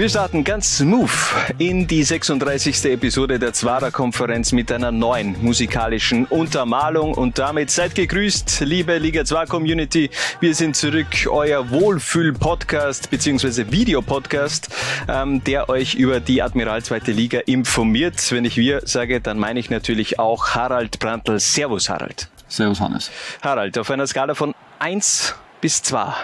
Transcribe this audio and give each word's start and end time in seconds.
Wir 0.00 0.08
starten 0.08 0.44
ganz 0.44 0.78
smooth 0.78 1.10
in 1.58 1.86
die 1.86 2.02
36. 2.02 2.86
Episode 2.86 3.38
der 3.38 3.52
Zwarer-Konferenz 3.52 4.50
mit 4.50 4.72
einer 4.72 4.90
neuen 4.90 5.36
musikalischen 5.42 6.24
Untermalung 6.24 7.12
und 7.12 7.38
damit 7.38 7.70
seid 7.70 7.94
gegrüßt, 7.94 8.60
liebe 8.60 8.96
Liga 8.96 9.26
2 9.26 9.44
Community. 9.44 10.08
Wir 10.40 10.54
sind 10.54 10.74
zurück, 10.74 11.28
euer 11.28 11.68
Wohlfühl-Podcast 11.68 13.10
bzw. 13.10 13.70
Videopodcast, 13.70 14.70
ähm, 15.06 15.44
der 15.44 15.68
euch 15.68 15.96
über 15.96 16.18
die 16.18 16.40
Admiral 16.40 16.82
2. 16.82 17.00
Liga 17.12 17.40
informiert. 17.40 18.32
Wenn 18.32 18.46
ich 18.46 18.56
wir 18.56 18.80
sage, 18.86 19.20
dann 19.20 19.38
meine 19.38 19.60
ich 19.60 19.68
natürlich 19.68 20.18
auch 20.18 20.54
Harald 20.54 20.98
Brandl. 20.98 21.38
Servus 21.38 21.90
Harald. 21.90 22.30
Servus 22.48 22.80
Hannes. 22.80 23.10
Harald, 23.42 23.76
auf 23.76 23.90
einer 23.90 24.06
Skala 24.06 24.34
von 24.34 24.54
1 24.78 25.34
bis 25.60 25.82
2. 25.82 26.14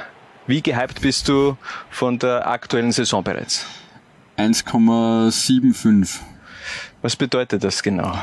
Wie 0.46 0.62
gehypt 0.62 1.00
bist 1.00 1.28
du 1.28 1.56
von 1.90 2.18
der 2.18 2.46
aktuellen 2.46 2.92
Saison 2.92 3.24
bereits? 3.24 3.66
1,75. 4.38 6.20
Was 7.02 7.16
bedeutet 7.16 7.64
das 7.64 7.82
genau? 7.82 8.16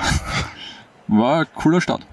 War 1.08 1.42
ein 1.42 1.48
cooler 1.54 1.82
Start. 1.82 2.06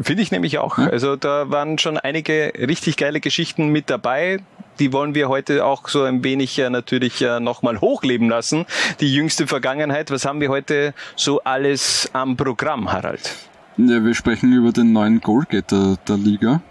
Finde 0.00 0.22
ich 0.22 0.32
nämlich 0.32 0.58
auch. 0.58 0.78
Also 0.78 1.16
da 1.16 1.50
waren 1.50 1.78
schon 1.78 1.98
einige 1.98 2.52
richtig 2.58 2.96
geile 2.96 3.20
Geschichten 3.20 3.68
mit 3.68 3.88
dabei. 3.90 4.42
Die 4.78 4.92
wollen 4.92 5.14
wir 5.14 5.28
heute 5.28 5.64
auch 5.64 5.88
so 5.88 6.02
ein 6.02 6.24
wenig 6.24 6.58
äh, 6.58 6.70
natürlich 6.70 7.20
äh, 7.22 7.40
nochmal 7.40 7.80
hochleben 7.80 8.28
lassen. 8.28 8.64
Die 9.00 9.14
jüngste 9.14 9.46
Vergangenheit. 9.46 10.10
Was 10.10 10.24
haben 10.24 10.40
wir 10.40 10.48
heute 10.48 10.94
so 11.14 11.42
alles 11.42 12.10
am 12.14 12.36
Programm, 12.36 12.90
Harald? 12.90 13.36
Ja, 13.76 14.02
wir 14.02 14.14
sprechen 14.14 14.52
über 14.52 14.72
den 14.72 14.92
neuen 14.92 15.20
Goalgetter 15.20 15.98
der 16.08 16.16
Liga. 16.16 16.62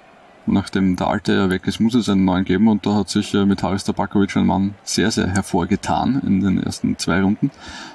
Nachdem 0.51 0.95
der 0.95 1.07
alte 1.07 1.33
ja 1.33 1.49
weg 1.49 1.65
ist, 1.65 1.79
muss 1.79 1.95
es 1.95 2.09
einen 2.09 2.25
neuen 2.25 2.45
geben 2.45 2.67
und 2.67 2.85
da 2.85 2.95
hat 2.95 3.09
sich 3.09 3.33
äh, 3.33 3.45
mit 3.45 3.63
Haris 3.63 3.83
Tabakovic 3.83 4.35
ein 4.35 4.45
Mann 4.45 4.75
sehr, 4.83 5.09
sehr 5.11 5.27
hervorgetan 5.27 6.21
in 6.25 6.41
den 6.41 6.61
ersten 6.61 6.97
zwei 6.97 7.21
Runden. 7.21 7.51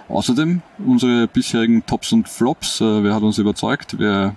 Außerdem 0.09 0.62
unsere 0.79 1.29
bisherigen 1.29 1.84
Tops 1.87 2.12
und 2.12 2.29
Flops. 2.29 2.81
Äh, 2.81 3.05
wer 3.05 3.15
hat 3.15 3.23
uns 3.23 3.39
überzeugt? 3.39 3.97
Wer 3.99 4.34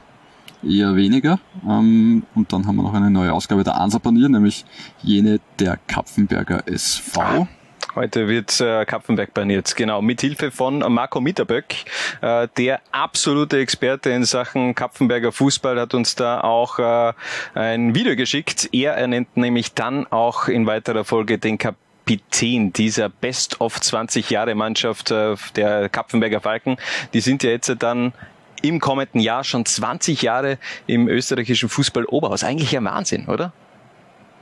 eher 0.63 0.95
weniger. 0.95 1.39
Ähm, 1.67 2.23
und 2.35 2.51
dann 2.51 2.67
haben 2.67 2.75
wir 2.75 2.83
noch 2.83 2.93
eine 2.93 3.09
neue 3.09 3.33
Ausgabe 3.33 3.63
der 3.63 3.79
Ansapanier, 3.79 4.29
nämlich 4.29 4.65
jene 5.01 5.39
der 5.59 5.77
Kapfenberger 5.87 6.67
SV. 6.67 7.47
Heute 7.95 8.27
wird 8.27 8.61
äh, 8.61 8.85
Kapfenberg 8.85 9.33
baniert, 9.33 9.75
genau, 9.75 10.01
mit 10.01 10.21
Hilfe 10.21 10.51
von 10.51 10.79
Marco 10.93 11.21
Mitterböck, 11.21 11.73
äh, 12.21 12.47
der 12.55 12.81
absolute 12.91 13.59
Experte 13.59 14.11
in 14.11 14.25
Sachen 14.25 14.75
Kapfenberger 14.75 15.31
Fußball, 15.31 15.79
hat 15.79 15.95
uns 15.95 16.13
da 16.13 16.41
auch 16.41 16.77
äh, 16.77 17.13
ein 17.55 17.95
Video 17.95 18.15
geschickt. 18.15 18.69
Er 18.73 18.93
ernennt 18.93 19.35
nämlich 19.37 19.73
dann 19.73 20.05
auch 20.07 20.47
in 20.47 20.67
weiterer 20.67 21.03
Folge 21.03 21.39
den 21.39 21.57
Kapitän 21.57 22.73
dieser 22.73 23.09
Best 23.09 23.59
of 23.59 23.81
20 23.81 24.29
Jahre 24.29 24.53
Mannschaft 24.53 25.09
äh, 25.09 25.35
der 25.55 25.89
Kapfenberger 25.89 26.41
Falken. 26.41 26.77
Die 27.13 27.21
sind 27.21 27.41
ja 27.41 27.49
jetzt 27.49 27.75
dann 27.79 28.13
im 28.61 28.79
kommenden 28.79 29.19
Jahr 29.19 29.43
schon 29.43 29.65
20 29.65 30.21
Jahre 30.21 30.59
im 30.85 31.07
österreichischen 31.07 31.69
Fußball 31.69 32.05
Oberhaus. 32.05 32.43
Eigentlich 32.43 32.77
ein 32.77 32.85
Wahnsinn, 32.85 33.25
oder? 33.25 33.51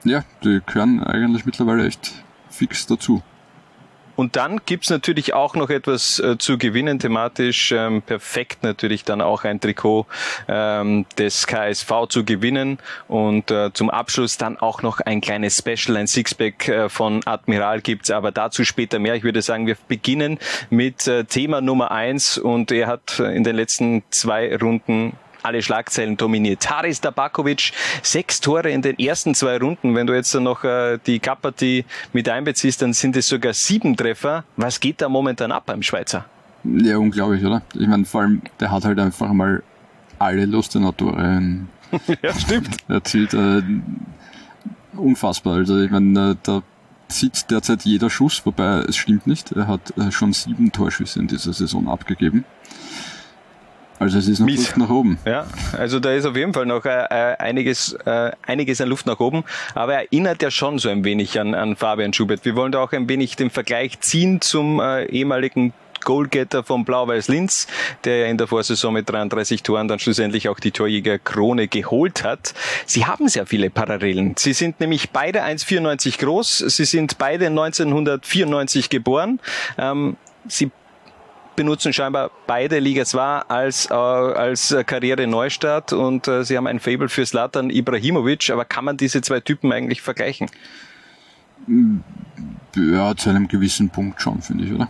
Ja, 0.04 0.26
die 0.44 0.60
gehören 0.66 1.02
eigentlich 1.02 1.46
mittlerweile 1.46 1.88
echt 1.88 2.12
fix 2.50 2.86
dazu. 2.88 3.24
Und 4.18 4.36
dann 4.36 4.60
gibt's 4.66 4.90
natürlich 4.90 5.34
auch 5.34 5.56
noch 5.56 5.70
etwas 5.70 6.20
äh, 6.20 6.38
zu 6.38 6.58
gewinnen 6.58 7.00
thematisch. 7.00 7.72
Ähm, 7.72 8.02
perfekt 8.02 8.64
natürlich 8.64 9.06
dann 9.06 9.22
auch 9.22 9.44
ein 9.44 9.62
Trikot 9.62 10.08
ähm, 10.50 11.06
des 11.18 11.46
KSV 11.46 12.08
zu 12.10 12.26
gewinnen. 12.26 12.80
Und 13.08 13.52
äh, 13.52 13.72
zum 13.74 13.90
Abschluss 13.92 14.38
dann 14.38 14.58
auch 14.58 14.82
noch 14.82 15.00
ein 15.00 15.22
kleines 15.22 15.58
Special, 15.58 15.96
ein 15.98 16.08
Sixpack 16.08 16.68
äh, 16.68 16.90
von 16.90 17.22
Admiral 17.26 17.82
gibt's, 17.82 18.10
aber 18.10 18.32
dazu 18.32 18.66
später 18.66 18.98
mehr. 18.98 19.14
Ich 19.14 19.24
würde 19.24 19.44
sagen, 19.44 19.68
wir 19.68 19.78
beginnen 19.88 20.40
mit 20.72 21.08
äh, 21.08 21.24
Thema 21.24 21.62
Nummer 21.62 21.92
eins 21.92 22.40
und 22.40 22.72
er 22.72 22.88
hat 22.88 23.20
in 23.20 23.44
den 23.44 23.56
letzten 23.56 24.04
zwei 24.10 24.56
Runden 24.58 25.14
alle 25.48 25.62
Schlagzeilen 25.62 26.18
dominiert. 26.18 26.70
Haris 26.70 27.02
Tabakovic, 27.02 27.72
sechs 28.04 28.42
Tore 28.42 28.70
in 28.70 28.82
den 28.82 29.00
ersten 29.00 29.34
zwei 29.34 29.58
Runden. 29.58 29.96
Wenn 29.96 30.06
du 30.06 30.14
jetzt 30.14 30.34
noch 30.36 30.64
äh, 30.64 31.00
die 31.06 31.20
Kapati 31.20 31.86
mit 32.14 32.28
einbeziehst, 32.30 32.82
dann 32.82 32.94
sind 32.94 33.16
es 33.16 33.28
sogar 33.28 33.54
sieben 33.54 33.96
Treffer. 33.96 34.44
Was 34.58 34.80
geht 34.80 35.02
da 35.02 35.10
momentan 35.10 35.52
ab 35.52 35.64
beim 35.66 35.82
Schweizer? 35.82 36.26
Ja, 36.64 36.98
unglaublich, 36.98 37.44
oder? 37.46 37.62
Ich 37.74 37.88
meine, 37.88 38.06
vor 38.06 38.22
allem, 38.22 38.42
der 38.60 38.72
hat 38.72 38.84
halt 38.84 39.00
einfach 39.00 39.32
mal 39.32 39.64
alle 40.20 40.46
Lustenau-Tore 40.46 41.42
ja, 42.22 42.34
stimmt. 42.34 42.78
erzielt. 42.90 43.34
Äh, 43.34 43.62
unfassbar. 44.96 45.56
Also 45.56 45.80
ich 45.82 45.92
meine, 45.92 46.32
äh, 46.32 46.36
da 46.44 46.62
zieht 47.08 47.50
derzeit 47.50 47.84
jeder 47.84 48.10
Schuss, 48.10 48.46
wobei 48.46 48.80
es 48.88 48.98
stimmt 48.98 49.28
nicht. 49.28 49.54
Er 49.54 49.68
hat 49.68 49.98
äh, 49.98 50.12
schon 50.12 50.34
sieben 50.34 50.74
Torschüsse 50.74 51.20
in 51.20 51.28
dieser 51.28 51.54
Saison 51.54 51.88
abgegeben. 51.88 52.44
Also 54.00 54.20
es 54.20 54.28
ist 54.28 54.40
noch 54.40 54.46
Mies. 54.46 54.60
Luft 54.60 54.78
nach 54.78 54.90
oben. 54.90 55.18
Ja, 55.26 55.48
also 55.78 56.00
da 56.00 56.12
ist 56.12 56.26
auf 56.26 56.36
jeden 56.36 56.54
Fall 56.54 56.66
noch 56.66 56.86
äh, 56.86 57.06
äh, 57.10 57.38
einiges, 57.38 57.94
äh, 58.06 58.32
einiges 58.46 58.80
an 58.82 58.90
Luft 58.90 59.06
nach 59.06 59.20
oben, 59.20 59.44
aber 59.74 59.94
er 59.94 60.00
erinnert 60.02 60.42
ja 60.42 60.52
schon 60.52 60.80
so 60.80 60.90
ein 60.90 61.04
wenig 61.04 61.40
an, 61.40 61.54
an 61.56 61.76
Fabian 61.76 62.14
Schubert. 62.14 62.46
Wir 62.46 62.56
wollen 62.56 62.72
da 62.72 62.80
auch 62.80 62.92
ein 62.92 63.10
wenig 63.10 63.36
den 63.36 63.50
Vergleich 63.50 64.00
ziehen 64.02 64.42
zum 64.42 64.80
äh, 64.80 65.06
ehemaligen 65.06 65.74
Goalgetter 66.08 66.64
von 66.64 66.86
Blau-Weiß 66.86 67.28
Linz, 67.28 67.68
der 68.06 68.20
ja 68.20 68.26
in 68.28 68.38
der 68.38 68.48
Vorsaison 68.48 68.94
mit 68.94 69.10
33 69.10 69.64
Toren 69.64 69.88
dann 69.88 70.00
schlussendlich 70.00 70.48
auch 70.48 70.60
die 70.60 70.72
Torjägerkrone 70.72 71.68
geholt 71.68 72.24
hat. 72.24 72.54
Sie 72.86 73.06
haben 73.06 73.28
sehr 73.28 73.46
viele 73.46 73.70
Parallelen. 73.70 74.36
Sie 74.38 74.54
sind 74.54 74.80
nämlich 74.80 75.10
beide 75.10 75.44
1,94 75.44 76.20
groß. 76.20 76.60
Sie 76.60 76.86
sind 76.86 77.18
beide 77.18 77.48
1994 77.48 78.90
geboren. 78.90 79.40
Ähm, 79.78 80.18
sie 80.48 80.72
benutzen 81.58 81.92
scheinbar 81.92 82.32
beide 82.46 82.80
Liga 82.80 83.04
2 83.04 83.22
als, 83.22 83.90
äh, 83.90 83.94
als 83.94 84.74
Karriere-Neustart 84.86 85.92
und 85.92 86.30
äh, 86.30 86.46
sie 86.46 86.56
haben 86.56 86.68
ein 86.68 86.80
Fable 86.80 87.10
für 87.10 87.26
Slatan 87.26 87.70
Ibrahimovic, 87.70 88.50
aber 88.52 88.64
kann 88.64 88.86
man 88.86 88.96
diese 88.96 89.22
zwei 89.22 89.42
Typen 89.42 89.74
eigentlich 89.74 90.02
vergleichen? 90.02 90.50
Ja, 92.76 93.14
zu 93.16 93.30
einem 93.30 93.50
gewissen 93.50 93.90
Punkt 93.90 94.22
schon, 94.22 94.42
finde 94.42 94.64
ich, 94.64 94.72
oder? 94.72 94.88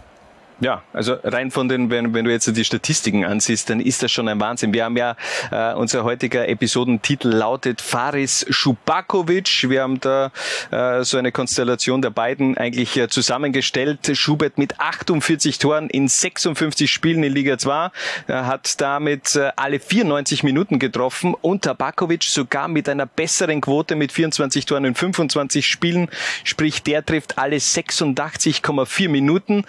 Ja, 0.59 0.81
also 0.91 1.17
rein 1.23 1.51
von 1.51 1.69
den, 1.69 1.91
wenn, 1.91 2.15
wenn 2.15 2.25
du 2.25 2.31
jetzt 2.31 2.47
die 2.47 2.65
Statistiken 2.65 3.23
ansiehst, 3.25 3.69
dann 3.69 3.79
ist 3.79 4.01
das 4.01 4.11
schon 4.11 4.27
ein 4.27 4.39
Wahnsinn. 4.39 4.73
Wir 4.73 4.85
haben 4.85 4.97
ja, 4.97 5.15
äh, 5.51 5.75
unser 5.75 6.03
heutiger 6.03 6.47
Episodentitel 6.47 7.29
lautet 7.29 7.79
Faris 7.79 8.43
Schubakovic. 8.49 9.69
Wir 9.69 9.83
haben 9.83 9.99
da 9.99 10.31
äh, 10.71 11.03
so 11.03 11.17
eine 11.17 11.31
Konstellation 11.31 12.01
der 12.01 12.09
beiden 12.09 12.57
eigentlich 12.57 12.97
äh, 12.97 13.07
zusammengestellt. 13.07 14.09
Schubert 14.13 14.57
mit 14.57 14.79
48 14.79 15.59
Toren 15.59 15.91
in 15.91 16.07
56 16.07 16.91
Spielen 16.91 17.21
in 17.21 17.33
Liga 17.33 17.59
2, 17.59 17.91
äh, 18.27 18.33
hat 18.33 18.81
damit 18.81 19.35
äh, 19.35 19.51
alle 19.55 19.79
94 19.79 20.41
Minuten 20.41 20.79
getroffen 20.79 21.35
und 21.35 21.65
Tabakovic 21.65 22.23
sogar 22.23 22.67
mit 22.67 22.89
einer 22.89 23.05
besseren 23.05 23.61
Quote 23.61 23.95
mit 23.95 24.11
24 24.11 24.65
Toren 24.65 24.85
in 24.85 24.95
25 24.95 25.67
Spielen, 25.67 26.09
sprich 26.43 26.81
der 26.81 27.05
trifft 27.05 27.37
alle 27.37 27.57
86,4 27.57 29.07
Minuten. 29.07 29.63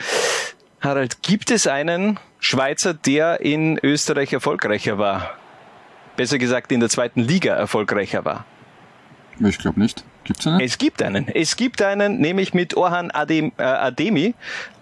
Harald, 0.80 1.22
gibt 1.22 1.50
es 1.50 1.66
einen 1.66 2.20
Schweizer, 2.38 2.94
der 2.94 3.40
in 3.40 3.78
Österreich 3.82 4.32
erfolgreicher 4.32 4.98
war? 4.98 5.34
Besser 6.16 6.38
gesagt, 6.38 6.70
in 6.70 6.80
der 6.80 6.88
zweiten 6.88 7.20
Liga 7.20 7.54
erfolgreicher 7.54 8.24
war? 8.24 8.44
Ich 9.40 9.58
glaube 9.58 9.80
nicht. 9.80 10.04
Gibt's 10.28 10.46
einen? 10.46 10.60
Es 10.60 10.76
gibt 10.76 11.02
einen. 11.02 11.26
Es 11.28 11.56
gibt 11.56 11.80
einen, 11.80 12.20
nämlich 12.20 12.52
mit 12.52 12.76
Orhan 12.76 13.10
Adem, 13.10 13.50
äh, 13.56 13.62
Ademi. 13.62 14.34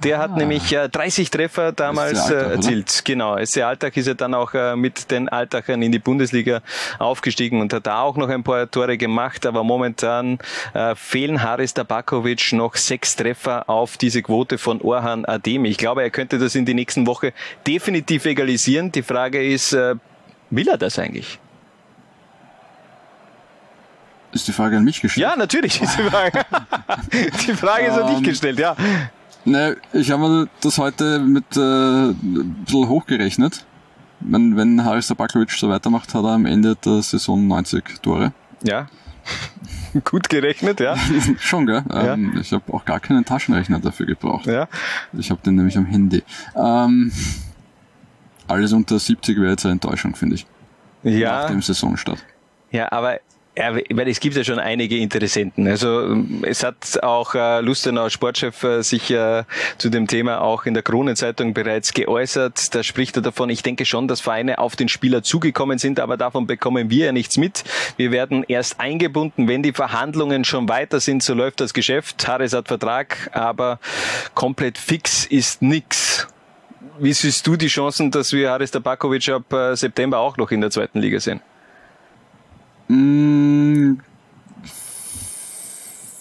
Der 0.03 0.19
hat 0.19 0.37
nämlich 0.37 0.73
äh, 0.73 0.89
30 0.89 1.31
Treffer 1.31 1.71
damals 1.71 2.19
Ist 2.19 2.27
der 2.27 2.39
Alltag, 2.39 2.51
äh, 2.51 2.55
erzielt. 2.57 3.03
Genau. 3.05 3.45
SC 3.45 3.63
Alltag 3.63 3.97
ist 3.97 4.09
er 4.09 4.17
dann 4.17 4.35
auch 4.35 4.55
äh, 4.55 4.75
mit 4.75 5.09
den 5.13 5.29
Alltagern 5.29 5.83
in 5.83 5.93
die 5.93 6.01
Bundesliga 6.01 6.63
aufgestiegen 6.99 7.61
und 7.61 7.73
hat 7.73 7.87
da 7.87 8.01
auch 8.01 8.17
noch 8.17 8.29
ein 8.29 8.43
paar 8.43 8.69
Tore 8.69 8.99
gemacht. 8.99 9.47
Aber 9.47 9.63
momentan 9.63 10.41
äh, 10.75 10.97
fehlen 10.97 11.41
Haris 11.41 11.75
Tabakovic 11.75 12.53
noch 12.53 12.75
sechs 12.75 13.15
Treffer 13.15 13.71
auf 13.71 13.99
diese 13.99 14.23
Quote 14.23 14.59
von 14.59 14.81
Orhan 14.81 15.25
Ademi. 15.27 15.69
Ich 15.69 15.79
glaube, 15.79 16.03
er 16.03 16.11
könnte 16.11 16.41
das 16.41 16.57
in 16.57 16.67
die 16.67 16.75
nächsten 16.75 17.07
Woche 17.07 17.33
definitiv 17.69 18.25
egalisieren. 18.25 18.91
Die 18.91 19.05
Frage 19.05 19.47
ist, 19.47 19.73
äh, 19.75 19.95
will 20.51 20.67
er 20.67 20.77
das 20.77 20.99
eigentlich? 20.99 21.39
Ist 24.37 24.47
die 24.49 24.53
Frage 24.53 24.77
an 24.77 24.85
mich 24.85 25.01
gestellt? 25.01 25.23
Ja, 25.23 25.35
natürlich 25.35 25.81
ist 25.81 25.97
die 25.99 26.03
Frage. 26.03 26.45
die 27.47 27.55
Frage 27.55 27.87
ist 27.87 27.99
an 27.99 28.07
dich 28.09 28.19
Ähm, 28.19 28.23
gestellt, 28.23 28.59
ja. 28.59 28.77
Ne, 29.47 29.77
ich 29.95 30.11
habe 30.11 30.29
mir 30.29 30.49
das 30.61 30.77
heute 30.77 31.19
mit 31.21 31.57
äh, 31.57 31.61
ein 31.61 32.57
bisschen 32.65 32.87
hochgerechnet. 32.89 33.65
Wenn, 34.21 34.57
wenn 34.59 34.85
Haris 34.85 35.07
Tabakovic 35.07 35.51
so 35.53 35.71
weitermacht, 35.71 36.13
hat 36.15 36.23
er 36.25 36.33
am 36.33 36.45
Ende 36.47 36.77
der 36.77 37.01
Saison 37.01 37.47
90 37.49 38.03
Tore. 38.03 38.33
Ja. 38.63 38.89
Gut 40.05 40.29
gerechnet, 40.29 40.81
ja. 40.81 40.97
Schon, 41.41 41.65
gell? 41.67 41.83
Ja. 41.91 42.13
Ähm, 42.13 42.37
ich 42.39 42.53
habe 42.53 42.73
auch 42.75 42.85
gar 42.85 43.01
keinen 43.01 43.25
Taschenrechner 43.25 43.79
dafür 43.79 44.05
gebraucht. 44.05 44.45
ja. 44.47 44.69
Ich 45.15 45.31
habe 45.31 45.41
den 45.47 45.55
nämlich 45.55 45.79
am 45.79 45.87
Handy. 45.87 46.23
Ähm, 46.55 47.11
alles 48.49 48.73
unter 48.75 48.99
70 48.99 49.39
wäre 49.41 49.53
jetzt 49.53 49.65
eine 49.65 49.73
Enttäuschung, 49.73 50.15
finde 50.15 50.35
ich. 50.37 50.47
Nach 51.03 51.13
Ja, 51.13 51.47
dem 51.49 51.63
Saisonstart. 51.63 52.23
ja, 52.71 52.93
aber 52.93 53.19
ja, 53.59 53.75
weil 53.75 54.09
es 54.09 54.21
gibt 54.21 54.37
ja 54.37 54.45
schon 54.45 54.59
einige 54.59 54.99
Interessenten. 54.99 55.67
Also 55.67 56.15
es 56.43 56.63
hat 56.63 57.03
auch 57.03 57.35
äh, 57.35 57.61
Lustenauer 57.61 58.11
Sportchef 58.11 58.63
äh, 58.63 58.83
sich 58.83 59.11
äh, 59.11 59.45
zu 59.79 59.89
dem 59.89 60.07
Thema 60.07 60.43
auch 60.43 60.67
in 60.67 60.75
der 60.75 60.83
Kronenzeitung 60.83 61.55
bereits 61.55 61.95
geäußert. 61.95 62.75
Da 62.75 62.83
spricht 62.83 63.17
er 63.17 63.23
davon, 63.23 63.49
ich 63.49 63.63
denke 63.63 63.87
schon, 63.87 64.09
dass 64.09 64.21
Vereine 64.21 64.59
auf 64.59 64.77
den 64.77 64.89
Spieler 64.89 65.23
zugekommen 65.23 65.79
sind, 65.79 66.01
aber 66.01 66.19
davon 66.19 66.47
bekommen 66.47 66.91
wir 66.91 67.07
ja 67.07 67.13
nichts 67.13 67.39
mit. 67.39 67.65
Wir 67.97 68.11
werden 68.11 68.45
erst 68.47 68.79
eingebunden, 68.79 69.49
wenn 69.49 69.63
die 69.63 69.73
Verhandlungen 69.73 70.45
schon 70.45 70.69
weiter 70.69 71.01
sind, 71.01 71.23
so 71.23 71.33
läuft 71.33 71.61
das 71.61 71.73
Geschäft. 71.73 72.29
Harris 72.29 72.53
hat 72.53 72.69
Vertrag, 72.69 73.31
aber 73.33 73.79
komplett 74.35 74.77
fix 74.77 75.25
ist 75.25 75.63
nix. 75.63 76.29
Wie 76.99 77.13
siehst 77.15 77.47
du 77.47 77.57
die 77.57 77.69
Chancen, 77.69 78.11
dass 78.11 78.35
wir 78.35 78.51
Haris 78.51 78.71
Tabakovic 78.71 79.29
ab 79.31 79.51
äh, 79.53 79.75
September 79.77 80.19
auch 80.19 80.37
noch 80.37 80.51
in 80.51 80.61
der 80.61 80.71
zweiten 80.71 81.01
Liga 81.01 81.21
sehen? 81.21 81.41
Mm, 82.89 83.95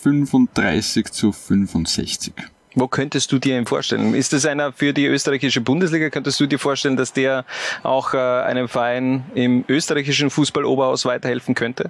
35 0.02 1.12
zu 1.12 1.32
65. 1.32 2.34
Wo 2.78 2.88
könntest 2.88 3.32
du 3.32 3.40
dir 3.40 3.58
ihn 3.58 3.66
vorstellen? 3.66 4.14
Ist 4.14 4.34
das 4.34 4.46
einer 4.46 4.74
für 4.74 4.92
die 4.92 5.06
österreichische 5.06 5.62
Bundesliga? 5.62 6.10
Könntest 6.10 6.40
du 6.42 6.46
dir 6.46 6.60
vorstellen, 6.60 6.98
dass 6.98 7.14
der 7.14 7.46
auch 7.84 8.14
äh, 8.14 8.18
einem 8.18 8.68
Verein 8.68 9.24
im 9.34 9.64
österreichischen 9.70 10.30
Fußball-Oberhaus 10.30 11.06
weiterhelfen 11.06 11.56
könnte? 11.56 11.90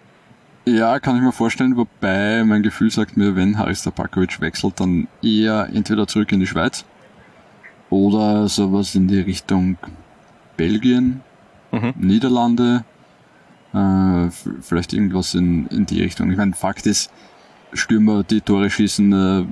Ja, 0.66 1.00
kann 1.00 1.16
ich 1.16 1.22
mir 1.22 1.32
vorstellen, 1.32 1.76
wobei 1.76 2.44
mein 2.44 2.64
Gefühl 2.64 2.92
sagt 2.92 3.18
mir, 3.18 3.36
wenn 3.36 3.58
Haris 3.58 3.84
Tabakovic 3.84 4.42
wechselt, 4.42 4.80
dann 4.80 5.08
eher 5.24 5.70
entweder 5.74 6.08
zurück 6.08 6.32
in 6.32 6.40
die 6.40 6.48
Schweiz 6.48 6.86
oder 7.90 8.48
sowas 8.48 8.96
in 8.96 9.08
die 9.08 9.20
Richtung 9.20 9.78
Belgien, 10.58 11.22
Niederlande, 11.98 12.84
äh, 13.76 14.32
vielleicht 14.62 14.94
irgendwas 14.94 15.34
in, 15.34 15.68
in 15.68 15.86
die 15.86 16.02
Richtung. 16.02 16.32
Ich 16.32 16.38
meine, 16.38 16.54
Fakt 16.54 16.88
ist, 16.88 17.12
Stürmer, 17.74 18.24
die 18.24 18.42
Tore 18.42 18.70
schießen, 18.70 19.14
äh, 19.14 19.46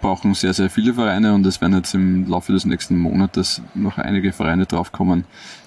brauchen 0.00 0.34
sehr, 0.34 0.52
sehr 0.52 0.68
viele 0.68 0.94
Vereine 0.94 1.34
und 1.34 1.46
es 1.46 1.60
werden 1.60 1.74
jetzt 1.74 1.94
im 1.94 2.28
Laufe 2.28 2.52
des 2.52 2.66
nächsten 2.66 2.98
Monates 2.98 3.62
noch 3.74 3.96
einige 3.96 4.32
Vereine 4.32 4.66
draufkommen, 4.66 5.24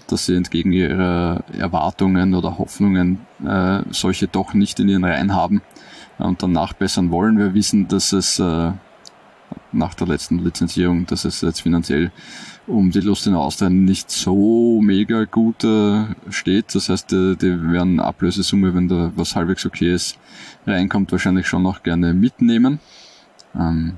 dass 0.07 0.27
sie 0.27 0.36
entgegen 0.36 0.71
ihrer 0.71 1.44
Erwartungen 1.57 2.36
oder 2.36 2.57
Hoffnungen 2.60 3.19
äh, 3.44 3.81
solche 3.89 4.27
doch 4.27 4.54
nicht 4.54 4.80
in 4.80 4.89
ihren 4.89 5.04
Reihen 5.04 5.33
haben 5.33 5.62
und 6.19 6.44
dann 6.44 6.51
nachbessern 6.51 7.10
wollen. 7.10 7.39
Wir 7.39 7.54
wissen, 7.56 7.88
dass 7.88 8.13
es 8.13 8.38
äh, 8.38 8.71
nach 9.71 9.94
der 9.95 10.07
letzten 10.07 10.39
Lizenzierung, 10.39 11.07
dass 11.07 11.25
es 11.25 11.42
jetzt 11.42 11.62
finanziell 11.62 12.12
um 12.68 12.92
die 12.92 13.01
Lust 13.01 13.27
in 13.27 13.36
Austria 13.36 13.69
nicht 13.69 14.10
so 14.10 14.80
mega 14.81 15.25
gut 15.25 15.63
äh, 15.63 16.06
steht. 16.30 16.74
Das 16.75 16.89
heißt, 16.89 17.12
äh, 17.13 17.36
die 17.36 17.71
werden 17.71 18.00
Ablösesumme, 18.00 18.74
wenn 18.74 18.88
da 18.88 19.12
was 19.15 19.36
halbwegs 19.36 19.65
okay 19.65 19.94
ist, 19.94 20.18
reinkommt, 20.65 21.12
wahrscheinlich 21.12 21.48
schon 21.48 21.63
noch 21.63 21.83
gerne 21.83 22.13
mitnehmen. 22.13 22.80
Ähm, 23.56 23.98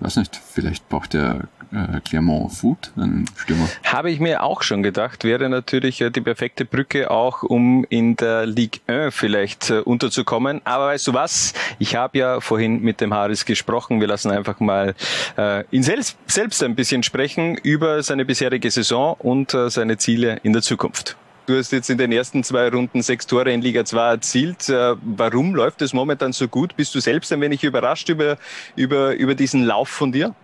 weiß 0.00 0.16
nicht, 0.16 0.36
vielleicht 0.36 0.88
braucht 0.88 1.14
der 1.14 1.48
äh, 1.72 2.00
Clermont 2.00 2.52
Food, 2.52 2.92
einen 2.96 3.26
Stürmer. 3.36 3.68
Habe 3.84 4.10
ich 4.10 4.20
mir 4.20 4.42
auch 4.42 4.62
schon 4.62 4.82
gedacht, 4.82 5.24
wäre 5.24 5.48
natürlich 5.48 6.00
äh, 6.00 6.10
die 6.10 6.20
perfekte 6.20 6.64
Brücke 6.64 7.10
auch, 7.10 7.42
um 7.42 7.84
in 7.88 8.16
der 8.16 8.46
Ligue 8.46 8.80
1 8.86 9.14
vielleicht 9.14 9.70
äh, 9.70 9.78
unterzukommen. 9.80 10.60
Aber 10.64 10.86
weißt 10.86 11.06
du 11.06 11.14
was? 11.14 11.54
Ich 11.78 11.96
habe 11.96 12.18
ja 12.18 12.40
vorhin 12.40 12.82
mit 12.82 13.00
dem 13.00 13.14
Haris 13.14 13.44
gesprochen. 13.44 14.00
Wir 14.00 14.08
lassen 14.08 14.30
einfach 14.30 14.60
mal 14.60 14.94
äh, 15.36 15.64
ihn 15.70 15.82
selbst, 15.82 16.16
selbst 16.26 16.62
ein 16.62 16.74
bisschen 16.74 17.02
sprechen 17.02 17.56
über 17.56 18.02
seine 18.02 18.24
bisherige 18.24 18.70
Saison 18.70 19.14
und 19.18 19.54
äh, 19.54 19.70
seine 19.70 19.98
Ziele 19.98 20.38
in 20.42 20.52
der 20.52 20.62
Zukunft. 20.62 21.16
Du 21.46 21.56
hast 21.56 21.70
jetzt 21.70 21.88
in 21.90 21.98
den 21.98 22.10
ersten 22.10 22.42
zwei 22.42 22.68
Runden 22.68 23.02
sechs 23.02 23.24
Tore 23.24 23.52
in 23.52 23.62
Liga 23.62 23.84
2 23.84 24.00
erzielt. 24.00 24.68
Äh, 24.68 24.96
Warum 25.00 25.54
läuft 25.54 25.80
es 25.80 25.92
momentan 25.92 26.32
so 26.32 26.48
gut? 26.48 26.74
Bist 26.74 26.92
du 26.96 27.00
selbst 27.00 27.32
ein 27.32 27.40
wenig 27.40 27.62
überrascht 27.62 28.08
über, 28.08 28.36
über, 28.74 29.14
über 29.14 29.36
diesen 29.36 29.64
Lauf 29.64 29.88
von 29.88 30.10
dir? 30.10 30.34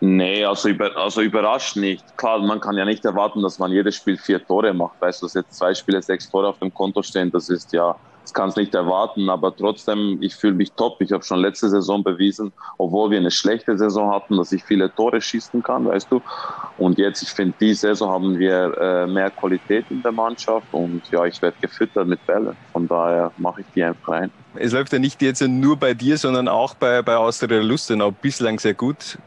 Nee, 0.00 0.44
also, 0.44 0.68
über, 0.68 0.96
also 0.96 1.20
überrascht 1.22 1.76
nicht. 1.76 2.16
Klar, 2.16 2.40
man 2.40 2.60
kann 2.60 2.76
ja 2.76 2.84
nicht 2.84 3.04
erwarten, 3.04 3.42
dass 3.42 3.58
man 3.58 3.72
jedes 3.72 3.96
Spiel 3.96 4.18
vier 4.18 4.44
Tore 4.44 4.74
macht. 4.74 5.00
Weißt 5.00 5.22
du, 5.22 5.26
dass 5.26 5.34
jetzt 5.34 5.54
zwei 5.54 5.74
Spiele 5.74 6.02
sechs 6.02 6.28
Tore 6.30 6.48
auf 6.48 6.58
dem 6.58 6.72
Konto 6.74 7.02
stehen, 7.02 7.30
das 7.30 7.48
ist 7.48 7.72
ja, 7.72 7.96
das 8.22 8.32
kann 8.32 8.48
es 8.48 8.56
nicht 8.56 8.74
erwarten. 8.74 9.30
Aber 9.30 9.54
trotzdem, 9.54 10.18
ich 10.20 10.34
fühle 10.34 10.54
mich 10.54 10.72
top. 10.72 11.00
Ich 11.00 11.12
habe 11.12 11.22
schon 11.22 11.38
letzte 11.40 11.70
Saison 11.70 12.02
bewiesen, 12.02 12.52
obwohl 12.76 13.10
wir 13.10 13.18
eine 13.18 13.30
schlechte 13.30 13.78
Saison 13.78 14.10
hatten, 14.10 14.36
dass 14.36 14.52
ich 14.52 14.64
viele 14.64 14.92
Tore 14.94 15.20
schießen 15.20 15.62
kann, 15.62 15.86
weißt 15.86 16.10
du. 16.10 16.20
Und 16.76 16.98
jetzt, 16.98 17.22
ich 17.22 17.30
finde, 17.30 17.54
die 17.60 17.74
Saison 17.74 18.10
haben 18.10 18.38
wir 18.38 18.76
äh, 18.78 19.06
mehr 19.06 19.30
Qualität 19.30 19.86
in 19.90 20.02
der 20.02 20.12
Mannschaft 20.12 20.66
und 20.72 21.08
ja, 21.10 21.24
ich 21.24 21.40
werde 21.40 21.56
gefüttert 21.60 22.08
mit 22.08 22.24
Bällen. 22.26 22.56
Von 22.72 22.88
daher 22.88 23.30
mache 23.38 23.60
ich 23.60 23.66
die 23.74 23.84
einfach 23.84 24.08
rein. 24.08 24.30
Es 24.56 24.72
läuft 24.72 24.92
ja 24.92 24.98
nicht 24.98 25.22
jetzt 25.22 25.40
nur 25.40 25.76
bei 25.76 25.94
dir, 25.94 26.18
sondern 26.18 26.48
auch 26.48 26.74
bei, 26.74 27.02
bei 27.02 27.16
Austria 27.16 27.60
Lustenau 27.60 28.10
bislang 28.10 28.58
sehr 28.58 28.74
gut. 28.74 29.18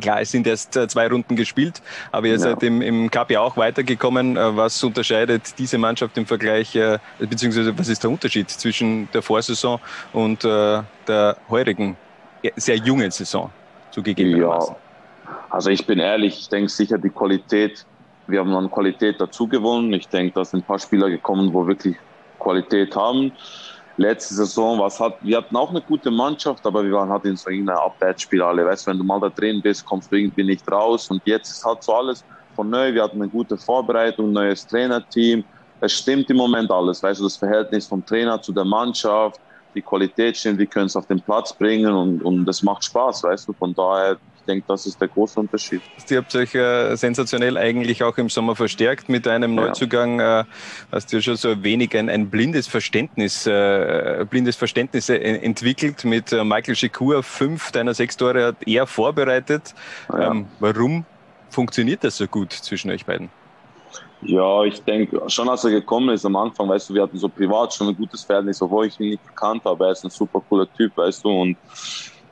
Klar, 0.00 0.20
es 0.20 0.30
sind 0.30 0.46
erst 0.46 0.76
äh, 0.76 0.88
zwei 0.88 1.08
Runden 1.08 1.36
gespielt, 1.36 1.80
aber 2.12 2.26
ihr 2.26 2.38
Ja. 2.38 2.38
seid 2.38 2.62
im, 2.62 2.82
im 2.82 3.10
Cup 3.10 3.30
ja 3.30 3.40
auch 3.40 3.56
weitergekommen. 3.56 4.36
Äh, 4.36 4.56
Was 4.56 4.82
unterscheidet 4.82 5.58
diese 5.58 5.78
Mannschaft 5.78 6.16
im 6.18 6.26
Vergleich, 6.26 6.74
äh, 6.74 6.98
beziehungsweise 7.18 7.76
was 7.78 7.88
ist 7.88 8.02
der 8.02 8.10
Unterschied 8.10 8.50
zwischen 8.50 9.10
der 9.10 9.22
Vorsaison 9.22 9.80
und 10.12 10.44
der 10.44 10.90
heurigen, 11.48 11.98
sehr 12.56 12.76
jungen 12.76 13.10
Saison 13.10 13.54
zugegebenermaßen? 13.90 14.76
Ja, 14.76 14.80
also 15.50 15.70
ich 15.70 15.86
bin 15.86 15.98
ehrlich, 15.98 16.38
ich 16.40 16.48
denke 16.48 16.70
sicher 16.70 16.98
die 16.98 17.10
Qualität, 17.10 17.86
wir 18.26 18.40
haben 18.40 18.54
an 18.54 18.70
Qualität 18.70 19.20
dazu 19.20 19.48
gewonnen. 19.48 19.92
Ich 19.92 20.08
denke, 20.08 20.32
da 20.34 20.44
sind 20.44 20.60
ein 20.60 20.66
paar 20.66 20.78
Spieler 20.78 21.10
gekommen, 21.10 21.52
wo 21.52 21.66
wirklich 21.66 21.96
Qualität 22.38 22.94
haben. 22.96 23.36
Letzte 24.00 24.32
Saison, 24.32 24.78
was 24.78 24.98
hat, 24.98 25.18
wir 25.20 25.36
hatten 25.36 25.54
auch 25.56 25.68
eine 25.68 25.82
gute 25.82 26.10
Mannschaft, 26.10 26.64
aber 26.64 26.82
wir 26.82 26.92
waren 26.92 27.10
halt 27.10 27.26
in 27.26 27.36
so 27.36 27.50
einer 27.50 27.78
Abwärtsspirale. 27.82 28.64
Weißt 28.64 28.86
du, 28.86 28.92
wenn 28.92 28.96
du 28.96 29.04
mal 29.04 29.20
da 29.20 29.28
drin 29.28 29.60
bist, 29.60 29.84
kommst 29.84 30.10
du 30.10 30.16
irgendwie 30.16 30.42
nicht 30.42 30.66
raus. 30.72 31.10
Und 31.10 31.20
jetzt 31.26 31.50
ist 31.50 31.62
halt 31.62 31.82
so 31.82 31.92
alles 31.92 32.24
von 32.54 32.70
neu. 32.70 32.94
Wir 32.94 33.02
hatten 33.02 33.20
eine 33.20 33.30
gute 33.30 33.58
Vorbereitung, 33.58 34.32
neues 34.32 34.66
Trainerteam. 34.66 35.44
Es 35.80 35.92
stimmt 35.92 36.30
im 36.30 36.38
Moment 36.38 36.70
alles. 36.70 37.02
Weißt 37.02 37.20
du, 37.20 37.24
das 37.24 37.36
Verhältnis 37.36 37.88
vom 37.88 38.02
Trainer 38.06 38.40
zu 38.40 38.54
der 38.54 38.64
Mannschaft, 38.64 39.38
die 39.74 39.82
Qualität 39.82 40.36
stimmt, 40.36 40.58
wir 40.58 40.66
können 40.66 40.86
es 40.86 40.96
auf 40.96 41.06
den 41.06 41.20
Platz 41.20 41.52
bringen 41.52 41.92
und, 41.92 42.22
und 42.22 42.44
das 42.44 42.62
macht 42.62 42.84
Spaß, 42.84 43.24
weißt 43.24 43.48
du. 43.48 43.52
Von 43.52 43.74
daher, 43.74 44.16
ich 44.36 44.44
denke, 44.44 44.64
das 44.68 44.86
ist 44.86 45.00
der 45.00 45.08
große 45.08 45.38
Unterschied. 45.38 45.80
Ihr 46.08 46.18
habt 46.18 46.34
euch 46.34 46.54
äh, 46.54 46.96
sensationell 46.96 47.56
eigentlich 47.56 48.02
auch 48.02 48.16
im 48.18 48.28
Sommer 48.28 48.56
verstärkt 48.56 49.08
mit 49.08 49.28
einem 49.28 49.54
Ja. 49.56 49.66
Neuzugang. 49.66 50.20
Äh, 50.20 50.44
hast 50.90 51.12
du 51.12 51.20
schon 51.22 51.36
so 51.36 51.50
ein 51.50 51.62
wenig 51.62 51.96
ein, 51.96 52.08
ein 52.08 52.30
blindes 52.30 52.66
Verständnis, 52.66 53.46
äh, 53.46 54.26
blindes 54.28 54.56
Verständnis 54.56 55.08
äh, 55.08 55.16
entwickelt 55.18 56.04
mit 56.04 56.32
äh, 56.32 56.42
Michael 56.44 56.74
Shikur. 56.74 57.22
Fünf 57.22 57.70
deiner 57.72 57.94
sechs 57.94 58.16
Tore 58.16 58.46
hat 58.46 58.56
er 58.66 58.86
vorbereitet. 58.86 59.74
Ja. 60.12 60.30
Ähm, 60.30 60.46
warum 60.58 61.04
funktioniert 61.50 62.04
das 62.04 62.16
so 62.16 62.26
gut 62.26 62.52
zwischen 62.52 62.90
euch 62.90 63.04
beiden? 63.04 63.28
Ja, 64.22 64.64
ich 64.64 64.84
denke, 64.84 65.18
schon 65.28 65.48
als 65.48 65.64
er 65.64 65.70
gekommen 65.70 66.10
ist 66.14 66.26
am 66.26 66.36
Anfang, 66.36 66.68
weißt 66.68 66.90
du, 66.90 66.94
wir 66.94 67.02
hatten 67.02 67.16
so 67.16 67.30
privat 67.30 67.72
schon 67.72 67.88
ein 67.88 67.96
gutes 67.96 68.22
Verhältnis, 68.24 68.60
obwohl 68.60 68.86
ich 68.86 69.00
ihn 69.00 69.10
nicht 69.10 69.26
gekannt 69.26 69.62
habe. 69.64 69.86
Er 69.86 69.92
ist 69.92 70.04
ein 70.04 70.10
super 70.10 70.42
cooler 70.46 70.70
Typ, 70.72 70.94
weißt 70.96 71.24
du, 71.24 71.28
und 71.30 71.58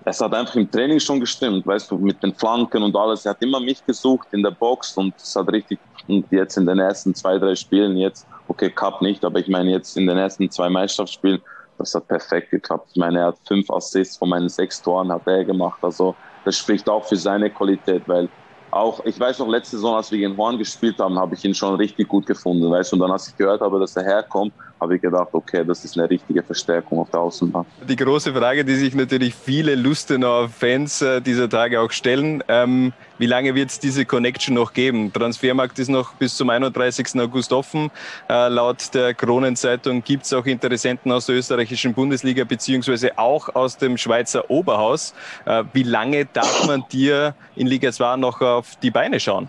es 0.05 0.21
hat 0.21 0.35
einfach 0.35 0.55
im 0.57 0.71
Training 0.71 1.01
schon 1.01 1.19
gestimmt, 1.21 1.67
weißt 1.67 1.91
du, 1.91 1.99
mit 1.99 2.23
den 2.23 2.35
Flanken 2.35 2.83
und 2.83 2.95
alles. 2.95 3.25
Er 3.25 3.31
hat 3.31 3.43
immer 3.43 3.61
mich 3.61 3.85
gesucht 3.87 4.29
in 4.33 4.43
der 4.43 4.51
Box 4.53 4.97
und 4.97 5.15
es 5.19 5.35
hat 5.35 5.51
richtig, 5.51 5.81
und 6.07 6.31
jetzt 6.31 6.57
in 6.59 6.67
den 6.67 6.79
ersten 6.79 7.15
zwei, 7.15 7.39
drei 7.39 7.55
Spielen, 7.55 7.97
jetzt, 7.97 8.29
okay, 8.49 8.71
Cup 8.71 9.01
nicht, 9.01 9.25
aber 9.25 9.39
ich 9.41 9.49
meine 9.49 9.71
jetzt 9.71 9.97
in 9.97 10.07
den 10.07 10.19
ersten 10.19 10.51
zwei 10.51 10.69
Meisterschaftsspielen, 10.69 11.41
das 11.79 11.95
hat 11.95 12.07
perfekt 12.09 12.51
geklappt. 12.51 12.91
Ich 12.95 13.01
meine, 13.01 13.21
er 13.21 13.27
hat 13.29 13.39
fünf 13.47 13.71
Assists 13.71 14.19
von 14.19 14.29
meinen 14.29 14.49
sechs 14.51 14.83
Toren 14.83 15.11
hat 15.13 15.23
er 15.27 15.45
gemacht, 15.47 15.79
also 15.83 16.19
das 16.45 16.57
spricht 16.57 16.89
auch 16.89 17.07
für 17.09 17.17
seine 17.17 17.51
Qualität, 17.53 18.05
weil 18.07 18.31
auch, 18.71 19.05
ich 19.05 19.19
weiß 19.19 19.39
noch, 19.39 19.49
letzte 19.49 19.77
Saison, 19.77 19.97
als 19.97 20.11
wir 20.11 20.19
gegen 20.19 20.37
Horn 20.37 20.59
gespielt 20.59 20.99
haben, 20.99 21.19
habe 21.19 21.35
ich 21.35 21.45
ihn 21.45 21.55
schon 21.55 21.75
richtig 21.75 22.09
gut 22.09 22.27
gefunden, 22.27 22.71
weißt 22.71 22.93
und 22.93 23.01
dann, 23.01 23.11
als 23.11 23.29
ich 23.29 23.37
gehört 23.37 23.61
habe, 23.61 23.79
dass 23.81 23.97
er 23.97 24.05
herkommt, 24.05 24.53
habe 24.81 24.97
ich 24.97 25.03
gedacht, 25.03 25.29
okay, 25.33 25.65
das 25.65 25.85
ist 25.85 25.99
eine 25.99 26.09
richtige 26.09 26.43
Verstärkung 26.43 27.01
auf 27.01 27.11
der 27.11 27.21
Außenbahn. 27.21 27.67
Die 27.89 27.97
große 27.97 28.33
Frage, 28.33 28.65
die 28.65 28.77
sich 28.77 28.95
natürlich 28.95 29.35
viele 29.35 29.75
Lustenauer 29.75 30.49
Fans 30.49 31.03
äh, 31.03 31.21
dieser 31.21 31.49
Tage 31.49 31.81
auch 31.81 31.91
stellen, 31.91 32.45
ähm, 32.49 32.93
wie 33.19 33.27
lange 33.27 33.55
wird 33.55 33.71
es 33.71 33.79
diese 33.79 34.05
Connection 34.05 34.55
noch 34.55 34.73
geben? 34.73 35.13
Transfermarkt 35.13 35.79
ist 35.79 35.89
noch 35.89 36.15
bis 36.15 36.37
zum 36.37 36.51
31. 36.51 37.21
August 37.21 37.53
offen. 37.53 37.91
Äh, 38.29 38.49
laut 38.49 38.95
der 38.95 39.15
Kronenzeitung 39.15 40.03
gibt 40.03 40.25
es 40.25 40.33
auch 40.33 40.47
Interessenten 40.47 41.13
aus 41.13 41.27
der 41.27 41.37
österreichischen 41.37 41.95
Bundesliga 41.95 42.45
beziehungsweise 42.45 43.19
auch 43.19 43.55
aus 43.55 43.77
dem 43.77 43.97
Schweizer 43.97 44.51
Oberhaus. 44.51 45.15
Äh, 45.45 45.65
wie 45.73 45.83
lange 45.83 46.27
darf 46.27 46.67
man 46.67 46.85
dir 46.91 47.35
in 47.57 47.67
Liga 47.67 47.93
2 47.93 48.17
noch 48.17 48.41
auf 48.41 48.77
die 48.77 48.91
Beine 48.91 49.21
schauen? 49.21 49.49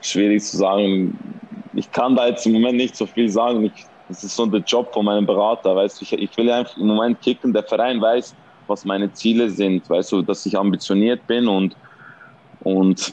Schwierig 0.00 0.42
zu 0.42 0.56
sagen. 0.56 1.18
Ich 1.74 1.90
kann 1.92 2.16
da 2.16 2.26
jetzt 2.26 2.46
im 2.46 2.52
Moment 2.52 2.76
nicht 2.76 2.96
so 2.96 3.06
viel 3.06 3.28
sagen. 3.28 3.64
Ich 3.64 3.86
das 4.10 4.24
ist 4.24 4.34
so 4.34 4.44
der 4.44 4.60
Job 4.60 4.92
von 4.92 5.04
meinem 5.04 5.24
Berater, 5.24 5.76
weißt 5.76 6.02
ich, 6.02 6.12
ich 6.12 6.36
will 6.36 6.50
einfach 6.50 6.76
im 6.76 6.88
Moment 6.88 7.22
kicken, 7.22 7.52
der 7.52 7.62
Verein 7.62 8.00
weiß, 8.00 8.34
was 8.70 8.84
meine 8.86 9.12
Ziele 9.12 9.50
sind, 9.50 9.88
weißt 9.90 10.12
du, 10.12 10.22
dass 10.22 10.46
ich 10.46 10.56
ambitioniert 10.56 11.26
bin 11.26 11.48
und, 11.48 11.76
und 12.60 13.12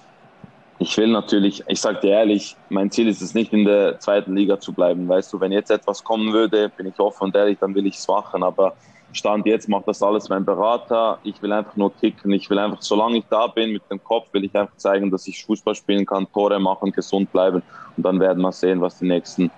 ich 0.79 0.95
will 0.97 1.07
natürlich, 1.07 1.63
ich 1.67 1.81
sage 1.81 1.99
dir 1.99 2.11
ehrlich, 2.11 2.55
mein 2.69 2.91
Ziel 2.91 3.07
ist 3.07 3.21
es 3.21 3.33
nicht 3.33 3.51
in 3.51 3.65
der 3.65 3.99
zweiten 3.99 4.35
Liga 4.35 4.59
zu 4.59 4.71
bleiben, 4.71 5.09
weißt 5.09 5.33
du, 5.33 5.39
wenn 5.41 5.51
jetzt 5.51 5.71
etwas 5.71 6.03
kommen 6.03 6.31
würde, 6.31 6.69
bin 6.69 6.87
ich 6.87 6.99
offen 6.99 7.25
und 7.25 7.35
ehrlich, 7.35 7.57
dann 7.59 7.75
will 7.75 7.87
ich 7.87 7.97
es 7.97 8.07
machen, 8.07 8.43
aber 8.43 8.75
Stand 9.13 9.45
jetzt 9.45 9.67
macht 9.69 9.87
das 9.87 10.03
alles 10.03 10.29
mein 10.29 10.45
Berater. 10.45 11.17
Ich 11.23 11.41
will 11.41 11.51
einfach 11.51 11.75
nur 11.75 11.95
kicken. 11.95 12.31
Ich 12.33 12.49
will 12.49 12.59
einfach, 12.59 12.81
solange 12.81 13.17
ich 13.17 13.25
da 13.29 13.47
bin 13.47 13.71
mit 13.71 13.81
dem 13.89 14.03
Kopf, 14.03 14.27
will 14.33 14.43
ich 14.43 14.55
einfach 14.55 14.75
zeigen, 14.75 15.09
dass 15.09 15.27
ich 15.27 15.43
Fußball 15.45 15.75
spielen 15.75 16.05
kann, 16.05 16.31
Tore 16.31 16.59
machen, 16.59 16.91
gesund 16.91 17.31
bleiben. 17.31 17.63
Und 17.95 18.05
dann 18.05 18.19
werden 18.19 18.41
wir 18.43 18.51
sehen, 18.51 18.81
was 18.81 18.99
die 18.99 19.07
nächsten 19.07 19.49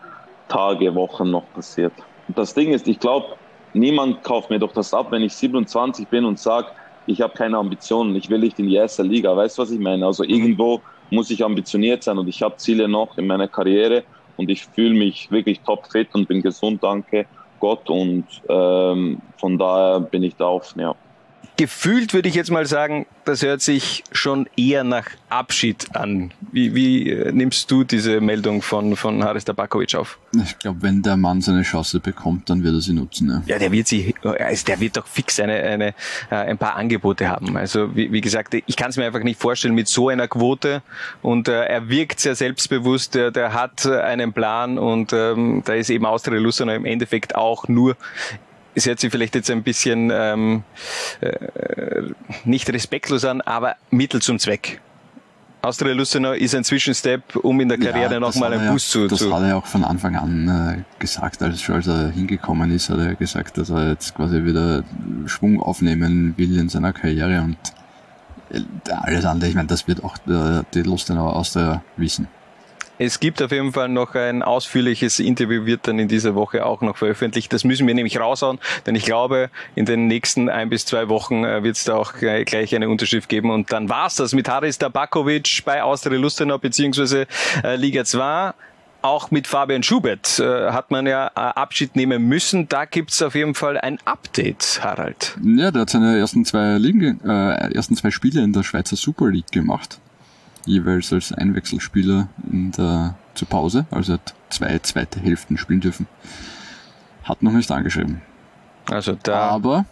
Tage, 0.47 0.93
Wochen 0.95 1.31
noch 1.31 1.51
passiert. 1.53 1.93
Und 2.27 2.37
das 2.37 2.53
Ding 2.53 2.71
ist, 2.71 2.87
ich 2.87 2.99
glaube, 2.99 3.35
niemand 3.73 4.23
kauft 4.23 4.49
mir 4.49 4.59
doch 4.59 4.73
das 4.73 4.93
ab, 4.93 5.11
wenn 5.11 5.23
ich 5.23 5.35
27 5.35 6.07
bin 6.07 6.25
und 6.25 6.39
sage, 6.39 6.67
ich 7.05 7.21
habe 7.21 7.33
keine 7.33 7.57
Ambitionen, 7.57 8.15
ich 8.15 8.29
will 8.29 8.39
nicht 8.39 8.59
in 8.59 8.67
die 8.67 8.75
erste 8.75 9.03
Liga. 9.03 9.35
Weißt 9.35 9.57
du, 9.57 9.63
was 9.63 9.71
ich 9.71 9.79
meine? 9.79 10.05
Also 10.05 10.23
irgendwo 10.23 10.81
muss 11.09 11.31
ich 11.31 11.43
ambitioniert 11.43 12.03
sein 12.03 12.17
und 12.17 12.27
ich 12.27 12.41
habe 12.41 12.57
Ziele 12.57 12.87
noch 12.87 13.17
in 13.17 13.25
meiner 13.25 13.47
Karriere 13.47 14.03
und 14.35 14.49
ich 14.49 14.65
fühle 14.65 14.93
mich 14.93 15.29
wirklich 15.31 15.61
topfit 15.63 16.13
und 16.13 16.27
bin 16.27 16.41
gesund, 16.41 16.83
danke. 16.83 17.27
Gott 17.59 17.89
und 17.89 18.25
ähm, 18.47 19.21
von 19.37 19.57
daher 19.57 19.99
bin 19.99 20.23
ich 20.23 20.35
da 20.35 20.45
offen, 20.47 20.79
ja. 20.79 20.95
Gefühlt 21.59 22.13
würde 22.13 22.29
ich 22.29 22.35
jetzt 22.35 22.51
mal 22.51 22.65
sagen, 22.65 23.05
das 23.25 23.43
hört 23.43 23.61
sich 23.61 24.05
schon 24.13 24.47
eher 24.55 24.85
nach 24.85 25.07
Abschied 25.27 25.93
an. 25.93 26.31
Wie, 26.53 26.73
wie 26.73 27.09
äh, 27.09 27.33
nimmst 27.33 27.69
du 27.69 27.83
diese 27.83 28.21
Meldung 28.21 28.61
von, 28.61 28.95
von 28.95 29.21
Haris 29.25 29.43
Tabakovic 29.43 29.93
auf? 29.95 30.19
Ich 30.41 30.57
glaube, 30.57 30.81
wenn 30.83 31.01
der 31.01 31.17
Mann 31.17 31.41
seine 31.41 31.63
Chance 31.63 31.99
bekommt, 31.99 32.49
dann 32.49 32.63
wird 32.63 32.75
er 32.75 32.79
sie 32.79 32.93
nutzen. 32.93 33.27
Ja, 33.27 33.55
ja 33.55 33.59
der 33.59 33.73
wird 33.73 33.89
sie, 33.89 34.15
also 34.23 34.65
der 34.67 34.79
wird 34.79 34.95
doch 34.95 35.05
fix 35.05 35.37
eine, 35.41 35.55
eine, 35.55 35.87
äh, 36.31 36.35
ein 36.35 36.57
paar 36.57 36.77
Angebote 36.77 37.27
haben. 37.27 37.57
Also 37.57 37.93
wie, 37.93 38.09
wie 38.09 38.21
gesagt, 38.21 38.53
ich 38.53 38.77
kann 38.77 38.91
es 38.91 38.95
mir 38.95 39.05
einfach 39.05 39.23
nicht 39.23 39.41
vorstellen 39.41 39.75
mit 39.75 39.89
so 39.89 40.07
einer 40.07 40.29
Quote 40.29 40.81
und 41.21 41.49
äh, 41.49 41.65
er 41.65 41.89
wirkt 41.89 42.21
sehr 42.21 42.35
selbstbewusst, 42.35 43.15
der, 43.15 43.31
der 43.31 43.53
hat 43.53 43.85
einen 43.85 44.31
Plan 44.31 44.77
und 44.77 45.11
ähm, 45.11 45.61
da 45.65 45.73
ist 45.73 45.89
eben 45.89 46.05
Austria 46.05 46.39
Luzern 46.39 46.69
im 46.69 46.85
Endeffekt 46.85 47.35
auch 47.35 47.67
nur 47.67 47.97
es 48.75 48.85
hört 48.85 48.99
sich 48.99 49.11
vielleicht 49.11 49.35
jetzt 49.35 49.49
ein 49.49 49.63
bisschen 49.63 50.11
ähm, 50.13 50.63
äh, 51.21 51.33
nicht 52.45 52.69
respektlos 52.69 53.25
an, 53.25 53.41
aber 53.41 53.75
Mittel 53.89 54.21
zum 54.21 54.39
Zweck. 54.39 54.81
Austria 55.61 55.93
Lustenau 55.93 56.31
ist 56.31 56.55
ein 56.55 56.63
Zwischenstep, 56.63 57.35
um 57.35 57.59
in 57.59 57.67
der 57.67 57.77
Karriere 57.77 58.13
ja, 58.13 58.19
nochmal 58.19 58.53
einen 58.53 58.71
Boost 58.71 58.91
zu... 58.91 59.07
Das 59.07 59.21
hat 59.21 59.43
er 59.43 59.57
auch 59.57 59.65
von 59.65 59.83
Anfang 59.83 60.15
an 60.15 60.47
äh, 60.47 61.01
gesagt, 61.01 61.41
als, 61.43 61.61
schon 61.61 61.75
als 61.75 61.87
er 61.87 62.11
hingekommen 62.11 62.71
ist, 62.71 62.89
hat 62.89 62.99
er 62.99 63.15
gesagt, 63.15 63.57
dass 63.57 63.69
er 63.69 63.89
jetzt 63.89 64.15
quasi 64.15 64.45
wieder 64.45 64.83
Schwung 65.25 65.61
aufnehmen 65.61 66.33
will 66.37 66.57
in 66.57 66.69
seiner 66.69 66.93
Karriere 66.93 67.41
und 67.41 67.57
äh, 68.51 68.61
alles 68.89 69.25
andere, 69.25 69.49
ich 69.49 69.55
meine, 69.55 69.67
das 69.67 69.85
wird 69.85 70.01
auch 70.03 70.17
der, 70.19 70.63
die 70.73 70.81
Lustenauer 70.81 71.35
Austria 71.35 71.83
wissen. 71.97 72.29
Es 73.01 73.21
gibt 73.21 73.41
auf 73.41 73.51
jeden 73.51 73.71
Fall 73.71 73.87
noch 73.87 74.13
ein 74.13 74.43
ausführliches 74.43 75.19
Interview, 75.19 75.65
wird 75.65 75.87
dann 75.87 75.99
in 75.99 76.09
dieser 76.09 76.35
Woche 76.35 76.65
auch 76.65 76.81
noch 76.81 76.97
veröffentlicht. 76.97 77.53
Das 77.53 77.63
müssen 77.63 77.87
wir 77.87 77.93
nämlich 77.93 78.19
raushauen, 78.19 78.59
denn 78.85 78.93
ich 78.93 79.05
glaube, 79.05 79.49
in 79.73 79.85
den 79.85 80.07
nächsten 80.07 80.49
ein 80.49 80.69
bis 80.69 80.85
zwei 80.85 81.07
Wochen 81.07 81.45
äh, 81.45 81.63
wird 81.63 81.77
es 81.77 81.85
da 81.85 81.95
auch 81.95 82.13
gleich 82.13 82.75
eine 82.75 82.89
Unterschrift 82.89 83.29
geben. 83.29 83.51
Und 83.51 83.71
dann 83.71 83.87
war's 83.87 84.15
das 84.15 84.33
mit 84.33 84.49
Haris 84.49 84.77
Tabakovic 84.77 85.63
bei 85.63 85.81
Austria 85.81 86.19
Lustenau 86.19 86.57
beziehungsweise 86.57 87.25
äh, 87.63 87.77
Liga 87.77 88.03
2 88.03 88.51
auch 89.01 89.31
mit 89.31 89.47
Fabian 89.47 89.81
Schubert 89.81 90.39
äh, 90.39 90.71
hat 90.71 90.91
man 90.91 91.07
ja 91.07 91.27
Abschied 91.27 91.95
nehmen 91.95 92.27
müssen. 92.27 92.67
Da 92.67 92.83
gibt's 92.83 93.21
auf 93.21 93.33
jeden 93.33 93.55
Fall 93.55 93.77
ein 93.77 93.97
Update, 94.03 94.81
Harald. 94.83 95.37
Ja, 95.41 95.71
der 95.71 95.83
hat 95.83 95.89
seine 95.89 96.17
ersten 96.17 96.43
zwei, 96.43 96.77
Ligen, 96.77 97.21
äh, 97.23 97.73
ersten 97.73 97.95
zwei 97.95 98.11
Spiele 98.11 98.41
in 98.41 98.51
der 98.51 98.63
Schweizer 98.63 98.97
Super 98.97 99.29
League 99.29 99.53
gemacht 99.53 100.01
jeweils 100.69 101.11
als 101.11 101.33
Einwechselspieler 101.33 102.29
in 102.51 102.71
der, 102.71 103.15
zur 103.33 103.47
Pause, 103.47 103.85
also 103.91 104.13
hat 104.13 104.33
zwei 104.49 104.79
zweite 104.79 105.19
Hälften 105.19 105.57
spielen 105.57 105.81
dürfen. 105.81 106.07
Hat 107.23 107.43
noch 107.43 107.51
nicht 107.51 107.69
angeschrieben. 107.71 108.21
Also 108.89 109.17
da. 109.21 109.49
Aber 109.49 109.85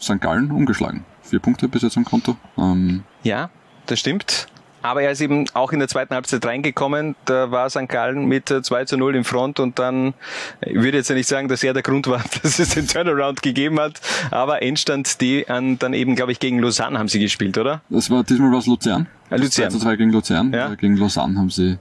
St. 0.00 0.20
Gallen 0.20 0.50
umgeschlagen. 0.50 1.04
Vier 1.22 1.40
Punkte 1.40 1.68
bis 1.68 1.82
jetzt 1.82 1.96
am 1.96 2.04
Konto. 2.04 2.36
Ähm, 2.56 3.04
ja, 3.22 3.50
das 3.86 4.00
stimmt. 4.00 4.48
Aber 4.82 5.02
er 5.02 5.10
ist 5.10 5.20
eben 5.20 5.46
auch 5.54 5.72
in 5.72 5.78
der 5.78 5.88
zweiten 5.88 6.14
Halbzeit 6.14 6.44
reingekommen. 6.44 7.16
Da 7.24 7.50
war 7.50 7.68
St. 7.70 7.88
Gallen 7.88 8.26
mit 8.26 8.48
2 8.48 8.84
zu 8.84 8.96
0 8.96 9.16
im 9.16 9.24
Front 9.24 9.60
und 9.60 9.78
dann, 9.78 10.14
ich 10.60 10.74
würde 10.74 10.98
jetzt 10.98 11.08
ja 11.10 11.16
nicht 11.16 11.28
sagen, 11.28 11.48
dass 11.48 11.62
er 11.64 11.74
der 11.74 11.82
Grund 11.82 12.06
war, 12.06 12.22
dass 12.42 12.58
es 12.58 12.70
den 12.70 12.86
Turnaround 12.86 13.42
gegeben 13.42 13.80
hat, 13.80 14.00
aber 14.30 14.62
Endstand 14.62 15.20
die 15.20 15.48
an, 15.48 15.78
dann 15.78 15.94
eben, 15.94 16.16
glaube 16.16 16.32
ich, 16.32 16.40
gegen 16.40 16.60
Lausanne 16.60 16.98
haben 16.98 17.08
sie 17.08 17.18
gespielt, 17.18 17.58
oder? 17.58 17.82
Das 17.88 18.10
war 18.10 18.24
diesmal 18.24 18.52
was 18.52 18.66
Luzern. 18.66 19.06
Ja, 19.30 19.36
Luzern. 19.36 19.70
2 19.70 19.78
zu 19.78 19.84
2 19.84 19.96
gegen 19.96 20.10
Luzern. 20.10 20.52
Ja. 20.52 20.74
Gegen 20.74 20.96
Lausanne 20.96 21.38
haben 21.38 21.50
sie 21.50 21.78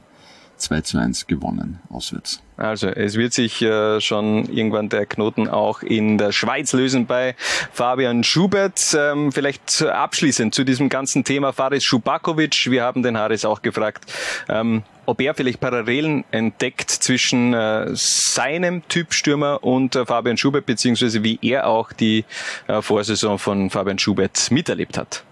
2 0.58 0.82
zu 0.82 0.98
1 0.98 1.28
gewonnen, 1.28 1.80
auswärts. 1.90 2.42
Also 2.58 2.88
es 2.88 3.16
wird 3.16 3.34
sich 3.34 3.62
äh, 3.62 4.02
schon 4.02 4.46
irgendwann 4.52 4.90
der 4.90 5.06
Knoten 5.06 5.48
auch 5.48 5.84
in 5.84 6.18
der 6.18 6.32
Schweiz 6.32 6.74
lösen 6.74 7.06
bei 7.06 7.36
Fabian 7.72 8.24
Schubert. 8.24 8.98
Ähm, 8.98 9.32
vielleicht 9.32 9.84
abschließend 9.84 10.56
zu 10.56 10.64
diesem 10.64 10.90
ganzen 10.90 11.24
Thema 11.24 11.54
Faris 11.54 11.84
Schubakovic. 11.84 12.72
Wir 12.72 12.84
haben 12.84 13.04
den 13.04 13.18
Haris 13.18 13.46
auch 13.46 13.62
gefragt, 13.62 14.12
ähm, 14.50 14.82
ob 15.06 15.22
er 15.22 15.36
vielleicht 15.36 15.60
Parallelen 15.60 16.26
entdeckt 16.32 16.90
zwischen 16.90 17.54
äh, 17.54 17.90
seinem 17.94 18.88
Typ 18.88 19.14
Stürmer 19.14 19.64
und 19.64 19.96
äh, 19.96 20.06
Fabian 20.06 20.38
Schubert, 20.38 20.66
beziehungsweise 20.66 21.24
wie 21.24 21.38
er 21.42 21.68
auch 21.68 21.94
die 21.94 22.26
äh, 22.68 22.82
Vorsaison 22.82 23.38
von 23.38 23.70
Fabian 23.70 24.00
Schubert 24.00 24.50
miterlebt 24.50 24.98
hat. 24.98 25.24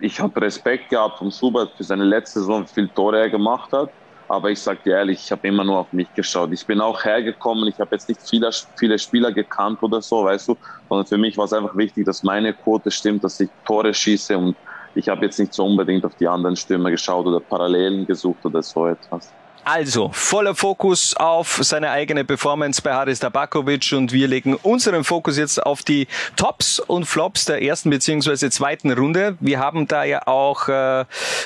Ich 0.00 0.18
habe 0.18 0.40
Respekt 0.40 0.90
gehabt 0.90 1.18
von 1.18 1.30
Schubert 1.30 1.70
für 1.76 1.84
seine 1.84 2.02
letzte 2.04 2.40
Saison, 2.40 2.64
wie 2.64 2.74
viele 2.74 2.92
Tore 2.92 3.20
er 3.20 3.30
gemacht 3.30 3.72
hat. 3.72 3.90
Aber 4.28 4.50
ich 4.50 4.62
sage 4.62 4.80
dir 4.84 4.94
ehrlich, 4.96 5.22
ich 5.24 5.32
habe 5.32 5.46
immer 5.48 5.64
nur 5.64 5.78
auf 5.78 5.92
mich 5.92 6.12
geschaut. 6.14 6.52
Ich 6.52 6.66
bin 6.66 6.80
auch 6.80 7.04
hergekommen, 7.04 7.68
ich 7.68 7.78
habe 7.80 7.90
jetzt 7.94 8.08
nicht 8.08 8.22
viele, 8.28 8.50
viele 8.78 8.98
Spieler 8.98 9.32
gekannt 9.32 9.82
oder 9.82 10.00
so, 10.02 10.24
weißt 10.24 10.48
du, 10.48 10.56
sondern 10.88 11.06
für 11.06 11.18
mich 11.18 11.36
war 11.36 11.44
es 11.46 11.52
einfach 11.52 11.76
wichtig, 11.76 12.06
dass 12.06 12.22
meine 12.22 12.54
Quote 12.54 12.90
stimmt, 12.90 13.24
dass 13.24 13.38
ich 13.40 13.50
Tore 13.64 13.92
schieße 13.94 14.36
und 14.38 14.58
ich 14.94 15.08
habe 15.08 15.24
jetzt 15.24 15.38
nicht 15.38 15.54
so 15.54 15.66
unbedingt 15.66 16.04
auf 16.04 16.14
die 16.16 16.28
anderen 16.28 16.56
Stürmer 16.56 16.90
geschaut 16.90 17.26
oder 17.26 17.40
Parallelen 17.40 18.06
gesucht 18.06 18.44
oder 18.44 18.62
so 18.62 18.86
etwas. 18.86 19.34
Also, 19.64 20.10
voller 20.12 20.56
Fokus 20.56 21.16
auf 21.16 21.60
seine 21.62 21.90
eigene 21.90 22.24
Performance 22.24 22.82
bei 22.82 22.92
Haris 22.92 23.20
Tabakovic 23.20 23.92
und 23.92 24.12
wir 24.12 24.26
legen 24.26 24.56
unseren 24.56 25.04
Fokus 25.04 25.38
jetzt 25.38 25.64
auf 25.64 25.82
die 25.82 26.08
Tops 26.34 26.80
und 26.80 27.04
Flops 27.04 27.44
der 27.44 27.62
ersten 27.62 27.88
beziehungsweise 27.88 28.50
zweiten 28.50 28.90
Runde. 28.90 29.36
Wir 29.38 29.60
haben 29.60 29.86
da 29.86 30.02
ja 30.02 30.26
auch 30.26 30.68
äh, 30.68 31.02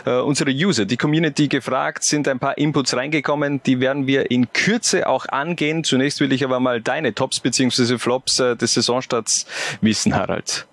äh, 0.06 0.20
unsere 0.20 0.50
User, 0.50 0.87
die 0.87 0.96
Community 0.96 1.49
gefragt, 1.49 2.04
sind 2.04 2.26
ein 2.26 2.38
paar 2.38 2.56
Inputs 2.56 2.96
reingekommen, 2.96 3.62
die 3.62 3.80
werden 3.80 4.06
wir 4.06 4.30
in 4.30 4.50
Kürze 4.50 5.06
auch 5.08 5.26
angehen. 5.28 5.85
Zunächst 5.85 6.20
will 6.20 6.32
ich 6.32 6.42
aber 6.42 6.58
mal 6.58 6.80
deine 6.80 7.14
Tops 7.14 7.40
beziehungsweise 7.40 7.99
Flops 7.99 8.40
äh, 8.40 8.56
des 8.56 8.73
Saisonstarts 8.73 9.44
wissen, 9.82 10.14
Harald. 10.14 10.66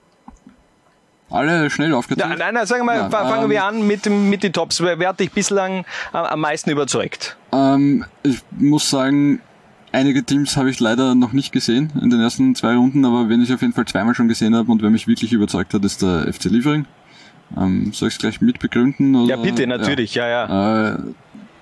Alle 1.33 1.67
schnell 1.71 1.93
aufgezogen? 1.95 2.31
Ja, 2.31 2.37
nein, 2.37 2.53
nein, 2.53 2.67
sagen 2.67 2.81
wir 2.81 2.93
mal, 2.93 2.97
ja, 2.97 3.09
fangen 3.09 3.45
ähm, 3.45 3.49
wir 3.49 3.63
an 3.63 3.87
mit, 3.87 4.07
mit 4.07 4.43
den 4.43 4.53
Tops. 4.53 4.81
Wer 4.81 5.07
hat 5.07 5.19
dich 5.19 5.31
bislang 5.31 5.83
am 6.11 6.39
meisten 6.39 6.69
überzeugt? 6.69 7.37
Ähm, 7.51 8.05
ich 8.21 8.37
muss 8.51 8.87
sagen, 8.87 9.41
einige 9.91 10.23
Teams 10.23 10.55
habe 10.57 10.69
ich 10.69 10.79
leider 10.79 11.15
noch 11.15 11.33
nicht 11.33 11.51
gesehen 11.51 11.91
in 11.99 12.11
den 12.11 12.19
ersten 12.19 12.53
zwei 12.53 12.75
Runden, 12.75 13.03
aber 13.03 13.29
wenn 13.29 13.41
ich 13.41 13.51
auf 13.51 13.61
jeden 13.61 13.73
Fall 13.73 13.85
zweimal 13.85 14.13
schon 14.13 14.27
gesehen 14.27 14.55
habe 14.55 14.71
und 14.71 14.83
wer 14.83 14.91
mich 14.91 15.07
wirklich 15.07 15.33
überzeugt 15.33 15.73
hat, 15.73 15.83
ist 15.83 16.03
der 16.03 16.31
FC 16.31 16.45
Liefering. 16.45 16.85
Ähm, 17.57 17.91
soll 17.93 18.09
ich 18.09 18.13
es 18.13 18.19
gleich 18.19 18.39
mit 18.39 18.59
begründen? 18.59 19.15
Oder? 19.15 19.35
Ja, 19.35 19.35
bitte, 19.37 19.65
natürlich, 19.65 20.13
ja, 20.13 20.27
ja. 20.27 20.47
ja. 20.47 20.89
Äh, 20.89 20.97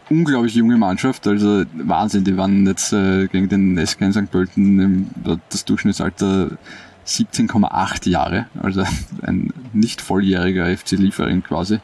unglaublich 0.10 0.54
junge 0.54 0.76
Mannschaft, 0.76 1.26
also 1.28 1.64
Wahnsinn, 1.76 2.26
die 2.26 2.36
waren 2.36 2.68
jetzt 2.68 2.92
äh, 2.92 3.28
gegen 3.28 3.48
den 3.48 3.88
SK 3.88 4.02
in 4.02 4.12
St. 4.12 4.32
Pölten, 4.32 5.10
das 5.50 5.64
Durchschnittsalter 5.64 6.50
17,8 7.06 8.10
Jahre, 8.10 8.48
also 8.62 8.84
ein 9.22 9.54
nicht 9.74 10.02
volljähriger 10.02 10.66
FC 10.66 10.92
Liefering 10.92 11.44
quasi. 11.44 11.80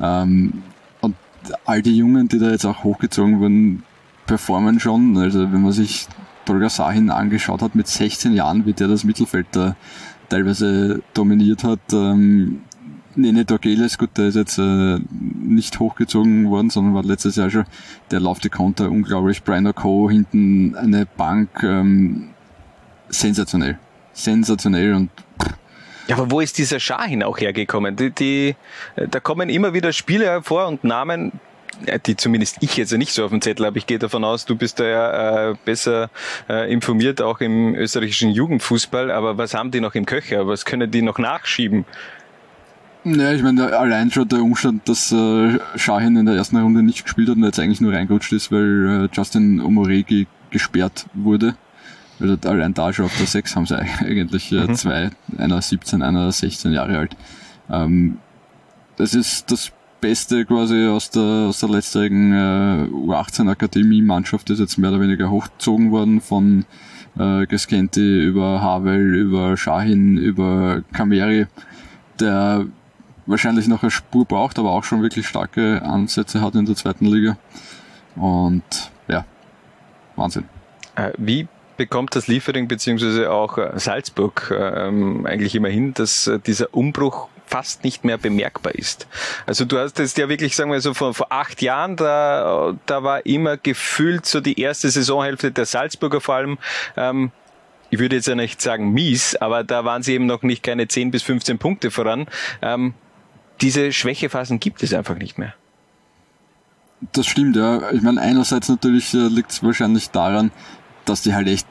Ähm, 0.00 0.62
und 1.00 1.16
all 1.64 1.82
die 1.82 1.96
Jungen, 1.96 2.28
die 2.28 2.38
da 2.38 2.50
jetzt 2.50 2.64
auch 2.64 2.84
hochgezogen 2.84 3.40
wurden, 3.40 3.84
performen 4.26 4.80
schon. 4.80 5.16
Also 5.16 5.52
wenn 5.52 5.62
man 5.62 5.72
sich 5.72 6.08
Tolga 6.44 6.68
Sahin 6.68 7.10
angeschaut 7.10 7.62
hat 7.62 7.74
mit 7.74 7.88
16 7.88 8.32
Jahren, 8.32 8.66
wie 8.66 8.72
der 8.72 8.88
das 8.88 9.04
Mittelfeld 9.04 9.46
da 9.52 9.76
teilweise 10.28 11.02
dominiert 11.14 11.64
hat. 11.64 11.80
Ähm, 11.92 12.60
Nene 13.18 13.46
Dorgeles, 13.46 13.96
gut, 13.96 14.10
der 14.18 14.26
ist 14.26 14.34
jetzt 14.34 14.58
äh, 14.58 14.98
nicht 15.10 15.80
hochgezogen 15.80 16.50
worden, 16.50 16.68
sondern 16.68 16.94
war 16.94 17.02
letztes 17.02 17.36
Jahr 17.36 17.48
schon, 17.48 17.64
der 18.10 18.20
läuft 18.20 18.44
die 18.44 18.50
Konter 18.50 18.90
unglaublich. 18.90 19.42
Brian 19.42 19.66
O'Co 19.66 20.10
hinten 20.10 20.74
eine 20.76 21.06
Bank, 21.06 21.62
ähm, 21.62 22.28
sensationell 23.08 23.78
sensationell 24.16 24.94
und 24.94 25.10
ja, 26.08 26.16
aber 26.16 26.30
wo 26.30 26.40
ist 26.40 26.56
dieser 26.58 26.78
Schahin 26.78 27.24
auch 27.24 27.38
hergekommen? 27.38 27.96
Die, 27.96 28.10
die, 28.10 28.54
da 28.94 29.18
kommen 29.18 29.48
immer 29.48 29.74
wieder 29.74 29.92
Spiele 29.92 30.26
hervor 30.26 30.68
und 30.68 30.84
Namen, 30.84 31.32
die 32.06 32.16
zumindest 32.16 32.58
ich 32.60 32.76
jetzt 32.76 32.92
nicht 32.92 33.12
so 33.12 33.24
auf 33.24 33.30
dem 33.30 33.42
Zettel 33.42 33.66
habe. 33.66 33.78
Ich 33.78 33.86
gehe 33.86 33.98
davon 33.98 34.22
aus, 34.22 34.44
du 34.44 34.54
bist 34.54 34.78
da 34.78 34.84
ja 34.84 35.50
äh, 35.50 35.54
besser 35.64 36.10
äh, 36.48 36.72
informiert, 36.72 37.20
auch 37.20 37.40
im 37.40 37.74
österreichischen 37.74 38.30
Jugendfußball. 38.30 39.10
Aber 39.10 39.36
was 39.36 39.54
haben 39.54 39.72
die 39.72 39.80
noch 39.80 39.96
im 39.96 40.06
Köcher? 40.06 40.46
Was 40.46 40.64
können 40.64 40.90
die 40.90 41.02
noch 41.02 41.18
nachschieben? 41.18 41.84
Ja, 43.04 43.32
ich 43.32 43.42
meine, 43.42 43.76
allein 43.76 44.10
schon 44.10 44.28
der 44.28 44.40
Umstand, 44.40 44.88
dass 44.88 45.12
äh, 45.12 45.58
Shahin 45.76 46.16
in 46.16 46.26
der 46.26 46.36
ersten 46.36 46.56
Runde 46.56 46.82
nicht 46.82 47.04
gespielt 47.04 47.28
hat 47.28 47.36
und 47.36 47.44
jetzt 47.44 47.58
eigentlich 47.58 47.80
nur 47.80 47.92
reingerutscht 47.92 48.32
ist, 48.32 48.50
weil 48.50 49.06
äh, 49.06 49.08
Justin 49.12 49.60
Omoregi 49.60 50.26
gesperrt 50.50 51.06
wurde. 51.14 51.56
Also 52.20 52.36
allein 52.48 52.74
da 52.74 52.92
schon 52.92 53.06
auf 53.06 53.16
der 53.16 53.26
6 53.26 53.56
haben 53.56 53.66
sie 53.66 53.76
eigentlich 54.00 54.52
äh, 54.52 54.66
mhm. 54.66 54.74
zwei, 54.74 55.10
einer 55.36 55.60
17, 55.60 56.02
einer 56.02 56.30
16 56.32 56.72
Jahre 56.72 56.98
alt. 56.98 57.16
Ähm, 57.70 58.18
das 58.96 59.14
ist 59.14 59.50
das 59.50 59.72
Beste 60.00 60.44
quasi 60.44 60.86
aus 60.86 61.10
der, 61.10 61.46
aus 61.48 61.60
der 61.60 61.68
letztjährigen 61.68 62.32
äh, 62.32 62.88
U18-Akademie-Mannschaft 62.90 64.50
ist 64.50 64.58
jetzt 64.58 64.78
mehr 64.78 64.90
oder 64.90 65.00
weniger 65.00 65.30
hochgezogen 65.30 65.90
worden 65.90 66.20
von 66.20 66.64
äh, 67.18 67.46
Geskenti 67.46 68.22
über 68.22 68.60
Havel, 68.60 69.14
über 69.14 69.56
Shahin, 69.56 70.16
über 70.16 70.82
Kameri, 70.92 71.46
der 72.20 72.66
wahrscheinlich 73.26 73.68
noch 73.68 73.82
eine 73.82 73.90
Spur 73.90 74.24
braucht, 74.24 74.58
aber 74.58 74.70
auch 74.70 74.84
schon 74.84 75.02
wirklich 75.02 75.26
starke 75.26 75.82
Ansätze 75.82 76.40
hat 76.40 76.54
in 76.54 76.66
der 76.66 76.76
zweiten 76.76 77.06
Liga. 77.06 77.36
Und 78.14 78.90
ja, 79.08 79.24
Wahnsinn. 80.14 80.44
Äh, 80.94 81.12
wie 81.18 81.48
bekommt 81.76 82.14
das 82.16 82.26
Liefering 82.26 82.68
beziehungsweise 82.68 83.30
auch 83.30 83.58
äh, 83.58 83.72
Salzburg 83.76 84.52
ähm, 84.56 85.26
eigentlich 85.26 85.54
immer 85.54 85.68
hin, 85.68 85.94
dass 85.94 86.26
äh, 86.26 86.38
dieser 86.38 86.74
Umbruch 86.74 87.28
fast 87.46 87.84
nicht 87.84 88.04
mehr 88.04 88.18
bemerkbar 88.18 88.74
ist. 88.74 89.06
Also 89.46 89.64
du 89.64 89.78
hast 89.78 89.98
jetzt 89.98 90.18
ja 90.18 90.28
wirklich, 90.28 90.56
sagen 90.56 90.72
wir 90.72 90.80
so, 90.80 90.94
vor, 90.94 91.14
vor 91.14 91.30
acht 91.30 91.62
Jahren, 91.62 91.96
da, 91.96 92.74
da 92.86 93.02
war 93.04 93.24
immer 93.24 93.56
gefühlt 93.56 94.26
so 94.26 94.40
die 94.40 94.60
erste 94.60 94.90
Saisonhälfte 94.90 95.52
der 95.52 95.64
Salzburger 95.64 96.20
vor 96.20 96.34
allem 96.34 96.58
ähm, 96.96 97.30
ich 97.90 97.98
würde 97.98 98.16
jetzt 98.16 98.26
ja 98.26 98.34
nicht 98.34 98.60
sagen 98.60 98.92
mies, 98.92 99.36
aber 99.36 99.64
da 99.64 99.84
waren 99.84 100.02
sie 100.02 100.14
eben 100.14 100.26
noch 100.26 100.42
nicht 100.42 100.62
keine 100.62 100.88
10 100.88 101.10
bis 101.10 101.22
15 101.22 101.58
Punkte 101.58 101.90
voran. 101.90 102.26
Ähm, 102.62 102.94
diese 103.60 103.92
Schwächephasen 103.92 104.60
gibt 104.60 104.82
es 104.82 104.92
einfach 104.92 105.16
nicht 105.16 105.38
mehr. 105.38 105.54
Das 107.12 107.26
stimmt, 107.26 107.56
ja. 107.56 107.90
Ich 107.92 108.02
meine, 108.02 108.20
einerseits 108.20 108.68
natürlich 108.68 109.14
äh, 109.14 109.28
liegt 109.28 109.50
es 109.50 109.62
wahrscheinlich 109.62 110.10
daran, 110.10 110.50
dass 111.06 111.22
die 111.22 111.34
halt 111.34 111.48
echt 111.48 111.66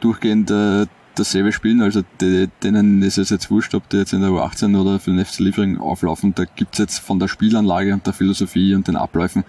durchgehend 0.00 0.50
äh, 0.50 0.86
dasselbe 1.14 1.52
spielen. 1.52 1.82
Also 1.82 2.02
die, 2.20 2.48
denen 2.62 3.02
ist 3.02 3.18
es 3.18 3.30
jetzt 3.30 3.50
wurscht, 3.50 3.74
ob 3.74 3.88
die 3.88 3.96
jetzt 3.96 4.12
in 4.12 4.20
der 4.20 4.30
U18 4.30 4.78
oder 4.78 4.98
für 4.98 5.10
den 5.10 5.24
FC 5.24 5.40
Liefering 5.40 5.78
auflaufen. 5.78 6.34
Da 6.34 6.44
gibt's 6.44 6.78
jetzt 6.78 6.98
von 6.98 7.18
der 7.18 7.28
Spielanlage 7.28 7.92
und 7.92 8.06
der 8.06 8.12
Philosophie 8.12 8.74
und 8.74 8.88
den 8.88 8.96
Abläufen 8.96 9.44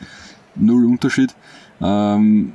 null 0.55 0.85
Unterschied. 0.85 1.35
Ähm, 1.81 2.53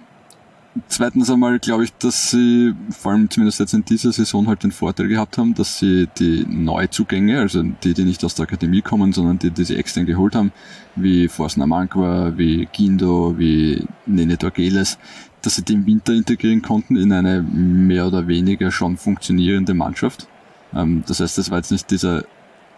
Zweitens 0.87 1.29
einmal 1.29 1.59
glaube 1.59 1.83
ich, 1.83 1.93
dass 1.95 2.31
sie 2.31 2.75
vor 2.91 3.11
allem 3.11 3.29
zumindest 3.29 3.59
jetzt 3.59 3.75
in 3.75 3.85
dieser 3.85 4.13
Saison 4.13 4.47
halt 4.47 4.63
den 4.63 4.71
Vorteil 4.71 5.09
gehabt 5.09 5.37
haben, 5.37 5.55
dass 5.55 5.81
sie 5.81 6.09
die 6.19 6.47
Neuzugänge, 6.49 7.41
also 7.41 7.63
die, 7.63 7.93
die 7.93 8.05
nicht 8.05 8.25
aus 8.25 8.37
der 8.37 8.45
Akademie 8.45 8.81
kommen, 8.81 9.13
sondern 9.13 9.41
die, 9.41 9.51
die 9.51 9.65
sie 9.65 9.77
extern 9.77 10.07
geholt 10.07 10.37
haben, 10.37 10.53
wie 10.95 11.27
Forsner 11.27 11.67
Mankwa, 11.67 12.35
wie 12.37 12.69
Gindo, 12.73 13.37
wie 13.37 13.85
Nene 14.07 14.37
Dorgeles, 14.37 14.99
dass 15.43 15.57
sie 15.57 15.63
die 15.63 15.73
im 15.73 15.87
Winter 15.87 16.13
integrieren 16.13 16.63
konnten 16.63 16.95
in 16.95 17.13
eine 17.13 17.43
mehr 17.43 18.07
oder 18.07 18.29
weniger 18.29 18.71
schon 18.71 18.97
funktionierende 18.97 19.75
Mannschaft. 19.75 20.29
Ähm, 20.73 21.03
das 21.05 21.19
heißt, 21.19 21.37
es 21.39 21.51
war 21.51 21.59
jetzt 21.59 21.73
nicht 21.73 21.91
dieser 21.91 22.25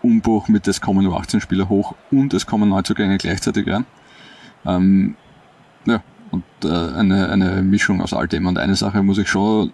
Umbruch 0.02 0.48
mit 0.48 0.66
es 0.66 0.80
kommen 0.80 1.04
nur 1.04 1.18
18 1.18 1.42
Spieler 1.42 1.68
hoch 1.68 1.94
und 2.10 2.32
es 2.32 2.46
kommen 2.46 2.70
Neuzugänge 2.70 3.18
gleichzeitig 3.18 3.68
rein. 3.68 3.84
Ähm, 4.64 5.16
ja, 5.84 6.02
und 6.32 6.42
äh, 6.64 6.68
eine, 6.68 7.28
eine 7.28 7.62
Mischung 7.62 8.00
aus 8.00 8.12
all 8.12 8.26
dem. 8.26 8.46
Und 8.46 8.58
eine 8.58 8.74
Sache 8.74 9.02
muss 9.02 9.18
ich 9.18 9.28
schon 9.28 9.72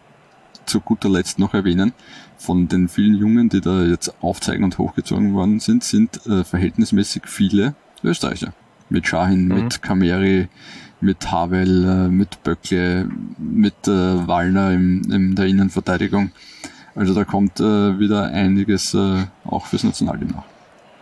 zu 0.66 0.80
guter 0.80 1.08
Letzt 1.08 1.38
noch 1.38 1.54
erwähnen. 1.54 1.92
Von 2.36 2.68
den 2.68 2.88
vielen 2.88 3.14
Jungen, 3.14 3.48
die 3.48 3.60
da 3.60 3.82
jetzt 3.82 4.22
aufzeigen 4.22 4.64
und 4.64 4.76
hochgezogen 4.76 5.32
worden 5.32 5.60
sind, 5.60 5.82
sind 5.82 6.26
äh, 6.26 6.44
verhältnismäßig 6.44 7.22
viele 7.26 7.74
Österreicher. 8.04 8.52
Mit 8.90 9.06
Shahin, 9.06 9.48
mhm. 9.48 9.54
mit 9.54 9.82
Kameri, 9.82 10.48
mit 11.00 11.30
Havel, 11.30 11.84
äh, 11.84 12.08
mit 12.08 12.42
Böckle, 12.42 13.08
mit 13.38 13.86
äh, 13.86 14.26
Wallner 14.26 14.72
in, 14.72 15.10
in 15.10 15.34
der 15.34 15.46
Innenverteidigung. 15.46 16.32
Also 16.94 17.14
da 17.14 17.24
kommt 17.24 17.60
äh, 17.60 17.98
wieder 17.98 18.24
einiges 18.24 18.94
äh, 18.94 19.24
auch 19.44 19.66
fürs 19.66 19.84
Nationalteam 19.84 20.28
nach. 20.28 20.57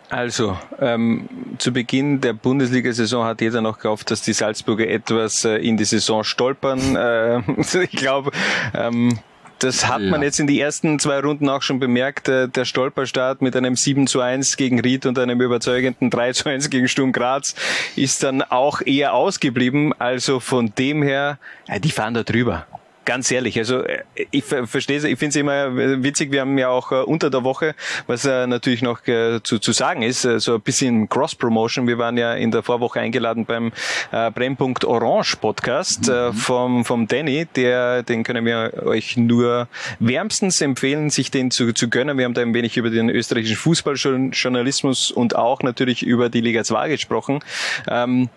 Also, 0.08 0.56
ähm, 0.80 1.28
zu 1.58 1.72
Beginn 1.72 2.20
der 2.20 2.32
Bundesliga-Saison 2.32 3.24
hat 3.24 3.40
jeder 3.40 3.60
noch 3.60 3.78
gehofft, 3.78 4.10
dass 4.10 4.22
die 4.22 4.32
Salzburger 4.32 4.88
etwas 4.88 5.44
äh, 5.44 5.56
in 5.56 5.76
die 5.76 5.84
Saison 5.84 6.24
stolpern. 6.24 6.96
Äh, 7.06 7.40
ich 7.82 7.90
glaube, 7.90 8.30
ähm, 8.74 9.18
das 9.58 9.88
hat 9.88 10.02
ja. 10.02 10.10
man 10.10 10.22
jetzt 10.22 10.38
in 10.38 10.46
die 10.46 10.60
ersten 10.60 10.98
zwei 10.98 11.20
Runden 11.20 11.48
auch 11.48 11.62
schon 11.62 11.78
bemerkt. 11.78 12.28
Äh, 12.28 12.48
der 12.48 12.64
Stolperstart 12.64 13.42
mit 13.42 13.56
einem 13.56 13.76
7 13.76 14.06
zu 14.06 14.20
1 14.20 14.56
gegen 14.56 14.80
Ried 14.80 15.06
und 15.06 15.18
einem 15.18 15.40
überzeugenden 15.40 16.10
3 16.10 16.32
zu 16.32 16.48
1 16.48 16.70
gegen 16.70 16.88
Sturm 16.88 17.12
Graz 17.12 17.54
ist 17.96 18.22
dann 18.22 18.42
auch 18.42 18.80
eher 18.82 19.14
ausgeblieben. 19.14 19.94
Also 19.98 20.40
von 20.40 20.72
dem 20.76 21.02
her, 21.02 21.38
ja, 21.68 21.78
die 21.78 21.90
fahren 21.90 22.14
da 22.14 22.22
drüber 22.22 22.66
ganz 23.06 23.30
ehrlich, 23.30 23.56
also 23.56 23.82
äh, 23.82 24.02
ich 24.30 24.44
verstehe 24.44 24.98
ich 24.98 25.18
finde 25.18 25.28
es 25.28 25.36
immer 25.36 25.74
witzig, 25.74 26.32
wir 26.32 26.42
haben 26.42 26.58
ja 26.58 26.68
auch 26.68 26.92
äh, 26.92 26.96
unter 26.96 27.30
der 27.30 27.44
Woche, 27.44 27.74
was 28.06 28.26
äh, 28.26 28.46
natürlich 28.46 28.82
noch 28.82 29.00
zu, 29.42 29.58
zu 29.58 29.72
sagen 29.72 30.02
ist, 30.02 30.22
so 30.22 30.54
ein 30.54 30.60
bisschen 30.60 31.08
Cross-Promotion. 31.08 31.86
Wir 31.86 31.98
waren 31.98 32.16
ja 32.18 32.34
in 32.34 32.50
der 32.50 32.62
Vorwoche 32.62 32.98
eingeladen 33.00 33.44
beim 33.44 33.70
Brennpunkt 34.10 34.84
Orange 34.84 35.36
Podcast 35.36 36.08
mhm. 36.08 36.32
vom, 36.34 36.84
vom 36.84 37.06
Danny, 37.06 37.46
der, 37.54 38.02
den 38.02 38.24
können 38.24 38.44
wir 38.44 38.82
euch 38.84 39.16
nur 39.16 39.68
wärmstens 40.00 40.60
empfehlen, 40.60 41.10
sich 41.10 41.30
den 41.30 41.50
zu, 41.50 41.72
zu 41.72 41.88
gönnen. 41.88 42.18
Wir 42.18 42.24
haben 42.24 42.34
da 42.34 42.42
ein 42.42 42.54
wenig 42.54 42.76
über 42.76 42.90
den 42.90 43.08
österreichischen 43.08 43.56
Fußballjournalismus 43.56 45.12
und 45.12 45.36
auch 45.36 45.62
natürlich 45.62 46.02
über 46.02 46.28
die 46.28 46.40
Liga 46.40 46.64
2 46.64 46.88
gesprochen. 46.88 47.40
Ähm, 47.88 48.28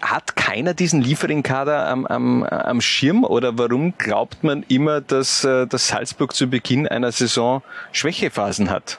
hat 0.00 0.36
keiner 0.36 0.74
diesen 0.74 1.02
Liefering-Kader 1.02 1.88
am, 1.88 2.06
am, 2.06 2.42
am 2.42 2.80
Schirm 2.80 3.24
oder 3.24 3.58
warum 3.58 3.94
glaubt 3.98 4.44
man 4.44 4.64
immer, 4.68 5.00
dass, 5.00 5.44
äh, 5.44 5.66
dass 5.66 5.88
Salzburg 5.88 6.34
zu 6.34 6.46
Beginn 6.48 6.86
einer 6.86 7.12
Saison 7.12 7.62
Schwächephasen 7.92 8.70
hat? 8.70 8.98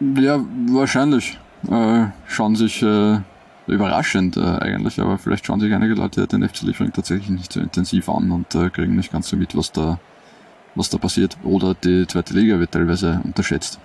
Ja, 0.00 0.40
wahrscheinlich. 0.68 1.38
Äh, 1.70 2.06
schauen 2.26 2.56
sich 2.56 2.82
äh, 2.82 3.18
überraschend 3.66 4.36
äh, 4.36 4.40
eigentlich, 4.40 5.00
aber 5.00 5.18
vielleicht 5.18 5.46
schauen 5.46 5.60
sich 5.60 5.72
einige 5.72 5.94
Leute 5.94 6.26
den 6.26 6.46
FC 6.46 6.62
Liefering 6.62 6.92
tatsächlich 6.92 7.30
nicht 7.30 7.52
so 7.52 7.60
intensiv 7.60 8.08
an 8.08 8.30
und 8.30 8.54
äh, 8.54 8.68
kriegen 8.70 8.96
nicht 8.96 9.12
ganz 9.12 9.28
so 9.28 9.36
mit, 9.36 9.56
was 9.56 9.72
da, 9.72 9.98
was 10.74 10.90
da 10.90 10.98
passiert. 10.98 11.36
Oder 11.42 11.74
die 11.74 12.06
zweite 12.06 12.34
Liga 12.34 12.58
wird 12.58 12.72
teilweise 12.72 13.20
unterschätzt. 13.24 13.78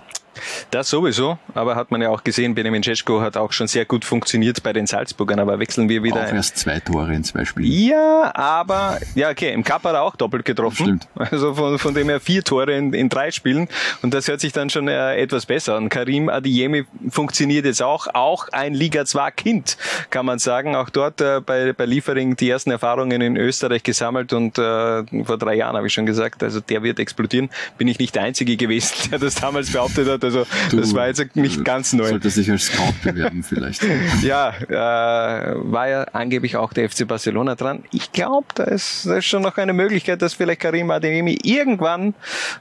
Das 0.70 0.90
sowieso, 0.90 1.38
aber 1.54 1.76
hat 1.76 1.90
man 1.90 2.02
ja 2.02 2.10
auch 2.10 2.24
gesehen, 2.24 2.54
Benjamin 2.54 2.82
Cesko 2.82 3.20
hat 3.20 3.36
auch 3.36 3.52
schon 3.52 3.66
sehr 3.66 3.84
gut 3.84 4.04
funktioniert 4.04 4.62
bei 4.62 4.72
den 4.72 4.86
Salzburgern, 4.86 5.38
aber 5.38 5.58
wechseln 5.58 5.88
wir 5.88 6.02
wieder. 6.02 6.26
Auch 6.26 6.32
erst 6.32 6.58
zwei 6.58 6.80
Tore 6.80 7.14
in 7.14 7.24
zwei 7.24 7.44
Spielen. 7.44 7.70
Ja, 7.70 8.32
aber, 8.34 8.98
ja, 9.14 9.30
okay, 9.30 9.52
im 9.52 9.64
Cup 9.64 9.84
hat 9.84 9.94
er 9.94 10.02
auch 10.02 10.16
doppelt 10.16 10.44
getroffen. 10.44 10.84
Stimmt. 10.84 11.08
Also 11.14 11.54
von, 11.54 11.78
von 11.78 11.94
dem 11.94 12.08
her 12.08 12.20
vier 12.20 12.42
Tore 12.42 12.72
in, 12.72 12.92
in 12.92 13.08
drei 13.08 13.30
Spielen 13.30 13.68
und 14.02 14.14
das 14.14 14.28
hört 14.28 14.40
sich 14.40 14.52
dann 14.52 14.70
schon 14.70 14.88
äh, 14.88 15.16
etwas 15.16 15.46
besser 15.46 15.76
an. 15.76 15.88
Karim 15.88 16.28
Adiyemi 16.28 16.84
funktioniert 17.08 17.64
jetzt 17.64 17.82
auch, 17.82 18.06
auch 18.14 18.48
ein 18.52 18.74
Liga 18.74 19.04
2 19.04 19.30
Kind, 19.32 19.76
kann 20.10 20.26
man 20.26 20.38
sagen. 20.38 20.74
Auch 20.76 20.90
dort 20.90 21.20
äh, 21.20 21.40
bei, 21.44 21.72
bei 21.72 21.84
Liefering 21.84 22.36
die 22.36 22.48
ersten 22.48 22.70
Erfahrungen 22.70 23.20
in 23.20 23.36
Österreich 23.36 23.82
gesammelt 23.82 24.32
und 24.32 24.58
äh, 24.58 25.04
vor 25.24 25.38
drei 25.38 25.54
Jahren 25.54 25.76
habe 25.76 25.86
ich 25.86 25.92
schon 25.92 26.06
gesagt, 26.06 26.42
also 26.42 26.60
der 26.60 26.82
wird 26.82 26.98
explodieren. 26.98 27.50
Bin 27.78 27.88
ich 27.88 27.98
nicht 27.98 28.14
der 28.14 28.22
Einzige 28.22 28.56
gewesen, 28.56 28.94
der 29.10 29.18
das 29.18 29.34
damals 29.36 29.72
behauptet 29.72 30.08
hat. 30.08 30.24
Also 30.30 30.46
du, 30.70 30.76
das 30.76 30.94
war 30.94 31.08
jetzt 31.08 31.34
nicht 31.34 31.64
ganz 31.64 31.92
neu. 31.92 32.08
Sollte 32.08 32.30
sich 32.30 32.50
als 32.50 32.66
Scout 32.66 32.94
bewerben 33.02 33.42
vielleicht. 33.42 33.82
ja, 34.22 34.54
äh, 34.68 35.54
war 35.56 35.88
ja 35.88 36.04
angeblich 36.12 36.56
auch 36.56 36.72
der 36.72 36.88
FC 36.88 37.06
Barcelona 37.06 37.54
dran. 37.56 37.84
Ich 37.92 38.12
glaube, 38.12 38.46
da 38.54 38.64
ist, 38.64 39.06
da 39.06 39.16
ist 39.16 39.26
schon 39.26 39.42
noch 39.42 39.56
eine 39.56 39.72
Möglichkeit, 39.72 40.22
dass 40.22 40.34
vielleicht 40.34 40.60
Karim 40.60 40.90
Adeyemi 40.90 41.38
irgendwann 41.42 42.14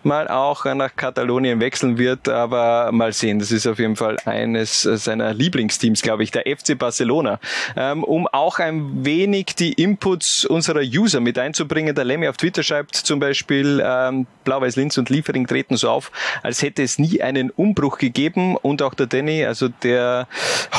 mal 0.03 0.27
auch 0.27 0.65
nach 0.65 0.95
Katalonien 0.95 1.59
wechseln 1.59 1.97
wird, 1.97 2.27
aber 2.27 2.91
mal 2.91 3.13
sehen. 3.13 3.39
Das 3.39 3.51
ist 3.51 3.67
auf 3.67 3.77
jeden 3.77 3.95
Fall 3.95 4.17
eines 4.25 4.81
seiner 4.81 5.33
Lieblingsteams, 5.33 6.01
glaube 6.01 6.23
ich, 6.23 6.31
der 6.31 6.43
FC 6.43 6.77
Barcelona. 6.77 7.39
Ähm, 7.75 8.03
um 8.03 8.27
auch 8.27 8.59
ein 8.59 9.05
wenig 9.05 9.55
die 9.57 9.73
Inputs 9.73 10.45
unserer 10.45 10.81
User 10.81 11.19
mit 11.19 11.37
einzubringen, 11.37 11.93
der 11.93 12.05
Lemmy 12.05 12.27
auf 12.27 12.37
Twitter 12.37 12.63
schreibt 12.63 12.95
zum 12.95 13.19
Beispiel, 13.19 13.81
ähm, 13.85 14.25
Blau-Weiß 14.43 14.75
Linz 14.75 14.97
und 14.97 15.09
Liefering 15.09 15.47
treten 15.47 15.77
so 15.77 15.89
auf, 15.89 16.11
als 16.43 16.61
hätte 16.61 16.81
es 16.81 16.97
nie 16.97 17.21
einen 17.21 17.48
Umbruch 17.51 17.97
gegeben 17.97 18.55
und 18.55 18.81
auch 18.81 18.93
der 18.93 19.07
Danny, 19.07 19.45
also 19.45 19.69
der 19.69 20.27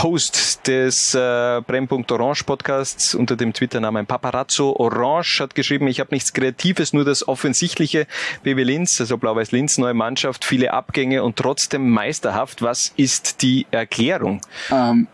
Host 0.02 0.66
des 0.66 1.14
äh, 1.14 1.60
Brennpunkt 1.66 2.10
Orange 2.12 2.44
Podcasts 2.44 3.14
unter 3.14 3.36
dem 3.36 3.52
Twitter-Namen 3.52 4.06
Paparazzo 4.06 4.74
Orange 4.76 5.40
hat 5.40 5.54
geschrieben, 5.54 5.86
ich 5.88 6.00
habe 6.00 6.14
nichts 6.14 6.32
Kreatives, 6.32 6.92
nur 6.92 7.04
das 7.04 7.26
Offensichtliche. 7.26 8.06
BW 8.42 8.62
Linz, 8.62 9.00
also 9.00 9.16
Blau-Weiß 9.18 9.52
Linz, 9.52 9.78
neue 9.78 9.94
Mannschaft, 9.94 10.44
viele 10.44 10.72
Abgänge 10.72 11.22
und 11.22 11.36
trotzdem 11.36 11.90
meisterhaft. 11.90 12.62
Was 12.62 12.92
ist 12.96 13.42
die 13.42 13.66
Erklärung? 13.70 14.40
Ähm, 14.70 15.08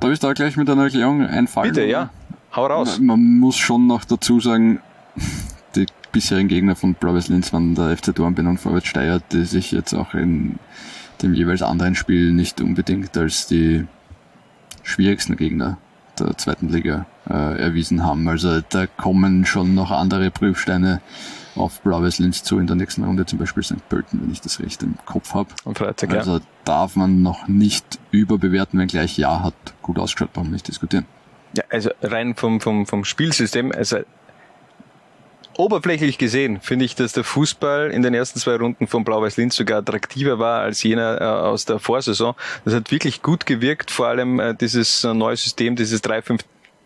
Darf 0.00 0.12
ich 0.12 0.18
da 0.18 0.32
gleich 0.32 0.56
mit 0.56 0.68
einer 0.70 0.84
Erklärung 0.84 1.26
einfallen? 1.26 1.72
Bitte, 1.72 1.84
ja. 1.84 2.10
Hau 2.56 2.66
raus. 2.66 2.98
Man, 2.98 3.06
man 3.06 3.38
muss 3.38 3.56
schon 3.56 3.86
noch 3.86 4.04
dazu 4.04 4.40
sagen, 4.40 4.80
die 5.76 5.86
bisherigen 6.10 6.48
Gegner 6.48 6.74
von 6.74 6.94
Blau-Weiß 6.94 7.28
Linz 7.28 7.52
waren 7.52 7.74
der 7.74 7.96
FC 7.96 8.14
Dornbirn 8.14 8.46
und 8.46 8.58
Vorwärts 8.58 8.88
Steyr, 8.88 9.20
die 9.30 9.44
sich 9.44 9.72
jetzt 9.72 9.92
auch 9.94 10.14
in 10.14 10.58
dem 11.22 11.34
jeweils 11.34 11.62
anderen 11.62 11.94
Spiel 11.94 12.32
nicht 12.32 12.60
unbedingt 12.60 13.16
als 13.16 13.46
die 13.46 13.86
schwierigsten 14.82 15.36
Gegner 15.36 15.78
der 16.18 16.36
zweiten 16.36 16.68
Liga 16.68 17.06
äh, 17.28 17.60
erwiesen 17.60 18.04
haben. 18.04 18.28
Also 18.28 18.60
da 18.68 18.86
kommen 18.86 19.46
schon 19.46 19.74
noch 19.74 19.90
andere 19.90 20.30
Prüfsteine 20.30 21.00
auf 21.56 21.80
Blau-Weiß 21.80 22.18
Linz 22.18 22.42
zu 22.42 22.58
in 22.58 22.66
der 22.66 22.76
nächsten 22.76 23.04
Runde, 23.04 23.26
zum 23.26 23.38
Beispiel 23.38 23.62
St. 23.62 23.88
Pölten, 23.88 24.20
wenn 24.22 24.30
ich 24.30 24.40
das 24.40 24.60
recht 24.60 24.82
im 24.82 24.94
Kopf 25.04 25.34
habe. 25.34 25.50
Freitag, 25.74 26.10
Also 26.14 26.36
ja. 26.36 26.42
darf 26.64 26.96
man 26.96 27.22
noch 27.22 27.48
nicht 27.48 27.98
überbewerten, 28.10 28.78
wenn 28.78 28.88
gleich 28.88 29.18
Ja 29.18 29.42
hat 29.42 29.54
gut 29.82 29.98
ausgeschaut, 29.98 30.32
brauchen 30.32 30.48
wir 30.48 30.52
nicht 30.52 30.68
diskutieren. 30.68 31.06
ja. 31.56 31.64
Also 31.70 31.90
rein 32.02 32.34
vom, 32.34 32.60
vom, 32.60 32.86
vom 32.86 33.04
Spielsystem, 33.04 33.72
also 33.72 33.98
oberflächlich 35.60 36.18
gesehen 36.18 36.60
finde 36.60 36.84
ich, 36.84 36.94
dass 36.94 37.12
der 37.12 37.24
Fußball 37.24 37.90
in 37.90 38.02
den 38.02 38.14
ersten 38.14 38.38
zwei 38.40 38.56
Runden 38.56 38.86
von 38.86 39.04
Blau-Weiß 39.04 39.36
Linz 39.36 39.56
sogar 39.56 39.78
attraktiver 39.78 40.38
war 40.38 40.60
als 40.60 40.82
jener 40.82 41.20
äh, 41.20 41.24
aus 41.24 41.64
der 41.64 41.78
Vorsaison. 41.78 42.34
Das 42.64 42.74
hat 42.74 42.90
wirklich 42.90 43.22
gut 43.22 43.46
gewirkt, 43.46 43.90
vor 43.90 44.06
allem 44.06 44.40
äh, 44.40 44.54
dieses 44.54 45.04
äh, 45.04 45.14
neue 45.14 45.36
System, 45.36 45.76
dieses 45.76 46.02
3-5 46.02 46.40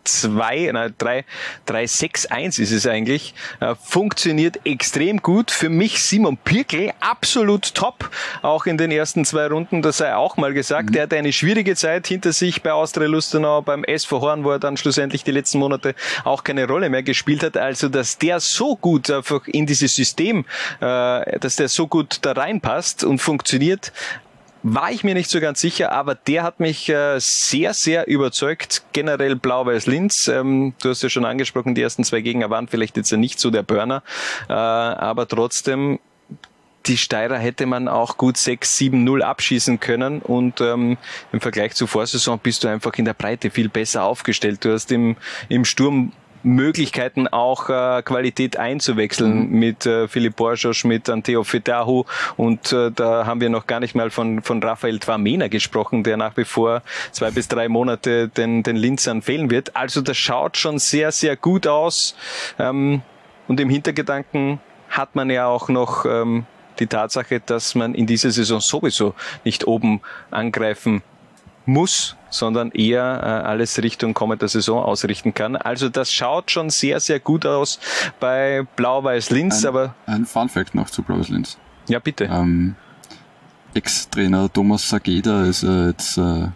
2, 0.05 0.71
nein, 0.73 0.93
3, 0.97 1.25
3, 1.65 1.87
6, 1.87 2.25
1 2.27 2.59
ist 2.59 2.71
es 2.71 2.87
eigentlich, 2.87 3.33
äh, 3.59 3.75
funktioniert 3.75 4.59
extrem 4.65 5.21
gut. 5.21 5.51
Für 5.51 5.69
mich 5.69 6.01
Simon 6.01 6.37
Pirkel 6.37 6.91
absolut 6.99 7.73
top, 7.73 8.09
auch 8.41 8.65
in 8.65 8.77
den 8.77 8.91
ersten 8.91 9.25
zwei 9.25 9.47
Runden, 9.47 9.81
das 9.81 9.97
sei 9.97 10.15
auch 10.15 10.37
mal 10.37 10.53
gesagt. 10.53 10.95
Er 10.95 11.03
hatte 11.03 11.17
eine 11.17 11.33
schwierige 11.33 11.75
Zeit 11.75 12.07
hinter 12.07 12.31
sich 12.31 12.61
bei 12.61 12.71
Austria 12.71 13.07
Lustenau, 13.07 13.61
beim 13.61 13.83
SV 13.83 14.21
Horn, 14.21 14.43
wo 14.43 14.51
er 14.51 14.59
dann 14.59 14.77
schlussendlich 14.77 15.23
die 15.23 15.31
letzten 15.31 15.59
Monate 15.59 15.95
auch 16.23 16.43
keine 16.43 16.67
Rolle 16.67 16.89
mehr 16.89 17.03
gespielt 17.03 17.43
hat. 17.43 17.57
Also, 17.57 17.89
dass 17.89 18.17
der 18.17 18.39
so 18.39 18.75
gut 18.75 19.09
einfach 19.09 19.47
in 19.47 19.65
dieses 19.65 19.95
System, 19.95 20.45
äh, 20.79 21.39
dass 21.39 21.55
der 21.55 21.69
so 21.69 21.87
gut 21.87 22.19
da 22.21 22.33
reinpasst 22.33 23.03
und 23.03 23.19
funktioniert, 23.19 23.91
war 24.67 24.91
ich 24.91 25.03
mir 25.03 25.13
nicht 25.13 25.29
so 25.29 25.39
ganz 25.39 25.61
sicher, 25.61 25.91
aber 25.91 26.15
der 26.15 26.41
hat 26.41 26.59
mich 26.59 26.89
äh, 26.89 27.19
sehr, 27.19 27.75
sehr 27.75 28.07
überzeugt. 28.07 28.81
Generell 28.93 29.35
Blau-Weiß 29.35 29.85
Linz. 29.85 30.27
Ähm, 30.27 30.73
du 30.81 30.89
hast 30.89 31.03
ja 31.03 31.09
schon 31.09 31.23
angesprochen, 31.23 31.75
die 31.75 31.83
ersten 31.83 32.03
zwei 32.03 32.21
Gegner 32.21 32.49
waren 32.49 32.67
vielleicht 32.67 32.97
jetzt 32.97 33.11
ja 33.11 33.17
nicht 33.17 33.39
so 33.39 33.51
der 33.51 33.61
Burner, 33.61 34.01
äh, 34.49 34.53
aber 34.53 35.27
trotzdem 35.27 35.99
die 36.87 36.97
Steirer 36.97 37.37
hätte 37.37 37.67
man 37.67 37.87
auch 37.87 38.17
gut 38.17 38.37
6-7-0 38.37 39.21
abschießen 39.21 39.79
können 39.79 40.19
und 40.21 40.61
ähm, 40.61 40.97
im 41.31 41.41
Vergleich 41.41 41.75
zur 41.75 41.87
Vorsaison 41.87 42.39
bist 42.39 42.63
du 42.63 42.67
einfach 42.67 42.93
in 42.95 43.05
der 43.05 43.13
Breite 43.13 43.51
viel 43.51 43.69
besser 43.69 44.03
aufgestellt. 44.03 44.65
Du 44.65 44.73
hast 44.73 44.91
im, 44.91 45.15
im 45.47 45.65
Sturm 45.65 46.11
Möglichkeiten 46.45 47.27
auch 47.27 47.69
äh, 47.69 48.03
Qualität 48.03 48.57
einzuwechseln 48.57 49.49
mit 49.49 49.85
äh, 49.85 50.07
Philipp 50.07 50.35
Borschos, 50.35 50.83
mit 50.83 51.09
Anteo 51.09 51.43
Fetahu. 51.43 52.05
Und 52.37 52.71
äh, 52.71 52.91
da 52.91 53.25
haben 53.25 53.41
wir 53.41 53.49
noch 53.49 53.65
gar 53.65 53.79
nicht 53.79 53.95
mal 53.95 54.11
von, 54.11 54.41
von 54.43 54.61
Raphael 54.61 54.99
Twamena 54.99 55.47
gesprochen, 55.47 56.03
der 56.03 56.17
nach 56.17 56.37
wie 56.37 56.45
vor 56.45 56.83
zwei 57.11 57.31
bis 57.31 57.47
drei 57.47 57.67
Monate 57.67 58.29
den, 58.29 58.61
den 58.61 58.75
Linzern 58.75 59.21
fehlen 59.23 59.49
wird. 59.49 59.75
Also 59.75 60.01
das 60.01 60.17
schaut 60.17 60.57
schon 60.57 60.77
sehr, 60.77 61.11
sehr 61.11 61.35
gut 61.35 61.65
aus. 61.65 62.15
Ähm, 62.59 63.01
und 63.47 63.59
im 63.59 63.69
Hintergedanken 63.69 64.59
hat 64.89 65.15
man 65.15 65.29
ja 65.29 65.47
auch 65.47 65.67
noch 65.67 66.05
ähm, 66.05 66.45
die 66.79 66.87
Tatsache, 66.87 67.39
dass 67.39 67.73
man 67.73 67.95
in 67.95 68.05
dieser 68.05 68.31
Saison 68.31 68.59
sowieso 68.59 69.15
nicht 69.43 69.65
oben 69.65 70.01
angreifen 70.29 71.01
muss, 71.65 72.15
sondern 72.29 72.71
eher 72.71 73.01
äh, 73.01 73.47
alles 73.47 73.81
Richtung 73.81 74.13
kommender 74.13 74.47
Saison 74.47 74.83
ausrichten 74.83 75.33
kann. 75.33 75.55
Also 75.55 75.89
das 75.89 76.11
schaut 76.11 76.51
schon 76.51 76.69
sehr, 76.69 76.99
sehr 76.99 77.19
gut 77.19 77.45
aus 77.45 77.79
bei 78.19 78.65
Blau-Weiß 78.75 79.29
Linz, 79.31 79.63
Ein, 79.63 79.67
aber 79.69 79.95
ein 80.05 80.25
Fun 80.25 80.49
Fact 80.49 80.75
noch 80.75 80.89
zu 80.89 81.01
Blau-Weiß 81.03 81.29
Linz. 81.29 81.57
ja 81.87 81.99
bitte. 81.99 82.25
Ähm, 82.25 82.75
Ex-Trainer 83.73 84.51
Thomas 84.51 84.87
Sageda 84.87 85.45
ist 85.45 85.63
äh, 85.63 85.87
jetzt 85.87 86.17
äh, 86.17 86.47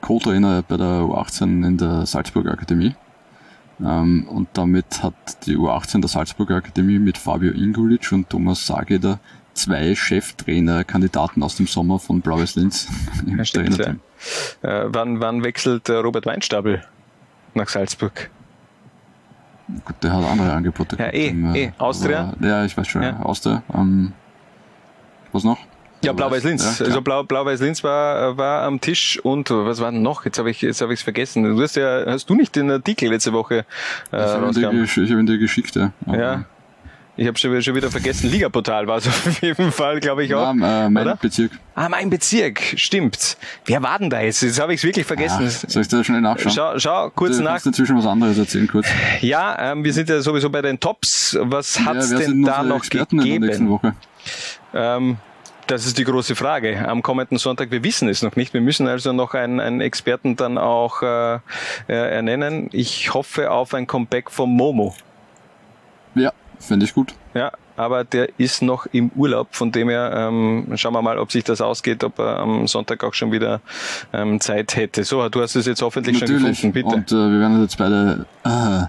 Co-Trainer 0.00 0.62
bei 0.62 0.76
der 0.76 1.02
U18 1.02 1.66
in 1.66 1.76
der 1.76 2.04
Salzburger 2.06 2.52
Akademie. 2.52 2.94
Ähm, 3.80 4.26
und 4.28 4.48
damit 4.54 5.02
hat 5.02 5.14
die 5.46 5.56
U18 5.56 6.00
der 6.00 6.08
Salzburger 6.08 6.56
Akademie 6.56 6.98
mit 6.98 7.18
Fabio 7.18 7.52
Ingulic 7.52 8.10
und 8.12 8.28
Thomas 8.28 8.66
Sageda 8.66 9.20
zwei 9.54 9.94
Cheftrainer-Kandidaten 9.94 11.42
aus 11.42 11.56
dem 11.56 11.66
Sommer 11.66 11.98
von 11.98 12.20
Blau-Weiß 12.20 12.56
Linz 12.56 12.88
im 13.26 13.38
ja. 13.38 13.44
Trainerteam. 13.44 14.00
Äh, 14.62 14.84
wann, 14.86 15.20
wann 15.20 15.44
wechselt 15.44 15.88
äh, 15.88 15.94
Robert 15.94 16.26
Weinstapel 16.26 16.82
nach 17.54 17.68
Salzburg? 17.68 18.30
Gut, 19.84 19.96
der 20.02 20.12
hat 20.12 20.24
andere 20.24 20.52
Angebote. 20.52 20.96
Ja, 20.98 21.06
eh, 21.12 21.28
ähm, 21.28 21.54
eh. 21.54 21.72
Austria? 21.78 22.32
Aber, 22.36 22.46
ja, 22.46 22.64
ich 22.64 22.76
weiß 22.76 22.86
schon. 22.86 23.02
Ja. 23.02 23.20
Austria. 23.20 23.62
Ähm, 23.74 24.12
was 25.32 25.42
noch? 25.44 25.58
Ja, 26.02 26.12
Blau-Weiß 26.12 26.44
Linz. 26.44 26.78
Ja, 26.78 26.84
also 26.86 27.00
Blau, 27.02 27.24
Blau-Weiß 27.24 27.60
Linz 27.60 27.82
war, 27.82 28.36
war 28.36 28.62
am 28.62 28.80
Tisch 28.80 29.18
und 29.24 29.50
was 29.50 29.80
war 29.80 29.90
denn 29.90 30.02
noch? 30.02 30.24
Jetzt 30.24 30.38
habe 30.38 30.50
ich 30.50 30.62
es 30.62 31.02
vergessen. 31.02 31.42
Du 31.56 31.60
hast 31.60 31.74
ja 31.74 32.04
hast 32.06 32.30
du 32.30 32.34
nicht 32.34 32.54
den 32.54 32.70
Artikel 32.70 33.08
letzte 33.10 33.32
Woche 33.32 33.64
äh, 34.12 34.24
ich 34.24 34.64
habe 34.64 34.76
ihn, 34.76 34.86
hab 34.86 34.96
ihn 35.18 35.26
dir 35.26 35.38
geschickt, 35.38 35.74
ja. 35.74 35.90
Aber- 36.06 36.18
Ja. 36.18 36.44
Ich 37.18 37.26
habe 37.26 37.38
schon, 37.38 37.62
schon 37.62 37.74
wieder 37.74 37.90
vergessen. 37.90 38.30
Ligaportal 38.30 38.86
war 38.86 38.98
es 38.98 39.08
auf 39.08 39.40
jeden 39.40 39.72
Fall, 39.72 40.00
glaube 40.00 40.24
ich 40.24 40.34
auch. 40.34 40.54
Ja, 40.54 40.86
äh, 40.86 40.90
mein 40.90 41.06
oder? 41.06 41.16
Bezirk. 41.16 41.50
Ah, 41.74 41.88
mein 41.88 42.10
Bezirk, 42.10 42.60
stimmt. 42.76 43.38
Wer 43.64 43.82
war 43.82 43.98
denn 43.98 44.10
da 44.10 44.20
jetzt? 44.20 44.42
Jetzt 44.42 44.60
habe 44.60 44.74
ich 44.74 44.80
es 44.80 44.84
wirklich 44.84 45.06
vergessen. 45.06 45.46
Ah, 45.46 45.68
soll 45.68 45.82
ich 45.82 45.88
da 45.88 46.04
schnell 46.04 46.20
nachschauen? 46.20 46.54
Schau, 46.54 46.78
schau 46.78 47.10
kurz 47.10 47.38
du 47.38 47.42
nach. 47.42 47.52
kannst 47.52 47.66
inzwischen 47.66 47.96
was 47.96 48.06
anderes 48.06 48.36
erzählen, 48.36 48.68
kurz. 48.68 48.86
Ja, 49.22 49.72
ähm, 49.72 49.82
wir 49.82 49.94
sind 49.94 50.10
ja 50.10 50.20
sowieso 50.20 50.50
bei 50.50 50.60
den 50.60 50.78
Tops. 50.78 51.38
Was 51.40 51.80
hat's 51.80 52.10
ja, 52.10 52.18
wer 52.18 52.26
sind 52.26 52.36
denn 52.36 52.44
da 52.44 52.62
noch 52.62 52.78
Experten 52.78 53.18
in 53.20 53.24
der 53.24 53.40
nächsten 53.40 53.64
gegeben? 53.64 53.70
Woche? 53.70 53.94
Ähm, 54.74 55.16
das 55.66 55.86
ist 55.86 55.96
die 55.98 56.04
große 56.04 56.36
Frage. 56.36 56.86
Am 56.86 57.02
kommenden 57.02 57.38
Sonntag, 57.38 57.70
wir 57.70 57.82
wissen 57.82 58.08
es 58.08 58.22
noch 58.22 58.36
nicht. 58.36 58.52
Wir 58.52 58.60
müssen 58.60 58.86
also 58.86 59.12
noch 59.12 59.34
einen, 59.34 59.58
einen 59.58 59.80
Experten 59.80 60.36
dann 60.36 60.58
auch 60.58 61.02
äh, 61.02 61.34
äh, 61.36 61.40
ernennen. 61.88 62.68
Ich 62.72 63.14
hoffe 63.14 63.50
auf 63.50 63.72
ein 63.74 63.86
Comeback 63.86 64.30
vom 64.30 64.54
Momo. 64.54 64.94
Ja, 66.14 66.32
finde 66.58 66.86
ich 66.86 66.94
gut. 66.94 67.14
Ja, 67.34 67.52
aber 67.76 68.04
der 68.04 68.30
ist 68.38 68.62
noch 68.62 68.86
im 68.86 69.10
Urlaub, 69.14 69.48
von 69.50 69.72
dem 69.72 69.88
her 69.88 70.12
ähm, 70.14 70.72
schauen 70.76 70.94
wir 70.94 71.02
mal, 71.02 71.18
ob 71.18 71.30
sich 71.30 71.44
das 71.44 71.60
ausgeht, 71.60 72.02
ob 72.04 72.18
er 72.18 72.38
am 72.38 72.66
Sonntag 72.66 73.04
auch 73.04 73.14
schon 73.14 73.32
wieder 73.32 73.60
ähm, 74.12 74.40
Zeit 74.40 74.76
hätte. 74.76 75.04
So, 75.04 75.28
du 75.28 75.42
hast 75.42 75.54
es 75.56 75.66
jetzt 75.66 75.82
hoffentlich 75.82 76.18
schon 76.18 76.28
Natürlich. 76.28 76.60
gefunden, 76.60 76.72
bitte. 76.72 76.94
Und 76.94 77.12
äh, 77.12 77.32
wir 77.32 77.40
werden 77.40 77.62
jetzt 77.62 77.76
beide 77.78 78.26
äh, 78.44 78.84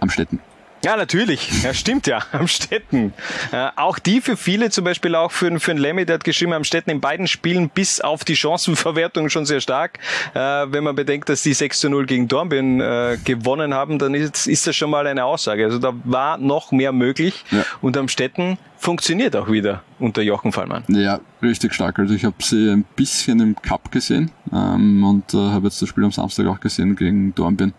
am 0.00 0.10
Städten. 0.10 0.40
Ja, 0.86 0.96
natürlich. 0.96 1.64
Ja, 1.64 1.74
stimmt 1.74 2.06
ja. 2.06 2.20
Am 2.32 2.46
Städten. 2.46 3.12
Äh, 3.50 3.70
auch 3.74 3.98
die 3.98 4.20
für 4.20 4.36
viele, 4.36 4.70
zum 4.70 4.84
Beispiel 4.84 5.16
auch 5.16 5.32
für, 5.32 5.58
für 5.58 5.72
einen 5.72 5.80
Lemmy, 5.80 6.06
der 6.06 6.14
hat 6.14 6.22
geschrieben, 6.22 6.52
am 6.52 6.62
Städten 6.62 6.90
in 6.90 7.00
beiden 7.00 7.26
Spielen 7.26 7.70
bis 7.70 8.00
auf 8.00 8.22
die 8.22 8.36
Chancenverwertung 8.36 9.28
schon 9.28 9.46
sehr 9.46 9.60
stark. 9.60 9.98
Äh, 10.32 10.38
wenn 10.38 10.84
man 10.84 10.94
bedenkt, 10.94 11.28
dass 11.28 11.42
die 11.42 11.54
6 11.54 11.80
zu 11.80 11.90
0 11.90 12.06
gegen 12.06 12.28
Dornbirn 12.28 12.80
äh, 12.80 13.18
gewonnen 13.24 13.74
haben, 13.74 13.98
dann 13.98 14.14
ist, 14.14 14.46
ist 14.46 14.68
das 14.68 14.76
schon 14.76 14.90
mal 14.90 15.08
eine 15.08 15.24
Aussage. 15.24 15.64
Also 15.64 15.80
da 15.80 15.92
war 16.04 16.38
noch 16.38 16.70
mehr 16.70 16.92
möglich. 16.92 17.44
Ja. 17.50 17.64
Und 17.82 17.96
am 17.96 18.06
Städten 18.06 18.56
funktioniert 18.78 19.34
auch 19.34 19.50
wieder 19.50 19.82
unter 19.98 20.22
Jochen 20.22 20.52
Fallmann. 20.52 20.84
Ja, 20.86 21.18
richtig 21.42 21.74
stark. 21.74 21.98
Also 21.98 22.14
ich 22.14 22.24
habe 22.24 22.36
sie 22.38 22.70
ein 22.70 22.84
bisschen 22.94 23.40
im 23.40 23.56
Cup 23.56 23.90
gesehen 23.90 24.30
ähm, 24.52 25.02
und 25.02 25.34
äh, 25.34 25.36
habe 25.36 25.66
jetzt 25.66 25.82
das 25.82 25.88
Spiel 25.88 26.04
am 26.04 26.12
Samstag 26.12 26.46
auch 26.46 26.60
gesehen 26.60 26.94
gegen 26.94 27.34
Dornbirn. 27.34 27.74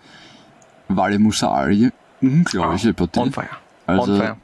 Wale 0.89 1.19
Musari, 1.19 1.93
unglaubliche 2.21 2.93
Partie. 2.93 3.19
On 3.19 3.31
fire. 3.31 3.49
Also 3.85 4.13
On 4.13 4.17
fire. 4.17 4.37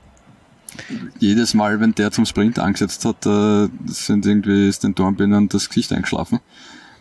jedes 1.20 1.54
Mal, 1.54 1.80
wenn 1.80 1.94
der 1.96 2.12
zum 2.12 2.26
Sprint 2.26 2.60
angesetzt 2.60 3.06
hat, 3.06 3.26
äh, 3.26 3.70
sind 3.86 4.26
irgendwie 4.26 4.68
ist 4.68 4.84
den 4.84 4.96
Dornbirnern 4.96 5.50
das 5.50 5.70
Gesicht 5.70 5.92
eingeschlafen. 5.94 6.40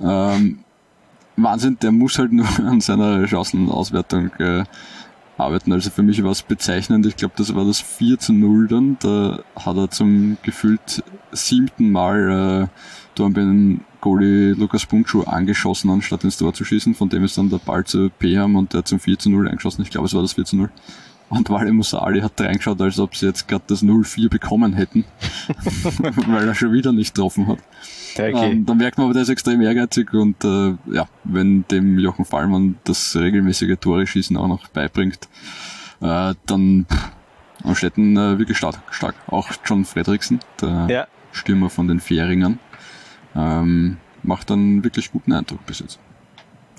Ähm, 0.01 0.61
Wahnsinn, 1.37 1.79
der 1.81 1.93
muss 1.93 2.19
halt 2.19 2.33
nur 2.33 2.47
an 2.59 2.81
seiner 2.81 3.27
Chancenauswertung 3.27 4.31
äh, 4.39 4.65
arbeiten. 5.39 5.73
Also 5.73 5.91
für 5.91 6.03
mich 6.03 6.23
war 6.23 6.31
es 6.31 6.43
bezeichnend. 6.43 7.07
Ich 7.07 7.17
glaube, 7.17 7.35
das 7.37 7.55
war 7.55 7.65
das 7.65 7.81
4 7.81 8.19
zu 8.19 8.33
0 8.33 8.69
dann. 8.69 8.97
Da 9.01 9.41
hat 9.57 9.77
er 9.77 9.91
zum 9.91 10.37
gefühlt 10.43 11.03
siebten 11.33 11.91
Mal 11.91 12.69
äh, 12.69 12.79
Dornbirn 13.15 13.83
Goalie 14.03 14.53
Lukas 14.53 14.85
Bunchu 14.85 15.23
angeschossen, 15.23 15.89
anstatt 15.91 16.25
ins 16.25 16.37
Tor 16.37 16.53
zu 16.53 16.65
schießen. 16.65 16.95
Von 16.95 17.09
dem 17.09 17.25
ist 17.25 17.39
dann 17.39 17.49
der 17.49 17.59
Ball 17.59 17.85
zu 17.85 18.11
Peham 18.11 18.57
und 18.57 18.75
der 18.75 18.85
zum 18.85 19.01
4 19.01 19.19
zu 19.19 19.31
0 19.31 19.49
eingeschossen. 19.49 19.83
Ich 19.83 19.91
glaube, 19.91 20.07
es 20.07 20.13
war 20.15 20.21
das 20.21 20.35
4 20.35 20.45
zu 20.45 20.57
0. 20.57 20.71
Und 21.31 21.49
Wale 21.49 21.73
Musali 21.73 22.21
hat 22.21 22.39
reingeschaut, 22.39 22.79
als 22.83 22.99
ob 22.99 23.17
sie 23.17 23.25
jetzt 23.25 23.49
gerade 23.49 23.65
das 23.67 23.83
0-4 23.83 24.29
bekommen 24.29 24.75
hätten, 24.75 25.07
weil 26.27 26.47
er 26.47 26.55
schon 26.55 26.73
wieder 26.75 26.93
nicht 26.93 27.15
getroffen 27.15 27.47
hat. 27.47 27.59
Okay. 28.15 28.33
Ähm, 28.35 28.67
dann 28.67 28.77
merkt 28.77 28.99
man 28.99 29.07
aber, 29.07 29.15
der 29.15 29.23
ist 29.23 29.31
extrem 29.31 29.63
ehrgeizig 29.63 30.13
und 30.13 30.45
äh, 30.45 30.75
ja, 30.93 31.09
wenn 31.25 31.65
dem 31.71 31.99
Jochen 31.99 32.27
Fallmann 32.27 32.75
das 32.85 33.17
regelmäßige 33.17 33.79
Tore 33.81 34.07
schießen 34.07 34.37
auch 34.37 34.49
noch 34.49 34.69
beibringt, 34.69 35.21
äh, 36.03 36.35
dann 36.45 36.85
pff, 36.93 37.11
am 37.65 37.75
Städten 37.77 38.15
äh, 38.19 38.39
wirklich 38.39 38.59
stark, 38.59 38.81
stark. 38.91 39.15
Auch 39.29 39.49
John 39.65 39.87
Fredriksen, 39.87 40.41
der 40.61 40.87
Ja. 40.91 41.07
Stürmer 41.33 41.71
von 41.71 41.89
den 41.89 42.01
Färingern, 42.01 42.59
ähm, 43.37 43.97
macht 44.23 44.51
einen 44.51 44.85
wirklich 44.85 45.11
guten 45.11 45.33
Eindruck 45.33 45.65
bis 45.67 45.81
jetzt. 45.81 45.99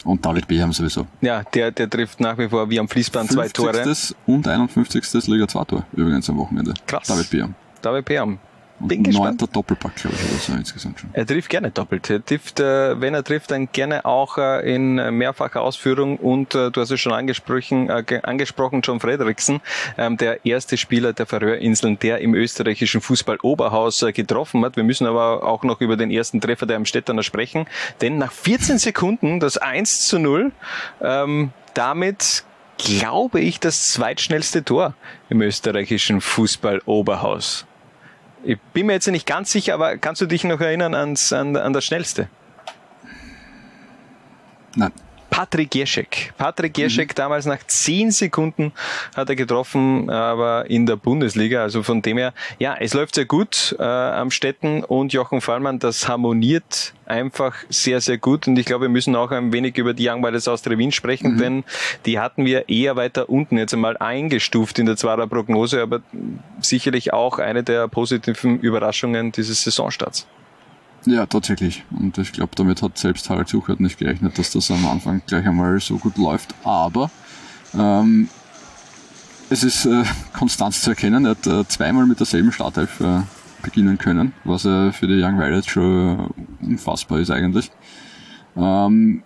Und 0.04 0.26
David 0.26 0.48
Beham 0.48 0.74
sowieso. 0.74 1.08
Ja, 1.22 1.44
der, 1.44 1.72
der 1.72 1.90
trifft 1.90 2.20
nach 2.20 2.38
wie 2.38 2.50
vor 2.50 2.70
wie 2.70 2.80
am 2.80 2.90
Fließband 2.90 3.32
zwei 3.32 3.48
Tore. 3.48 3.74
50. 3.74 4.18
und 4.26 4.48
51. 4.48 5.28
Liga 5.28 5.48
2 5.48 5.64
Tor 5.66 5.86
übrigens 5.94 6.30
am 6.30 6.38
Wochenende. 6.38 6.74
Krass. 6.86 7.08
David 7.08 7.30
Beham. 7.30 7.56
David 7.82 8.06
Beham. 8.06 8.40
Bin 8.80 9.04
gespannt. 9.04 9.40
neunter 9.40 9.48
Doppelpack, 9.48 9.96
glaube 9.96 10.16
ich, 10.18 10.30
oder 10.30 10.40
so 10.40 10.54
insgesamt 10.54 11.00
schon. 11.00 11.10
Er 11.14 11.26
trifft 11.26 11.50
gerne 11.50 11.72
doppelt. 11.72 12.10
Er 12.10 12.24
trifft, 12.26 12.60
äh, 12.60 13.00
wenn 13.00 13.14
er 13.14 13.24
trifft, 13.24 13.52
dann 13.52 13.70
gerne 13.72 14.04
auch 14.04 14.38
äh, 14.38 14.74
in 14.76 14.96
mehrfacher 15.18 15.62
Ausführung. 15.62 16.18
Und 16.18 16.54
äh, 16.56 16.70
du 16.70 16.82
hast 16.82 16.92
es 16.92 17.00
schon 17.00 17.14
angesprochen, 17.14 17.90
äh, 17.90 18.04
ge- 18.04 18.22
angesprochen, 18.24 18.82
John 18.84 19.00
Frederiksen, 19.00 19.62
ähm, 19.98 20.18
der 20.18 20.46
erste 20.46 20.76
Spieler 20.78 21.14
der 21.14 21.26
Färöerinseln, 21.26 21.98
der 22.00 22.20
im 22.20 22.34
österreichischen 22.34 23.00
Fußball 23.00 23.38
Oberhaus 23.42 24.02
äh, 24.02 24.12
getroffen 24.12 24.66
hat. 24.66 24.76
Wir 24.76 24.84
müssen 24.84 25.08
aber 25.08 25.44
auch 25.44 25.64
noch 25.64 25.80
über 25.80 25.96
den 25.96 26.12
ersten 26.12 26.42
Treffer 26.42 26.66
der 26.66 26.76
Amstetterner 26.78 27.24
sprechen, 27.24 27.68
denn 28.02 28.18
nach 28.18 28.32
14 28.34 28.80
Sekunden 28.80 29.40
das 29.40 29.58
1 29.58 30.08
zu 30.08 30.20
0, 30.20 30.52
ähm, 31.02 31.52
damit 31.74 32.44
glaube 32.78 33.40
ich 33.40 33.60
das 33.60 33.92
zweitschnellste 33.94 34.64
Tor 34.66 34.94
im 35.30 35.42
österreichischen 35.42 36.20
Fußball 36.20 36.82
Oberhaus. 36.86 37.66
Ich 38.44 38.60
bin 38.74 38.88
mir 38.88 38.94
jetzt 38.94 39.08
nicht 39.08 39.26
ganz 39.26 39.52
sicher, 39.52 39.74
aber 39.74 39.98
kannst 39.98 40.22
du 40.22 40.26
dich 40.26 40.44
noch 40.44 40.60
erinnern 40.60 40.94
ans, 40.94 41.32
an, 41.32 41.56
an 41.56 41.72
das 41.72 41.86
Schnellste? 41.86 42.28
Nein. 44.76 44.92
Patrick 45.34 45.74
Jeschek. 45.74 46.32
Patrick 46.38 46.78
Jeschek 46.78 47.16
damals 47.16 47.48
nach 47.48 47.58
zehn 47.66 48.12
Sekunden 48.12 48.72
hat 49.16 49.30
er 49.30 49.36
getroffen, 49.36 50.08
aber 50.12 50.70
in 50.70 50.86
der 50.86 50.96
Bundesliga. 50.96 51.64
Also 51.64 51.82
von 51.82 52.04
dem 52.04 52.20
her, 52.20 52.36
ja, 52.60 52.76
es 52.80 52.94
läuft 52.94 53.16
sehr 53.16 53.26
gut 53.26 53.76
äh, 53.80 53.84
am 53.84 54.30
Städten 54.30 54.84
und 54.84 55.12
Jochen 55.12 55.42
Fallmann, 55.42 55.80
das 55.80 56.08
harmoniert 56.08 56.94
einfach 57.08 57.56
sehr, 57.70 58.00
sehr 58.00 58.20
gut. 58.20 58.48
Und 58.48 58.60
ich 58.60 58.68
glaube, 58.68 58.84
wir 58.86 58.90
müssen 58.90 59.16
auch 59.16 59.32
ein 59.32 59.52
wenig 59.52 59.76
über 59.80 59.96
die 59.96 60.08
Young 60.08 60.24
Wilders 60.24 60.48
Austria 60.48 60.78
Wien 60.78 60.92
sprechen, 60.92 61.40
denn 61.40 61.64
die 62.06 62.20
hatten 62.20 62.46
wir 62.46 62.70
eher 62.70 62.96
weiter 62.96 63.28
unten 63.28 63.58
jetzt 63.58 63.74
einmal 63.74 63.98
eingestuft 63.98 64.78
in 64.78 64.86
der 64.86 64.98
Zwarer 64.98 65.26
Prognose, 65.26 65.82
aber 65.82 66.02
sicherlich 66.62 67.12
auch 67.12 67.40
eine 67.40 67.64
der 67.64 67.88
positiven 67.88 68.60
Überraschungen 68.60 69.32
dieses 69.32 69.64
Saisonstarts. 69.64 70.28
Ja, 71.06 71.26
tatsächlich. 71.26 71.84
Und 71.92 72.18
ich 72.18 72.32
glaube, 72.32 72.52
damit 72.56 72.82
hat 72.82 72.98
selbst 72.98 73.30
Harald 73.30 73.50
Suchert 73.50 73.80
nicht 73.80 73.98
gerechnet, 73.98 74.38
dass 74.38 74.52
das 74.52 74.72
am 74.72 74.86
Anfang 74.88 75.22
gleich 75.28 75.46
einmal 75.46 75.80
so 75.80 75.98
gut 75.98 76.18
läuft. 76.18 76.56
Aber 76.64 77.12
ähm, 77.78 78.30
es 79.50 79.64
ist 79.64 79.86
äh, 79.86 80.04
Konstanz 80.32 80.82
zu 80.82 80.92
erkennen. 80.92 81.26
Er 81.26 81.32
hat 81.32 81.48
äh, 81.48 81.68
zweimal 81.68 82.06
mit 82.06 82.20
derselben 82.20 82.52
Startelf 82.52 83.02
äh, 83.02 83.22
beginnen 83.62 83.98
können, 83.98 84.34
was 84.44 84.66
äh, 84.66 84.92
für 84.92 85.08
die 85.08 85.22
Young 85.22 85.40
Violets 85.40 85.68
schon 85.68 86.30
unfassbar 86.62 87.20
ist 87.20 87.32
eigentlich. 87.32 87.70
Ähm, 88.56 89.24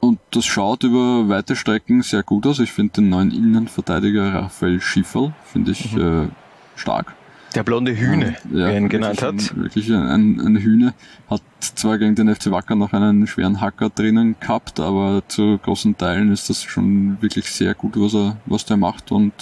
und 0.00 0.20
das 0.30 0.46
schaut 0.46 0.84
über 0.84 1.28
weite 1.28 1.56
Strecken 1.56 2.02
sehr 2.02 2.22
gut 2.22 2.46
aus. 2.46 2.60
Ich 2.60 2.72
finde 2.72 2.94
den 2.94 3.08
neuen 3.08 3.32
Innenverteidiger 3.32 4.34
Raphael 4.34 4.80
Schifferl, 4.80 5.32
finde 5.44 5.72
ich 5.72 5.96
äh, 5.96 6.28
stark. 6.76 7.14
Der 7.58 7.64
blonde 7.64 7.96
Hühne, 7.96 8.36
wie 8.44 8.60
er 8.60 8.76
ihn 8.76 8.88
genannt 8.88 9.20
hat. 9.20 9.34
ein- 9.34 9.50
Wirklich 9.64 9.90
ein, 9.92 10.38
ein 10.40 10.56
Hühne. 10.58 10.94
Hat 11.28 11.42
zwar 11.60 11.98
gegen 11.98 12.14
den 12.14 12.32
FC 12.32 12.52
Wacker 12.52 12.76
noch 12.76 12.92
einen 12.92 13.26
schweren 13.26 13.60
Hacker 13.60 13.90
drinnen 13.90 14.36
gehabt, 14.38 14.78
aber 14.78 15.24
zu 15.26 15.58
großen 15.58 15.96
Teilen 15.96 16.30
ist 16.30 16.48
das 16.48 16.62
schon 16.62 17.20
wirklich 17.20 17.50
sehr 17.50 17.74
gut, 17.74 17.94
was 17.96 18.14
er, 18.14 18.36
was 18.46 18.64
der 18.64 18.76
macht 18.76 19.10
und 19.10 19.32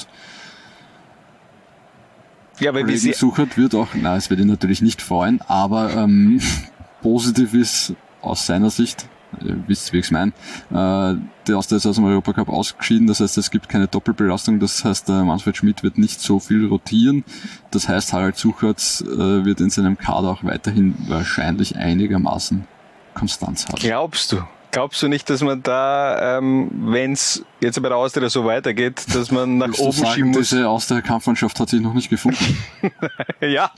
Ja, 2.59 2.72
weil 2.72 2.88
sie, 2.96 3.12
Suchert 3.12 3.59
wird 3.59 3.74
auch, 3.74 3.88
na, 3.92 4.16
es 4.16 4.31
wird 4.31 4.40
ihn 4.40 4.46
natürlich 4.48 4.81
nicht 4.81 5.02
freuen, 5.02 5.42
aber 5.46 5.92
ähm, 5.94 6.40
positiv 7.02 7.52
ist 7.52 7.92
aus 8.22 8.46
seiner 8.46 8.70
Sicht, 8.70 9.07
ihr 9.44 9.57
wisst, 9.66 9.92
wie 9.92 9.99
ich 9.99 10.07
es 10.07 10.11
meine, 10.11 10.33
äh, 10.70 11.16
der 11.46 11.59
Austria 11.59 11.77
ist 11.77 11.87
aus 11.87 11.96
dem 11.96 12.05
Europacup 12.05 12.49
ausgeschieden, 12.49 13.07
das 13.07 13.20
heißt, 13.20 13.38
es 13.38 13.51
gibt 13.51 13.68
keine 13.68 13.87
Doppelbelastung, 13.87 14.61
das 14.61 14.85
heißt, 14.85 15.09
der 15.09 15.25
Manfred 15.25 15.57
Schmidt 15.57 15.83
wird 15.83 15.99
nicht 15.99 16.20
so 16.20 16.40
viel 16.40 16.66
rotieren, 16.66 17.25
das 17.70 17.88
heißt, 17.88 18.12
Harald 18.12 18.37
Suchert 18.37 19.03
äh, 19.03 19.44
wird 19.44 19.61
in 19.61 19.70
seinem 19.70 19.99
Kader 19.99 20.29
auch 20.29 20.44
weiterhin 20.44 20.94
wahrscheinlich 21.09 21.77
einigermaßen 21.77 22.66
Konstanz 23.14 23.66
haben. 23.66 23.79
glaubst 23.79 24.33
du? 24.33 24.42
Glaubst 24.77 25.03
du 25.03 25.09
nicht, 25.09 25.31
dass 25.31 25.40
man 25.40 25.62
da, 25.62 26.37
ähm, 26.37 26.70
wenn 26.70 27.12
es 27.12 27.42
jetzt 27.62 27.81
bei 27.81 27.88
der 27.88 27.96
Austria 27.96 28.29
so 28.29 28.44
weitergeht, 28.44 29.07
dass 29.14 29.31
man 29.31 29.57
nach 29.57 29.72
oben 29.79 29.92
sagen, 29.92 30.12
schieben 30.12 30.31
muss? 30.33 30.51
diese 30.51 30.68
Austria-Kampfmannschaft 30.68 31.59
hat 31.59 31.70
sich 31.70 31.81
noch 31.81 31.94
nicht 31.94 32.11
gefunden. 32.11 32.59
Ja, 33.40 33.70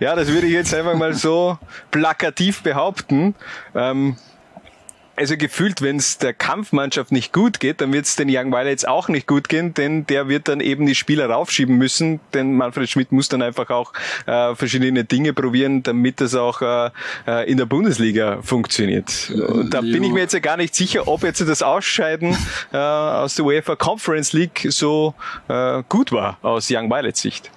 ja, 0.00 0.14
das 0.14 0.28
würde 0.28 0.46
ich 0.46 0.54
jetzt 0.54 0.74
einfach 0.74 0.94
mal 0.94 1.12
so 1.12 1.58
plakativ 1.90 2.62
behaupten. 2.62 3.34
Ähm, 3.74 4.16
also 5.16 5.36
gefühlt, 5.36 5.82
wenn 5.82 5.96
es 5.96 6.18
der 6.18 6.34
Kampfmannschaft 6.34 7.10
nicht 7.10 7.32
gut 7.32 7.58
geht, 7.58 7.80
dann 7.80 7.92
wird 7.92 8.04
es 8.04 8.16
den 8.16 8.28
Young 8.30 8.52
Violets 8.52 8.84
auch 8.84 9.08
nicht 9.08 9.26
gut 9.26 9.48
gehen, 9.48 9.74
denn 9.74 10.06
der 10.06 10.28
wird 10.28 10.48
dann 10.48 10.60
eben 10.60 10.86
die 10.86 10.94
Spieler 10.94 11.30
raufschieben 11.30 11.76
müssen, 11.76 12.20
denn 12.34 12.54
Manfred 12.54 12.88
Schmidt 12.88 13.12
muss 13.12 13.28
dann 13.28 13.42
einfach 13.42 13.70
auch 13.70 13.92
äh, 14.26 14.54
verschiedene 14.54 15.04
Dinge 15.04 15.32
probieren, 15.32 15.82
damit 15.82 16.20
das 16.20 16.34
auch 16.34 16.60
äh, 16.60 16.90
äh, 17.26 17.50
in 17.50 17.56
der 17.56 17.66
Bundesliga 17.66 18.42
funktioniert. 18.42 19.30
Und 19.30 19.72
da 19.72 19.80
bin 19.80 20.02
ich 20.02 20.12
mir 20.12 20.20
jetzt 20.20 20.34
ja 20.34 20.40
gar 20.40 20.56
nicht 20.56 20.74
sicher, 20.74 21.08
ob 21.08 21.22
jetzt 21.22 21.40
das 21.40 21.62
Ausscheiden 21.62 22.36
äh, 22.72 22.76
aus 22.76 23.34
der 23.36 23.44
UEFA 23.46 23.76
Conference 23.76 24.32
League 24.32 24.66
so 24.68 25.14
äh, 25.48 25.82
gut 25.88 26.12
war 26.12 26.38
aus 26.42 26.68
Young 26.70 26.90
Violets 26.90 27.20
Sicht. 27.20 27.50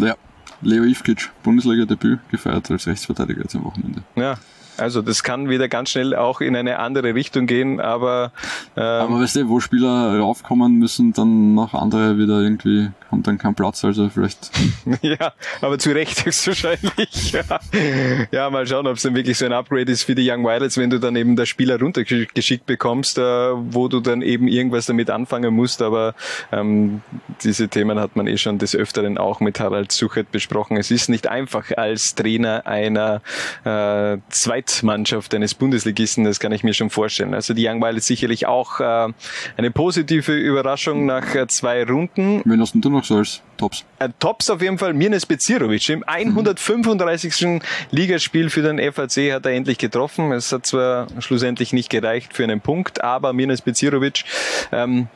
ja, 0.00 0.14
Leo 0.62 0.84
Ivkic, 0.84 1.30
Bundesliga-Debüt, 1.42 2.20
gefeiert 2.30 2.70
als 2.70 2.86
Rechtsverteidiger 2.86 3.42
jetzt 3.42 3.56
am 3.56 3.64
Wochenende. 3.64 4.02
Ja, 4.14 4.38
also 4.80 5.02
das 5.02 5.22
kann 5.22 5.48
wieder 5.48 5.68
ganz 5.68 5.90
schnell 5.90 6.14
auch 6.14 6.40
in 6.40 6.56
eine 6.56 6.78
andere 6.78 7.14
Richtung 7.14 7.46
gehen, 7.46 7.80
aber, 7.80 8.32
ähm, 8.76 8.82
Aber 8.82 9.20
weißt 9.20 9.36
du, 9.36 9.48
wo 9.48 9.60
Spieler 9.60 10.18
raufkommen 10.18 10.78
müssen, 10.78 11.12
dann 11.12 11.54
noch 11.54 11.74
andere 11.74 12.18
wieder 12.18 12.40
irgendwie, 12.40 12.90
haben 13.10 13.22
dann 13.22 13.38
keinen 13.38 13.54
Platz, 13.54 13.84
also 13.84 14.08
vielleicht, 14.08 14.50
ja, 15.02 15.32
aber 15.60 15.78
zu 15.78 15.90
Recht 15.90 16.24
höchstwahrscheinlich. 16.24 17.32
ja. 17.32 17.42
ja, 18.30 18.50
mal 18.50 18.66
schauen, 18.66 18.86
ob 18.86 18.96
es 18.96 19.02
dann 19.02 19.14
wirklich 19.14 19.38
so 19.38 19.46
ein 19.46 19.52
Upgrade 19.52 19.90
ist 19.90 20.04
für 20.04 20.14
die 20.14 20.28
Young 20.30 20.44
Violets, 20.44 20.76
wenn 20.76 20.90
du 20.90 20.98
dann 20.98 21.16
eben 21.16 21.36
der 21.36 21.46
Spieler 21.46 21.78
runtergeschickt 21.78 22.66
bekommst, 22.66 23.18
äh, 23.18 23.22
wo 23.22 23.88
du 23.88 24.00
dann 24.00 24.22
eben 24.22 24.48
irgendwas 24.48 24.86
damit 24.86 25.10
anfangen 25.10 25.54
musst, 25.54 25.82
aber 25.82 26.14
ähm, 26.52 27.02
diese 27.42 27.68
Themen 27.68 27.98
hat 27.98 28.16
man 28.16 28.26
eh 28.26 28.36
schon 28.36 28.58
des 28.58 28.74
Öfteren 28.74 29.18
auch 29.18 29.40
mit 29.40 29.60
Harald 29.60 29.92
Suchert 29.92 30.30
besprochen. 30.32 30.76
Es 30.76 30.90
ist 30.90 31.08
nicht 31.08 31.26
einfach 31.26 31.70
als 31.76 32.14
Trainer 32.14 32.66
einer 32.66 33.22
äh, 33.64 34.18
Zweitmannschaft 34.70 35.34
eines 35.34 35.54
Bundesligisten, 35.54 36.24
das 36.24 36.40
kann 36.40 36.52
ich 36.52 36.62
mir 36.62 36.74
schon 36.74 36.90
vorstellen. 36.90 37.34
Also 37.34 37.54
die 37.54 37.66
Young 37.66 37.80
Violets 37.80 38.06
sicherlich 38.06 38.46
auch 38.46 38.80
äh, 38.80 39.12
eine 39.56 39.70
positive 39.70 40.32
Überraschung 40.32 41.06
nach 41.06 41.34
äh, 41.34 41.46
zwei 41.46 41.84
Runden. 41.84 42.42
wen 42.44 42.60
hast 42.60 42.74
denn 42.74 42.80
du 42.80 42.90
noch 42.90 43.04
so 43.04 43.16
als 43.16 43.42
Tops? 43.56 43.84
Äh, 43.98 44.08
Tops 44.18 44.50
auf 44.50 44.62
jeden 44.62 44.78
Fall 44.78 44.94
Mirnes 44.94 45.26
Bezirovic. 45.26 45.88
Im 45.88 46.04
135. 46.04 47.60
Ligaspiel 47.90 48.50
für 48.50 48.62
den 48.62 48.78
FAC 48.92 49.32
hat 49.32 49.46
er 49.46 49.52
endlich 49.52 49.78
getroffen. 49.78 50.32
Es 50.32 50.52
hat 50.52 50.66
zwar 50.66 51.06
schlussendlich 51.18 51.72
nicht 51.72 51.90
gereicht 51.90 52.34
für 52.34 52.44
einen 52.44 52.60
Punkt, 52.60 53.02
aber 53.02 53.32
Mirnes 53.32 53.62
Bezirovic 53.62 54.24
ähm, 54.72 55.08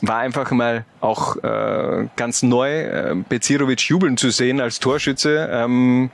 war 0.00 0.18
einfach 0.18 0.50
mal 0.50 0.84
auch 1.00 1.36
äh, 1.36 2.08
ganz 2.16 2.42
neu, 2.42 2.82
äh, 2.82 3.14
Bezirovic 3.28 3.80
jubeln 3.82 4.16
zu 4.16 4.30
sehen 4.30 4.60
als 4.60 4.80
Torschütze. 4.80 5.48
Ähm, 5.52 6.10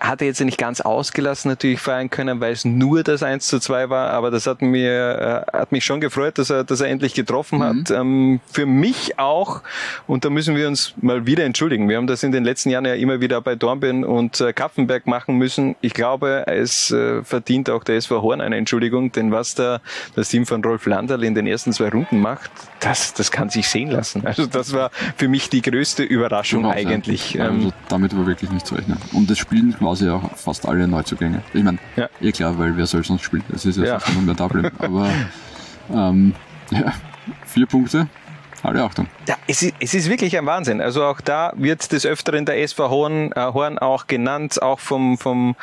hatte 0.00 0.24
jetzt 0.24 0.40
nicht 0.40 0.58
ganz 0.58 0.80
ausgelassen 0.80 1.50
natürlich 1.50 1.80
feiern 1.80 2.10
können, 2.10 2.40
weil 2.40 2.52
es 2.52 2.64
nur 2.64 3.02
das 3.02 3.22
1 3.22 3.46
zu 3.46 3.60
2 3.60 3.90
war, 3.90 4.10
aber 4.10 4.30
das 4.30 4.46
hat 4.46 4.62
mir 4.62 5.44
äh, 5.52 5.58
hat 5.58 5.72
mich 5.72 5.84
schon 5.84 6.00
gefreut, 6.00 6.38
dass 6.38 6.50
er, 6.50 6.64
dass 6.64 6.80
er 6.80 6.88
endlich 6.88 7.14
getroffen 7.14 7.62
hat. 7.62 7.90
Ähm, 7.90 8.40
für 8.50 8.66
mich 8.66 9.18
auch, 9.18 9.62
und 10.06 10.24
da 10.24 10.30
müssen 10.30 10.56
wir 10.56 10.68
uns 10.68 10.94
mal 11.00 11.26
wieder 11.26 11.44
entschuldigen. 11.44 11.88
Wir 11.88 11.96
haben 11.96 12.06
das 12.06 12.22
in 12.22 12.32
den 12.32 12.44
letzten 12.44 12.70
Jahren 12.70 12.86
ja 12.86 12.94
immer 12.94 13.20
wieder 13.20 13.40
bei 13.40 13.54
Dornbirn 13.54 14.04
und 14.04 14.40
äh, 14.40 14.52
Kapfenberg 14.52 15.06
machen 15.06 15.36
müssen. 15.36 15.76
Ich 15.80 15.92
glaube, 15.94 16.44
es 16.46 16.90
äh, 16.90 17.22
verdient 17.22 17.68
auch 17.70 17.84
der 17.84 17.96
SV 17.96 18.22
Horn 18.22 18.40
eine 18.40 18.56
Entschuldigung, 18.56 19.12
denn 19.12 19.32
was 19.32 19.54
da 19.54 19.80
das 20.16 20.28
Team 20.30 20.46
von 20.46 20.64
Rolf 20.64 20.86
Landerl 20.86 21.24
in 21.24 21.34
den 21.34 21.46
ersten 21.46 21.72
zwei 21.72 21.90
Runden 21.90 22.20
macht, 22.20 22.50
das, 22.80 23.12
das 23.14 23.30
kann 23.30 23.50
sich 23.50 23.68
sehen 23.68 23.90
lassen. 23.90 24.26
Also 24.26 24.46
das 24.46 24.72
war 24.72 24.90
für 25.16 25.28
mich 25.28 25.50
die 25.50 25.60
größte 25.62 26.02
Überraschung 26.02 26.60
Überhaupt, 26.60 26.80
ja. 26.80 26.88
eigentlich. 26.88 27.34
Ähm, 27.34 27.42
Also 27.42 27.72
damit 27.88 28.16
war 28.16 28.26
wirklich 28.26 28.50
nicht 28.50 28.66
zu 28.66 28.74
rechnen. 28.74 28.96
Und 29.12 29.30
es 29.30 29.38
spielen 29.38 29.74
quasi 29.90 30.08
auch 30.08 30.22
fast 30.36 30.66
alle 30.68 30.86
Neuzugänge. 30.86 31.42
Ich 31.52 31.62
meine, 31.64 31.78
Ja. 31.96 32.08
eh 32.20 32.30
klar, 32.32 32.56
weil 32.58 32.76
wer 32.76 32.86
soll 32.86 33.02
sonst 33.04 33.22
spielen? 33.22 33.42
Das 33.48 33.64
ist 33.64 33.76
ja, 33.76 33.84
Ja. 33.84 34.00
sonst 34.00 34.14
nur 34.14 34.22
mehr 34.22 34.34
Dublin. 34.34 34.70
Aber 34.78 35.08
ähm, 35.92 36.32
ja, 36.70 36.92
vier 37.44 37.66
Punkte, 37.66 38.06
alle 38.62 38.82
Achtung. 38.82 39.06
Ja, 39.26 39.36
es 39.46 39.62
ist, 39.62 39.74
es 39.80 39.94
ist 39.94 40.10
wirklich 40.10 40.36
ein 40.36 40.46
Wahnsinn. 40.46 40.80
Also 40.80 41.04
auch 41.04 41.20
da 41.20 41.52
wird 41.56 41.92
des 41.92 42.04
Öfteren 42.06 42.44
der 42.44 42.60
SV 42.60 42.90
Horn, 42.90 43.32
äh, 43.32 43.40
Horn 43.40 43.78
auch 43.78 44.06
genannt, 44.06 44.60
auch 44.62 44.80
vom, 44.80 45.18
vom 45.18 45.56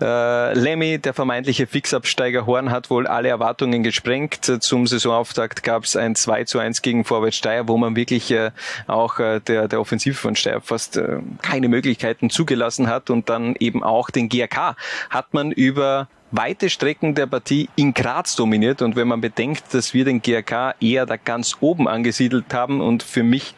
äh, 0.00 0.54
Lemmy, 0.54 0.98
der 0.98 1.14
vermeintliche 1.14 1.66
Fixabsteiger 1.66 2.46
Horn 2.46 2.70
hat 2.70 2.90
wohl 2.90 3.06
alle 3.06 3.28
Erwartungen 3.28 3.82
gesprengt. 3.82 4.50
Zum 4.60 4.86
Saisonauftakt 4.86 5.62
gab 5.62 5.84
es 5.84 5.96
ein 5.96 6.14
2 6.14 6.44
zu 6.44 6.58
1 6.58 6.82
gegen 6.82 7.04
Vorwärts 7.04 7.36
Steyr, 7.36 7.68
wo 7.68 7.76
man 7.76 7.96
wirklich 7.96 8.30
äh, 8.30 8.50
auch 8.86 9.18
äh, 9.18 9.40
der, 9.40 9.68
der 9.68 9.80
Offensive 9.80 10.16
von 10.16 10.36
Steyr 10.36 10.60
fast 10.60 10.96
äh, 10.96 11.18
keine 11.42 11.68
Möglichkeiten 11.68 12.30
zugelassen 12.30 12.88
hat 12.88 13.10
und 13.10 13.28
dann 13.28 13.54
eben 13.58 13.82
auch 13.82 14.10
den 14.10 14.28
GRK 14.28 14.76
hat 15.10 15.34
man 15.34 15.52
über 15.52 16.08
weite 16.30 16.70
Strecken 16.70 17.14
der 17.14 17.26
Partie 17.26 17.68
in 17.76 17.94
Graz 17.94 18.36
dominiert. 18.36 18.82
Und 18.82 18.96
wenn 18.96 19.08
man 19.08 19.20
bedenkt, 19.20 19.74
dass 19.74 19.94
wir 19.94 20.04
den 20.04 20.22
GRK 20.22 20.74
eher 20.80 21.06
da 21.06 21.16
ganz 21.16 21.56
oben 21.60 21.88
angesiedelt 21.88 22.52
haben 22.52 22.80
und 22.80 23.02
für 23.02 23.22
mich 23.22 23.54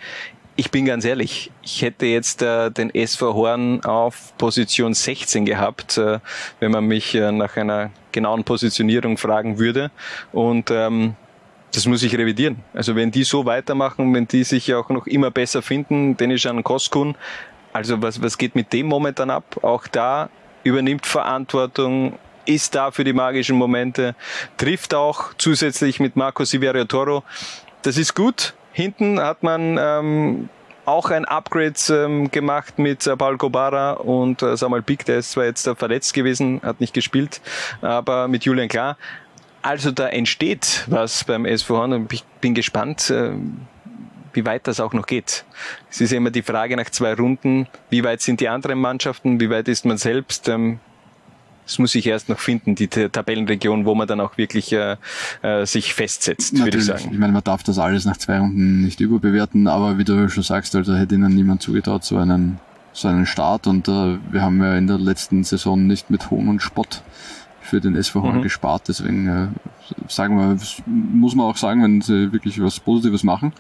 ich 0.55 0.71
bin 0.71 0.85
ganz 0.85 1.05
ehrlich, 1.05 1.51
ich 1.63 1.83
hätte 1.83 2.07
jetzt 2.07 2.43
äh, 2.43 2.71
den 2.71 2.95
SV 2.95 3.35
Horn 3.35 3.85
auf 3.85 4.37
Position 4.37 4.93
16 4.93 5.47
gehabt, 5.47 5.97
äh, 5.97 6.19
wenn 6.61 6.71
man 6.71 6.85
mich 6.85 7.15
äh, 7.15 7.33
nach 7.33 7.57
einer 7.57 7.91
genauen 8.13 8.45
Positionierung 8.45 9.17
fragen 9.17 9.59
würde. 9.59 9.91
Und 10.31 10.71
ähm, 10.71 11.15
das 11.73 11.87
muss 11.87 12.03
ich 12.03 12.17
revidieren. 12.17 12.59
Also 12.75 12.95
wenn 12.95 13.11
die 13.11 13.25
so 13.25 13.47
weitermachen, 13.47 14.13
wenn 14.13 14.29
die 14.29 14.45
sich 14.45 14.75
auch 14.75 14.91
noch 14.91 15.07
immer 15.07 15.31
besser 15.31 15.63
finden, 15.63 16.17
Denishan 16.17 16.63
Koskun, 16.63 17.17
also 17.73 18.03
was, 18.03 18.21
was 18.21 18.37
geht 18.37 18.55
mit 18.55 18.73
dem 18.75 18.87
momentan 18.87 19.31
ab? 19.31 19.59
Auch 19.63 19.87
da 19.87 20.29
übernimmt 20.65 21.07
Verantwortung, 21.07 22.19
ist 22.45 22.75
da 22.75 22.91
für 22.91 23.05
die 23.05 23.13
magischen 23.13 23.57
Momente, 23.57 24.15
trifft 24.57 24.95
auch 24.95 25.35
zusätzlich 25.39 26.01
mit 26.01 26.17
Marco 26.17 26.45
Siverio 26.45 26.85
Toro. 26.85 27.25
Das 27.83 27.97
ist 27.97 28.15
gut. 28.15 28.55
Hinten 28.73 29.21
hat 29.21 29.43
man 29.43 29.79
ähm, 29.79 30.49
auch 30.85 31.11
ein 31.11 31.25
Upgrade 31.25 31.75
ähm, 31.91 32.31
gemacht 32.31 32.79
mit 32.79 33.07
äh, 33.07 33.17
Paul 33.17 33.37
Kobara 33.37 33.93
und 33.93 34.43
äh, 34.43 34.57
Samuel 34.57 34.83
Pick, 34.83 35.05
der 35.05 35.19
ist 35.19 35.33
zwar 35.33 35.45
jetzt 35.45 35.67
äh, 35.67 35.75
verletzt 35.75 36.15
gewesen, 36.15 36.61
hat 36.63 36.81
nicht 36.81 36.95
gespielt, 36.95 37.41
aber 37.81 38.29
mit 38.29 38.45
Julian 38.45 38.69
Klar. 38.69 38.97
Also 39.61 39.93
da 39.93 40.09
entsteht 40.09 40.85
was 40.89 41.23
beim 41.25 41.45
SV 41.45 41.77
Horn 41.77 41.93
und 41.93 42.13
ich 42.13 42.25
bin 42.41 42.55
gespannt, 42.55 43.11
äh, 43.11 43.33
wie 44.33 44.45
weit 44.45 44.67
das 44.67 44.81
auch 44.81 44.93
noch 44.93 45.07
geht. 45.07 45.45
Es 45.91 46.01
ist 46.01 46.13
immer 46.13 46.31
die 46.31 46.43
Frage 46.43 46.77
nach 46.77 46.91
zwei 46.91 47.15
Runden, 47.15 47.69
wie 47.91 48.03
weit 48.03 48.23
sind 48.23 48.41
die 48.41 48.49
anderen 48.49 48.81
Mannschaften, 48.81 49.39
wie 49.39 49.51
weit 49.51 49.69
ist 49.69 49.85
man 49.85 49.99
selbst. 49.99 50.49
Ähm, 50.49 50.81
das 51.73 51.79
muss 51.79 51.95
ich 51.95 52.07
erst 52.07 52.29
noch 52.29 52.39
finden, 52.39 52.75
die 52.75 52.87
Tabellenregion, 52.89 53.87
wo 53.87 53.95
man 53.95 54.07
dann 54.07 54.21
auch 54.21 54.37
wirklich 54.37 54.73
äh, 54.73 54.97
äh, 55.41 55.65
sich 55.65 55.95
festsetzt, 55.95 56.59
würde 56.59 56.77
ich 56.77 56.85
sagen. 56.85 57.09
Ich 57.11 57.19
meine, 57.19 57.33
man 57.33 57.43
darf 57.43 57.63
das 57.63 57.79
alles 57.79 58.05
nach 58.05 58.19
zwei 58.19 58.39
Runden 58.39 58.83
nicht 58.83 59.01
überbewerten, 59.01 59.67
aber 59.67 59.97
wie 59.97 60.05
du 60.05 60.29
schon 60.29 60.43
sagst, 60.43 60.77
also 60.77 60.95
hätte 60.95 61.15
ihnen 61.15 61.35
niemand 61.35 61.63
zugetraut, 61.63 62.05
so 62.05 62.19
einen, 62.19 62.59
so 62.93 63.09
einen 63.09 63.25
Start. 63.25 63.67
Und 63.67 63.89
äh, 63.89 64.19
wir 64.31 64.43
haben 64.43 64.63
ja 64.63 64.77
in 64.77 64.87
der 64.87 64.99
letzten 64.99 65.45
Saison 65.45 65.87
nicht 65.87 66.11
mit 66.11 66.31
Hohn 66.31 66.49
und 66.49 66.61
Spott 66.61 67.03
für 67.63 67.81
den 67.81 67.97
SV 67.97 68.21
Horn 68.21 68.39
mhm. 68.39 68.43
gespart. 68.43 68.83
Deswegen 68.89 69.29
äh, 69.29 69.47
sagen 70.09 70.37
wir, 70.37 70.59
muss 70.87 71.35
man 71.35 71.47
auch 71.47 71.57
sagen, 71.57 71.83
wenn 71.83 72.03
sie 72.03 72.33
wirklich 72.33 72.61
was 72.61 72.81
Positives 72.81 73.25
machen. 73.25 73.55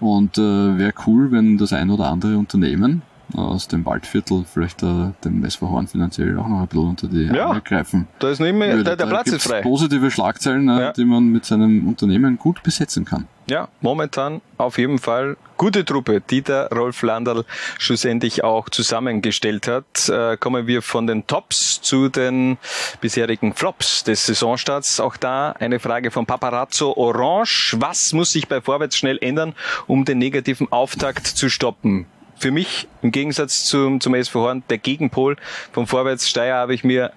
Und 0.00 0.36
äh, 0.36 0.78
wäre 0.78 0.94
cool, 1.06 1.30
wenn 1.30 1.58
das 1.58 1.72
ein 1.72 1.90
oder 1.90 2.06
andere 2.06 2.36
Unternehmen 2.38 3.02
aus 3.34 3.68
dem 3.68 3.84
Waldviertel 3.86 4.44
vielleicht 4.50 4.82
äh, 4.82 5.12
dem 5.24 5.44
SV 5.44 5.70
Horn 5.70 5.86
finanziell 5.86 6.38
auch 6.38 6.48
noch 6.48 6.60
ein 6.60 6.66
bisschen 6.66 6.88
unter 6.88 7.06
die 7.06 7.24
ja, 7.24 7.46
Arme 7.46 7.60
greifen. 7.60 8.08
Da 8.18 8.30
ist 8.30 8.40
nicht 8.40 8.54
mehr, 8.54 8.82
der, 8.82 8.96
der 8.96 9.06
Platz 9.06 9.28
ist 9.28 9.46
frei. 9.46 9.62
Positive 9.62 10.10
Schlagzeilen, 10.10 10.68
äh, 10.68 10.80
ja. 10.80 10.92
die 10.92 11.04
man 11.04 11.24
mit 11.24 11.44
seinem 11.44 11.88
Unternehmen 11.88 12.38
gut 12.38 12.62
besetzen 12.62 13.04
kann. 13.04 13.26
Ja, 13.46 13.68
momentan 13.80 14.40
auf 14.56 14.78
jeden 14.78 14.98
Fall 14.98 15.36
gute 15.56 15.84
Truppe, 15.84 16.20
die 16.20 16.42
der 16.42 16.68
Rolf 16.70 17.02
Landerl 17.02 17.44
schlussendlich 17.78 18.44
auch 18.44 18.68
zusammengestellt 18.68 19.66
hat. 19.66 20.08
Äh, 20.08 20.36
kommen 20.36 20.66
wir 20.66 20.80
von 20.80 21.06
den 21.06 21.26
Tops 21.26 21.80
zu 21.82 22.08
den 22.08 22.58
bisherigen 23.00 23.52
Flops 23.54 24.04
des 24.04 24.26
Saisonstarts. 24.26 25.00
Auch 25.00 25.16
da 25.16 25.52
eine 25.52 25.80
Frage 25.80 26.10
von 26.10 26.24
Paparazzo 26.24 26.92
Orange. 26.96 27.76
Was 27.80 28.12
muss 28.12 28.32
sich 28.32 28.46
bei 28.46 28.60
Vorwärts 28.60 28.96
schnell 28.96 29.18
ändern, 29.20 29.54
um 29.86 30.04
den 30.04 30.18
negativen 30.18 30.70
Auftakt 30.70 31.26
zu 31.26 31.48
stoppen? 31.48 32.06
Für 32.42 32.50
mich 32.50 32.88
im 33.02 33.12
Gegensatz 33.12 33.66
zum, 33.66 34.00
zum 34.00 34.14
SV 34.14 34.40
Horn 34.40 34.64
der 34.68 34.78
Gegenpol 34.78 35.36
vom 35.70 35.86
Vorwärts 35.86 36.28
Steyr 36.28 36.56
habe 36.56 36.74
ich 36.74 36.82
mir 36.82 37.12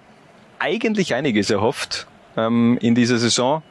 eigentlich 0.60 1.14
einiges 1.14 1.50
erhofft 1.50 2.06
ähm, 2.36 2.78
in 2.80 2.94
dieser 2.94 3.18
Saison. 3.18 3.62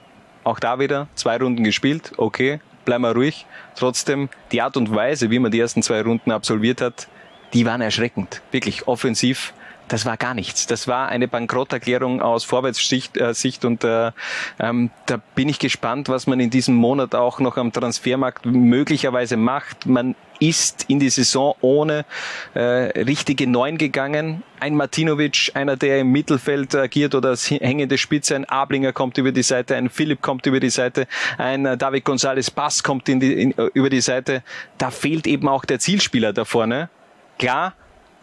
Auch 0.43 0.59
da 0.59 0.79
wieder 0.79 1.07
zwei 1.15 1.37
Runden 1.37 1.63
gespielt, 1.63 2.11
okay, 2.17 2.59
bleiben 2.83 3.03
wir 3.03 3.15
ruhig. 3.15 3.45
Trotzdem 3.77 4.27
die 4.51 4.61
Art 4.61 4.75
und 4.75 4.93
Weise, 4.93 5.31
wie 5.31 5.39
man 5.39 5.49
die 5.49 5.59
ersten 5.61 5.81
zwei 5.81 6.01
Runden 6.01 6.29
absolviert 6.29 6.81
hat, 6.81 7.07
die 7.53 7.65
waren 7.65 7.79
erschreckend. 7.79 8.41
Wirklich 8.51 8.85
offensiv 8.87 9.53
das 9.87 10.05
war 10.05 10.17
gar 10.17 10.33
nichts. 10.33 10.67
Das 10.67 10.87
war 10.87 11.09
eine 11.09 11.27
Bankrotterklärung 11.27 12.21
aus 12.21 12.43
Vorwärtssicht 12.43 13.17
äh, 13.17 13.33
Sicht 13.33 13.65
und 13.65 13.83
äh, 13.83 14.11
ähm, 14.59 14.89
da 15.05 15.17
bin 15.35 15.49
ich 15.49 15.59
gespannt, 15.59 16.09
was 16.09 16.27
man 16.27 16.39
in 16.39 16.49
diesem 16.49 16.75
Monat 16.75 17.15
auch 17.15 17.39
noch 17.39 17.57
am 17.57 17.71
Transfermarkt 17.71 18.45
möglicherweise 18.45 19.37
macht. 19.37 19.85
Man 19.85 20.15
ist 20.39 20.85
in 20.89 20.99
die 20.99 21.09
Saison 21.09 21.55
ohne 21.61 22.05
äh, 22.53 22.59
richtige 22.59 23.47
Neun 23.47 23.77
gegangen. 23.77 24.43
Ein 24.59 24.75
Martinovic, 24.75 25.51
einer, 25.53 25.77
der 25.77 25.99
im 25.99 26.11
Mittelfeld 26.11 26.75
agiert 26.75 27.15
oder 27.15 27.29
als 27.29 27.49
hängende 27.49 27.97
Spitze, 27.97 28.35
ein 28.35 28.45
Ablinger 28.45 28.91
kommt 28.91 29.17
über 29.17 29.31
die 29.31 29.43
Seite, 29.43 29.75
ein 29.75 29.89
Philipp 29.89 30.21
kommt 30.21 30.45
über 30.45 30.59
die 30.59 30.69
Seite, 30.69 31.07
ein 31.37 31.65
äh, 31.65 31.77
David 31.77 32.05
González 32.05 32.53
Bass 32.53 32.83
kommt 32.83 33.07
in 33.07 33.19
die, 33.19 33.33
in, 33.33 33.51
über 33.73 33.89
die 33.89 34.01
Seite. 34.01 34.43
Da 34.77 34.91
fehlt 34.91 35.27
eben 35.27 35.47
auch 35.47 35.65
der 35.65 35.79
Zielspieler 35.79 36.33
da 36.33 36.45
vorne. 36.45 36.89
Klar, 37.37 37.73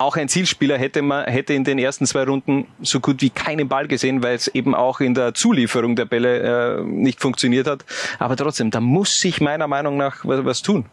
auch 0.02 0.16
ein 0.16 0.28
Zielspieler 0.28 0.76
hätte 0.76 1.00
man 1.02 1.24
hätte 1.24 1.54
in 1.54 1.64
den 1.64 1.78
ersten 1.78 2.06
zwei 2.06 2.24
Runden 2.24 2.66
so 2.82 3.00
gut 3.00 3.22
wie 3.22 3.30
keinen 3.30 3.68
Ball 3.68 3.86
gesehen, 3.88 4.22
weil 4.22 4.34
es 4.34 4.48
eben 4.48 4.74
auch 4.74 5.00
in 5.00 5.14
der 5.14 5.34
Zulieferung 5.34 5.96
der 5.96 6.04
Bälle 6.04 6.80
äh, 6.80 6.82
nicht 6.82 7.20
funktioniert 7.20 7.66
hat. 7.66 7.84
Aber 8.18 8.36
trotzdem, 8.36 8.70
da 8.70 8.80
muss 8.80 9.20
sich 9.20 9.40
meiner 9.40 9.68
Meinung 9.68 9.96
nach 9.96 10.24
was, 10.24 10.44
was 10.44 10.62
tun. 10.62 10.86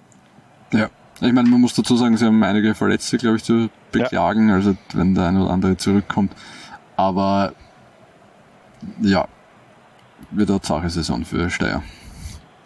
Ja. 0.71 0.89
Ich 1.21 1.33
meine, 1.33 1.49
man 1.49 1.59
muss 1.59 1.73
dazu 1.73 1.97
sagen, 1.97 2.15
sie 2.15 2.25
haben 2.25 2.41
einige 2.43 2.73
Verletzte, 2.75 3.17
glaube 3.17 3.37
ich, 3.37 3.43
zu 3.43 3.69
beklagen, 3.91 4.47
ja. 4.47 4.55
also 4.55 4.77
wenn 4.93 5.15
der 5.15 5.25
eine 5.25 5.43
oder 5.43 5.51
andere 5.51 5.75
zurückkommt. 5.75 6.31
Aber 6.95 7.53
ja, 9.01 9.27
wird 10.31 10.49
eine 10.49 10.61
zahre 10.61 10.89
Saison 10.89 11.25
für 11.25 11.49
Steyr. 11.49 11.83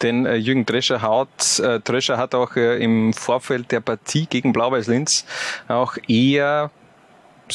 Denn 0.03 0.25
äh, 0.25 0.35
Jürgen 0.35 0.65
Drescher 0.65 1.01
hat, 1.01 1.59
äh, 1.59 1.79
hat 2.17 2.35
auch 2.35 2.55
äh, 2.55 2.83
im 2.83 3.13
Vorfeld 3.13 3.71
der 3.71 3.79
Partie 3.79 4.27
gegen 4.27 4.53
Blau-Weiß-Linz 4.53 5.25
auch 5.67 5.97
eher 6.07 6.69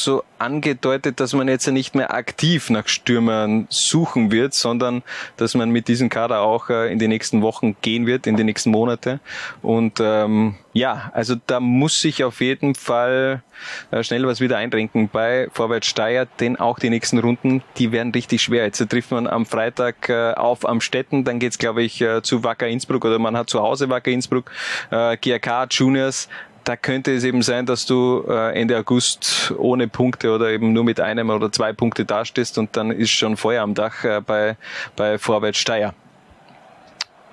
so 0.03 0.23
angedeutet, 0.39 1.19
dass 1.19 1.33
man 1.33 1.47
jetzt 1.47 1.65
ja 1.65 1.71
nicht 1.71 1.95
mehr 1.95 2.13
aktiv 2.13 2.69
nach 2.69 2.87
Stürmern 2.87 3.67
suchen 3.69 4.31
wird, 4.31 4.53
sondern 4.53 5.03
dass 5.37 5.53
man 5.55 5.69
mit 5.69 5.87
diesem 5.87 6.09
Kader 6.09 6.41
auch 6.41 6.69
äh, 6.69 6.91
in 6.91 6.99
die 6.99 7.07
nächsten 7.07 7.41
Wochen 7.41 7.75
gehen 7.81 8.05
wird, 8.05 8.25
in 8.25 8.37
die 8.37 8.43
nächsten 8.43 8.71
Monate. 8.71 9.19
Und 9.61 9.99
ähm, 9.99 10.55
ja, 10.73 11.11
also 11.13 11.35
da 11.47 11.59
muss 11.59 11.99
sich 11.99 12.23
auf 12.23 12.41
jeden 12.41 12.75
Fall 12.75 13.43
äh, 13.91 14.03
schnell 14.03 14.25
was 14.25 14.39
wieder 14.39 14.57
einrenken 14.57 15.09
bei 15.09 15.49
Vorwärts 15.51 15.87
Steyr, 15.87 16.27
denn 16.39 16.57
auch 16.57 16.79
die 16.79 16.89
nächsten 16.89 17.19
Runden, 17.19 17.61
die 17.77 17.91
werden 17.91 18.13
richtig 18.13 18.41
schwer. 18.41 18.63
Jetzt 18.63 18.87
trifft 18.89 19.11
man 19.11 19.27
am 19.27 19.45
Freitag 19.45 20.09
äh, 20.09 20.33
auf 20.33 20.67
am 20.67 20.79
Städten, 20.79 21.23
dann 21.23 21.39
geht's 21.39 21.57
glaube 21.57 21.83
ich 21.83 22.03
zu 22.23 22.43
Wacker 22.43 22.67
Innsbruck 22.67 23.03
oder 23.03 23.19
man 23.19 23.35
hat 23.35 23.49
zu 23.49 23.61
Hause 23.61 23.89
Wacker 23.89 24.11
Innsbruck, 24.11 24.51
äh, 24.91 25.17
GRK 25.17 25.67
Juniors, 25.69 26.29
da 26.63 26.75
könnte 26.75 27.13
es 27.13 27.23
eben 27.23 27.41
sein, 27.41 27.65
dass 27.65 27.85
du 27.85 28.23
äh, 28.27 28.59
Ende 28.59 28.77
August 28.77 29.53
ohne 29.57 29.87
Punkte 29.87 30.31
oder 30.33 30.49
eben 30.49 30.73
nur 30.73 30.83
mit 30.83 30.99
einem 30.99 31.29
oder 31.29 31.51
zwei 31.51 31.73
Punkte 31.73 32.05
dastehst 32.05 32.57
und 32.57 32.75
dann 32.75 32.91
ist 32.91 33.11
schon 33.11 33.37
Feuer 33.37 33.63
am 33.63 33.73
Dach 33.73 34.03
äh, 34.03 34.21
bei, 34.25 34.57
bei 34.95 35.17
Vorwärts 35.17 35.59
Steyr. 35.59 35.93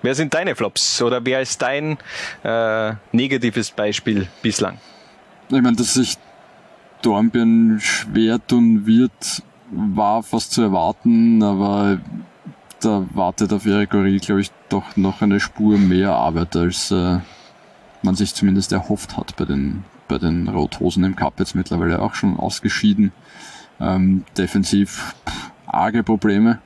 Wer 0.03 0.15
sind 0.15 0.35
deine 0.35 0.55
Flops 0.55 1.03
oder 1.03 1.25
wer 1.25 1.41
ist 1.41 1.61
dein 1.63 1.99
äh, 2.45 2.93
negatives 3.13 3.71
Beispiel 3.71 4.29
bislang? 4.43 4.79
Ich 5.49 5.63
meine, 5.63 5.77
dass 5.77 5.95
sich 5.95 6.17
Dornbirn 7.03 7.79
schwer 7.81 8.39
tun 8.47 8.87
wird, 8.87 9.43
war 9.71 10.23
fast 10.23 10.53
zu 10.53 10.63
erwarten, 10.63 11.43
aber 11.43 11.99
da 12.81 13.05
wartet 13.15 13.53
auf 13.53 13.67
Erik 13.67 13.95
Ori, 13.95 14.19
glaube 14.19 14.43
ich, 14.43 14.51
doch 14.69 14.97
noch 14.97 15.23
eine 15.23 15.41
Spur 15.41 15.79
mehr 15.79 16.13
Arbeit 16.13 16.57
als 16.57 16.91
äh, 16.91 17.19
man 18.07 18.15
sich 18.15 18.35
zumindest 18.35 18.73
erhofft 18.73 19.19
hat 19.19 19.37
bei 19.37 19.45
den, 19.45 19.85
bei 20.09 20.17
den 20.17 20.49
Rothosen 20.49 21.05
im 21.05 21.17
Cup 21.17 21.39
jetzt 21.39 21.55
mittlerweile 21.55 22.01
auch 22.01 22.15
schon 22.15 22.39
ausgeschieden. 22.39 23.13
Ähm, 23.79 24.25
defensiv 24.39 25.15
pff, 25.29 25.51
arge 25.67 26.03
Probleme. 26.03 26.61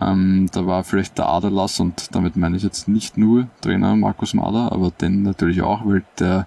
Ähm, 0.00 0.48
da 0.52 0.66
war 0.66 0.84
vielleicht 0.84 1.18
der 1.18 1.28
Aderlass 1.28 1.80
und 1.80 2.14
damit 2.14 2.36
meine 2.36 2.56
ich 2.56 2.62
jetzt 2.62 2.88
nicht 2.88 3.18
nur 3.18 3.48
Trainer 3.60 3.96
Markus 3.96 4.32
Mader, 4.32 4.72
aber 4.72 4.90
den 4.90 5.24
natürlich 5.24 5.60
auch, 5.60 5.84
weil 5.84 6.04
der 6.18 6.46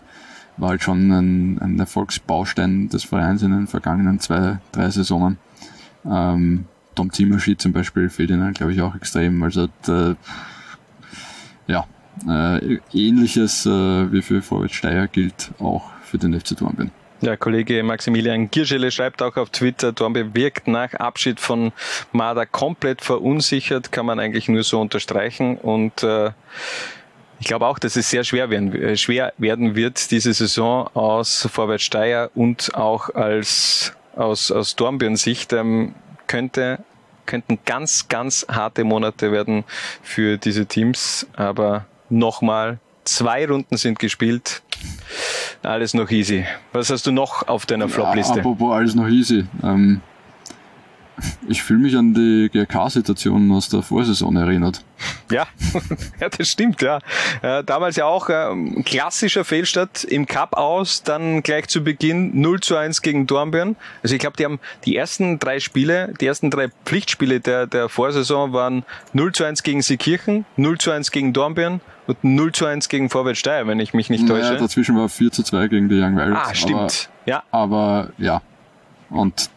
war 0.57 0.69
halt 0.69 0.83
schon 0.83 1.11
ein, 1.11 1.59
ein 1.59 1.79
Erfolgsbaustein 1.79 2.89
des 2.89 3.03
Vereins 3.03 3.43
in 3.43 3.51
den 3.51 3.67
vergangenen 3.67 4.19
zwei, 4.19 4.59
drei 4.71 4.89
Saisonen. 4.89 5.37
Ähm, 6.05 6.65
Tom 6.95 7.11
Zimmerschied 7.11 7.61
zum 7.61 7.73
Beispiel 7.73 8.09
fehlt 8.09 8.29
ihnen, 8.29 8.53
glaube 8.53 8.73
ich, 8.73 8.81
auch 8.81 8.95
extrem. 8.95 9.41
Also 9.43 9.67
der, 9.85 10.15
ja, 11.67 11.85
äh, 12.27 12.79
Ähnliches 12.93 13.65
äh, 13.65 13.69
wie 13.69 14.21
für 14.21 14.41
Vorwärts 14.41 14.75
Steyr 14.75 15.07
gilt 15.07 15.51
auch 15.59 15.83
für 16.03 16.17
den 16.17 16.39
FC 16.39 16.57
Dornbirn. 16.57 16.91
Ja, 17.21 17.37
Kollege 17.37 17.83
Maximilian 17.83 18.49
Gierschele 18.49 18.89
schreibt 18.89 19.21
auch 19.21 19.37
auf 19.37 19.51
Twitter, 19.51 19.91
Dornbirn 19.91 20.33
wirkt 20.33 20.67
nach 20.67 20.93
Abschied 20.95 21.39
von 21.39 21.71
Marder 22.11 22.47
komplett 22.47 23.01
verunsichert, 23.01 23.91
kann 23.91 24.07
man 24.07 24.19
eigentlich 24.19 24.49
nur 24.49 24.63
so 24.63 24.81
unterstreichen 24.81 25.57
und 25.57 26.01
äh, 26.01 26.31
ich 27.39 27.47
glaube 27.47 27.67
auch, 27.67 27.79
dass 27.79 27.95
es 27.95 28.09
sehr 28.09 28.23
schwer 28.23 28.49
werden, 28.49 28.73
äh, 28.73 28.97
schwer 28.97 29.33
werden 29.37 29.75
wird, 29.75 30.09
diese 30.11 30.33
Saison 30.33 30.87
aus 30.95 31.47
Vorwärts 31.51 31.83
Steyr 31.83 32.31
und 32.33 32.73
auch 32.73 33.13
als 33.13 33.93
aus, 34.15 34.51
aus 34.51 34.75
Dornbirn 34.75 35.15
Sicht 35.15 35.53
ähm, 35.53 35.93
könnte 36.27 36.79
könnten 37.25 37.59
ganz, 37.65 38.09
ganz 38.09 38.45
harte 38.49 38.83
Monate 38.83 39.31
werden 39.31 39.63
für 40.01 40.37
diese 40.37 40.65
Teams. 40.65 41.25
Aber 41.35 41.85
nochmal, 42.11 42.79
zwei 43.03 43.45
Runden 43.47 43.77
sind 43.77 43.99
gespielt. 43.99 44.61
Alles 45.63 45.93
noch 45.93 46.09
easy. 46.09 46.45
Was 46.73 46.89
hast 46.89 47.05
du 47.05 47.11
noch 47.11 47.47
auf 47.47 47.65
deiner 47.65 47.87
Flopliste? 47.87 48.39
Apropos 48.39 48.73
alles 48.73 48.95
noch 48.95 49.07
easy. 49.07 49.45
Ähm, 49.63 50.01
ich 51.47 51.61
fühle 51.61 51.79
mich 51.79 51.95
an 51.95 52.13
die 52.13 52.49
GRK-Situation 52.51 53.51
aus 53.51 53.69
der 53.69 53.81
Vorsaison 53.81 54.35
erinnert. 54.35 54.83
Ja, 55.31 55.45
ja 56.19 56.29
das 56.29 56.49
stimmt, 56.49 56.81
ja. 56.81 56.99
Äh, 57.41 57.63
damals 57.63 57.95
ja 57.95 58.05
auch 58.05 58.29
ähm, 58.29 58.83
klassischer 58.83 59.43
Fehlstart 59.43 60.03
im 60.03 60.25
Cup 60.25 60.57
aus, 60.57 61.03
dann 61.03 61.43
gleich 61.43 61.67
zu 61.67 61.83
Beginn 61.83 62.39
0 62.39 62.59
zu 62.61 62.75
1 62.75 63.01
gegen 63.01 63.27
Dornbirn. 63.27 63.75
Also 64.03 64.15
ich 64.15 64.19
glaube, 64.19 64.37
die 64.37 64.45
haben 64.45 64.59
die 64.85 64.95
ersten 64.95 65.39
drei 65.39 65.59
Spiele, 65.59 66.13
die 66.19 66.25
ersten 66.25 66.49
drei 66.49 66.69
Pflichtspiele 66.85 67.39
der, 67.39 67.67
der 67.67 67.89
Vorsaison 67.89 68.53
waren 68.53 68.83
0 69.13 69.31
zu 69.33 69.43
1 69.43 69.63
gegen 69.63 69.81
Seekirchen, 69.81 70.45
0 70.57 70.77
zu 70.77 70.91
1 70.91 71.11
gegen 71.11 71.33
Dornbirn 71.33 71.81
und 72.11 72.23
0 72.23 72.51
zu 72.51 72.65
1 72.65 72.89
gegen 72.89 73.09
Vorwärts 73.09 73.39
Steyr, 73.39 73.67
wenn 73.67 73.79
ich 73.79 73.93
mich 73.93 74.09
nicht 74.09 74.27
täusche. 74.27 74.49
Naja, 74.49 74.59
dazwischen 74.59 74.97
war 74.97 75.09
4 75.09 75.31
zu 75.31 75.43
2 75.43 75.67
gegen 75.67 75.89
die 75.89 75.99
Young 75.99 76.15
Violets. 76.17 76.49
Ah, 76.49 76.53
stimmt. 76.53 76.79
Aber, 76.79 76.99
ja. 77.25 77.43
Aber 77.51 78.09
ja. 78.17 78.41
Und 79.09 79.49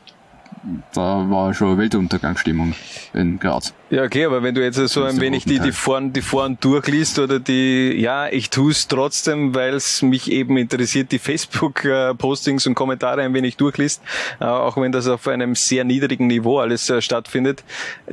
da 0.95 1.29
war 1.29 1.53
schon 1.53 1.77
Weltuntergangsstimmung 1.77 2.75
in 3.13 3.39
Graz. 3.39 3.75
Ja, 3.91 4.03
okay, 4.03 4.25
aber 4.25 4.43
wenn 4.43 4.55
du 4.55 4.63
jetzt 4.63 4.77
so 4.77 5.05
ein 5.05 5.21
wenig 5.21 5.45
die, 5.45 5.59
die 5.59 5.73
Foren, 5.73 6.13
die 6.13 6.23
Foren 6.23 6.59
durchliest 6.61 7.19
oder 7.19 7.39
die, 7.39 7.93
ja, 7.93 8.29
ich 8.29 8.51
tue 8.51 8.71
es 8.71 8.89
trotzdem, 8.89 9.55
weil 9.55 9.75
es 9.75 10.03
mich 10.03 10.31
eben 10.31 10.57
interessiert, 10.57 11.13
die 11.13 11.19
Facebook-Postings 11.19 12.67
und 12.67 12.75
Kommentare 12.75 13.23
ein 13.23 13.35
wenig 13.35 13.57
durchliest, 13.57 14.03
äh, 14.41 14.45
auch 14.45 14.77
wenn 14.77 14.93
das 14.93 15.07
auf 15.07 15.29
einem 15.29 15.55
sehr 15.55 15.85
niedrigen 15.85 16.29
Niveau 16.29 16.59
alles 16.59 16.89
äh, 16.89 17.03
stattfindet. 17.03 17.63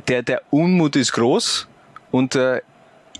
Der, 0.08 0.22
der 0.22 0.42
Unmut 0.50 0.96
ist 0.96 1.12
groß 1.12 1.68
und 2.10 2.34
äh, 2.34 2.60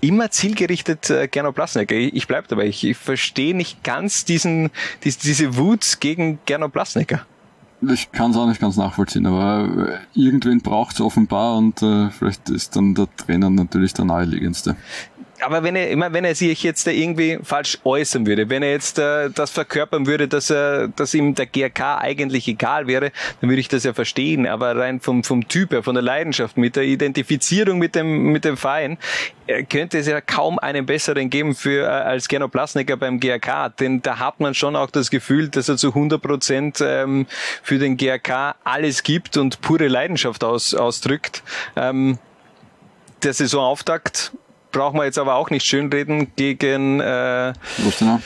immer 0.03 0.29
zielgerichtet 0.29 1.09
äh, 1.09 1.27
Gernot 1.27 1.55
Plasnecker. 1.55 1.95
Ich, 1.95 2.13
ich 2.13 2.27
bleib 2.27 2.47
dabei. 2.47 2.67
Ich, 2.67 2.83
ich 2.83 2.97
verstehe 2.97 3.55
nicht 3.55 3.83
ganz 3.83 4.25
diesen, 4.25 4.69
dies, 5.03 5.17
diese 5.17 5.57
Wut 5.57 5.97
gegen 5.99 6.39
Gernot 6.45 6.73
Plasnecker 6.73 7.25
ich 7.91 8.11
kann 8.11 8.31
es 8.31 8.37
auch 8.37 8.47
nicht 8.47 8.61
ganz 8.61 8.77
nachvollziehen, 8.77 9.25
aber 9.25 9.99
äh, 10.15 10.19
irgendwen 10.19 10.61
braucht 10.61 10.95
es 10.95 11.01
offenbar 11.01 11.57
und 11.57 11.81
äh, 11.81 12.09
vielleicht 12.11 12.49
ist 12.49 12.75
dann 12.75 12.95
der 12.95 13.07
Trainer 13.15 13.49
natürlich 13.49 13.93
der 13.93 14.05
naheliegendste 14.05 14.75
aber 15.45 15.63
wenn 15.63 15.75
er, 15.75 15.89
immer 15.89 16.13
wenn 16.13 16.25
er 16.25 16.35
sich 16.35 16.63
jetzt 16.63 16.87
da 16.87 16.91
irgendwie 16.91 17.39
falsch 17.43 17.77
äußern 17.83 18.25
würde, 18.25 18.49
wenn 18.49 18.63
er 18.63 18.71
jetzt 18.71 18.99
äh, 18.99 19.29
das 19.29 19.51
verkörpern 19.51 20.07
würde, 20.07 20.27
dass 20.27 20.49
er, 20.49 20.87
dass 20.87 21.13
ihm 21.13 21.35
der 21.35 21.45
GRK 21.45 21.99
eigentlich 21.99 22.47
egal 22.47 22.87
wäre, 22.87 23.11
dann 23.41 23.49
würde 23.49 23.59
ich 23.59 23.67
das 23.67 23.83
ja 23.83 23.93
verstehen. 23.93 24.47
Aber 24.47 24.75
rein 24.75 24.99
vom, 24.99 25.23
vom 25.23 25.47
Typ 25.47 25.71
her, 25.71 25.83
von 25.83 25.95
der 25.95 26.03
Leidenschaft, 26.03 26.57
mit 26.57 26.75
der 26.75 26.83
Identifizierung 26.83 27.77
mit 27.77 27.95
dem, 27.95 28.31
mit 28.31 28.45
dem 28.45 28.57
Verein, 28.57 28.97
äh, 29.47 29.63
könnte 29.63 29.99
es 29.99 30.07
ja 30.07 30.21
kaum 30.21 30.59
einen 30.59 30.85
besseren 30.85 31.29
geben 31.29 31.55
für, 31.55 31.83
äh, 31.83 31.87
als 31.87 32.27
Gernot 32.27 32.51
Plasnecker 32.51 32.97
beim 32.97 33.19
GRK. 33.19 33.69
Denn 33.69 34.01
da 34.01 34.19
hat 34.19 34.39
man 34.39 34.53
schon 34.53 34.75
auch 34.75 34.89
das 34.89 35.09
Gefühl, 35.09 35.49
dass 35.49 35.69
er 35.69 35.77
zu 35.77 35.89
100 35.89 36.21
Prozent 36.21 36.79
ähm, 36.81 37.25
für 37.61 37.79
den 37.79 37.97
GRK 37.97 38.55
alles 38.63 39.03
gibt 39.03 39.37
und 39.37 39.61
pure 39.61 39.87
Leidenschaft 39.87 40.43
aus, 40.43 40.73
ausdrückt. 40.73 41.43
Ähm, 41.75 42.17
der 43.23 43.33
Saisonauftakt 43.33 44.33
brauchen 44.73 44.99
wir 44.99 45.05
jetzt 45.05 45.17
aber 45.17 45.35
auch 45.35 45.49
nicht 45.49 45.65
schönreden. 45.65 46.33
Gegen 46.35 46.99
äh, 46.99 47.53
Lustenau. 47.77 48.19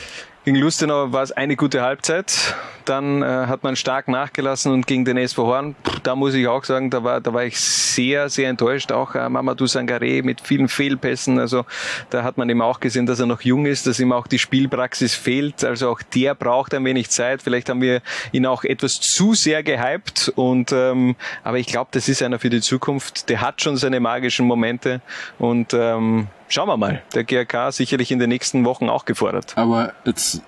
Gegen 0.48 0.60
Lustenau 0.60 1.12
war 1.12 1.22
es 1.22 1.30
eine 1.30 1.56
gute 1.56 1.82
Halbzeit. 1.82 2.54
Dann 2.86 3.22
äh, 3.22 3.26
hat 3.26 3.64
man 3.64 3.76
stark 3.76 4.08
nachgelassen 4.08 4.72
und 4.72 4.86
gegen 4.86 5.04
den 5.04 5.18
SV 5.18 5.44
Horn, 5.44 5.76
da 6.04 6.16
muss 6.16 6.32
ich 6.32 6.48
auch 6.48 6.64
sagen, 6.64 6.88
da 6.88 7.04
war, 7.04 7.20
da 7.20 7.34
war 7.34 7.44
ich 7.44 7.60
sehr, 7.60 8.30
sehr 8.30 8.48
enttäuscht. 8.48 8.90
Auch 8.90 9.14
äh, 9.14 9.28
Mamadou 9.28 9.66
Sangare 9.66 10.22
mit 10.22 10.40
vielen 10.40 10.68
Fehlpässen. 10.68 11.38
Also 11.38 11.66
da 12.08 12.22
hat 12.22 12.38
man 12.38 12.48
eben 12.48 12.62
auch 12.62 12.80
gesehen, 12.80 13.04
dass 13.04 13.20
er 13.20 13.26
noch 13.26 13.42
jung 13.42 13.66
ist, 13.66 13.86
dass 13.86 14.00
ihm 14.00 14.10
auch 14.10 14.26
die 14.26 14.38
Spielpraxis 14.38 15.14
fehlt. 15.14 15.64
Also 15.64 15.90
auch 15.90 16.00
der 16.00 16.34
braucht 16.34 16.72
ein 16.72 16.84
wenig 16.86 17.10
Zeit. 17.10 17.42
Vielleicht 17.42 17.68
haben 17.68 17.82
wir 17.82 18.00
ihn 18.32 18.46
auch 18.46 18.64
etwas 18.64 19.00
zu 19.00 19.34
sehr 19.34 19.62
gehypt. 19.62 20.32
Und 20.34 20.72
ähm, 20.72 21.16
aber 21.44 21.58
ich 21.58 21.66
glaube, 21.66 21.88
das 21.90 22.08
ist 22.08 22.22
einer 22.22 22.38
für 22.38 22.48
die 22.48 22.62
Zukunft. 22.62 23.28
Der 23.28 23.42
hat 23.42 23.60
schon 23.60 23.76
seine 23.76 24.00
magischen 24.00 24.46
Momente 24.46 25.02
und 25.38 25.74
ähm, 25.74 26.28
schauen 26.48 26.68
wir 26.68 26.76
mal. 26.76 27.02
Der 27.14 27.24
GRK 27.24 27.72
sicherlich 27.72 28.10
in 28.10 28.18
den 28.18 28.28
nächsten 28.28 28.64
Wochen 28.64 28.88
auch 28.88 29.04
gefordert. 29.04 29.56
Aber 29.56 29.92
jetzt 30.04 30.42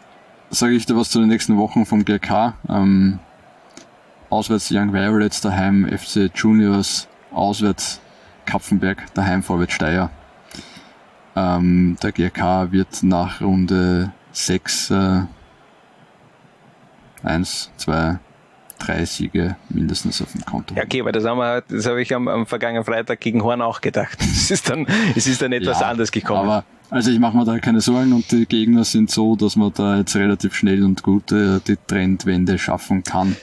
sage 0.51 0.75
ich 0.75 0.87
dir 0.87 0.97
was 0.97 1.11
zu 1.11 1.21
den 1.21 1.29
nächsten 1.29 1.57
Wochen 1.59 1.87
vom 1.87 2.05
GRK. 2.05 2.55
Ähm, 2.69 3.19
auswärts 4.29 4.71
Young 4.71 4.93
Violets, 4.93 5.41
daheim 5.41 5.87
FC 5.87 6.31
Juniors, 6.35 7.09
auswärts 7.33 8.01
Kapfenberg, 8.47 9.13
daheim 9.15 9.43
Vorwärts 9.43 9.75
Steyr. 9.75 10.11
Ähm, 11.37 11.97
der 12.03 12.13
GRK 12.13 12.73
wird 12.73 13.03
nach 13.03 13.41
Runde 13.41 14.13
6 14.33 14.91
äh, 14.91 15.21
1, 17.23 17.71
2, 17.77 18.19
drei 18.85 19.05
Siege 19.05 19.57
mindestens 19.69 20.21
auf 20.21 20.33
dem 20.33 20.45
Konto. 20.45 20.75
Ja, 20.75 20.85
okay, 20.85 21.01
aber 21.01 21.13
das 21.13 21.25
haben 21.25 21.39
wir, 21.39 21.63
das 21.63 21.87
habe 21.87 22.03
ich 22.03 22.15
am, 22.15 22.29
am 22.29 22.47
vergangenen 22.47 22.85
Freitag 22.85 23.21
gegen 23.21 23.43
Horn 23.43 23.63
auch 23.63 23.81
gedacht. 23.81 24.19
Es 24.31 24.51
ist 24.51 24.69
dann, 24.69 24.87
es 25.15 25.27
ist 25.29 25.43
dann 25.43 25.53
etwas 25.53 25.81
ja, 25.81 25.91
anders 25.91 26.11
gekommen. 26.11 26.41
Aber 26.41 26.65
also 26.89 27.11
ich 27.11 27.21
mache 27.21 27.37
mir 27.37 27.45
da 27.45 27.59
keine 27.59 27.81
Sorgen 27.81 28.13
und 28.13 28.33
die 28.33 28.47
Gegner 28.47 28.83
sind 28.85 29.11
so, 29.11 29.37
dass 29.37 29.55
man 29.55 29.73
da 29.73 29.99
jetzt 29.99 30.17
relativ 30.17 30.55
schnell 30.55 30.83
und 30.83 31.03
gut 31.05 31.31
äh, 31.31 31.61
die 31.67 31.77
Trendwende 31.87 32.59
schaffen 32.59 33.05
kann 33.05 33.37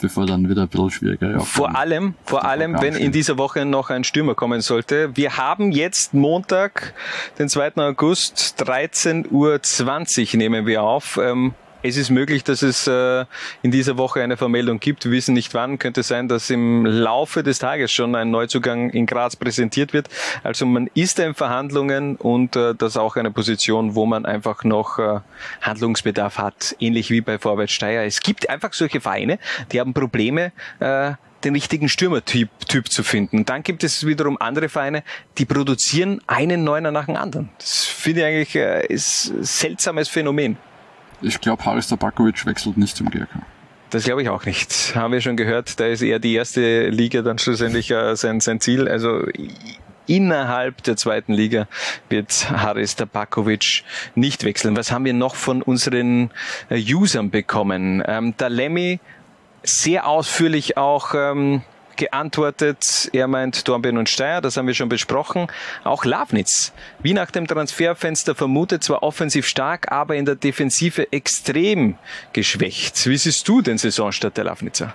bevor 0.00 0.26
dann 0.26 0.48
wieder 0.48 0.62
ein 0.62 0.68
bisschen 0.68 0.90
schwieriger 0.90 1.40
Vor 1.40 1.76
allem, 1.76 2.14
vor 2.24 2.44
allem, 2.44 2.80
wenn 2.80 2.94
in 2.94 3.12
dieser 3.12 3.38
Woche 3.38 3.64
noch 3.64 3.90
ein 3.90 4.04
Stürmer 4.04 4.34
kommen 4.34 4.60
sollte. 4.60 5.16
Wir 5.16 5.36
haben 5.36 5.72
jetzt 5.72 6.14
Montag, 6.14 6.94
den 7.38 7.48
2. 7.48 7.76
August, 7.76 8.56
13.20 8.58 9.30
Uhr 9.30 10.38
nehmen 10.38 10.66
wir 10.66 10.82
auf. 10.82 11.18
Ähm, 11.22 11.54
es 11.82 11.96
ist 11.96 12.10
möglich, 12.10 12.44
dass 12.44 12.62
es 12.62 12.86
äh, 12.86 13.24
in 13.62 13.70
dieser 13.70 13.96
Woche 13.96 14.22
eine 14.22 14.36
Vermeldung 14.36 14.80
gibt. 14.80 15.04
Wir 15.04 15.12
wissen 15.12 15.34
nicht 15.34 15.54
wann. 15.54 15.78
Könnte 15.78 16.02
sein, 16.02 16.28
dass 16.28 16.50
im 16.50 16.84
Laufe 16.84 17.42
des 17.42 17.58
Tages 17.58 17.90
schon 17.92 18.14
ein 18.14 18.30
Neuzugang 18.30 18.90
in 18.90 19.06
Graz 19.06 19.36
präsentiert 19.36 19.92
wird. 19.92 20.08
Also 20.42 20.66
man 20.66 20.88
ist 20.94 21.18
in 21.18 21.34
Verhandlungen 21.34 22.16
und 22.16 22.56
äh, 22.56 22.74
das 22.74 22.92
ist 22.92 22.96
auch 22.96 23.16
eine 23.16 23.30
Position, 23.30 23.94
wo 23.94 24.06
man 24.06 24.26
einfach 24.26 24.64
noch 24.64 24.98
äh, 24.98 25.20
Handlungsbedarf 25.62 26.38
hat. 26.38 26.76
Ähnlich 26.80 27.10
wie 27.10 27.20
bei 27.20 27.38
Vorwärts 27.38 27.72
Steyr. 27.72 28.04
Es 28.04 28.20
gibt 28.20 28.48
einfach 28.50 28.72
solche 28.72 29.00
Vereine, 29.00 29.38
die 29.72 29.80
haben 29.80 29.94
Probleme, 29.94 30.52
äh, 30.80 31.12
den 31.44 31.54
richtigen 31.54 31.88
Stürmertyp 31.88 32.50
typ 32.68 32.90
zu 32.90 33.02
finden. 33.02 33.46
dann 33.46 33.62
gibt 33.62 33.82
es 33.82 34.06
wiederum 34.06 34.36
andere 34.38 34.68
Vereine, 34.68 35.02
die 35.38 35.46
produzieren 35.46 36.20
einen 36.26 36.64
Neuner 36.64 36.90
nach 36.90 37.06
dem 37.06 37.16
anderen. 37.16 37.48
Das 37.58 37.86
finde 37.86 38.20
ich 38.20 38.26
eigentlich 38.26 38.56
äh, 38.56 38.86
ist 38.86 39.30
ein 39.30 39.44
seltsames 39.44 40.08
Phänomen. 40.08 40.58
Ich 41.22 41.40
glaube, 41.40 41.64
Haris 41.64 41.88
Tabakovic 41.88 42.46
wechselt 42.46 42.76
nicht 42.76 42.96
zum 42.96 43.10
GRK. 43.10 43.42
Das 43.90 44.04
glaube 44.04 44.22
ich 44.22 44.28
auch 44.28 44.44
nicht. 44.44 44.94
Haben 44.94 45.12
wir 45.12 45.20
schon 45.20 45.36
gehört. 45.36 45.80
Da 45.80 45.86
ist 45.86 46.00
eher 46.00 46.20
die 46.20 46.34
erste 46.34 46.88
Liga 46.88 47.22
dann 47.22 47.38
schlussendlich 47.38 47.90
äh, 47.90 48.14
sein, 48.14 48.40
sein 48.40 48.60
Ziel. 48.60 48.88
Also 48.88 49.24
innerhalb 50.06 50.82
der 50.84 50.96
zweiten 50.96 51.32
Liga 51.32 51.66
wird 52.08 52.50
Haris 52.50 52.96
Tabakovic 52.96 53.82
nicht 54.14 54.44
wechseln. 54.44 54.76
Was 54.76 54.92
haben 54.92 55.04
wir 55.04 55.12
noch 55.12 55.34
von 55.34 55.62
unseren 55.62 56.30
äh, 56.68 56.80
Usern 56.94 57.30
bekommen? 57.30 58.02
Ähm, 58.06 58.34
Lemmy 58.38 59.00
sehr 59.62 60.06
ausführlich 60.06 60.76
auch 60.76 61.14
ähm, 61.14 61.62
geantwortet. 61.96 63.10
Er 63.12 63.28
meint 63.28 63.66
Dornbirn 63.66 63.98
und 63.98 64.08
Steyr, 64.08 64.40
das 64.40 64.56
haben 64.56 64.66
wir 64.66 64.74
schon 64.74 64.88
besprochen. 64.88 65.46
Auch 65.84 66.04
Lavnitz, 66.04 66.72
wie 67.02 67.14
nach 67.14 67.30
dem 67.30 67.46
Transferfenster 67.46 68.34
vermutet, 68.34 68.84
zwar 68.84 69.02
offensiv 69.02 69.46
stark, 69.46 69.90
aber 69.92 70.16
in 70.16 70.24
der 70.24 70.36
Defensive 70.36 71.12
extrem 71.12 71.96
geschwächt. 72.32 73.06
Wie 73.06 73.16
siehst 73.16 73.46
du 73.48 73.62
den 73.62 73.78
Saisonstart 73.78 74.36
der 74.36 74.44
Lavnitzer? 74.44 74.94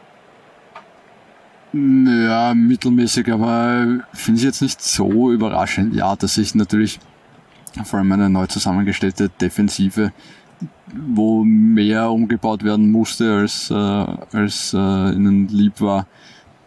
Ja, 1.73 2.53
mittelmäßig, 2.53 3.29
aber 3.31 3.99
finde 4.13 4.39
ich 4.39 4.45
jetzt 4.45 4.61
nicht 4.61 4.81
so 4.81 5.31
überraschend. 5.31 5.93
Ja, 5.93 6.15
dass 6.15 6.37
ich 6.37 6.55
natürlich 6.55 6.99
vor 7.83 7.99
allem 7.99 8.11
eine 8.13 8.29
neu 8.29 8.47
zusammengestellte 8.47 9.29
Defensive, 9.29 10.13
wo 10.93 11.43
mehr 11.43 12.09
umgebaut 12.09 12.63
werden 12.63 12.91
musste, 12.91 13.35
als, 13.35 13.69
äh, 13.69 13.73
als 13.73 14.73
äh, 14.73 14.77
ihnen 14.77 15.49
lieb 15.49 15.81
war, 15.81 16.07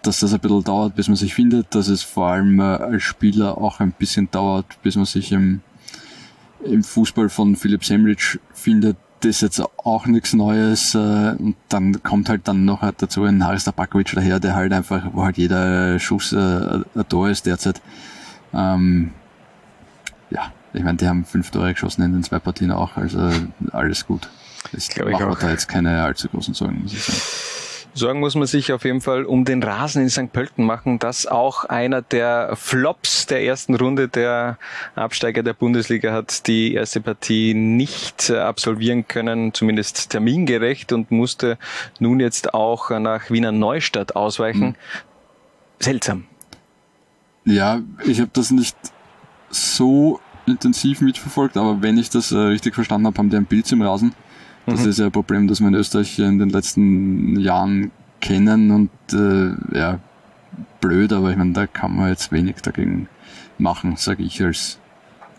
dass 0.03 0.21
das 0.21 0.33
ein 0.33 0.41
bisschen 0.41 0.65
dauert, 0.65 0.95
bis 0.95 1.09
man 1.09 1.17
sich 1.17 1.35
findet, 1.35 1.75
dass 1.75 1.89
es 1.89 2.03
vor 2.03 2.29
allem 2.29 2.61
äh, 2.61 2.63
als 2.63 3.03
Spieler 3.03 3.59
auch 3.59 3.81
ein 3.81 3.93
bisschen 3.93 4.31
dauert, 4.31 4.81
bis 4.83 4.97
man 4.97 5.05
sich 5.05 5.33
im, 5.33 5.61
im 6.65 6.83
Fußball 6.83 7.29
von 7.29 7.57
Philipp 7.57 7.85
Semrich 7.85 8.39
findet. 8.53 8.97
Das 9.21 9.31
ist 9.31 9.41
jetzt 9.43 9.61
auch 9.61 10.07
nichts 10.07 10.33
Neues. 10.33 10.95
Äh, 10.95 11.35
und 11.39 11.57
dann 11.69 12.03
kommt 12.03 12.29
halt 12.29 12.47
dann 12.47 12.65
noch 12.65 12.83
halt 12.83 13.03
dazu 13.03 13.25
ein 13.25 13.45
Haris 13.45 13.65
Tabakovic 13.65 14.13
daher, 14.15 14.39
der 14.39 14.55
halt 14.55 14.73
einfach, 14.73 15.03
wo 15.13 15.25
halt 15.25 15.37
jeder 15.37 15.99
Schuss 15.99 16.33
äh, 16.33 16.37
ein 16.37 17.09
Tor 17.09 17.29
ist 17.29 17.47
derzeit. 17.47 17.81
Ähm, 18.55 19.13
ja, 20.31 20.53
ich 20.73 20.83
meine, 20.83 20.99
die 20.99 21.09
haben 21.09 21.25
fünf 21.25 21.51
Tore 21.51 21.73
geschossen 21.73 22.03
in 22.03 22.13
den 22.13 22.23
zwei 22.23 22.39
Partien 22.39 22.71
auch, 22.71 22.97
also 22.97 23.31
alles 23.73 24.07
gut. 24.07 24.29
Ich 24.73 24.89
glaube, 24.89 25.13
ich 25.13 25.19
mache 25.19 25.41
da 25.41 25.51
jetzt 25.51 25.69
keine 25.69 26.03
allzu 26.03 26.29
großen 26.29 26.55
Sorgen, 26.55 26.83
muss 26.83 26.93
ich 26.93 27.03
sagen. 27.03 27.68
Sorgen 27.95 28.21
muss 28.21 28.35
man 28.35 28.47
sich 28.47 28.73
auf 28.73 28.85
jeden 28.85 29.01
Fall 29.01 29.25
um 29.25 29.45
den 29.45 29.63
Rasen 29.63 30.03
in 30.03 30.11
St. 30.11 30.33
Pölten 30.33 30.65
machen, 30.65 30.99
dass 30.99 31.27
auch 31.27 31.65
einer 31.65 32.03
der 32.03 32.55
Flops 32.55 33.27
der 33.27 33.43
ersten 33.43 33.75
Runde 33.75 34.09
der 34.09 34.59
Absteiger 34.95 35.43
der 35.43 35.53
Bundesliga 35.53 36.13
hat 36.13 36.47
die 36.47 36.75
erste 36.75 37.01
Partie 37.01 37.55
nicht 37.55 38.31
absolvieren 38.31 39.09
können, 39.09 39.53
zumindest 39.53 40.11
termingerecht 40.11 40.93
und 40.93 41.11
musste 41.11 41.59
nun 41.99 42.21
jetzt 42.21 42.55
auch 42.55 42.91
nach 42.91 43.31
Wiener 43.31 43.53
Neustadt 43.53 44.17
ausweichen. 44.17 44.69
Mhm. 44.69 44.75
Seltsam. 45.81 46.25
Ja, 47.45 47.81
ich 48.05 48.21
habe 48.21 48.31
das 48.33 48.51
nicht 48.51 48.77
so 49.51 50.21
intensiv 50.47 51.01
mitverfolgt, 51.01 51.57
aber 51.57 51.83
wenn 51.83 51.99
ich 51.99 52.11
das 52.11 52.33
äh, 52.33 52.37
richtig 52.37 52.75
verstanden 52.75 53.07
habe, 53.07 53.19
haben 53.19 53.31
die 53.31 53.37
ein 53.37 53.47
Pilz 53.47 53.73
im 53.73 53.83
Rasen. 53.83 54.15
Das 54.71 54.83
mhm. 54.83 54.91
ist 54.91 54.99
ja 54.99 55.07
ein 55.07 55.13
Problem, 55.13 55.49
das 55.49 55.61
wir 55.61 55.69
in 55.69 55.75
Österreich 55.75 56.19
in 56.19 56.39
den 56.39 56.51
letzten 56.51 57.39
Jahren 57.39 57.91
kennen 58.21 58.71
und 58.71 58.91
äh, 59.13 59.77
ja, 59.77 59.99
blöd, 60.81 61.13
aber 61.13 61.31
ich 61.31 61.37
meine, 61.37 61.53
da 61.53 61.67
kann 61.67 61.97
man 61.97 62.09
jetzt 62.09 62.33
wenig 62.33 62.57
dagegen 62.57 63.09
machen, 63.59 63.97
sage 63.97 64.23
ich 64.23 64.43
als 64.43 64.79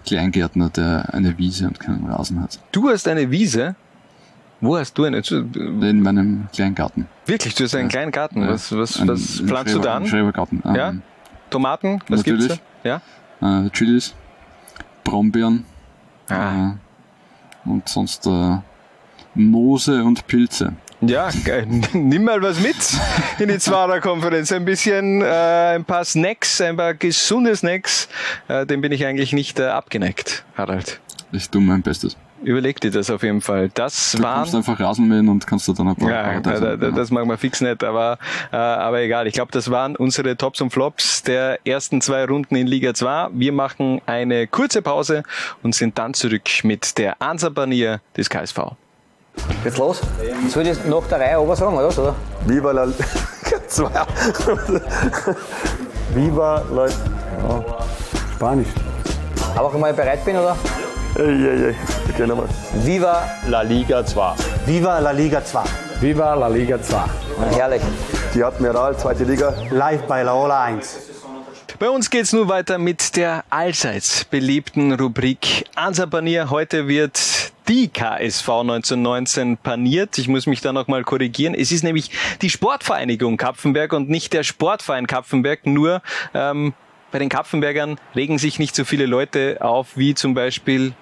Kleingärtner, 0.06 0.70
der 0.70 1.14
eine 1.14 1.38
Wiese 1.38 1.68
und 1.68 1.80
keinen 1.80 2.06
Rasen 2.08 2.42
hat. 2.42 2.60
Du 2.72 2.90
hast 2.90 3.08
eine 3.08 3.32
Wiese? 3.32 3.76
Wo 4.62 4.78
hast 4.78 4.98
du 4.98 5.06
eine? 5.06 5.20
In 5.20 6.02
meinem 6.02 6.48
kleinen 6.54 6.76
Garten. 6.76 7.08
Wirklich, 7.26 7.56
du 7.56 7.64
hast 7.64 7.76
einen 7.76 7.86
ja. 7.86 7.90
kleinen 7.90 8.12
Garten. 8.12 8.46
Was, 8.46 8.76
was, 8.76 9.08
was 9.08 9.42
pflanzt 9.42 9.74
du 9.74 9.80
da 9.80 9.98
an? 9.98 10.08
Schrebergarten. 10.08 10.62
Ja? 10.66 10.90
Ähm, 10.90 11.02
Tomaten? 11.50 12.00
Was 12.10 12.20
Natürlich. 12.20 12.48
gibt's 12.50 12.62
da? 12.84 13.02
Ja? 13.42 13.66
Äh, 13.66 13.70
Chilis, 13.70 14.14
Brombeeren 15.04 15.66
ah. 16.30 16.72
äh, 16.72 17.70
und 17.70 17.88
sonst 17.88 18.28
äh, 18.28 18.58
Moose 19.36 20.04
und 20.04 20.26
Pilze. 20.28 20.74
Ja, 21.02 21.30
nimm 21.94 22.26
mal 22.26 22.42
was 22.42 22.60
mit 22.60 22.76
in 23.40 23.48
die 23.48 23.58
Zwarer-Konferenz. 23.58 24.52
Ein 24.52 24.66
bisschen, 24.66 25.22
äh, 25.22 25.76
ein 25.76 25.86
paar 25.86 26.04
Snacks, 26.04 26.60
ein 26.60 26.76
paar 26.76 26.94
gesunde 26.94 27.56
Snacks. 27.56 28.10
Äh, 28.50 28.66
dem 28.66 28.82
bin 28.82 28.92
ich 28.92 29.06
eigentlich 29.06 29.32
nicht 29.32 29.60
äh, 29.60 29.68
abgeneigt, 29.68 30.44
Harald. 30.58 31.00
Ich 31.32 31.50
tue 31.50 31.62
mein 31.62 31.82
Bestes. 31.82 32.18
Überleg 32.44 32.80
dir 32.80 32.92
das 32.92 33.10
auf 33.10 33.24
jeden 33.24 33.42
Fall. 33.42 33.70
Das 33.74 34.14
du 34.14 34.24
waren. 34.24 34.38
kannst 34.38 34.56
einfach 34.56 34.80
Rasenmähen 34.80 35.28
und 35.28 35.46
kannst 35.46 35.68
du 35.68 35.74
dann 35.74 35.90
ein 35.90 35.96
paar. 35.96 36.10
Ja, 36.10 36.40
da, 36.40 36.60
da, 36.60 36.76
da, 36.78 36.92
das 36.92 37.12
mag 37.12 37.26
man 37.26 37.38
fix 37.38 37.60
nicht, 37.62 37.84
aber, 37.84 38.18
äh, 38.52 38.56
aber 38.56 39.02
egal. 39.02 39.28
Ich 39.28 39.34
glaube, 39.34 39.52
das 39.52 39.70
waren 39.70 39.96
unsere 39.96 40.38
Tops 40.38 40.62
und 40.62 40.72
Flops 40.72 41.24
der 41.24 41.60
ersten 41.66 42.02
zwei 42.02 42.26
Runden 42.26 42.56
in 42.56 42.68
Liga 42.68 42.94
2. 42.94 43.30
Wir 43.34 43.52
machen 43.52 44.02
eine 44.06 44.48
kurze 44.48 44.82
Pause 44.82 45.24
und 45.64 45.76
sind 45.76 45.98
dann 45.98 46.14
zurück 46.14 46.50
mit 46.64 46.98
der 46.98 47.22
Ansabanier 47.22 48.02
des 48.16 48.30
KSV. 48.30 48.60
Geht's 49.64 49.78
los? 49.78 50.02
Soll 50.50 50.68
ich 50.68 50.84
nach 50.86 51.08
der 51.10 51.20
Reihe 51.20 51.40
oben 51.40 51.56
sagen, 51.56 51.76
oder? 51.78 51.88
oder? 51.88 52.16
Viva 52.46 52.72
la 52.72 52.84
Liga 52.86 53.60
2. 53.68 53.90
Viva 56.14 56.64
la. 56.72 56.86
Ja. 56.88 57.64
Spanisch. 58.36 58.68
Aber 59.56 59.72
ich 59.74 59.80
mal 59.80 59.94
bereit 59.94 60.24
bin, 60.24 60.38
oder? 60.38 60.56
Ey, 61.16 61.26
ey, 61.26 61.64
ey. 61.68 61.76
Okay, 62.10 62.28
nochmal. 62.28 62.48
Viva 62.84 63.24
La 63.50 63.62
Liga 63.62 64.06
2. 64.06 64.36
Viva 64.66 65.00
la 65.00 65.12
Liga 65.12 65.44
2. 65.44 65.64
Viva 66.00 66.36
la 66.36 66.48
Liga 66.48 66.82
2. 66.82 66.98
Na, 67.40 67.48
herrlich. 67.58 67.82
Die 68.34 68.44
Admiral, 68.44 68.96
zweite 68.98 69.24
Liga. 69.24 69.54
Live 69.72 70.04
bei 70.04 70.24
Laola 70.24 70.64
1. 70.64 70.98
Bei 71.80 71.90
uns 71.90 72.10
geht's 72.10 72.32
nun 72.32 72.48
weiter 72.48 72.78
mit 72.78 73.16
der 73.16 73.44
allseits 73.50 74.24
beliebten 74.26 74.94
Rubrik 74.94 75.66
Ansa 75.76 76.06
Panier. 76.06 76.50
Heute 76.50 76.88
wird 76.88 77.20
die 77.70 77.88
KSV 77.88 78.50
1919 78.50 79.58
paniert. 79.58 80.18
Ich 80.18 80.28
muss 80.28 80.48
mich 80.48 80.60
da 80.60 80.74
nochmal 80.74 81.04
korrigieren. 81.04 81.54
Es 81.54 81.72
ist 81.72 81.84
nämlich 81.84 82.10
die 82.42 82.50
Sportvereinigung 82.50 83.38
Kapfenberg 83.38 83.94
und 83.94 84.10
nicht 84.10 84.34
der 84.34 84.44
Sportverein 84.44 85.06
Kapfenberg. 85.06 85.68
Nur 85.68 86.02
ähm, 86.34 86.74
bei 87.12 87.20
den 87.20 87.30
Kapfenbergern 87.30 88.00
regen 88.16 88.40
sich 88.40 88.58
nicht 88.58 88.76
so 88.76 88.86
viele 88.86 89.06
Leute 89.06 89.58
auf 89.62 89.96
wie 89.98 90.16
zum 90.16 90.34
Beispiel 90.34 90.94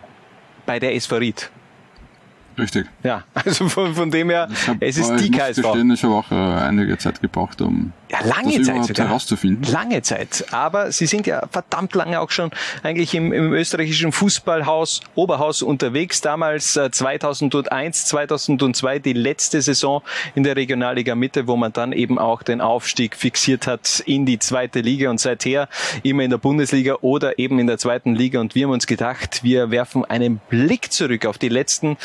bei 0.65 0.79
der 0.79 0.93
SV. 0.93 1.31
Richtig. 2.57 2.87
Ja, 3.03 3.23
also 3.33 3.69
von, 3.69 3.93
von 3.93 4.09
dem 4.09 4.29
her, 4.29 4.47
hab, 4.65 4.81
es 4.81 4.97
ist 4.97 5.15
die. 5.17 5.29
Gestehen, 5.29 5.91
ich 5.91 6.03
habe 6.03 6.15
auch 6.15 6.31
äh, 6.31 6.35
einige 6.35 6.97
Zeit 6.97 7.21
gebraucht, 7.21 7.61
um 7.61 7.93
ja, 8.09 8.19
lange 8.25 8.57
das 8.57 8.67
Zeit 8.67 8.85
sogar. 8.85 9.07
herauszufinden. 9.07 9.71
Lange 9.71 10.01
Zeit. 10.01 10.45
Aber 10.51 10.91
Sie 10.91 11.05
sind 11.05 11.27
ja 11.27 11.45
verdammt 11.51 11.93
lange 11.93 12.19
auch 12.19 12.31
schon 12.31 12.51
eigentlich 12.83 13.13
im, 13.13 13.33
im 13.33 13.53
österreichischen 13.53 14.11
Fußballhaus, 14.11 15.01
Oberhaus 15.15 15.61
unterwegs. 15.61 16.21
Damals 16.21 16.75
äh, 16.77 16.89
2001, 16.89 18.05
2002 18.05 18.99
die 18.99 19.13
letzte 19.13 19.61
Saison 19.61 20.01
in 20.35 20.43
der 20.43 20.55
Regionalliga 20.55 21.15
Mitte, 21.15 21.47
wo 21.47 21.57
man 21.57 21.73
dann 21.73 21.91
eben 21.91 22.17
auch 22.17 22.43
den 22.43 22.61
Aufstieg 22.61 23.15
fixiert 23.15 23.67
hat 23.67 24.01
in 24.05 24.25
die 24.25 24.39
zweite 24.39 24.81
Liga 24.81 25.09
und 25.09 25.19
seither 25.19 25.67
immer 26.03 26.23
in 26.23 26.31
der 26.31 26.37
Bundesliga 26.37 26.95
oder 27.01 27.37
eben 27.37 27.59
in 27.59 27.67
der 27.67 27.77
zweiten 27.77 28.15
Liga. 28.15 28.39
Und 28.39 28.55
wir 28.55 28.65
haben 28.65 28.73
uns 28.73 28.87
gedacht, 28.87 29.43
wir 29.43 29.69
werfen 29.69 30.05
einen 30.05 30.39
Blick 30.49 30.91
zurück 30.91 31.25
auf 31.25 31.37
die 31.37 31.49
letzten 31.49 31.97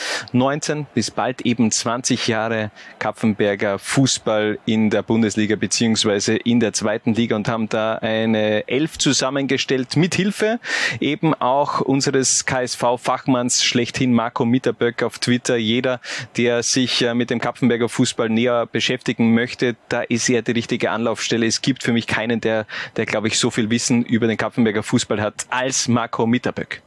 19 0.43 0.87
bis 0.93 1.13
bald 1.13 1.43
eben 1.43 1.71
20 1.71 2.27
Jahre 2.27 2.73
Kapfenberger 2.99 3.79
Fußball 3.79 4.59
in 4.67 4.91
der 4.91 5.05
Bundesliga 5.05 5.55
beziehungsweise 5.55 6.35
in 6.35 6.59
der 6.59 6.73
zweiten 6.73 7.15
Liga 7.15 7.37
und 7.37 7.47
haben 7.47 7.69
da 7.69 7.95
eine 7.99 8.67
Elf 8.67 8.99
zusammengestellt 8.99 9.97
mit 9.97 10.17
Hilfe 10.17 10.59
eben 10.99 11.33
auch 11.35 11.81
unseres 11.81 12.45
KSV-Fachmanns 12.45 13.63
schlechthin 13.63 14.13
Marco 14.13 14.45
Mitterböck 14.45 15.05
auf 15.05 15.21
Twitter. 15.21 15.55
Jeder, 15.55 16.01
der 16.37 16.65
sich 16.65 17.03
äh, 17.03 17.15
mit 17.15 17.31
dem 17.31 17.39
Kapfenberger 17.39 17.89
Fußball 17.89 18.29
näher 18.29 18.67
beschäftigen 18.67 19.35
möchte, 19.35 19.77
da 19.91 20.03
ist 20.03 20.29
er 20.29 20.43
die 20.43 20.51
richtige 20.51 20.91
Anlaufstelle. 20.91 21.47
Es 21.47 21.63
gibt 21.63 21.85
für 21.85 21.93
mich 21.93 22.09
keinen, 22.09 22.41
der, 22.41 22.67
der 22.97 23.07
glaube 23.07 23.29
ich, 23.29 23.39
so 23.39 23.53
viel 23.53 23.71
Wissen 23.71 24.05
über 24.05 24.27
den 24.27 24.37
Kapfenberger 24.37 24.83
Fußball 24.83 25.21
hat 25.21 25.47
als 25.51 25.87
Marco 25.87 26.27
Mitterböck. 26.27 26.83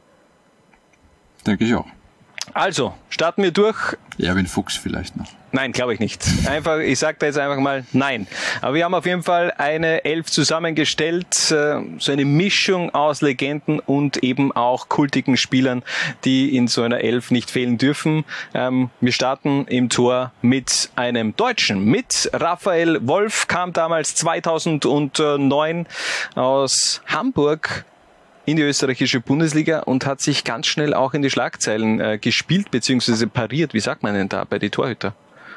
Denke 1.46 1.64
ich 1.64 1.74
auch. 1.74 1.86
Also, 2.54 2.94
starten 3.10 3.42
wir 3.42 3.50
durch. 3.50 3.96
Erwin 4.18 4.46
Fuchs 4.46 4.76
vielleicht 4.76 5.16
noch. 5.16 5.26
Nein, 5.52 5.72
glaube 5.72 5.94
ich 5.94 6.00
nicht. 6.00 6.22
Einfach, 6.46 6.80
ich 6.80 6.98
sage 6.98 7.16
da 7.18 7.26
jetzt 7.26 7.38
einfach 7.38 7.58
mal 7.58 7.84
nein. 7.92 8.26
Aber 8.60 8.74
wir 8.74 8.84
haben 8.84 8.94
auf 8.94 9.06
jeden 9.06 9.22
Fall 9.22 9.52
eine 9.56 10.04
Elf 10.04 10.26
zusammengestellt, 10.26 11.50
äh, 11.50 11.80
so 11.98 12.12
eine 12.12 12.24
Mischung 12.24 12.94
aus 12.94 13.22
Legenden 13.22 13.80
und 13.80 14.18
eben 14.18 14.52
auch 14.52 14.88
kultigen 14.88 15.36
Spielern, 15.36 15.82
die 16.24 16.54
in 16.56 16.68
so 16.68 16.82
einer 16.82 17.00
Elf 17.00 17.30
nicht 17.30 17.50
fehlen 17.50 17.78
dürfen. 17.78 18.24
Ähm, 18.52 18.90
wir 19.00 19.12
starten 19.12 19.66
im 19.68 19.88
Tor 19.88 20.32
mit 20.42 20.90
einem 20.94 21.34
Deutschen, 21.36 21.84
mit 21.84 22.28
Raphael 22.34 23.06
Wolf, 23.06 23.48
kam 23.48 23.72
damals 23.72 24.14
2009 24.16 25.86
aus 26.34 27.00
Hamburg 27.06 27.86
in 28.46 28.56
die 28.56 28.62
österreichische 28.62 29.20
Bundesliga 29.20 29.80
und 29.80 30.06
hat 30.06 30.20
sich 30.20 30.44
ganz 30.44 30.66
schnell 30.66 30.94
auch 30.94 31.14
in 31.14 31.22
die 31.22 31.30
Schlagzeilen 31.30 32.00
äh, 32.00 32.18
gespielt 32.18 32.70
bzw. 32.70 33.26
pariert. 33.26 33.74
Wie 33.74 33.80
sagt 33.80 34.02
man 34.02 34.14
denn 34.14 34.28
da 34.28 34.44
bei 34.44 34.58
die 34.58 34.70
Torhüter, 34.70 35.14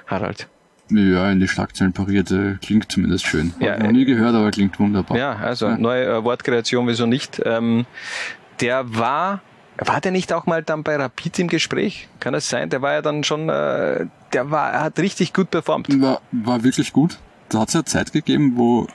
Harald? 0.08 0.48
Ja, 0.90 1.32
in 1.32 1.40
die 1.40 1.48
Schlagzeilen 1.48 1.94
pariert, 1.94 2.32
äh, 2.32 2.56
klingt 2.62 2.92
zumindest 2.92 3.28
schön. 3.28 3.54
Ja, 3.60 3.74
Hab 3.74 3.84
noch 3.84 3.92
nie 3.92 4.06
gehört, 4.06 4.34
aber 4.34 4.50
klingt 4.50 4.80
wunderbar. 4.80 5.18
Ja, 5.18 5.36
also 5.36 5.68
ja. 5.68 5.78
neue 5.78 6.06
äh, 6.06 6.24
Wortkreation, 6.24 6.88
wieso 6.88 7.06
nicht? 7.06 7.40
Ähm, 7.46 7.86
der 8.60 8.96
war 8.98 9.42
war 9.82 10.02
der 10.02 10.12
nicht 10.12 10.34
auch 10.34 10.46
mal 10.46 10.62
dann 10.62 10.84
bei 10.84 10.98
Rapid 10.98 11.40
im 11.40 11.48
Gespräch? 11.48 12.10
Kann 12.20 12.34
das 12.34 12.50
sein? 12.50 12.70
Der 12.70 12.82
war 12.82 12.94
ja 12.94 13.02
dann 13.02 13.24
schon, 13.24 13.48
äh, 13.48 14.08
der 14.34 14.52
war, 14.52 14.74
hat 14.82 15.00
richtig 15.00 15.34
gut 15.34 15.52
performt. 15.52 15.88
War, 16.02 16.22
war 16.32 16.64
wirklich 16.64 16.92
gut. 16.92 17.18
Da 17.48 17.60
hat 17.60 17.70
es 17.70 17.76
ja 17.76 17.86
Zeit 17.86 18.12
gegeben, 18.12 18.54
wo 18.56 18.88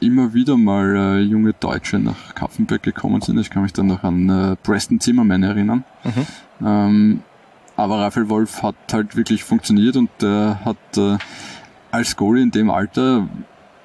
immer 0.00 0.34
wieder 0.34 0.56
mal 0.56 0.96
äh, 0.96 1.20
junge 1.20 1.52
Deutsche 1.52 1.98
nach 1.98 2.34
Kaffenberg 2.34 2.82
gekommen 2.82 3.20
sind. 3.20 3.38
Ich 3.38 3.50
kann 3.50 3.62
mich 3.62 3.72
dann 3.72 3.86
noch 3.86 4.02
an 4.02 4.28
äh, 4.28 4.56
Preston 4.56 5.00
Zimmerman 5.00 5.42
erinnern. 5.42 5.84
Mhm. 6.04 6.66
Ähm, 6.66 7.22
aber 7.76 8.00
Raphael 8.00 8.28
Wolf 8.28 8.62
hat 8.62 8.76
halt 8.92 9.16
wirklich 9.16 9.44
funktioniert 9.44 9.96
und 9.96 10.10
äh, 10.22 10.54
hat 10.54 10.76
äh, 10.96 11.16
als 11.90 12.16
Goalie 12.16 12.42
in 12.42 12.50
dem 12.50 12.70
Alter, 12.70 13.28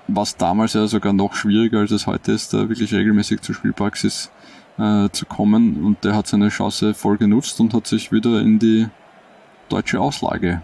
was 0.08 0.38
damals 0.38 0.74
ja 0.74 0.88
sogar 0.88 1.14
noch 1.14 1.34
schwieriger 1.34 1.80
als 1.80 1.92
es 1.92 2.08
heute 2.08 2.34
ist, 2.34 2.54
da 2.54 2.70
wirklich 2.70 2.94
regelmäßig 2.94 3.42
zur 3.42 3.56
Spielpraxis 3.56 4.32
äh, 4.78 5.10
zu 5.12 5.26
kommen. 5.26 5.84
Und 5.86 6.04
der 6.04 6.16
hat 6.16 6.28
seine 6.28 6.50
Chance 6.50 6.94
voll 6.94 7.18
genutzt 7.18 7.60
und 7.60 7.74
hat 7.74 7.88
sich 7.88 8.12
wieder 8.12 8.42
in 8.42 8.60
die 8.60 8.88
deutsche 9.70 10.00
Auslage 10.00 10.62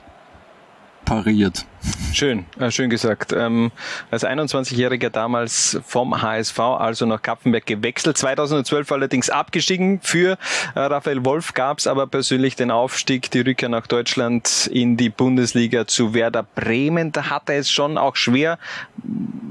pariert. 1.05 1.65
Schön, 2.13 2.45
äh, 2.59 2.69
schön 2.71 2.89
gesagt. 2.89 3.33
Ähm, 3.33 3.71
als 4.11 4.25
21-Jähriger 4.25 5.09
damals 5.09 5.79
vom 5.85 6.21
HSV, 6.21 6.59
also 6.59 7.05
nach 7.05 7.21
Kapfenberg 7.21 7.65
gewechselt, 7.65 8.17
2012 8.17 8.91
allerdings 8.91 9.29
abgestiegen. 9.29 9.99
Für 10.01 10.37
äh, 10.75 10.79
Raphael 10.79 11.25
Wolf 11.25 11.53
gab 11.53 11.79
es 11.79 11.87
aber 11.87 12.07
persönlich 12.07 12.55
den 12.55 12.71
Aufstieg, 12.71 13.31
die 13.31 13.41
Rückkehr 13.41 13.69
nach 13.69 13.87
Deutschland 13.87 14.69
in 14.71 14.97
die 14.97 15.09
Bundesliga 15.09 15.87
zu 15.87 16.13
Werder 16.13 16.43
Bremen. 16.43 17.11
Da 17.11 17.29
hat 17.29 17.49
er 17.49 17.57
es 17.57 17.71
schon 17.71 17.97
auch 17.97 18.15
schwer, 18.15 18.59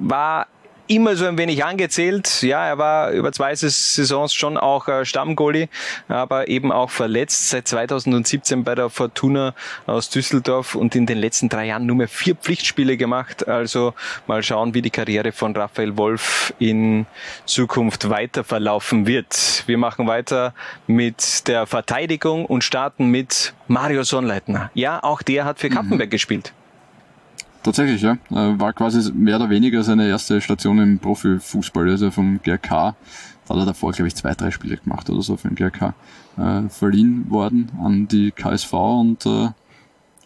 war 0.01 0.47
immer 0.91 1.15
so 1.15 1.25
ein 1.27 1.39
wenig 1.39 1.65
angezählt. 1.65 2.43
Ja, 2.43 2.67
er 2.67 2.77
war 2.77 3.11
über 3.13 3.31
zwei 3.31 3.55
Saisons 3.55 4.35
schon 4.35 4.57
auch 4.59 4.89
äh, 4.89 5.05
Stammgoalie, 5.05 5.69
aber 6.09 6.49
eben 6.49 6.73
auch 6.73 6.91
verletzt. 6.91 7.51
Seit 7.51 7.69
2017 7.69 8.65
bei 8.65 8.75
der 8.75 8.91
Fortuna 8.91 9.55
aus 9.87 10.11
Düsseldorf 10.11 10.75
und 10.75 10.97
in 10.97 11.07
den 11.07 11.19
letzten 11.19 11.49
drei 11.49 11.67
Jahren 11.67 11.87
nur 11.87 11.95
mehr 11.95 12.09
vier 12.09 12.35
Pflichtspiele 12.35 12.97
gemacht. 12.97 13.47
Also 13.47 13.95
mal 14.27 14.43
schauen, 14.43 14.75
wie 14.75 14.83
die 14.83 14.91
Karriere 14.91 15.31
von 15.31 15.55
Raphael 15.57 15.97
Wolf 15.97 16.53
in 16.59 17.07
Zukunft 17.47 18.11
weiter 18.11 18.43
verlaufen 18.43 19.07
wird. 19.07 19.63
Wir 19.67 19.79
machen 19.79 20.09
weiter 20.09 20.55
mit 20.89 21.47
der 21.47 21.67
Verteidigung 21.67 22.47
und 22.47 22.65
starten 22.65 23.07
mit 23.07 23.55
Mario 23.69 24.03
Sonnleitner. 24.03 24.73
Ja, 24.75 25.03
auch 25.05 25.23
der 25.23 25.45
hat 25.45 25.61
für 25.61 25.71
Mhm. 25.71 25.75
Kappenberg 25.75 26.11
gespielt. 26.11 26.53
Tatsächlich, 27.63 28.01
ja. 28.03 28.13
Äh, 28.31 28.59
War 28.59 28.73
quasi 28.73 29.13
mehr 29.13 29.37
oder 29.37 29.51
weniger 29.51 29.83
seine 29.83 30.09
erste 30.09 30.41
Station 30.41 30.79
im 30.79 30.99
Profifußball, 30.99 31.91
also 31.91 32.11
vom 32.11 32.41
GRK. 32.43 32.95
Da 33.47 33.55
hat 33.55 33.63
er 33.63 33.67
davor, 33.67 33.93
glaube 33.93 34.09
ich, 34.09 34.17
zwei, 34.17 34.33
drei 34.35 34.51
Spiele 34.51 34.77
gemacht 34.77 35.11
oder 35.11 35.23
so 35.23 35.37
für 35.37 35.49
den 35.49 35.57
GRK. 35.57 35.95
Äh, 36.39 36.69
verliehen 36.69 37.29
worden 37.31 37.71
an 37.83 38.09
die 38.09 38.31
KSV 38.31 38.73
und 38.73 39.27
äh, 39.27 39.49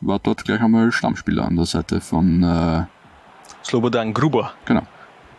war 0.00 0.18
dort 0.22 0.44
gleich 0.44 0.60
einmal 0.60 0.92
Stammspieler 0.92 1.44
an 1.44 1.56
der 1.56 1.66
Seite 1.66 2.00
von, 2.00 2.42
äh, 2.42 2.84
Slobodan 3.64 4.12
Gruber. 4.12 4.52
genau, 4.66 4.82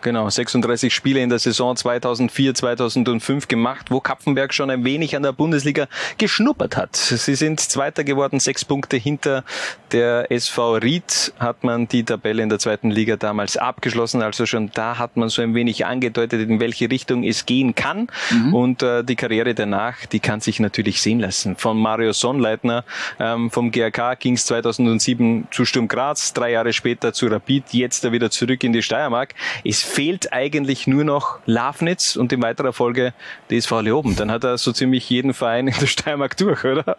Genau, 0.05 0.29
36 0.29 0.93
Spiele 0.93 1.21
in 1.21 1.29
der 1.29 1.39
Saison 1.39 1.75
2004, 1.75 2.53
2005 2.53 3.47
gemacht, 3.47 3.89
wo 3.89 3.99
Kapfenberg 3.99 4.53
schon 4.53 4.69
ein 4.69 4.83
wenig 4.83 5.15
an 5.15 5.23
der 5.23 5.31
Bundesliga 5.31 5.87
geschnuppert 6.19 6.77
hat. 6.77 6.95
Sie 6.95 7.33
sind 7.33 7.59
Zweiter 7.59 8.03
geworden, 8.03 8.39
sechs 8.39 8.63
Punkte 8.63 8.97
hinter 8.97 9.43
der 9.91 10.29
SV 10.31 10.75
Ried 10.75 11.33
hat 11.39 11.63
man 11.63 11.87
die 11.87 12.03
Tabelle 12.03 12.43
in 12.43 12.49
der 12.49 12.59
zweiten 12.59 12.91
Liga 12.91 13.15
damals 13.15 13.57
abgeschlossen. 13.57 14.21
Also 14.21 14.45
schon 14.45 14.69
da 14.73 14.99
hat 14.99 15.17
man 15.17 15.29
so 15.29 15.41
ein 15.41 15.55
wenig 15.55 15.87
angedeutet, 15.87 16.49
in 16.49 16.59
welche 16.59 16.91
Richtung 16.91 17.23
es 17.23 17.47
gehen 17.47 17.73
kann. 17.73 18.07
Und 18.51 18.83
äh, 18.83 19.03
die 19.03 19.15
Karriere 19.15 19.55
danach, 19.55 20.05
die 20.05 20.19
kann 20.19 20.39
sich 20.39 20.59
natürlich 20.59 21.01
sehen 21.01 21.19
lassen. 21.19 21.55
Von 21.55 21.79
Mario 21.79 22.11
Sonnleitner 22.11 22.83
ähm, 23.19 23.49
vom 23.49 23.71
GRK 23.71 24.15
ging 24.19 24.33
es 24.33 24.45
2007 24.45 25.47
zu 25.49 25.65
Sturm 25.65 25.87
Graz, 25.87 26.33
drei 26.33 26.51
Jahre 26.51 26.73
später 26.73 27.13
zu 27.13 27.27
Rapid, 27.27 27.73
jetzt 27.73 28.03
da 28.03 28.11
wieder 28.11 28.29
zurück 28.29 28.63
in 28.63 28.73
die 28.73 28.83
Steiermark. 28.83 29.33
Es 29.63 29.81
fehlt 29.95 30.33
eigentlich 30.33 30.87
nur 30.87 31.05
noch 31.05 31.39
Lafnitz 31.45 32.17
und 32.17 32.33
in 32.33 32.41
weiterer 32.41 32.73
Folge 32.73 33.13
die 33.49 33.55
SV 33.55 33.79
Leoben. 33.79 34.17
Dann 34.17 34.29
hat 34.29 34.43
er 34.43 34.57
so 34.57 34.73
ziemlich 34.73 35.09
jeden 35.09 35.33
Verein 35.33 35.69
in 35.69 35.73
der 35.79 35.87
Steiermark 35.87 36.35
durch, 36.35 36.65
oder? 36.65 36.97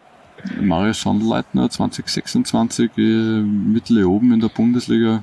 Mario 0.58 0.94
Sonnleitner 0.94 1.68
2026 1.68 2.90
äh, 2.96 3.00
mit 3.00 3.90
Leoben 3.90 4.32
in 4.32 4.40
der 4.40 4.48
Bundesliga. 4.48 5.22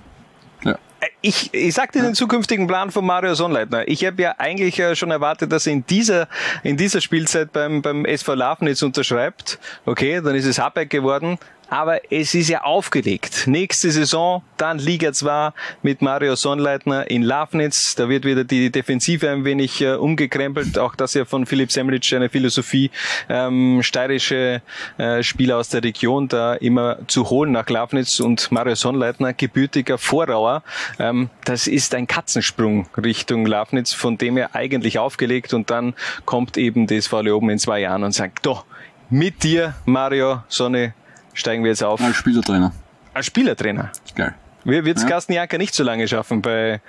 Ja, 0.64 0.78
Ich, 1.22 1.52
ich 1.52 1.74
sagte 1.74 2.00
den 2.02 2.14
zukünftigen 2.14 2.68
Plan 2.68 2.92
von 2.92 3.06
Mario 3.06 3.34
Sonnleitner. 3.34 3.88
Ich 3.88 4.06
habe 4.06 4.22
ja 4.22 4.36
eigentlich 4.38 4.78
äh, 4.80 4.96
schon 4.96 5.10
erwartet, 5.10 5.52
dass 5.52 5.66
er 5.66 5.74
in 5.74 5.84
dieser, 5.88 6.28
in 6.62 6.78
dieser 6.78 7.02
Spielzeit 7.02 7.54
beim, 7.54 7.82
beim 7.82 8.06
SV 8.06 8.36
Lafnitz 8.36 8.84
unterschreibt. 8.84 9.58
Okay, 9.86 10.22
dann 10.22 10.36
ist 10.36 10.46
es 10.46 10.60
Habeck 10.60 10.92
geworden. 10.92 11.40
Aber 11.70 12.12
es 12.12 12.36
ist 12.36 12.50
ja 12.50 12.64
aufgelegt. 12.64 13.48
Nächste 13.48 13.92
Saison, 13.92 14.44
dann 14.58 14.78
Liga 14.78 15.14
2 15.14 15.52
mit 15.82 16.02
Mario 16.02 16.36
Sonnleitner 16.36 17.10
in 17.10 17.24
Lafnitz. 17.24 17.96
Da 17.96 18.10
wird 18.10 18.26
wieder 18.26 18.44
die 18.44 18.72
Defensive 18.72 19.30
ein 19.30 19.46
wenig 19.46 19.82
äh, 19.82 19.94
umgekrempelt. 19.94 20.78
Auch 20.78 20.96
das 20.96 21.14
ja 21.14 21.26
von 21.26 21.46
Philipp 21.46 21.72
Semlitsch 21.72 22.14
eine 22.14 22.30
Philosophie, 22.30 22.92
ähm, 23.30 23.82
steirische 23.82 24.62
äh, 24.98 25.24
Spieler 25.24 25.58
aus 25.58 25.70
der 25.70 25.84
Region 25.84 26.28
da 26.28 26.54
immer 26.54 27.00
zu 27.08 27.30
holen 27.30 27.52
nach 27.52 27.70
Lafnitz 27.70 28.20
und 28.20 28.52
Mario 28.52 28.76
Sonnleitner, 28.76 29.34
gebürtiger 29.34 29.98
Vorrauer. 29.98 30.64
Ähm, 31.00 31.30
das 31.46 31.68
ist 31.68 31.96
ein 31.96 32.08
Katzensprung 32.08 32.88
Richtung 32.98 33.46
Lafnitz, 33.46 33.94
von 33.94 34.18
dem 34.18 34.38
er 34.38 34.56
eigentlich 34.56 35.00
aufgelegt 35.00 35.54
und 35.54 35.70
dann 35.70 35.94
kommt 36.26 36.58
eben 36.58 36.88
das 36.88 37.08
VW 37.08 37.32
oben 37.32 37.50
in 37.50 37.60
zwei 37.60 37.80
Jahren 37.80 38.04
und 38.04 38.12
sagt, 38.12 38.46
doch, 38.46 38.66
mit 39.10 39.44
dir, 39.44 39.76
Mario 39.86 40.44
Sonne, 40.48 40.94
steigen 41.34 41.64
wir 41.64 41.70
jetzt 41.72 41.84
auf. 41.84 42.02
als 42.02 42.16
Spielertrainer. 42.16 42.72
Als 43.14 43.26
Spielertrainer. 43.28 43.92
Geil. 44.16 44.34
Wir 44.66 44.86
wird's 44.86 45.04
Ja. 45.04 45.10
Carsten 45.10 45.34
Janker 45.34 45.58
nicht 45.58 45.74
so 45.74 45.84
lange 45.84 46.08
schaffen 46.08 46.42
bei, 46.42 46.82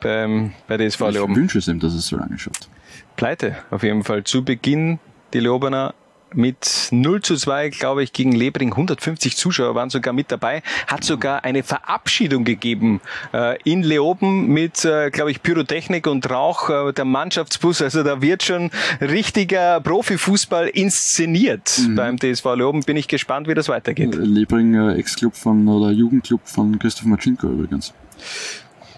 beim, 0.00 0.52
bei 0.66 0.76
DSV 0.78 1.00
Ich 1.08 1.14
Leoben. 1.14 1.36
wünsche 1.36 1.58
es 1.58 1.68
ihm, 1.68 1.78
dass 1.78 1.92
es 1.92 2.06
so 2.06 2.16
lange 2.16 2.38
schafft. 2.38 2.68
Pleite, 3.16 3.56
auf 3.70 3.82
jeden 3.82 4.02
Fall. 4.04 4.24
Zu 4.24 4.44
Beginn 4.44 4.98
die 5.34 5.40
Leobener 5.40 5.94
mit 6.34 6.88
0 6.90 7.22
zu 7.22 7.36
2, 7.36 7.70
glaube 7.70 8.02
ich, 8.02 8.12
gegen 8.12 8.32
Lebring. 8.32 8.70
150 8.72 9.36
Zuschauer 9.36 9.74
waren 9.74 9.90
sogar 9.90 10.12
mit 10.12 10.30
dabei. 10.30 10.62
Hat 10.86 11.04
sogar 11.04 11.44
eine 11.44 11.62
Verabschiedung 11.62 12.44
gegeben 12.44 13.00
äh, 13.32 13.60
in 13.62 13.82
Leoben 13.82 14.48
mit, 14.48 14.84
äh, 14.84 15.10
glaube 15.10 15.30
ich, 15.30 15.42
Pyrotechnik 15.42 16.06
und 16.06 16.28
Rauch. 16.30 16.70
Äh, 16.70 16.92
der 16.92 17.04
Mannschaftsbus, 17.04 17.82
also 17.82 18.02
da 18.02 18.20
wird 18.22 18.42
schon 18.42 18.70
richtiger 19.00 19.80
Profifußball 19.80 20.68
inszeniert 20.68 21.80
beim 21.96 22.18
DSV 22.18 22.44
Leoben. 22.56 22.82
Bin 22.82 22.96
ich 22.96 23.08
gespannt, 23.08 23.48
wie 23.48 23.54
das 23.54 23.68
weitergeht. 23.68 24.14
Lebring, 24.14 24.74
äh, 24.74 24.94
Ex-Club 24.94 25.34
von, 25.34 25.66
oder 25.68 25.90
Jugendclub 25.90 26.40
von 26.44 26.78
Christoph 26.78 27.06
Maczynko 27.06 27.48
übrigens. 27.48 27.92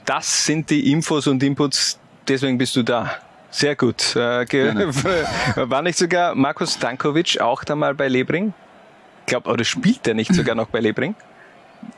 Das 0.05 0.47
sind 0.47 0.71
die 0.71 0.91
Infos 0.91 1.27
und 1.27 1.43
Inputs, 1.43 1.99
deswegen 2.27 2.59
bist 2.59 2.75
du 2.77 2.83
da. 2.83 3.11
Sehr 3.51 3.77
gut. 3.77 4.15
Äh, 4.17 4.47
War 5.57 5.83
nicht 5.83 5.99
sogar 5.99 6.35
Markus 6.35 6.79
Dankovic 6.79 7.41
auch 7.41 7.65
da 7.65 7.75
mal 7.75 7.95
bei 7.95 8.09
Lebring? 8.09 8.53
Ich 9.21 9.27
glaube, 9.27 9.51
oder 9.51 9.65
spielt 9.65 10.07
der 10.07 10.15
nicht 10.15 10.35
sogar 10.35 10.55
noch 10.55 10.69
bei 10.69 10.81
Lebring? 10.81 11.15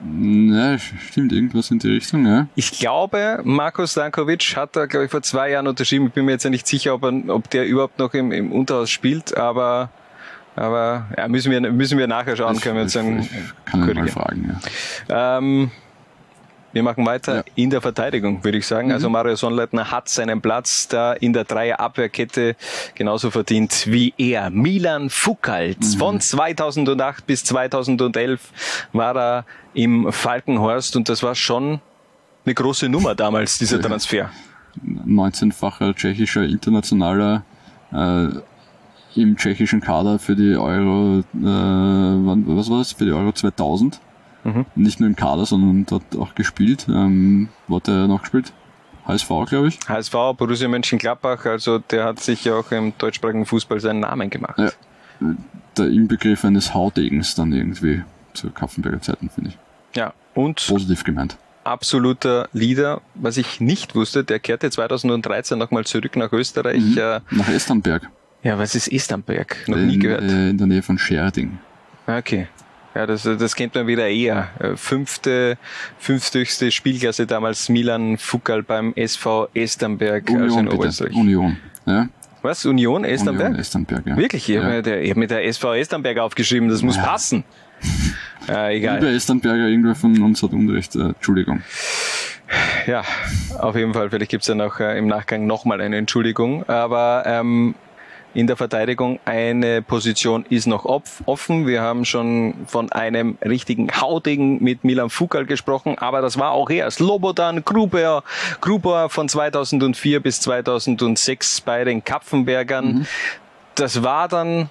Ne, 0.01 0.79
stimmt, 0.79 1.33
irgendwas 1.33 1.71
in 1.71 1.79
die 1.79 1.89
Richtung, 1.89 2.27
ja. 2.27 2.47
Ich 2.55 2.73
glaube, 2.73 3.41
Markus 3.45 3.95
Dankovic 3.95 4.57
hat 4.57 4.77
da, 4.77 4.87
glaube 4.87 5.07
ich, 5.07 5.11
vor 5.11 5.23
zwei 5.23 5.51
Jahren 5.51 5.67
unterschrieben. 5.67 6.07
Ich 6.07 6.13
bin 6.13 6.25
mir 6.25 6.33
jetzt 6.33 6.45
ja 6.45 6.51
nicht 6.51 6.67
sicher, 6.67 6.95
ob, 6.95 7.05
er, 7.05 7.13
ob 7.29 7.51
der 7.51 7.67
überhaupt 7.67 7.99
noch 7.99 8.13
im, 8.15 8.33
im 8.33 8.53
Unterhaus 8.53 8.91
spielt, 8.91 9.37
aber, 9.37 9.91
aber 10.57 11.07
ja, 11.17 11.29
müssen, 11.29 11.51
wir, 11.51 11.61
müssen 11.61 11.99
wir 11.99 12.07
nachher 12.07 12.37
schauen, 12.37 12.61
können 12.61 12.77
wir 12.77 12.83
uns 12.83 12.93
sagen. 12.93 13.29
ich 13.67 13.71
kann 13.71 13.89
ihn 13.89 13.95
mal 13.95 14.09
fragen, 14.09 14.61
ja. 15.09 15.39
Ähm, 15.39 15.71
wir 16.73 16.83
machen 16.83 17.05
weiter 17.07 17.37
Ja. 17.37 17.43
in 17.55 17.71
der 17.71 17.81
Verteidigung, 17.81 18.43
würde 18.45 18.59
ich 18.59 18.67
sagen. 18.67 18.93
Also 18.93 19.09
Mario 19.11 19.37
Sonnleitner 19.37 19.91
hat 19.91 20.09
seinen 20.09 20.41
Platz 20.41 20.89
da 20.89 21.13
in 21.13 21.33
der 21.33 21.45
Dreierabwehrkette 21.45 22.57
genauso 22.95 23.31
verdient 23.31 23.85
wie 23.87 24.15
er. 24.19 24.51
Milan 24.51 25.11
Foucault. 25.11 25.85
Von 25.99 26.21
2008 26.21 27.27
bis 27.27 27.45
2011 27.45 28.41
war 28.93 29.17
er 29.17 29.45
im 29.75 30.13
Falkenhorst 30.13 30.97
und 30.97 31.09
das 31.09 31.23
war 31.23 31.35
schon 31.35 31.81
eine 32.45 32.55
große 32.55 32.89
Nummer 32.89 33.15
damals, 33.15 33.59
dieser. 33.59 33.81
Transfer. 33.81 34.31
19-facher 35.07 35.95
tschechischer 35.95 36.43
Internationaler 36.45 37.45
äh, 37.93 38.29
im 39.15 39.37
tschechischen 39.37 39.81
Kader 39.83 40.19
für 40.19 40.35
die 40.35 40.57
Euro, 40.57 41.19
äh, 41.19 41.25
was 41.35 42.71
war 42.71 42.79
das? 42.79 42.93
Für 42.93 43.05
die 43.05 43.13
Euro 43.13 43.33
2000. 43.33 44.01
Mhm. 44.45 44.67
Nicht 44.75 45.01
nur 45.01 45.09
im 45.09 45.17
Kader, 45.17 45.47
sondern 45.47 45.87
dort 45.87 46.17
auch 46.19 46.35
gespielt. 46.35 46.87
Ähm, 46.89 47.49
wo 47.69 47.77
hat 47.77 47.89
er 47.89 48.09
noch 48.09 48.23
gespielt? 48.23 48.53
HSV, 49.07 49.29
glaube 49.49 49.69
ich. 49.69 49.79
HSV, 49.89 50.13
Borussia 50.37 50.69
Mönchengladbach, 50.69 51.45
also 51.47 51.79
der 51.79 52.05
hat 52.05 52.21
sich 52.21 52.45
ja 52.45 52.55
auch 52.55 52.71
im 52.73 52.93
deutschsprachigen 52.99 53.47
Fußball 53.47 53.81
seinen 53.81 54.01
Namen 54.01 54.31
gemacht. 54.31 54.59
Ja. 54.59 54.71
Der 55.77 55.87
Inbegriff 55.87 56.45
eines 56.45 56.75
Haudegens 56.75 57.35
dann 57.35 57.53
irgendwie 57.53 58.03
zu 58.35 58.51
Kaffenberger 58.51 59.01
Zeiten, 59.01 59.29
finde 59.31 59.51
ich. 59.51 59.97
ja. 59.97 60.13
Und 60.35 60.67
Positiv 60.67 61.05
gemeint. 61.05 61.37
absoluter 61.65 62.49
Leader. 62.55 63.03
Was 63.15 63.37
ich 63.37 63.61
nicht 63.61 63.95
wusste, 63.95 64.25
der 64.25 64.39
kehrte 64.39 64.71
2013 64.71 65.59
nochmal 65.59 65.85
zurück 65.85 66.17
nach 66.17 66.33
Österreich. 66.33 66.81
Mhm. 66.81 66.97
Äh, 66.99 67.21
Nach 67.31 67.49
Esternberg. 67.49 68.09
ja, 68.43 68.59
was 68.59 68.75
ist 68.75 68.89
Esternberg? 68.91 69.57
Noch 69.69 69.77
nie 69.77 69.95
in, 69.95 70.01
gehört. 70.01 70.23
Äh, 70.23 70.49
in 70.51 70.59
der 70.59 70.67
Nähe 70.69 70.83
von 70.83 70.97
Scherding. 70.97 71.59
Okay. 72.07 72.49
Ja, 72.95 73.07
das, 73.07 73.23
das 73.23 73.57
kennt 73.57 73.75
man 73.75 73.87
wieder 73.87 74.09
eher. 74.09 74.49
Äh, 74.59 74.77
Fünfte, 74.77 75.57
fünfthöchste 75.99 76.71
Spielklasse 76.71 77.27
damals 77.27 77.69
Milan 77.69 78.19
Foucault 78.19 78.67
beim 78.67 78.93
SV 78.95 79.49
Esternberg, 79.55 80.29
also 80.31 80.37
in 80.45 80.51
Union. 80.51 80.69
Oberösterreich. 80.69 81.15
Union. 81.15 81.57
Ja? 81.87 82.09
Was? 82.43 82.67
Union 82.67 83.05
Esternberg? 83.05 83.47
Union 83.47 83.61
Esternberg, 83.61 84.07
ja. 84.07 84.17
Wirklich? 84.17 84.49
Ich 84.49 84.55
ja. 84.57 84.63
habe 84.63 84.73
mir, 84.75 84.83
der- 84.83 85.03
ich 85.03 85.11
hab 85.11 85.17
mir 85.17 85.27
der 85.29 85.47
SV 85.47 85.75
Esternberg 85.75 86.19
aufgeschrieben, 86.19 86.69
das 86.69 86.83
muss 86.83 86.97
Ja. 86.97 87.03
passen. 87.05 87.45
Äh, 88.49 88.77
egal. 88.79 88.99
Lieber 88.99 89.13
Esternberger, 89.13 89.69
irgendwer 89.69 89.95
von 89.95 90.21
uns 90.21 90.43
hat 90.43 90.53
Unrecht. 90.53 90.97
Äh, 90.97 91.11
Entschuldigung. 91.11 91.63
Ja, 92.89 93.03
auf 93.57 93.77
jeden 93.77 93.95
Fall. 93.95 94.11
Vielleicht 94.11 94.33
gibt's 94.33 94.49
ja 94.49 94.57
noch 94.57 94.81
äh, 94.81 94.99
im 94.99 95.07
Nachgang 95.07 95.47
nochmal 95.47 95.81
eine 95.81 95.97
Entschuldigung. 95.97 96.69
Aber 96.69 97.23
ähm, 97.25 97.77
in 98.35 98.47
der 98.47 98.57
Verteidigung 98.57 99.21
eine 99.25 99.83
Position 99.83 100.45
ist 100.49 100.67
noch 100.67 100.85
off- 100.85 101.23
offen. 101.27 101.67
Wir 101.67 101.83
haben 101.83 102.05
schon 102.05 102.55
von 102.67 102.91
einem 102.93 103.37
richtigen 103.45 103.89
Hautigen 104.01 104.63
mit 104.63 104.85
Milan 104.85 105.11
Foucault 105.11 105.49
gesprochen, 105.49 105.99
aber 105.99 106.21
das 106.23 106.39
war 106.39 106.53
auch 106.53 106.71
er. 106.71 106.91
Slobodan 106.91 107.65
Gruber, 107.65 108.25
Gruber 108.61 109.09
von 109.11 109.29
2004 109.29 110.21
bis 110.21 110.41
2006 110.41 111.61
bei 111.63 111.85
den 111.85 112.03
Kapfenbergern. 112.05 113.07
Das 113.75 114.03
war 114.03 114.29
dann 114.29 114.71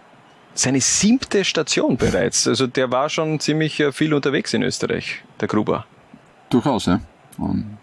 seine 0.53 0.81
siebte 0.81 1.45
Station 1.45 1.97
bereits. 1.97 2.47
Also 2.47 2.67
der 2.67 2.91
war 2.91 3.09
schon 3.09 3.39
ziemlich 3.39 3.79
äh, 3.79 3.91
viel 3.91 4.13
unterwegs 4.13 4.53
in 4.53 4.63
Österreich, 4.63 5.23
der 5.39 5.47
Gruber. 5.47 5.85
Durchaus, 6.49 6.87
ja. 6.87 6.99
Und 7.37 7.77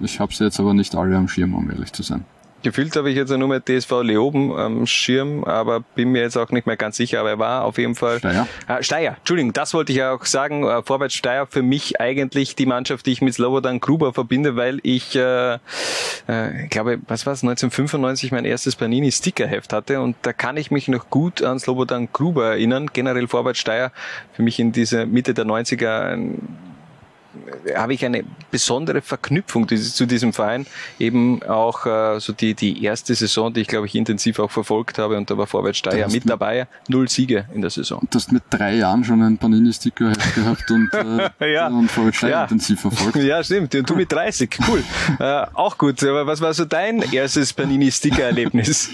Ich 0.00 0.18
habe 0.18 0.32
sie 0.34 0.44
jetzt 0.44 0.58
aber 0.58 0.74
nicht 0.74 0.94
alle 0.94 1.16
am 1.16 1.28
Schirm, 1.28 1.54
um 1.54 1.70
ehrlich 1.70 1.92
zu 1.92 2.02
sein. 2.02 2.24
Gefühlt 2.64 2.96
habe 2.96 3.10
ich 3.10 3.16
jetzt 3.16 3.28
nur 3.28 3.46
mit 3.46 3.68
DSV 3.68 4.00
Leoben 4.02 4.56
am 4.56 4.86
Schirm, 4.86 5.44
aber 5.44 5.80
bin 5.80 6.12
mir 6.12 6.22
jetzt 6.22 6.38
auch 6.38 6.50
nicht 6.50 6.66
mehr 6.66 6.78
ganz 6.78 6.96
sicher. 6.96 7.20
Aber 7.20 7.28
er 7.28 7.38
war 7.38 7.64
auf 7.64 7.76
jeden 7.76 7.94
Fall. 7.94 8.20
Steyr. 8.20 8.48
Äh, 8.66 8.82
Steyr, 8.82 9.16
Entschuldigung, 9.18 9.52
das 9.52 9.74
wollte 9.74 9.92
ich 9.92 9.98
ja 9.98 10.12
auch 10.14 10.24
sagen. 10.24 10.66
Äh, 10.66 10.82
Vorwärts 10.82 11.12
Steyr 11.12 11.46
für 11.46 11.60
mich 11.60 12.00
eigentlich 12.00 12.56
die 12.56 12.64
Mannschaft, 12.64 13.04
die 13.04 13.12
ich 13.12 13.20
mit 13.20 13.34
Slobodan 13.34 13.80
Gruber 13.80 14.14
verbinde, 14.14 14.56
weil 14.56 14.80
ich 14.82 15.14
äh, 15.14 15.54
äh, 15.54 16.68
glaube, 16.70 17.00
was 17.06 17.26
war 17.26 17.34
es, 17.34 17.42
1995 17.42 18.32
mein 18.32 18.46
erstes 18.46 18.76
Panini-Stickerheft 18.76 19.74
hatte 19.74 20.00
und 20.00 20.16
da 20.22 20.32
kann 20.32 20.56
ich 20.56 20.70
mich 20.70 20.88
noch 20.88 21.10
gut 21.10 21.42
an 21.42 21.58
Slobodan 21.58 22.08
Gruber 22.14 22.52
erinnern. 22.52 22.88
Generell 22.94 23.28
Vorwärts 23.28 23.58
Steyr 23.58 23.92
für 24.32 24.42
mich 24.42 24.58
in 24.58 24.72
diese 24.72 25.04
Mitte 25.04 25.34
der 25.34 25.44
90er 25.44 26.12
ein 26.12 26.48
habe 27.74 27.94
ich 27.94 28.04
eine 28.04 28.24
besondere 28.50 29.00
Verknüpfung 29.02 29.68
zu 29.68 30.06
diesem 30.06 30.32
Verein. 30.32 30.66
Eben 30.98 31.42
auch 31.42 31.86
äh, 31.86 32.20
so 32.20 32.32
die, 32.32 32.54
die 32.54 32.82
erste 32.84 33.14
Saison, 33.14 33.52
die 33.52 33.62
ich 33.62 33.68
glaube 33.68 33.86
ich 33.86 33.94
intensiv 33.94 34.38
auch 34.38 34.50
verfolgt 34.50 34.98
habe 34.98 35.16
und 35.16 35.30
da 35.30 35.38
war 35.38 35.46
Vorwärts 35.46 35.78
Steyr 35.78 36.08
mit 36.08 36.28
dabei. 36.28 36.66
Null 36.88 37.08
Siege 37.08 37.46
in 37.54 37.60
der 37.60 37.70
Saison. 37.70 38.06
Du 38.10 38.16
hast 38.16 38.32
mit 38.32 38.42
drei 38.50 38.76
Jahren 38.76 39.04
schon 39.04 39.22
einen 39.22 39.38
Panini-Sticker 39.38 40.12
gehabt 40.34 40.70
und, 40.70 40.90
äh, 41.40 41.52
ja. 41.52 41.68
und 41.68 41.90
Vorwärts 41.90 42.18
Steyr 42.18 42.30
Ja. 42.30 42.42
intensiv 42.44 42.80
verfolgt. 42.80 43.16
Ja, 43.16 43.42
stimmt. 43.42 43.74
Und 43.74 43.88
du 43.88 43.94
mit 43.94 44.10
30. 44.10 44.58
Cool. 44.68 44.82
äh, 45.18 45.46
auch 45.54 45.78
gut. 45.78 46.02
Aber 46.02 46.26
was 46.26 46.40
war 46.40 46.54
so 46.54 46.64
dein 46.64 47.02
erstes 47.12 47.52
Panini-Sticker-Erlebnis? 47.52 48.90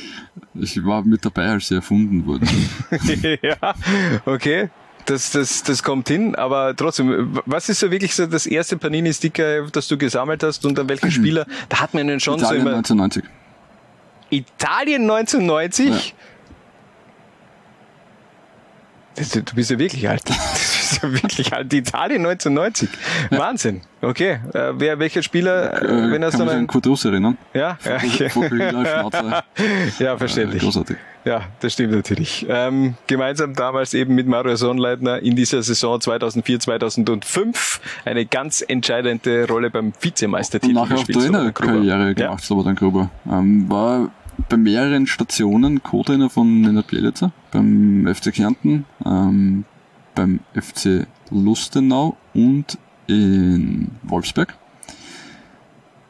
Ich 0.55 0.85
war 0.85 1.03
mit 1.05 1.25
dabei, 1.25 1.47
als 1.47 1.69
sie 1.69 1.77
erfunden 1.77 2.27
wurden. 2.27 2.49
ja, 3.43 3.75
okay. 4.25 4.71
Das, 5.11 5.33
das, 5.33 5.65
das 5.65 5.83
kommt 5.83 6.07
hin, 6.07 6.37
aber 6.37 6.77
trotzdem, 6.77 7.37
was 7.45 7.69
ist 7.69 7.81
so 7.81 7.91
wirklich 7.91 8.15
so 8.15 8.27
das 8.27 8.47
erste 8.47 8.77
Panini-Sticker, 8.77 9.67
das 9.67 9.89
du 9.89 9.99
gesammelt 9.99 10.45
hast 10.45 10.65
und 10.65 10.79
an 10.79 10.89
welchen 10.89 11.11
Spieler? 11.11 11.47
Da 11.69 11.81
hat 11.81 11.95
man 11.95 12.09
ihn 12.09 12.21
schon 12.21 12.39
Italien 12.39 12.63
so 12.63 12.69
immer. 12.69 12.77
1990. 12.77 13.25
Italien 14.31 15.11
1990? 15.11 16.15
Das, 19.17 19.31
du 19.31 19.43
bist 19.43 19.73
ja 19.73 19.81
wirklich 19.81 20.09
alt. 20.09 20.23
Ja 21.03 21.23
wirklich 21.23 21.53
alt. 21.53 21.73
Italien 21.73 22.27
1990. 22.27 22.89
Wahnsinn. 23.31 23.81
Okay. 24.03 24.39
Äh, 24.55 24.73
wer, 24.75 24.99
welcher 24.99 25.23
Spieler, 25.23 25.83
Äh, 25.83 26.11
wenn 26.13 26.23
er 26.23 26.31
so 26.33 26.43
einen, 26.43 26.67
Kurt 26.67 26.87
Russ 26.87 27.05
erinnern. 27.05 27.37
ja, 27.55 27.79
ja, 27.85 27.97
okay. 27.97 28.31
Ja, 29.99 30.15
Äh, 30.15 30.19
verständlich. 30.19 30.63
großartig. 30.63 30.97
Ja, 31.25 31.43
das 31.61 31.75
stimmt 31.75 31.93
natürlich. 31.93 32.47
Ähm, 32.49 32.95
gemeinsam 33.07 33.55
damals 33.55 33.93
eben 33.93 34.15
mit 34.15 34.27
Mario 34.27 34.57
Sonnleitner 34.57 35.19
in 35.21 35.37
dieser 35.37 35.63
Saison 35.63 36.01
2004, 36.01 36.61
2005 36.61 37.81
eine 38.07 38.25
ganz 38.25 38.65
entscheidende 38.67 39.47
Rolle 39.47 39.71
beim 39.71 39.93
Vizemeistertitel 40.01 40.73
nachher 40.75 40.95
auch 40.97 41.07
gespielt. 41.07 41.21
Slobodan 41.21 41.53
Gruber. 41.53 41.73
Trainerkarriere 41.73 42.07
Ja. 42.09 42.13
gemacht, 42.15 42.45
Slobodan 42.45 42.75
Gruber. 42.77 43.11
Ähm, 43.31 43.71
war 43.71 44.11
bei 44.49 44.57
mehreren 44.57 45.07
Stationen 45.07 45.83
Co-Trainer 45.83 46.31
von 46.31 46.63
Nenad 46.63 46.87
Bielica, 46.87 47.31
beim 47.53 48.07
FC 48.13 48.33
Kärnten, 48.33 48.87
ähm, 49.05 49.65
beim 50.21 50.41
FC 50.55 51.07
Lustenau 51.31 52.17
und 52.35 52.77
in 53.07 53.89
Wolfsberg. 54.03 54.55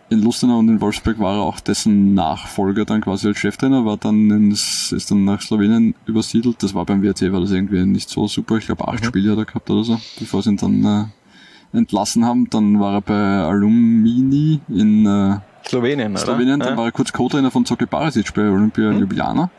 In 0.09 0.21
Lustenau 0.23 0.59
und 0.59 0.69
in 0.69 0.81
Wolfsberg 0.81 1.21
war 1.21 1.37
er 1.37 1.43
auch 1.43 1.61
dessen 1.61 2.15
Nachfolger 2.15 2.85
dann 2.85 3.01
quasi 3.01 3.29
als 3.29 3.39
Cheftrainer, 3.39 3.85
war 3.85 3.97
dann 3.97 4.29
ins, 4.31 4.91
ist 4.91 5.13
dann 5.13 5.25
nach 5.25 5.41
Slowenien 5.41 5.95
übersiedelt. 6.07 6.61
Das 6.65 6.75
war 6.75 6.85
beim 6.85 7.03
WRC, 7.03 7.31
war 7.33 7.41
das 7.41 7.53
irgendwie 7.53 7.85
nicht 7.85 8.11
so 8.11 8.27
super. 8.27 8.57
Ich 8.57 8.67
glaube, 8.67 8.89
acht 8.89 9.05
Spiele 9.05 9.31
hat 9.31 9.39
er 9.39 9.45
gehabt 9.45 9.71
oder 9.71 9.85
so, 9.85 10.01
bevor 10.19 10.43
sie 10.43 10.51
ihn 10.51 10.57
dann 10.57 10.85
äh, 11.73 11.77
entlassen 11.79 12.25
haben. 12.25 12.51
Dann 12.51 12.81
war 12.81 12.95
er 12.95 13.01
bei 13.03 13.15
Alumini 13.49 14.61
in 14.69 15.07
äh, 15.07 15.37
Slowenien, 15.69 16.11
oder? 16.13 16.21
Slowenien. 16.21 16.59
Dann 16.59 16.71
ja. 16.71 16.77
war 16.77 16.87
er 16.87 16.93
kurz 16.93 17.13
Co-Trainer 17.13 17.53
von 17.53 17.65
Zoki 17.65 17.87
Barisic 17.87 18.35
bei 18.35 18.51
Olympia 18.51 18.91
Mhm. 18.91 18.99
Ljubljana. 18.99 19.51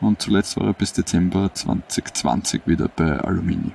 Und 0.00 0.22
zuletzt 0.22 0.56
war 0.56 0.68
er 0.68 0.72
bis 0.72 0.94
Dezember 0.94 1.52
2020 1.52 2.62
wieder 2.64 2.88
bei 2.88 3.18
Alumini. 3.20 3.72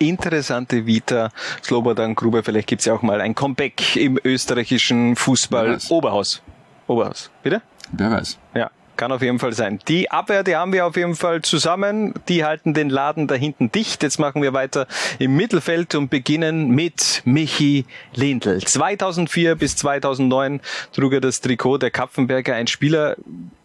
Interessante 0.00 0.86
Vita. 0.86 1.30
Slobodan 1.62 2.14
Gruber, 2.14 2.42
vielleicht 2.42 2.68
gibt's 2.68 2.86
ja 2.86 2.94
auch 2.94 3.02
mal 3.02 3.20
ein 3.20 3.34
Comeback 3.34 3.96
im 3.96 4.18
österreichischen 4.24 5.14
Fußball. 5.14 5.78
Oberhaus. 5.90 6.42
Oberhaus. 6.86 7.30
Bitte? 7.42 7.60
Wer 7.92 8.10
weiß. 8.10 8.38
Ja, 8.54 8.70
kann 9.00 9.12
auf 9.12 9.22
jeden 9.22 9.38
Fall 9.38 9.54
sein. 9.54 9.78
Die 9.88 10.10
Abwehr, 10.10 10.44
die 10.44 10.56
haben 10.56 10.74
wir 10.74 10.84
auf 10.84 10.94
jeden 10.94 11.14
Fall 11.14 11.40
zusammen. 11.40 12.12
Die 12.28 12.44
halten 12.44 12.74
den 12.74 12.90
Laden 12.90 13.28
da 13.28 13.34
hinten 13.34 13.72
dicht. 13.72 14.02
Jetzt 14.02 14.18
machen 14.18 14.42
wir 14.42 14.52
weiter 14.52 14.86
im 15.18 15.36
Mittelfeld 15.36 15.94
und 15.94 16.10
beginnen 16.10 16.68
mit 16.68 17.22
Michi 17.24 17.86
Lindl. 18.14 18.60
2004 18.62 19.54
bis 19.54 19.76
2009 19.76 20.60
trug 20.92 21.14
er 21.14 21.22
das 21.22 21.40
Trikot 21.40 21.78
der 21.78 21.90
Kapfenberger. 21.90 22.54
Ein 22.54 22.66
Spieler, 22.66 23.16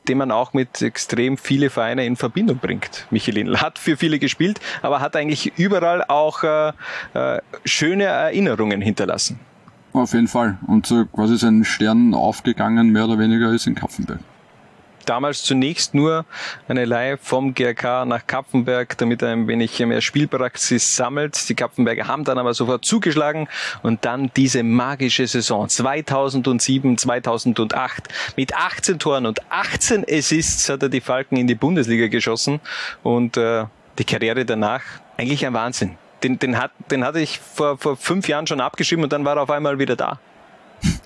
den 0.07 0.19
man 0.19 0.31
auch 0.31 0.53
mit 0.53 0.81
extrem 0.81 1.37
viele 1.37 1.69
Vereine 1.69 2.05
in 2.05 2.15
Verbindung 2.15 2.59
bringt. 2.59 3.05
Michi 3.09 3.31
Lindl 3.31 3.59
hat 3.59 3.77
für 3.77 3.97
viele 3.97 4.19
gespielt, 4.19 4.61
aber 4.81 5.01
hat 5.01 5.17
eigentlich 5.17 5.51
überall 5.57 6.01
auch 6.05 6.43
äh, 6.43 6.71
äh, 7.13 7.41
schöne 7.65 8.05
Erinnerungen 8.05 8.79
hinterlassen. 8.79 9.37
Auf 9.91 10.13
jeden 10.13 10.29
Fall. 10.29 10.59
Und 10.65 10.85
so 10.85 11.05
quasi 11.07 11.37
sein 11.37 11.65
Stern 11.65 12.13
aufgegangen, 12.13 12.91
mehr 12.91 13.03
oder 13.03 13.19
weniger, 13.19 13.51
ist 13.51 13.67
in 13.67 13.75
Kapfenberg. 13.75 14.21
Damals 15.05 15.43
zunächst 15.43 15.93
nur 15.93 16.25
eine 16.67 16.85
Leihe 16.85 17.17
vom 17.17 17.53
GRK 17.53 18.05
nach 18.05 18.27
Kapfenberg, 18.27 18.97
damit 18.97 19.21
er 19.21 19.29
ein 19.29 19.47
wenig 19.47 19.79
mehr 19.79 20.01
Spielpraxis 20.01 20.95
sammelt. 20.95 21.47
Die 21.49 21.55
Kapfenberger 21.55 22.07
haben 22.07 22.23
dann 22.23 22.37
aber 22.37 22.53
sofort 22.53 22.85
zugeschlagen 22.85 23.47
und 23.83 24.05
dann 24.05 24.31
diese 24.35 24.63
magische 24.63 25.27
Saison 25.27 25.69
2007, 25.69 26.97
2008 26.97 28.07
mit 28.35 28.55
18 28.55 28.99
Toren 28.99 29.25
und 29.25 29.39
18 29.49 30.05
Assists 30.09 30.69
hat 30.69 30.83
er 30.83 30.89
die 30.89 31.01
Falken 31.01 31.37
in 31.37 31.47
die 31.47 31.55
Bundesliga 31.55 32.07
geschossen 32.07 32.59
und 33.03 33.37
äh, 33.37 33.65
die 33.97 34.03
Karriere 34.03 34.45
danach 34.45 34.81
eigentlich 35.17 35.45
ein 35.45 35.53
Wahnsinn. 35.53 35.97
Den, 36.23 36.39
den, 36.39 36.57
hat, 36.57 36.71
den 36.91 37.03
hatte 37.03 37.19
ich 37.19 37.39
vor, 37.39 37.77
vor 37.77 37.97
fünf 37.97 38.27
Jahren 38.27 38.47
schon 38.47 38.61
abgeschrieben 38.61 39.03
und 39.03 39.13
dann 39.13 39.25
war 39.25 39.37
er 39.37 39.43
auf 39.43 39.49
einmal 39.49 39.79
wieder 39.79 39.95
da. 39.95 40.19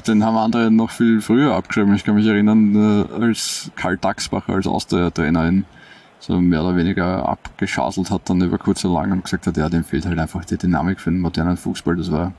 Den 0.00 0.24
haben 0.24 0.36
andere 0.36 0.70
noch 0.70 0.90
viel 0.90 1.20
früher 1.20 1.54
abgeschrieben. 1.54 1.94
Ich 1.94 2.04
kann 2.04 2.14
mich 2.14 2.26
erinnern, 2.26 3.06
äh, 3.10 3.22
als 3.24 3.70
Karl 3.76 3.96
Dachsbacher 3.98 4.54
als 4.54 4.66
Austria-Trainer 4.66 5.46
ihn 5.48 5.64
so 6.18 6.40
mehr 6.40 6.62
oder 6.62 6.76
weniger 6.76 7.28
abgeschaselt 7.28 8.10
hat, 8.10 8.30
dann 8.30 8.40
über 8.40 8.58
kurz 8.58 8.84
oder 8.84 8.94
lang 8.94 9.12
und 9.12 9.24
gesagt 9.24 9.46
hat, 9.46 9.56
ja, 9.56 9.68
dem 9.68 9.84
fehlt 9.84 10.06
halt 10.06 10.18
einfach 10.18 10.44
die 10.44 10.56
Dynamik 10.56 11.00
für 11.00 11.10
den 11.10 11.20
modernen 11.20 11.56
Fußball. 11.56 11.96
Das 11.96 12.12
war, 12.12 12.32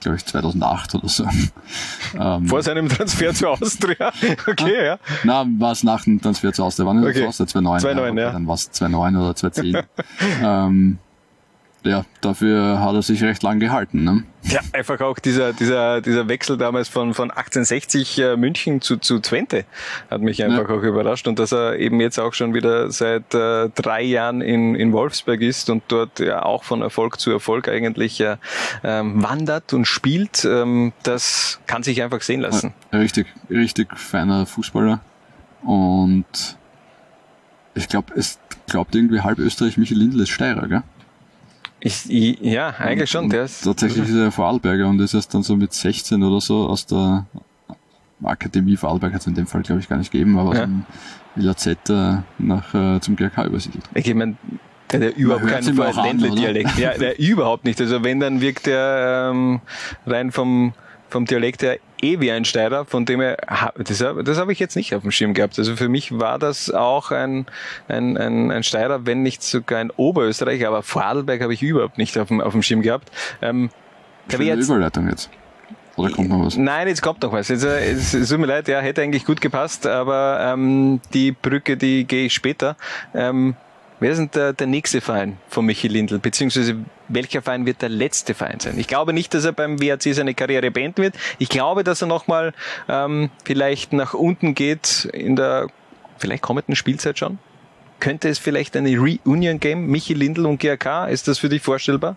glaube 0.00 0.16
ich, 0.16 0.24
2008 0.24 0.94
oder 0.94 1.08
so. 1.08 1.28
ähm, 2.18 2.46
Vor 2.46 2.62
seinem 2.62 2.88
Transfer 2.88 3.34
zu 3.34 3.48
Austria. 3.48 4.10
Okay, 4.46 4.86
ja. 4.86 4.98
na, 5.24 5.44
war 5.58 5.72
es 5.72 5.84
nach 5.84 6.04
dem 6.04 6.20
Transfer 6.20 6.52
zu 6.52 6.64
Austria. 6.64 6.86
Wann 6.86 7.04
Okay. 7.04 7.26
Austria? 7.26 7.46
2009. 7.46 7.80
2009, 7.80 8.12
okay, 8.12 8.20
ja. 8.22 8.32
Dann 8.32 8.46
war 8.46 8.54
es 8.54 8.70
2009 8.70 9.16
oder 9.16 9.36
2010. 9.36 9.82
ähm, 10.42 10.98
ja, 11.82 12.04
dafür 12.20 12.80
hat 12.80 12.94
er 12.94 13.02
sich 13.02 13.22
recht 13.22 13.42
lang 13.42 13.58
gehalten. 13.58 14.04
Ne? 14.04 14.24
Ja, 14.42 14.60
einfach 14.72 15.00
auch 15.00 15.18
dieser, 15.18 15.52
dieser, 15.52 16.00
dieser 16.00 16.28
Wechsel 16.28 16.58
damals 16.58 16.88
von, 16.88 17.14
von 17.14 17.30
1860 17.30 18.18
äh, 18.18 18.36
München 18.36 18.80
zu, 18.82 18.98
zu 18.98 19.18
Twente 19.18 19.64
hat 20.10 20.20
mich 20.20 20.44
einfach 20.44 20.68
auch 20.68 20.82
überrascht 20.82 21.26
und 21.26 21.38
dass 21.38 21.52
er 21.52 21.78
eben 21.78 22.00
jetzt 22.00 22.18
auch 22.18 22.34
schon 22.34 22.52
wieder 22.52 22.90
seit 22.90 23.34
äh, 23.34 23.70
drei 23.70 24.02
Jahren 24.02 24.42
in, 24.42 24.74
in 24.74 24.92
Wolfsberg 24.92 25.40
ist 25.40 25.70
und 25.70 25.82
dort 25.88 26.20
ja 26.20 26.42
auch 26.42 26.64
von 26.64 26.82
Erfolg 26.82 27.18
zu 27.18 27.30
Erfolg 27.30 27.68
eigentlich 27.68 28.20
äh, 28.20 28.36
ähm, 28.84 29.22
wandert 29.22 29.72
und 29.72 29.86
spielt, 29.86 30.44
ähm, 30.44 30.92
das 31.02 31.60
kann 31.66 31.82
sich 31.82 32.02
einfach 32.02 32.20
sehen 32.20 32.40
lassen. 32.40 32.74
Ja, 32.92 32.98
richtig, 32.98 33.26
richtig 33.48 33.96
feiner 33.96 34.44
Fußballer. 34.44 35.00
Und 35.62 36.56
ich 37.74 37.88
glaube, 37.88 38.12
es 38.16 38.38
glaubt 38.68 38.94
irgendwie 38.94 39.20
halb 39.20 39.38
Österreich, 39.38 39.76
Michael 39.76 39.98
Lindl 39.98 40.20
ist 40.20 40.30
Steirer, 40.30 40.68
gell? 40.68 40.82
Ich, 41.80 42.04
ich, 42.10 42.40
ja, 42.40 42.68
eigentlich 42.78 43.10
schon. 43.10 43.28
Der 43.30 43.44
ist, 43.44 43.62
Tatsächlich 43.62 44.08
ist 44.08 44.14
er 44.14 44.30
Vorarlberger 44.30 44.86
und 44.88 45.00
ist 45.00 45.14
erst 45.14 45.32
dann 45.34 45.42
so 45.42 45.56
mit 45.56 45.72
16 45.72 46.22
oder 46.22 46.40
so 46.40 46.68
aus 46.68 46.86
der 46.86 47.26
Akademie 48.22 48.76
Vorarlberg 48.76 49.14
hat 49.14 49.22
es 49.22 49.26
in 49.26 49.34
dem 49.34 49.46
Fall, 49.46 49.62
glaube 49.62 49.80
ich, 49.80 49.88
gar 49.88 49.96
nicht 49.96 50.10
gegeben, 50.12 50.38
aber 50.38 50.54
Ja. 50.54 50.62
aus 50.62 50.66
dem 50.66 50.84
LAZ 51.36 51.66
äh, 51.66 52.16
nach, 52.38 52.74
äh, 52.74 53.00
zum 53.00 53.16
GRK 53.16 53.44
übersiedelt. 53.46 53.84
Ich 53.94 54.14
meine, 54.14 54.36
der, 54.92 55.00
der 55.00 55.16
überhaupt 55.16 55.46
keinen 55.46 55.76
Ländle-Dialekt. 55.76 56.76
Ja, 56.78 56.98
der 56.98 57.18
überhaupt 57.18 57.64
nicht. 57.64 57.80
Also 57.80 58.02
wenn, 58.04 58.20
dann 58.20 58.40
wirkt 58.40 58.66
der 58.66 59.30
ähm, 59.32 59.60
rein 60.06 60.32
vom, 60.32 60.74
vom 61.10 61.26
Dialekt 61.26 61.62
her 61.62 61.78
eh 62.02 62.20
wie 62.20 62.30
ein 62.30 62.44
Steirer, 62.44 62.84
von 62.84 63.04
dem 63.04 63.20
er, 63.20 63.36
das, 63.76 63.98
das 63.98 64.38
habe 64.38 64.52
ich 64.52 64.58
jetzt 64.58 64.76
nicht 64.76 64.94
auf 64.94 65.02
dem 65.02 65.10
Schirm 65.10 65.34
gehabt. 65.34 65.58
Also 65.58 65.76
für 65.76 65.88
mich 65.88 66.18
war 66.18 66.38
das 66.38 66.72
auch 66.72 67.10
ein, 67.10 67.46
ein, 67.88 68.16
ein, 68.16 68.50
ein 68.50 68.62
Steirer, 68.62 69.06
wenn 69.06 69.22
nicht 69.22 69.42
sogar 69.42 69.80
ein 69.80 69.90
Oberösterreicher, 69.90 70.68
aber 70.68 70.82
Vorarlberg 70.82 71.42
habe 71.42 71.52
ich 71.52 71.62
überhaupt 71.62 71.98
nicht 71.98 72.16
auf 72.18 72.28
dem, 72.28 72.40
auf 72.40 72.52
dem 72.52 72.62
Schirm 72.62 72.82
gehabt. 72.82 73.10
Ähm, 73.42 73.70
Schöne 74.30 74.44
jetzt, 74.44 74.68
Überleitung 74.68 75.08
jetzt. 75.08 75.30
Oder 75.96 76.10
kommt 76.10 76.28
noch 76.28 76.44
was? 76.46 76.56
Nein, 76.56 76.88
jetzt 76.88 77.02
kommt 77.02 77.22
noch 77.22 77.32
was. 77.32 77.48
Jetzt, 77.48 77.64
äh, 77.64 77.90
es, 77.90 78.14
es 78.14 78.28
tut 78.28 78.38
mir 78.38 78.46
leid, 78.46 78.68
ja, 78.68 78.80
hätte 78.80 79.02
eigentlich 79.02 79.24
gut 79.24 79.40
gepasst, 79.40 79.86
aber 79.86 80.52
ähm, 80.52 81.00
die 81.12 81.32
Brücke, 81.32 81.76
die 81.76 82.04
gehe 82.04 82.26
ich 82.26 82.34
später. 82.34 82.76
Ähm, 83.14 83.56
Wer 84.00 84.12
ist 84.12 84.18
denn 84.18 84.30
der, 84.34 84.54
der 84.54 84.66
nächste 84.66 85.02
Verein 85.02 85.36
von 85.48 85.66
Michi 85.66 85.86
Lindl? 85.86 86.18
Beziehungsweise 86.18 86.76
welcher 87.08 87.42
Verein 87.42 87.66
wird 87.66 87.82
der 87.82 87.90
letzte 87.90 88.32
Verein 88.32 88.58
sein? 88.58 88.78
Ich 88.78 88.88
glaube 88.88 89.12
nicht, 89.12 89.34
dass 89.34 89.44
er 89.44 89.52
beim 89.52 89.80
WRC 89.80 90.14
seine 90.14 90.34
Karriere 90.34 90.70
beenden 90.70 91.02
wird. 91.02 91.14
Ich 91.38 91.50
glaube, 91.50 91.84
dass 91.84 92.00
er 92.00 92.08
nochmal 92.08 92.54
ähm, 92.88 93.30
vielleicht 93.44 93.92
nach 93.92 94.14
unten 94.14 94.54
geht 94.54 95.06
in 95.12 95.36
der 95.36 95.68
vielleicht 96.16 96.42
kommenden 96.42 96.76
Spielzeit 96.76 97.18
schon. 97.18 97.38
Könnte 98.00 98.30
es 98.30 98.38
vielleicht 98.38 98.74
eine 98.74 98.96
Reunion 98.96 99.60
geben? 99.60 99.86
Michi 99.86 100.14
Lindl 100.14 100.46
und 100.46 100.58
GRK? 100.58 101.08
Ist 101.08 101.28
das 101.28 101.38
für 101.38 101.50
dich 101.50 101.60
vorstellbar? 101.60 102.16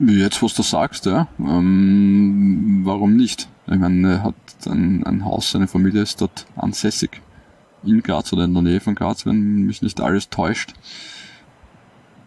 Jetzt, 0.00 0.42
was 0.42 0.54
du 0.54 0.62
sagst, 0.62 1.06
ja. 1.06 1.28
Ähm, 1.38 2.80
warum 2.84 3.16
nicht? 3.16 3.48
Ich 3.68 3.76
meine, 3.78 4.14
er 4.14 4.22
hat 4.24 4.34
ein, 4.66 5.04
ein 5.06 5.24
Haus, 5.24 5.52
seine 5.52 5.68
Familie 5.68 6.02
ist 6.02 6.20
dort 6.20 6.46
ansässig. 6.56 7.20
In 7.84 8.02
Graz 8.02 8.32
oder 8.32 8.44
in 8.44 8.52
der 8.54 8.62
Nähe 8.62 8.80
von 8.80 8.94
Graz, 8.94 9.24
wenn 9.26 9.62
mich 9.62 9.80
nicht 9.82 10.00
alles 10.00 10.28
täuscht. 10.28 10.74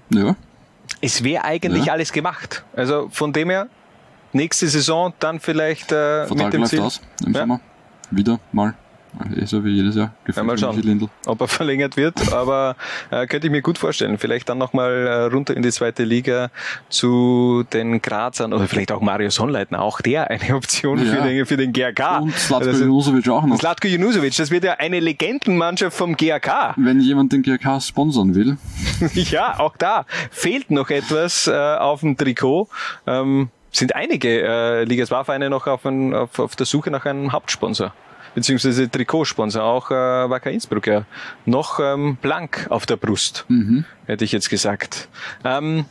Ja. 0.10 0.36
Es 1.02 1.24
wäre 1.24 1.44
eigentlich 1.44 1.86
Ja. 1.86 1.94
alles 1.94 2.12
gemacht. 2.12 2.64
Also 2.76 3.10
von 3.12 3.34
dem 3.34 3.50
her, 3.50 3.68
nächste 4.32 4.68
Saison 4.68 5.14
dann 5.20 5.40
vielleicht 5.40 5.92
äh, 5.92 6.26
Vertrag 6.28 6.46
mit 6.46 6.54
dem 6.54 6.60
läuft 6.62 6.70
Ziel, 6.72 6.82
aus 6.82 7.02
im 7.26 7.34
Ja. 7.34 7.42
Sommer. 7.42 7.60
Wieder 8.12 8.40
mal. 8.52 8.74
Eh 9.36 9.46
so 9.46 9.64
wie 9.64 9.70
jedes 9.70 9.96
Jahr. 9.96 10.14
Gefühlt 10.26 10.46
mal 10.46 10.58
für 10.58 10.66
schauen. 10.66 10.82
Lindl. 10.82 11.08
ob 11.26 11.42
er 11.42 11.48
verlängert 11.60 11.98
wird, 11.98 12.34
aber 12.34 12.76
äh, 13.12 13.28
könnte 13.28 13.48
ich 13.48 13.52
mir 13.52 13.62
gut 13.62 13.78
vorstellen. 13.78 14.18
Vielleicht 14.18 14.50
dann 14.50 14.58
nochmal 14.58 14.92
äh, 14.92 15.24
runter 15.26 15.56
in 15.56 15.62
die 15.64 15.72
zweite 15.72 16.04
Liga 16.04 16.50
zu 16.90 17.64
den 17.74 18.02
Grazern 18.02 18.54
oder 18.54 18.68
vielleicht 18.68 18.92
auch 18.92 19.02
Mario 19.02 19.30
Sonnleitner, 19.30 19.82
auch 19.82 20.02
der 20.02 20.30
eine 20.30 20.56
Option 20.56 20.98
Ja. 21.06 21.14
für, 21.16 21.22
den, 21.22 21.46
für 21.46 21.58
den 21.58 21.74
GRK. 21.74 22.20
Und 22.20 22.34
Slatko 22.36 22.70
Also, 22.70 22.84
Junusovic 22.84 23.28
auch 23.30 23.46
noch. 23.46 23.58
Slatko 23.60 23.88
Junusovic, 23.88 24.36
das 24.36 24.52
wird 24.52 24.64
ja 24.64 24.74
eine 24.74 25.00
Legendenmannschaft 25.00 25.96
vom 25.96 26.16
GRK. 26.16 26.74
Wenn 26.78 27.00
jemand 27.00 27.34
den 27.34 27.44
GRK 27.44 27.82
sponsern 27.82 28.34
will, 28.36 28.58
ja, 29.14 29.60
auch 29.60 29.78
da 29.78 30.06
fehlt 30.32 30.72
noch 30.72 30.90
etwas 30.90 31.48
äh, 31.48 31.52
auf 31.54 32.02
dem 32.02 32.18
Trikot. 32.18 32.68
Ähm, 33.08 33.50
sind 33.72 33.96
einige 33.96 34.42
äh, 34.44 34.84
Liga 34.84 35.06
2 35.06 35.24
Vereine 35.24 35.50
noch 35.50 35.66
auf, 35.68 35.86
ein, 35.86 36.14
auf, 36.14 36.38
auf 36.40 36.56
der 36.56 36.66
Suche 36.68 36.92
nach 36.92 37.06
einem 37.06 37.32
Hauptsponsor 37.32 37.94
beziehungsweise 38.36 38.90
Trikotsponsor, 38.90 39.64
auch 39.64 39.92
äh, 39.92 40.30
Wacker 40.30 40.52
Innsbruck 40.52 40.88
ja 40.88 41.06
noch 41.46 41.80
ähm, 41.80 42.18
blank 42.22 42.68
auf 42.70 42.86
der 42.86 42.98
Brust, 42.98 43.46
hätte 44.06 44.26
ich 44.26 44.32
jetzt 44.32 44.50
gesagt. 44.50 45.08
Ähm, 45.44 45.86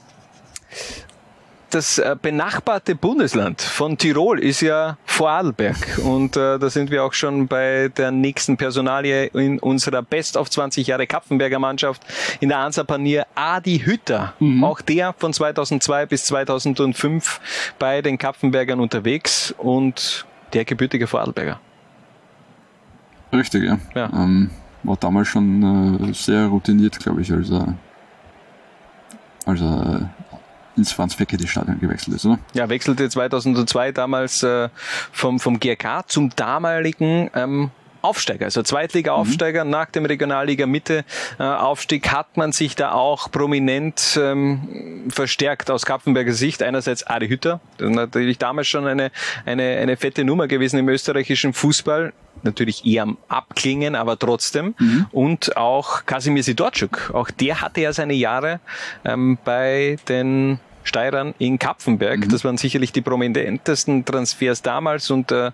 das 1.72 1.96
äh, 1.96 2.16
benachbarte 2.20 2.94
Bundesland 2.94 3.62
von 3.62 3.96
Tirol 3.96 4.38
ist 4.38 4.60
ja 4.60 4.98
Vorarlberg 5.06 5.98
und 6.04 6.36
äh, 6.36 6.58
da 6.58 6.68
sind 6.68 6.90
wir 6.90 7.02
auch 7.02 7.14
schon 7.14 7.48
bei 7.48 7.88
der 7.96 8.10
nächsten 8.10 8.58
Personalie 8.58 9.26
in 9.28 9.58
unserer 9.58 10.02
Best 10.02 10.36
of 10.36 10.50
20 10.50 10.86
Jahre 10.86 11.06
Kapfenberger 11.06 11.58
Mannschaft 11.58 12.02
in 12.40 12.50
der 12.50 12.58
Ansa 12.58 12.84
Panier 12.84 13.26
Adi 13.34 13.78
Hütter. 13.78 14.34
Auch 14.62 14.82
der 14.82 15.14
von 15.16 15.32
2002 15.32 16.06
bis 16.06 16.24
2005 16.24 17.40
bei 17.78 18.02
den 18.02 18.18
Kapfenbergern 18.18 18.78
unterwegs 18.78 19.54
und 19.56 20.26
der 20.52 20.66
gebürtige 20.66 21.06
Vorarlberger. 21.06 21.58
Richtig, 23.32 23.64
ja. 23.64 23.78
Ja. 23.94 24.10
Ähm, 24.12 24.50
war 24.82 24.96
damals 24.96 25.28
schon 25.28 26.10
äh, 26.10 26.12
sehr 26.12 26.46
routiniert, 26.46 26.98
glaube 26.98 27.22
ich, 27.22 27.32
als 27.32 27.50
er, 27.50 27.74
als 29.46 29.60
er 29.60 30.10
ins 30.76 30.92
Franz 30.92 31.14
Fekete 31.14 31.46
Stadion 31.46 31.78
gewechselt 31.78 32.16
ist, 32.16 32.26
oder? 32.26 32.38
Ja, 32.54 32.68
wechselte 32.68 33.08
2002 33.08 33.92
damals 33.92 34.42
äh, 34.42 34.68
vom, 35.12 35.38
vom 35.38 35.60
GRK 35.60 36.08
zum 36.08 36.30
damaligen 36.34 37.30
ähm, 37.34 37.70
Aufsteiger, 38.02 38.44
also 38.46 38.62
Zweitliga-Aufsteiger 38.62 39.64
nach 39.64 39.86
dem 39.86 40.04
Regionalliga-Mitte-Aufstieg 40.04 42.10
hat 42.10 42.36
man 42.36 42.50
sich 42.50 42.74
da 42.74 42.90
auch 42.92 43.30
prominent 43.30 44.18
ähm, 44.20 45.04
verstärkt 45.08 45.70
aus 45.70 45.86
Kapfenberger 45.86 46.32
Sicht. 46.32 46.64
Einerseits 46.64 47.06
Adi 47.06 47.28
Hütter, 47.28 47.60
natürlich 47.78 48.38
damals 48.38 48.66
schon 48.66 48.88
eine, 48.88 49.12
eine, 49.46 49.78
eine 49.78 49.96
fette 49.96 50.24
Nummer 50.24 50.48
gewesen 50.48 50.80
im 50.80 50.88
österreichischen 50.88 51.52
Fußball. 51.52 52.12
Natürlich 52.42 52.84
eher 52.86 53.04
am 53.04 53.18
Abklingen, 53.28 53.94
aber 53.94 54.18
trotzdem. 54.18 54.74
Und 55.12 55.56
auch 55.56 56.04
Kasimir 56.06 56.42
Sidorczuk, 56.42 57.10
auch 57.14 57.30
der 57.30 57.60
hatte 57.60 57.80
ja 57.80 57.92
seine 57.92 58.14
Jahre 58.14 58.60
ähm, 59.04 59.38
bei 59.44 59.96
den 60.08 60.58
Steirern 60.84 61.34
in 61.38 61.58
Kapfenberg. 61.58 62.28
Das 62.28 62.44
waren 62.44 62.56
sicherlich 62.56 62.92
die 62.92 63.02
prominentesten 63.02 64.04
Transfers 64.04 64.62
damals 64.62 65.10
und 65.10 65.30
äh, 65.30 65.52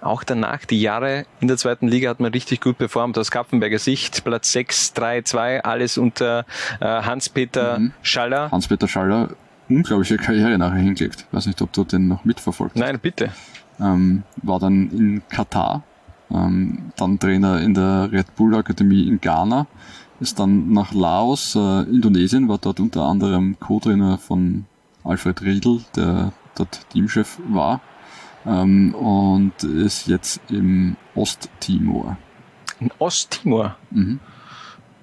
auch 0.00 0.24
danach, 0.24 0.64
die 0.64 0.80
Jahre 0.80 1.26
in 1.40 1.48
der 1.48 1.56
zweiten 1.56 1.88
Liga 1.88 2.08
hat 2.10 2.20
man 2.20 2.32
richtig 2.32 2.60
gut 2.60 2.78
performt 2.78 3.18
aus 3.18 3.30
Kapfenberger 3.30 3.78
Sicht. 3.78 4.24
Platz 4.24 4.52
6, 4.52 4.94
3, 4.94 5.22
2, 5.22 5.64
alles 5.64 5.98
unter 5.98 6.44
äh, 6.80 6.84
Hans-Peter 6.84 7.80
Schaller. 8.02 8.50
Hans-Peter 8.50 8.88
Schaller, 8.88 9.30
unglaubliche 9.68 10.16
Karriere 10.16 10.56
nachher 10.58 10.78
hingelegt. 10.78 11.26
Weiß 11.32 11.46
nicht, 11.46 11.60
ob 11.62 11.72
du 11.72 11.84
den 11.84 12.08
noch 12.08 12.24
mitverfolgt 12.24 12.74
hast. 12.74 12.80
Nein, 12.80 12.98
bitte. 13.00 13.30
ähm, 13.78 14.22
war 14.42 14.58
dann 14.58 14.90
in 14.90 15.22
Katar, 15.28 15.82
ähm, 16.32 16.92
dann 16.96 17.18
Trainer 17.18 17.60
in 17.60 17.74
der 17.74 18.10
Red 18.12 18.34
Bull 18.36 18.54
Akademie 18.54 19.08
in 19.08 19.20
Ghana, 19.20 19.66
ist 20.20 20.38
dann 20.38 20.72
nach 20.72 20.92
Laos, 20.92 21.54
äh, 21.56 21.82
Indonesien, 21.82 22.48
war 22.48 22.58
dort 22.58 22.80
unter 22.80 23.04
anderem 23.04 23.58
Co-Trainer 23.58 24.18
von 24.18 24.66
Alfred 25.04 25.42
Riedl, 25.42 25.80
der 25.96 26.32
dort 26.54 26.88
Teamchef 26.90 27.38
war, 27.48 27.80
ähm, 28.46 28.94
und 28.94 29.62
ist 29.64 30.06
jetzt 30.08 30.40
im 30.50 30.96
Osttimor. 31.14 32.16
In 32.80 32.90
Osttimor. 32.98 33.76
Mhm. 33.90 34.20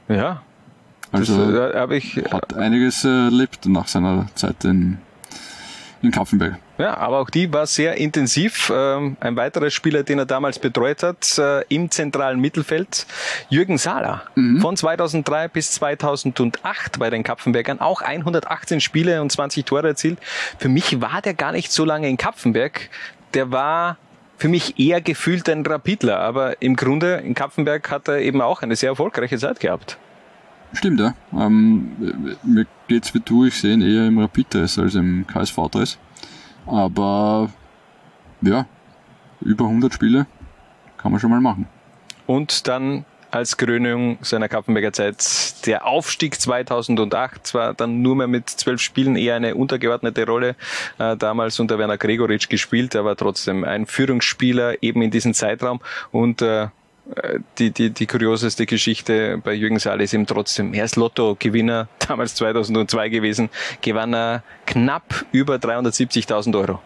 Ja, 0.07 0.41
das 1.11 1.29
Also 1.29 1.51
äh, 1.51 1.75
habe 1.75 1.97
ich. 1.97 2.15
hat 2.31 2.53
einiges 2.53 3.03
äh, 3.03 3.25
erlebt 3.25 3.65
nach 3.65 3.87
seiner 3.87 4.27
Zeit 4.35 4.63
in, 4.65 4.97
in 6.01 6.11
Kapfenberg. 6.11 6.59
Ja, 6.77 6.97
aber 6.97 7.19
auch 7.19 7.29
die 7.29 7.51
war 7.51 7.65
sehr 7.65 7.97
intensiv. 7.97 8.71
Ähm, 8.73 9.17
ein 9.19 9.35
weiterer 9.35 9.69
Spieler, 9.69 10.03
den 10.03 10.19
er 10.19 10.25
damals 10.25 10.59
betreut 10.59 11.01
hat, 11.03 11.37
äh, 11.37 11.63
im 11.69 11.89
zentralen 11.89 12.39
Mittelfeld, 12.39 13.07
Jürgen 13.49 13.77
Sahler. 13.77 14.23
Von 14.61 14.77
2003 14.77 15.47
bis 15.47 15.71
2008 15.71 16.99
bei 16.99 17.09
den 17.09 17.23
Kapfenbergern. 17.23 17.79
Auch 17.79 18.01
118 18.01 18.79
Spiele 18.79 19.21
und 19.21 19.31
20 19.31 19.65
Tore 19.65 19.87
erzielt. 19.87 20.19
Für 20.59 20.69
mich 20.69 21.01
war 21.01 21.21
der 21.21 21.33
gar 21.33 21.51
nicht 21.51 21.71
so 21.71 21.83
lange 21.83 22.09
in 22.09 22.17
Kapfenberg. 22.17 22.89
Der 23.33 23.51
war 23.51 23.97
für 24.37 24.47
mich 24.47 24.79
eher 24.79 25.01
gefühlt 25.01 25.49
ein 25.49 25.65
Rapidler. 25.65 26.19
Aber 26.19 26.61
im 26.61 26.75
Grunde 26.75 27.15
in 27.15 27.33
Kapfenberg 27.33 27.89
hat 27.89 28.07
er 28.07 28.19
eben 28.19 28.41
auch 28.41 28.61
eine 28.61 28.75
sehr 28.75 28.89
erfolgreiche 28.89 29.37
Zeit 29.37 29.59
gehabt. 29.59 29.97
Stimmt, 30.73 30.99
ja. 30.99 31.15
Ähm, 31.33 32.35
mir 32.43 32.65
geht's 32.87 33.13
wie 33.13 33.21
du, 33.21 33.45
ich 33.45 33.55
sehe 33.55 33.73
ihn 33.73 33.81
eher 33.81 34.07
im 34.07 34.19
Rapid-Dress 34.19 34.77
als 34.79 34.95
im 34.95 35.25
KSV-Dress. 35.25 35.97
Aber 36.67 37.49
ja, 38.41 38.65
über 39.41 39.65
100 39.65 39.93
Spiele 39.93 40.27
kann 40.97 41.11
man 41.11 41.19
schon 41.19 41.31
mal 41.31 41.41
machen. 41.41 41.67
Und 42.25 42.67
dann 42.67 43.05
als 43.31 43.57
Krönung 43.57 44.17
seiner 44.21 44.47
Kapfenberger 44.47 44.93
Zeit 44.93 45.65
der 45.65 45.85
Aufstieg 45.85 46.39
2008, 46.39 47.45
zwar 47.45 47.73
dann 47.73 48.01
nur 48.01 48.15
mehr 48.15 48.27
mit 48.27 48.49
zwölf 48.49 48.81
Spielen 48.81 49.15
eher 49.15 49.35
eine 49.35 49.55
untergeordnete 49.55 50.25
Rolle 50.25 50.55
äh, 50.97 51.17
damals 51.17 51.59
unter 51.59 51.77
Werner 51.77 51.97
Gregoritsch 51.97 52.49
gespielt, 52.49 52.95
aber 52.95 53.15
trotzdem 53.15 53.63
ein 53.63 53.85
Führungsspieler 53.85 54.81
eben 54.81 55.01
in 55.01 55.11
diesem 55.11 55.33
Zeitraum 55.33 55.81
und 56.11 56.41
äh, 56.41 56.67
die, 57.57 57.71
die, 57.71 57.89
die 57.91 58.05
kurioseste 58.05 58.65
Geschichte 58.65 59.39
bei 59.43 59.53
Jürgen 59.53 59.79
Saal 59.79 60.01
ist 60.01 60.13
eben 60.13 60.25
trotzdem, 60.25 60.73
er 60.73 60.85
ist 60.85 60.95
Lotto-Gewinner, 60.95 61.87
damals 62.07 62.35
2002 62.35 63.09
gewesen, 63.09 63.49
gewann 63.81 64.13
er 64.13 64.43
knapp 64.65 65.25
über 65.31 65.55
370.000 65.55 66.57
Euro. 66.57 66.79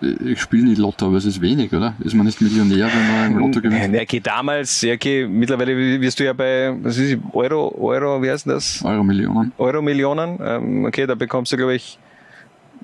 Ich 0.00 0.40
spiele 0.40 0.64
nicht 0.64 0.78
Lotto, 0.78 1.06
aber 1.06 1.16
es 1.16 1.24
ist 1.24 1.40
wenig, 1.40 1.72
oder? 1.72 1.94
Ist 2.00 2.14
man 2.14 2.26
nicht 2.26 2.40
Millionär, 2.40 2.88
wenn 2.92 3.12
man 3.12 3.32
im 3.32 3.38
Lotto 3.38 3.60
gewinnt? 3.60 3.94
Ja, 3.94 4.02
okay, 4.02 4.18
damals, 4.18 4.82
ja, 4.82 4.94
okay, 4.94 5.28
mittlerweile 5.28 6.00
wirst 6.00 6.18
du 6.18 6.24
ja 6.24 6.32
bei, 6.32 6.74
was 6.82 6.98
ist, 6.98 7.18
Euro, 7.32 7.72
Euro, 7.78 8.20
wie 8.20 8.28
heißt 8.28 8.48
das? 8.48 8.84
Euro 8.84 9.04
Millionen. 9.04 9.52
Euro-Millionen. 9.58 10.40
Ähm, 10.42 10.84
okay, 10.86 11.06
da 11.06 11.14
bekommst 11.14 11.52
du, 11.52 11.56
glaube 11.56 11.76
ich, 11.76 12.00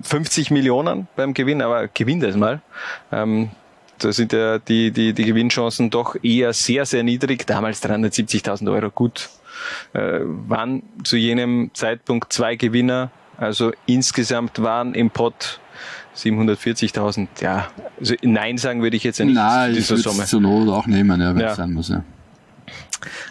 50 0.02 0.52
Millionen 0.52 1.08
beim 1.16 1.34
Gewinn, 1.34 1.60
aber 1.60 1.88
gewinn 1.88 2.20
das 2.20 2.36
mal. 2.36 2.60
Ähm, 3.10 3.50
da 3.98 4.12
sind 4.12 4.32
ja 4.32 4.58
die, 4.58 4.90
die, 4.90 5.12
die 5.12 5.24
Gewinnchancen 5.24 5.90
doch 5.90 6.16
eher 6.22 6.52
sehr, 6.52 6.86
sehr 6.86 7.02
niedrig. 7.02 7.46
Damals 7.46 7.82
370.000 7.82 8.70
Euro. 8.72 8.90
Gut, 8.90 9.28
äh, 9.92 10.20
waren 10.22 10.82
zu 11.04 11.16
jenem 11.16 11.70
Zeitpunkt 11.74 12.32
zwei 12.32 12.56
Gewinner. 12.56 13.10
Also 13.36 13.72
insgesamt 13.86 14.60
waren 14.62 14.94
im 14.94 15.10
Pot 15.10 15.60
740.000. 16.16 17.28
Ja, 17.40 17.68
also 18.00 18.14
Nein 18.22 18.58
sagen 18.58 18.82
würde 18.82 18.96
ich 18.96 19.04
jetzt 19.04 19.18
ja 19.18 19.24
nicht 19.24 19.34
Nein, 19.36 19.70
ich 19.70 19.76
dieser 19.78 19.90
würde 19.90 20.02
Summe. 20.02 20.22
es 20.24 20.30
zur 20.30 20.40
Not 20.40 20.68
auch 20.68 20.86
nehmen, 20.86 21.20
ja, 21.20 21.34
wenn 21.34 21.42
Ja. 21.42 21.50
es 21.50 21.56
sein 21.56 21.72
muss. 21.72 21.88
Ja. 21.88 22.02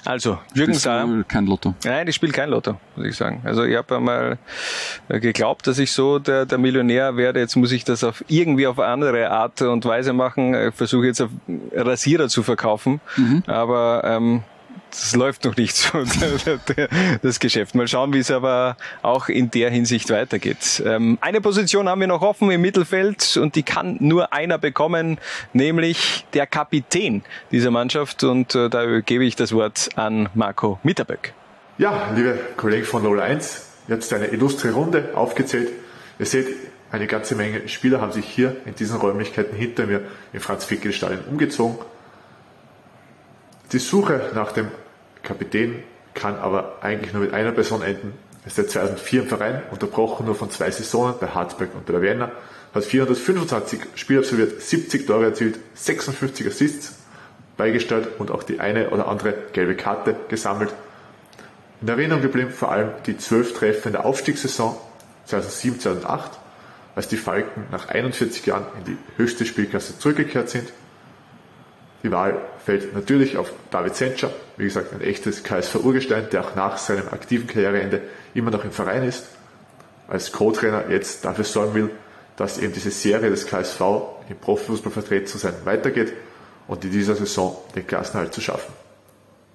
Also, 0.06 0.40
Jürgen 0.54 0.74
Saar. 0.74 1.08
kein 1.28 1.46
Lotto. 1.46 1.74
Nein, 1.84 2.08
ich 2.08 2.16
spiele 2.16 2.32
kein 2.32 2.50
Lotto, 2.50 2.78
muss 2.96 3.06
ich 3.08 3.16
sagen. 3.16 3.42
Also 3.44 3.64
ich 3.64 3.76
habe 3.76 3.96
einmal 3.98 4.38
äh, 5.10 5.20
geglaubt, 5.20 5.68
dass 5.68 5.80
ich 5.80 5.92
so 5.92 6.20
der, 6.20 6.46
der 6.46 6.58
Millionär 6.58 7.18
werde. 7.18 7.40
Jetzt 7.40 7.56
muss 7.56 7.72
ich 7.72 7.84
das 7.84 8.04
auf 8.04 8.24
irgendwie 8.28 8.68
auf 8.68 8.80
andere 8.80 9.30
Art 9.30 9.62
und 9.62 9.86
Weise 9.86 10.14
machen. 10.14 10.54
Ich 10.56 10.76
versuche 10.76 11.06
jetzt 11.08 11.22
auf 11.22 11.30
Rasierer 11.76 12.30
zu 12.30 12.44
verkaufen. 12.44 13.02
Aber 13.48 14.02
ähm, 14.06 14.44
das 14.92 15.16
läuft 15.16 15.46
noch 15.46 15.56
nicht 15.58 15.76
so, 15.76 16.04
das 17.22 17.40
Geschäft. 17.40 17.76
Mal 17.76 17.88
schauen, 17.88 18.14
wie 18.14 18.20
es 18.20 18.32
aber 18.32 18.78
auch 19.02 19.30
in 19.30 19.52
der 19.52 19.70
Hinsicht 19.70 20.10
weitergeht. 20.10 20.82
Ähm, 20.86 21.18
eine 21.22 21.42
Position 21.42 21.90
haben 21.90 22.02
wir 22.02 22.08
noch 22.08 22.22
offen 22.22 22.50
im 22.52 22.62
Mittelfeld 22.62 23.38
und 23.38 23.56
die 23.56 23.64
kann 23.64 23.98
nur 24.00 24.34
einer 24.34 24.58
bekommen, 24.58 25.20
nämlich 25.54 26.26
der 26.34 26.48
Kapitän 26.48 27.24
dieser 27.52 27.72
Mannschaft. 27.72 28.24
Und 28.24 28.56
äh, 28.56 28.70
da 28.70 28.84
übergebe 28.84 29.26
ich 29.26 29.36
das 29.36 29.54
Wort 29.54 29.90
an 29.96 30.30
Marco 30.34 30.80
Mitterböck. 30.84 31.34
Ja, 31.78 32.10
liebe 32.16 32.40
Kollegen 32.56 32.86
von 32.86 33.04
Lola 33.04 33.24
1, 33.24 33.66
jetzt 33.88 34.12
eine 34.14 34.28
illustre 34.28 34.72
Runde 34.72 35.12
aufgezählt. 35.14 35.70
Ihr 36.18 36.26
seht, 36.26 36.48
eine 36.92 37.06
ganze 37.06 37.36
Menge 37.36 37.68
Spieler 37.68 38.02
haben 38.02 38.14
sich 38.14 38.26
hier 38.26 38.56
in 38.66 38.74
diesen 38.74 38.98
Räumlichkeiten 38.98 39.56
hinter 39.56 39.86
mir 39.86 40.02
im 40.34 40.40
Franz-Fickel-Stadion 40.40 41.26
umgezogen. 41.30 41.78
Die 43.74 43.80
Suche 43.80 44.32
nach 44.34 44.54
dem 44.54 44.70
Kapitän 45.24 45.84
kann 46.14 46.38
aber 46.38 46.78
eigentlich 46.82 47.14
nur 47.14 47.24
mit 47.24 47.34
einer 47.34 47.52
Person 47.52 47.82
enden. 47.82 48.14
Er 48.44 48.48
ist 48.48 48.56
seit 48.56 48.70
2004 48.70 49.24
im 49.24 49.28
Verein, 49.28 49.62
unterbrochen 49.72 50.26
nur 50.26 50.36
von 50.36 50.50
zwei 50.50 50.72
Saisonen 50.72 51.16
bei 51.20 51.28
Hartberg 51.28 51.76
und 51.76 51.86
bei 51.86 51.92
der 51.92 52.02
Vienna, 52.02 52.32
hat 52.74 52.86
425 52.86 53.82
Spiele 53.96 54.20
absolviert, 54.20 54.62
70 54.62 55.06
Tore 55.06 55.26
erzielt, 55.26 55.60
56 55.74 56.48
Assists 56.48 56.96
beigestellt 57.58 58.08
und 58.20 58.32
auch 58.32 58.44
die 58.44 58.62
eine 58.62 58.90
oder 58.92 59.10
andere 59.10 59.34
gelbe 59.52 59.76
Karte 59.76 60.16
gesammelt. 60.30 60.74
In 61.82 61.90
Erinnerung 61.90 62.22
geblieben 62.22 62.52
vor 62.52 62.72
allem 62.72 62.92
die 63.06 63.18
zwölf 63.18 63.54
Treffer 63.54 63.88
in 63.88 63.94
der 63.94 64.06
Aufstiegssaison 64.06 64.78
2007, 65.26 65.82
2008, 65.82 66.32
als 66.96 67.10
die 67.10 67.18
Falken 67.18 67.66
nach 67.70 67.90
41 67.90 68.46
Jahren 68.46 68.66
in 68.78 68.86
die 68.86 68.98
höchste 69.18 69.46
Spielklasse 69.46 70.00
zurückgekehrt 70.00 70.50
sind 70.50 70.72
die 72.08 72.12
Wahl 72.14 72.40
fällt 72.66 72.94
natürlich 72.94 73.36
auf 73.36 73.52
David 73.70 73.96
Senscher, 73.96 74.32
wie 74.56 74.64
gesagt, 74.64 74.94
ein 74.94 75.02
echtes 75.02 75.44
KSV-Urgestein, 75.44 76.30
der 76.30 76.42
auch 76.42 76.56
nach 76.56 76.78
seinem 76.78 77.10
aktiven 77.10 77.48
Karriereende 77.48 78.02
immer 78.34 78.50
noch 78.50 78.64
im 78.64 78.72
Verein 78.72 79.04
ist, 79.04 79.28
als 80.08 80.32
Co-Trainer 80.32 80.90
jetzt 80.90 81.26
dafür 81.26 81.44
sorgen 81.44 81.74
will, 81.74 81.90
dass 82.38 82.60
eben 82.60 82.72
diese 82.72 82.92
Serie 82.92 83.30
des 83.30 83.46
KSV 83.46 83.82
im 84.30 84.38
Profifußball 84.40 84.92
vertreten 84.92 85.28
zu 85.28 85.38
sein 85.38 85.54
weitergeht 85.66 86.14
und 86.68 86.86
in 86.86 86.92
dieser 86.92 87.16
Saison 87.16 87.58
den 87.76 87.86
Klassenhalt 87.86 88.34
zu 88.34 88.40
schaffen. 88.40 88.74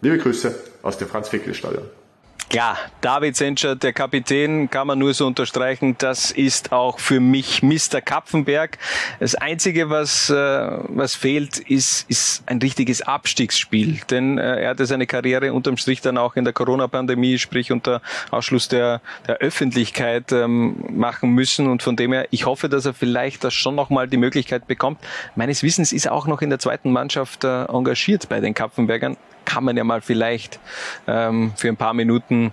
Liebe 0.02 0.18
Grüße 0.18 0.54
aus 0.82 0.98
dem 0.98 1.08
Franz-Feckel-Stadion. 1.08 2.01
Klar, 2.48 2.76
David 3.00 3.34
Senscher, 3.34 3.76
der 3.76 3.92
Kapitän, 3.92 4.68
kann 4.68 4.86
man 4.86 4.98
nur 4.98 5.14
so 5.14 5.26
unterstreichen. 5.26 5.96
Das 5.98 6.30
ist 6.30 6.70
auch 6.70 6.98
für 6.98 7.18
mich 7.18 7.62
Mr. 7.62 8.00
Kapfenberg. 8.02 8.78
Das 9.20 9.34
Einzige, 9.34 9.88
was, 9.88 10.28
äh, 10.28 10.34
was 10.34 11.14
fehlt, 11.14 11.58
ist, 11.58 12.08
ist 12.10 12.42
ein 12.46 12.58
richtiges 12.58 13.00
Abstiegsspiel. 13.02 14.00
Denn 14.10 14.36
äh, 14.36 14.62
er 14.62 14.70
hatte 14.70 14.84
seine 14.84 15.06
Karriere 15.06 15.52
unterm 15.52 15.78
Strich 15.78 16.02
dann 16.02 16.18
auch 16.18 16.36
in 16.36 16.44
der 16.44 16.52
Corona-Pandemie, 16.52 17.38
sprich 17.38 17.72
unter 17.72 18.02
Ausschluss 18.30 18.68
der, 18.68 19.00
der 19.26 19.36
Öffentlichkeit 19.36 20.30
ähm, 20.32 20.84
machen 20.90 21.30
müssen. 21.30 21.68
Und 21.68 21.82
von 21.82 21.96
dem 21.96 22.12
her, 22.12 22.28
ich 22.30 22.44
hoffe, 22.44 22.68
dass 22.68 22.84
er 22.84 22.92
vielleicht 22.92 23.44
das 23.44 23.54
schon 23.54 23.74
nochmal 23.74 24.08
die 24.08 24.18
Möglichkeit 24.18 24.66
bekommt. 24.66 24.98
Meines 25.36 25.62
Wissens 25.62 25.92
ist 25.92 26.06
er 26.06 26.12
auch 26.12 26.26
noch 26.26 26.42
in 26.42 26.50
der 26.50 26.58
zweiten 26.58 26.92
Mannschaft 26.92 27.44
äh, 27.44 27.64
engagiert 27.64 28.28
bei 28.28 28.40
den 28.40 28.52
Kapfenbergern 28.52 29.16
kann 29.52 29.64
man 29.64 29.76
ja 29.76 29.84
mal 29.84 30.00
vielleicht 30.00 30.60
ähm, 31.06 31.52
für 31.56 31.68
ein 31.68 31.76
paar 31.76 31.92
Minuten 31.92 32.52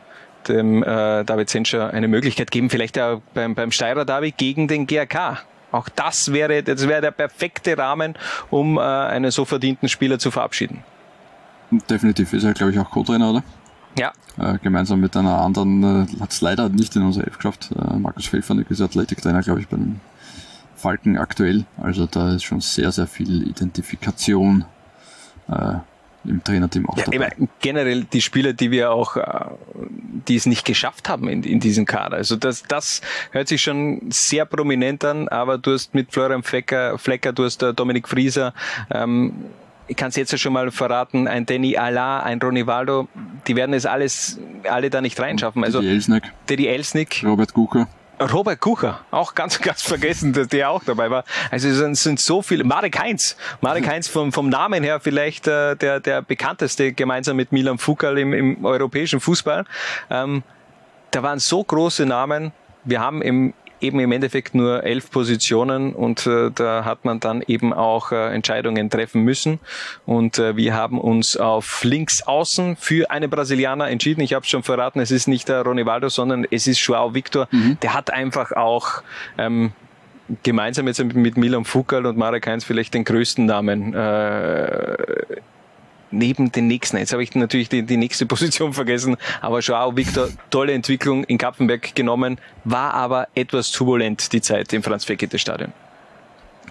dem 0.49 0.83
äh, 0.83 1.23
David 1.23 1.49
Zenscher 1.49 1.93
eine 1.93 2.09
Möglichkeit 2.09 2.51
geben, 2.51 2.69
vielleicht 2.69 2.97
ja 2.97 3.21
beim, 3.33 3.55
beim 3.55 3.71
Steirer 3.71 4.03
David 4.03 4.37
gegen 4.37 4.67
den 4.67 4.85
GRK. 4.85 5.39
Auch 5.71 5.87
das 5.87 6.33
wäre, 6.33 6.61
das 6.61 6.87
wäre 6.87 7.01
der 7.01 7.11
perfekte 7.11 7.77
Rahmen, 7.77 8.15
um 8.49 8.77
äh, 8.77 8.81
einen 8.81 9.31
so 9.31 9.45
verdienten 9.45 9.87
Spieler 9.87 10.19
zu 10.19 10.29
verabschieden. 10.29 10.83
Definitiv 11.89 12.33
ist 12.33 12.43
er, 12.43 12.53
glaube 12.53 12.73
ich, 12.73 12.79
auch 12.79 12.89
Co-Trainer, 12.89 13.29
oder? 13.29 13.43
Ja. 13.97 14.11
Äh, 14.37 14.57
gemeinsam 14.57 14.99
mit 14.99 15.15
einer 15.15 15.39
anderen, 15.39 15.83
äh, 15.83 16.19
hat 16.19 16.31
es 16.31 16.41
leider 16.41 16.67
nicht 16.67 16.95
in 16.95 17.03
unser 17.03 17.23
Elf 17.23 17.37
geschafft. 17.37 17.69
Äh, 17.71 17.97
Markus 17.97 18.25
Felfernig 18.25 18.69
ist 18.71 18.81
Athletiktrainer, 18.81 19.41
glaube 19.41 19.61
ich, 19.61 19.67
bei 19.67 19.77
den 19.77 20.01
Falken 20.75 21.17
aktuell. 21.17 21.65
Also 21.81 22.07
da 22.07 22.33
ist 22.33 22.43
schon 22.43 22.59
sehr, 22.59 22.91
sehr 22.91 23.07
viel 23.07 23.47
Identifikation 23.47 24.65
äh, 25.47 25.75
im 26.25 26.43
Trainerteam 26.43 26.89
auch 26.89 26.97
ja, 26.97 27.05
dabei. 27.05 27.31
generell 27.61 28.03
die 28.03 28.21
Spieler, 28.21 28.53
die 28.53 28.71
wir 28.71 28.91
auch, 28.91 29.17
äh, 29.17 29.23
die 30.27 30.35
es 30.35 30.45
nicht 30.45 30.65
geschafft 30.65 31.09
haben 31.09 31.29
in, 31.29 31.43
in 31.43 31.59
diesem 31.59 31.85
Kader. 31.85 32.17
Also 32.17 32.35
das, 32.35 32.63
das 32.63 33.01
hört 33.31 33.47
sich 33.47 33.61
schon 33.61 34.01
sehr 34.09 34.45
prominent 34.45 35.03
an, 35.05 35.27
aber 35.29 35.57
du 35.57 35.73
hast 35.73 35.93
mit 35.93 36.11
Florian 36.11 36.43
Flecker, 36.43 36.97
Flecker 36.97 37.33
du 37.33 37.45
hast 37.45 37.61
Dominik 37.61 38.07
Frieser, 38.07 38.53
ähm, 38.91 39.33
ich 39.89 39.95
kann 39.95 40.09
es 40.09 40.15
jetzt 40.15 40.37
schon 40.39 40.53
mal 40.53 40.71
verraten, 40.71 41.27
ein 41.27 41.45
Danny 41.47 41.75
Ala, 41.75 42.19
ein 42.21 42.39
Ronny 42.39 42.67
Waldo, 42.67 43.07
die 43.47 43.55
werden 43.55 43.73
es 43.73 43.87
alles, 43.87 44.39
alle 44.69 44.89
da 44.91 45.01
nicht 45.01 45.19
reinschaffen. 45.19 45.63
Also, 45.63 45.81
Didi 45.81 45.93
Elsnick. 45.93 46.23
Didi 46.47 46.67
Elsnick. 46.67 47.23
Robert 47.25 47.53
Gucher. 47.53 47.87
Robert 48.19 48.59
Kucher, 48.59 48.99
auch 49.11 49.35
ganz, 49.35 49.59
ganz 49.61 49.81
vergessen, 49.81 50.33
dass 50.33 50.47
der 50.47 50.69
auch 50.69 50.83
dabei 50.83 51.09
war. 51.09 51.23
Also 51.51 51.69
es 51.69 52.03
sind, 52.03 52.19
so 52.19 52.41
viele. 52.41 52.63
Marek 52.63 52.99
Heinz, 52.99 53.37
Marek 53.61 53.87
Heinz 53.87 54.07
vom, 54.07 54.31
vom 54.31 54.49
Namen 54.49 54.83
her 54.83 54.99
vielleicht 54.99 55.47
äh, 55.47 55.75
der, 55.75 55.99
der 55.99 56.21
bekannteste 56.21 56.93
gemeinsam 56.93 57.37
mit 57.37 57.51
Milan 57.51 57.77
Fukal 57.77 58.17
im, 58.17 58.33
im 58.33 58.65
europäischen 58.65 59.19
Fußball. 59.19 59.65
Ähm, 60.09 60.43
da 61.11 61.23
waren 61.23 61.39
so 61.39 61.63
große 61.63 62.05
Namen. 62.05 62.51
Wir 62.83 62.99
haben 62.99 63.21
im 63.21 63.53
eben 63.81 63.99
im 63.99 64.11
Endeffekt 64.11 64.55
nur 64.55 64.83
elf 64.83 65.11
Positionen 65.11 65.93
und 65.93 66.25
äh, 66.27 66.51
da 66.53 66.85
hat 66.85 67.05
man 67.05 67.19
dann 67.19 67.41
eben 67.47 67.73
auch 67.73 68.11
äh, 68.11 68.33
Entscheidungen 68.33 68.89
treffen 68.89 69.23
müssen. 69.23 69.59
Und 70.05 70.39
äh, 70.39 70.55
wir 70.55 70.73
haben 70.73 70.99
uns 70.99 71.37
auf 71.37 71.83
links 71.83 72.21
außen 72.21 72.75
für 72.75 73.11
einen 73.11 73.29
Brasilianer 73.29 73.89
entschieden. 73.89 74.21
Ich 74.21 74.33
habe 74.33 74.45
schon 74.45 74.63
verraten, 74.63 74.99
es 74.99 75.11
ist 75.11 75.27
nicht 75.27 75.49
der 75.49 75.63
Ronivaldo, 75.63 76.09
sondern 76.09 76.45
es 76.49 76.67
ist 76.67 76.79
Joao 76.79 77.13
Victor. 77.13 77.47
Mhm. 77.51 77.77
Der 77.81 77.93
hat 77.93 78.11
einfach 78.11 78.51
auch 78.51 79.01
ähm, 79.37 79.71
gemeinsam 80.43 80.87
jetzt 80.87 81.03
mit 81.03 81.37
Milan 81.37 81.65
Foucault 81.65 82.05
und 82.05 82.17
Marek 82.17 82.47
Heinz 82.47 82.63
vielleicht 82.63 82.93
den 82.93 83.03
größten 83.03 83.45
Namen 83.45 83.93
äh, 83.93 84.97
neben 86.11 86.51
den 86.51 86.67
nächsten. 86.67 86.97
Jetzt 86.97 87.13
habe 87.13 87.23
ich 87.23 87.33
natürlich 87.35 87.69
die, 87.69 87.83
die 87.83 87.97
nächste 87.97 88.25
Position 88.27 88.73
vergessen, 88.73 89.17
aber 89.41 89.59
Joao 89.59 89.95
Victor, 89.95 90.29
tolle 90.49 90.73
Entwicklung 90.73 91.23
in 91.25 91.37
Kapfenberg 91.37 91.95
genommen, 91.95 92.39
war 92.63 92.93
aber 92.93 93.27
etwas 93.35 93.71
turbulent 93.71 94.31
die 94.33 94.41
Zeit 94.41 94.73
im 94.73 94.83
Franz-Fekete-Stadion. 94.83 95.71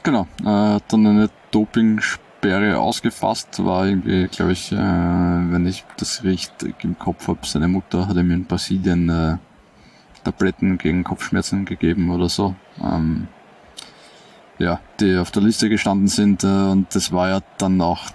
Genau, 0.03 0.23
äh, 0.41 0.81
dann 0.89 1.07
eine 1.07 1.31
Dopingsperre 1.51 2.79
ausgefasst, 2.79 3.65
war 3.65 3.87
irgendwie, 3.87 4.29
glaube 4.29 4.53
ich, 4.53 4.73
äh, 4.73 4.77
wenn 4.77 5.67
ich 5.67 5.85
das 5.97 6.23
richtig 6.25 6.75
im 6.85 6.99
Kopf 6.99 7.29
habe, 7.29 7.41
seine 7.43 7.69
Mutter 7.69 8.07
hat 8.07 8.17
ihm 8.17 8.31
in 8.31 8.45
Brasilien 8.45 9.09
äh, 9.09 9.37
Tabletten 10.25 10.79
gegen 10.79 11.05
Kopfschmerzen 11.05 11.65
gegeben 11.65 12.11
oder 12.11 12.29
so. 12.29 12.55
Ähm, 12.83 13.29
ja, 14.59 14.81
die 15.01 15.17
auf 15.17 15.31
der 15.31 15.43
Liste 15.43 15.69
gestanden 15.69 16.09
sind 16.09 16.45
äh, 16.45 16.47
und 16.47 16.95
das 16.95 17.13
war 17.13 17.29
ja 17.29 17.41
dann 17.59 17.81
auch 17.81 18.11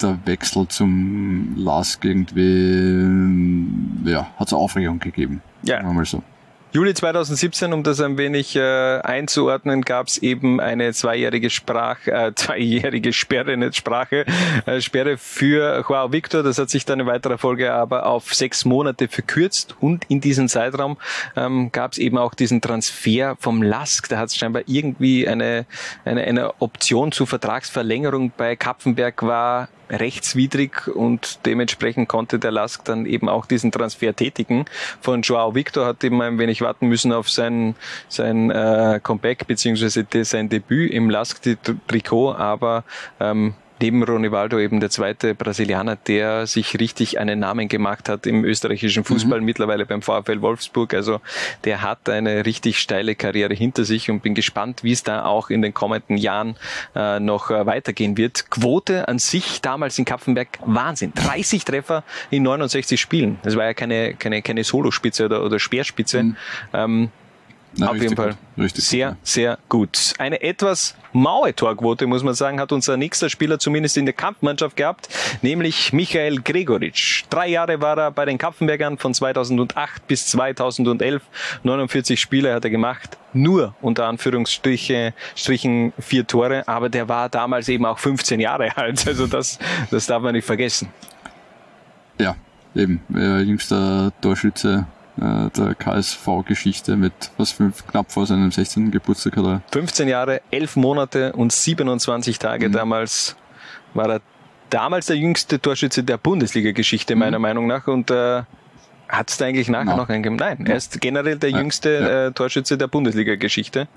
der 0.00 0.18
Wechsel 0.24 0.68
zum 0.68 1.54
Lask 1.56 2.04
irgendwie, 2.04 3.04
ja, 4.10 4.28
hat 4.36 4.48
es 4.48 4.52
Aufregung 4.52 4.98
gegeben. 4.98 5.42
Ja. 5.62 5.82
Mal 5.82 6.04
so. 6.04 6.22
Juli 6.70 6.92
2017, 6.92 7.72
um 7.72 7.82
das 7.82 7.98
ein 8.00 8.18
wenig 8.18 8.54
äh, 8.54 9.00
einzuordnen, 9.00 9.82
gab 9.82 10.08
es 10.08 10.18
eben 10.18 10.60
eine 10.60 10.92
zweijährige 10.92 11.48
Sprache, 11.48 12.12
äh, 12.12 12.32
zweijährige 12.36 13.14
Sperre, 13.14 13.56
nicht 13.56 13.74
Sprache, 13.74 14.26
äh, 14.66 14.82
Sperre 14.82 15.16
für 15.16 15.82
Joao 15.88 16.12
Victor. 16.12 16.42
Das 16.42 16.58
hat 16.58 16.68
sich 16.68 16.84
dann 16.84 17.00
in 17.00 17.06
weiterer 17.06 17.38
Folge 17.38 17.72
aber 17.72 18.04
auf 18.04 18.34
sechs 18.34 18.66
Monate 18.66 19.08
verkürzt 19.08 19.76
und 19.80 20.04
in 20.10 20.20
diesem 20.20 20.48
Zeitraum 20.48 20.98
ähm, 21.36 21.72
gab 21.72 21.92
es 21.92 21.98
eben 21.98 22.18
auch 22.18 22.34
diesen 22.34 22.60
Transfer 22.60 23.36
vom 23.40 23.62
Lask. 23.62 24.06
Da 24.10 24.18
hat 24.18 24.28
es 24.28 24.36
scheinbar 24.36 24.62
irgendwie 24.66 25.26
eine, 25.26 25.64
eine, 26.04 26.22
eine 26.22 26.60
Option 26.60 27.12
zur 27.12 27.26
Vertragsverlängerung 27.26 28.30
bei 28.36 28.56
Kapfenberg 28.56 29.22
war 29.22 29.68
rechtswidrig 29.90 30.88
und 30.88 31.40
dementsprechend 31.46 32.08
konnte 32.08 32.38
der 32.38 32.50
Lask 32.50 32.84
dann 32.84 33.06
eben 33.06 33.28
auch 33.28 33.46
diesen 33.46 33.72
Transfer 33.72 34.14
tätigen. 34.14 34.64
Von 35.00 35.22
Joao 35.22 35.54
Victor 35.54 35.86
hat 35.86 36.04
eben 36.04 36.20
ein 36.22 36.38
wenig 36.38 36.60
warten 36.60 36.88
müssen 36.88 37.12
auf 37.12 37.28
sein, 37.30 37.74
sein 38.08 38.50
äh, 38.50 39.00
Comeback 39.02 39.46
beziehungsweise 39.46 40.06
sein 40.22 40.48
Debüt 40.48 40.90
im 40.92 41.10
Lask-Trikot, 41.10 42.34
aber 42.34 42.84
ähm, 43.20 43.54
neben 43.80 44.02
Ronivaldo 44.02 44.58
eben 44.58 44.80
der 44.80 44.90
zweite 44.90 45.34
Brasilianer, 45.34 45.96
der 45.96 46.46
sich 46.46 46.78
richtig 46.78 47.18
einen 47.18 47.38
Namen 47.38 47.68
gemacht 47.68 48.08
hat 48.08 48.26
im 48.26 48.44
österreichischen 48.44 49.04
Fußball, 49.04 49.40
mhm. 49.40 49.46
mittlerweile 49.46 49.86
beim 49.86 50.02
VfL 50.02 50.40
Wolfsburg. 50.40 50.94
Also 50.94 51.20
der 51.64 51.82
hat 51.82 52.08
eine 52.08 52.46
richtig 52.46 52.78
steile 52.78 53.14
Karriere 53.14 53.54
hinter 53.54 53.84
sich 53.84 54.10
und 54.10 54.22
bin 54.22 54.34
gespannt, 54.34 54.84
wie 54.84 54.92
es 54.92 55.02
da 55.02 55.24
auch 55.24 55.50
in 55.50 55.62
den 55.62 55.74
kommenden 55.74 56.16
Jahren 56.16 56.56
äh, 56.94 57.20
noch 57.20 57.50
äh, 57.50 57.66
weitergehen 57.66 58.16
wird. 58.16 58.50
Quote 58.50 59.08
an 59.08 59.18
sich 59.18 59.60
damals 59.60 59.98
in 59.98 60.04
Kapfenberg 60.04 60.48
Wahnsinn. 60.64 61.12
30 61.14 61.64
Treffer 61.64 62.04
in 62.30 62.42
69 62.42 63.00
Spielen. 63.00 63.38
Das 63.42 63.56
war 63.56 63.64
ja 63.64 63.74
keine, 63.74 64.14
keine, 64.14 64.42
keine 64.42 64.64
Solospitze 64.64 65.24
oder, 65.26 65.44
oder 65.44 65.58
Speerspitze. 65.58 66.22
Mhm. 66.22 66.36
Ähm, 66.72 67.10
Na, 67.78 67.90
Auf 67.90 67.96
jeden 67.96 68.16
Fall. 68.16 68.30
Gut. 68.56 68.64
Richtig 68.64 68.84
sehr, 68.84 69.10
gut, 69.10 69.16
sehr 69.22 69.58
gut. 69.68 70.14
Eine 70.18 70.42
etwas 70.42 70.96
maue 71.12 71.54
Torquote, 71.54 72.06
muss 72.08 72.24
man 72.24 72.34
sagen, 72.34 72.58
hat 72.58 72.72
unser 72.72 72.96
nächster 72.96 73.30
Spieler 73.30 73.60
zumindest 73.60 73.96
in 73.96 74.04
der 74.04 74.14
Kampfmannschaft 74.14 74.76
gehabt, 74.76 75.08
nämlich 75.42 75.92
Michael 75.92 76.40
Gregoritsch. 76.42 77.24
Drei 77.30 77.48
Jahre 77.48 77.80
war 77.80 77.96
er 77.96 78.10
bei 78.10 78.24
den 78.24 78.36
Kapfenbergern 78.36 78.98
von 78.98 79.14
2008 79.14 80.06
bis 80.08 80.26
2011. 80.26 81.22
49 81.62 82.20
Spiele 82.20 82.52
hat 82.52 82.64
er 82.64 82.70
gemacht. 82.70 83.16
Nur 83.32 83.76
unter 83.80 84.06
Anführungsstrichen 84.06 85.12
Strichen 85.36 85.92
vier 86.00 86.26
Tore, 86.26 86.66
aber 86.66 86.88
der 86.88 87.08
war 87.08 87.28
damals 87.28 87.68
eben 87.68 87.86
auch 87.86 88.00
15 88.00 88.40
Jahre 88.40 88.76
alt. 88.76 89.06
Also 89.06 89.28
das, 89.28 89.58
das 89.92 90.06
darf 90.06 90.22
man 90.22 90.34
nicht 90.34 90.46
vergessen. 90.46 90.88
Ja, 92.18 92.34
eben. 92.74 93.00
Äh, 93.14 93.42
jüngster 93.42 94.12
Torschütze 94.20 94.86
äh, 95.20 95.50
der 95.58 95.74
KSV-Geschichte 95.74 96.96
mit 96.96 97.12
was 97.36 97.52
fünf, 97.52 97.86
knapp 97.86 98.10
vor 98.12 98.26
seinem 98.26 98.50
16. 98.50 98.90
Geburtstag 98.90 99.36
hat 99.36 99.44
er. 99.44 99.62
15 99.72 100.08
Jahre, 100.08 100.40
11 100.50 100.76
Monate 100.76 101.32
und 101.32 101.52
27 101.52 102.38
Tage 102.38 102.68
Mhm. 102.68 102.72
damals 102.72 103.36
war 103.94 104.08
er 104.10 104.20
damals 104.70 105.06
der 105.06 105.16
jüngste 105.16 105.60
Torschütze 105.60 106.02
der 106.04 106.18
Bundesliga-Geschichte 106.18 107.14
Mhm. 107.14 107.18
meiner 107.20 107.38
Meinung 107.38 107.66
nach 107.66 107.86
und 107.86 108.10
äh, 108.10 108.42
hat 109.08 109.30
es 109.30 109.38
da 109.38 109.46
eigentlich 109.46 109.68
nachher 109.70 109.86
Nein. 109.86 109.96
noch 109.96 110.08
eingegeben? 110.10 110.36
Nein, 110.36 110.66
er 110.66 110.76
ist 110.76 111.00
generell 111.00 111.38
der 111.38 111.50
Ja, 111.50 111.58
jüngste 111.58 111.90
ja. 111.90 112.26
Äh, 112.26 112.32
Torschütze 112.32 112.76
der 112.76 112.88
Bundesliga-Geschichte. 112.88 113.88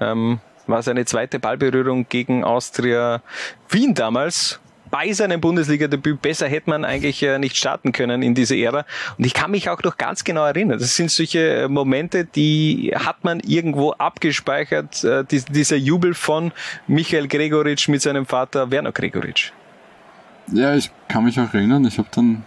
Ähm, 0.00 0.40
war 0.66 0.82
seine 0.82 1.04
zweite 1.06 1.40
Ballberührung 1.40 2.06
gegen 2.08 2.44
Austria 2.44 3.22
Wien 3.70 3.94
damals. 3.94 4.60
Bei 4.90 5.12
seinem 5.12 5.40
Bundesliga-Debüt 5.40 6.20
besser 6.20 6.48
hätte 6.48 6.68
man 6.70 6.84
eigentlich 6.84 7.22
äh, 7.22 7.38
nicht 7.38 7.56
starten 7.56 7.92
können 7.92 8.22
in 8.22 8.34
diese 8.34 8.56
Ära. 8.56 8.84
Und 9.18 9.24
ich 9.24 9.34
kann 9.34 9.50
mich 9.50 9.68
auch 9.70 9.82
noch 9.82 9.96
ganz 9.96 10.24
genau 10.24 10.44
erinnern. 10.44 10.78
Das 10.78 10.96
sind 10.96 11.10
solche 11.10 11.62
äh, 11.64 11.68
Momente, 11.68 12.24
die 12.24 12.92
hat 12.94 13.22
man 13.24 13.40
irgendwo 13.40 13.92
abgespeichert. 13.92 15.04
Äh, 15.04 15.24
dies- 15.24 15.44
dieser 15.44 15.76
Jubel 15.76 16.14
von 16.14 16.52
Michael 16.86 17.28
Gregoritsch 17.28 17.88
mit 17.88 18.02
seinem 18.02 18.26
Vater 18.26 18.70
Werner 18.70 18.92
Gregoritsch. 18.92 19.52
Ja, 20.52 20.74
ich 20.74 20.90
kann 21.08 21.24
mich 21.24 21.38
auch 21.38 21.54
erinnern, 21.54 21.84
ich 21.84 21.98
habe 21.98 22.08
dann 22.10 22.42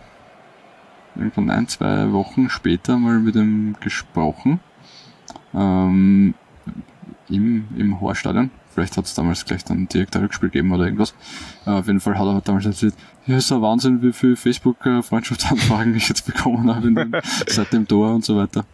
irgendwann 1.15 1.49
ein, 1.49 1.67
zwei 1.67 2.11
Wochen 2.11 2.49
später 2.49 2.97
mal 2.97 3.19
mit 3.19 3.35
ihm 3.35 3.75
gesprochen. 3.79 4.59
Ähm, 5.53 6.33
im, 7.29 7.67
im 7.77 8.01
Horstadion. 8.01 8.51
Vielleicht 8.73 8.97
hat 8.97 9.05
es 9.05 9.13
damals 9.13 9.45
gleich 9.45 9.63
dann 9.63 9.87
direkt 9.87 10.15
ein 10.15 10.23
Rückspiel 10.23 10.49
gegeben 10.49 10.71
oder 10.71 10.85
irgendwas. 10.85 11.13
Äh, 11.65 11.71
auf 11.71 11.87
jeden 11.87 11.99
Fall 11.99 12.17
hat 12.17 12.25
er 12.25 12.41
damals 12.41 12.65
erzählt, 12.65 12.95
ja, 13.27 13.37
ist 13.37 13.51
ein 13.51 13.61
Wahnsinn, 13.61 14.01
wie 14.01 14.11
viele 14.13 14.35
Facebook-Freundschaftsanfragen 14.35 15.95
ich 15.95 16.09
jetzt 16.09 16.25
bekommen 16.25 16.73
habe 16.73 17.21
seit 17.47 17.71
dem 17.73 17.87
Tor 17.87 18.13
und 18.15 18.25
so 18.25 18.37
weiter. 18.37 18.65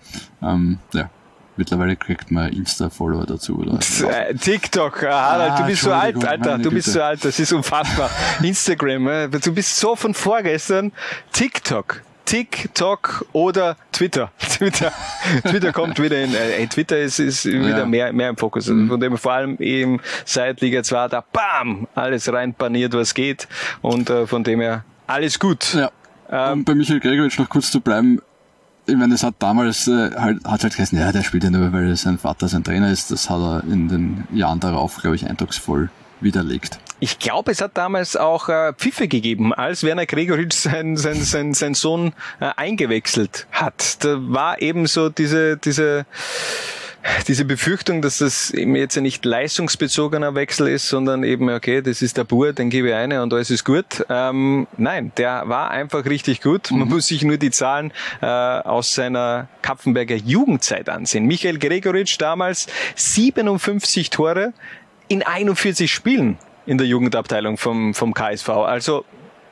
Ähm, 0.41 0.79
ja. 0.93 1.09
Mittlerweile 1.57 1.97
kriegt 1.97 2.31
man 2.31 2.53
Insta-Follower 2.53 3.25
dazu, 3.25 3.57
oder? 3.59 3.77
Äh, 4.09 4.33
TikTok, 4.33 5.03
ah, 5.03 5.31
Harald, 5.31 5.59
du 5.59 5.63
Ah, 5.63 5.67
bist 5.67 5.81
so 5.81 5.91
alt, 5.91 6.25
Alter, 6.25 6.57
du 6.57 6.71
bist 6.71 6.85
Güte. 6.87 6.97
so 6.99 7.03
alt, 7.03 7.25
das 7.25 7.37
ist 7.37 7.51
unfassbar. 7.51 8.09
Instagram, 8.41 9.07
äh, 9.09 9.27
du 9.27 9.53
bist 9.53 9.77
so 9.77 9.97
von 9.97 10.13
vorgestern. 10.13 10.93
TikTok. 11.33 12.01
TikTok 12.29 13.25
oder 13.33 13.75
Twitter. 13.91 14.31
Twitter, 14.39 14.91
Twitter 15.49 15.73
kommt 15.73 15.99
wieder 15.99 16.21
in, 16.23 16.31
äh, 16.35 16.67
Twitter 16.67 16.99
ist, 16.99 17.17
ist 17.17 17.45
wieder 17.45 17.79
Ja. 17.79 17.85
mehr, 17.87 18.13
mehr 18.13 18.29
im 18.29 18.37
Fokus. 18.37 18.69
Also 18.69 18.85
von 18.85 18.99
dem 18.99 19.17
vor 19.17 19.33
allem 19.33 19.57
eben 19.57 19.99
seit 20.25 20.61
Liga 20.61 20.83
2 20.83 21.07
da 21.07 21.23
bam, 21.33 21.87
alles 21.95 22.31
rein 22.31 22.53
paniert, 22.53 22.93
was 22.93 23.15
geht. 23.15 23.47
Und 23.81 24.11
äh, 24.11 24.27
von 24.27 24.43
dem 24.43 24.61
her 24.61 24.83
alles 25.07 25.39
gut. 25.39 25.73
Ja. 25.73 25.89
Ähm, 26.29 26.59
um 26.59 26.63
bei 26.65 26.75
Michael 26.75 26.99
Gregoritsch 26.99 27.39
noch 27.39 27.49
kurz 27.49 27.71
zu 27.71 27.81
bleiben, 27.81 28.21
ich 28.85 28.95
meine, 28.95 29.13
das 29.13 29.23
hat 29.23 29.35
damals 29.39 29.87
äh, 29.87 30.11
halt, 30.15 30.45
hat 30.45 30.61
halt 30.63 30.75
geheißen, 30.75 30.99
ja, 30.99 31.11
der 31.11 31.23
spielt 31.23 31.43
ja 31.43 31.49
nur, 31.49 31.73
weil 31.73 31.95
sein 31.95 32.19
Vater 32.19 32.47
sein 32.47 32.63
Trainer 32.63 32.91
ist. 32.91 33.09
Das 33.09 33.27
hat 33.29 33.39
er 33.39 33.63
in 33.63 33.87
den 33.87 34.27
Jahren 34.31 34.59
darauf, 34.59 34.97
glaube 34.97 35.15
ich, 35.15 35.27
eindrucksvoll 35.27 35.89
widerlegt. 36.21 36.79
Ich 37.01 37.19
glaube, 37.19 37.51
es 37.51 37.61
hat 37.61 37.77
damals 37.77 38.17
auch 38.17 38.49
äh, 38.49 38.73
Pfiffe 38.73 39.07
gegeben, 39.07 39.53
als 39.53 39.83
Werner 39.83 40.05
Gregoritsch 40.05 40.53
sein, 40.53 40.97
sein, 40.97 41.21
sein, 41.21 41.53
sein 41.53 41.73
Sohn 41.73 42.13
äh, 42.41 42.49
eingewechselt 42.57 43.47
hat. 43.51 44.03
Da 44.03 44.17
war 44.19 44.61
eben 44.61 44.85
so 44.85 45.07
diese, 45.09 45.55
diese, 45.55 46.05
diese 47.27 47.45
Befürchtung, 47.45 48.01
dass 48.01 48.17
das 48.17 48.51
eben 48.51 48.75
jetzt 48.75 48.95
ja 48.95 49.01
nicht 49.01 49.23
leistungsbezogener 49.23 50.35
Wechsel 50.35 50.67
ist, 50.67 50.89
sondern 50.89 51.23
eben, 51.23 51.49
okay, 51.49 51.81
das 51.81 52.01
ist 52.01 52.17
der 52.17 52.25
Bur, 52.25 52.51
den 52.51 52.69
gebe 52.69 52.89
ich 52.89 52.93
eine 52.95 53.23
und 53.23 53.33
alles 53.33 53.49
ist 53.49 53.63
gut. 53.63 54.05
Ähm, 54.09 54.67
nein, 54.77 55.13
der 55.17 55.43
war 55.47 55.71
einfach 55.71 56.05
richtig 56.05 56.41
gut. 56.41 56.69
Man 56.71 56.89
muss 56.89 57.07
sich 57.07 57.23
nur 57.23 57.37
die 57.37 57.51
Zahlen 57.51 57.93
äh, 58.21 58.25
aus 58.25 58.91
seiner 58.91 59.47
Kapfenberger 59.61 60.15
Jugendzeit 60.15 60.89
ansehen. 60.89 61.25
Michael 61.25 61.59
Gregoritsch 61.59 62.17
damals 62.19 62.67
57 62.95 64.09
Tore 64.09 64.53
in 65.09 65.23
41 65.23 65.91
Spielen 65.91 66.37
in 66.65 66.77
der 66.77 66.87
Jugendabteilung 66.87 67.57
vom, 67.57 67.93
vom 67.93 68.13
KSV. 68.13 68.49
Also 68.49 69.03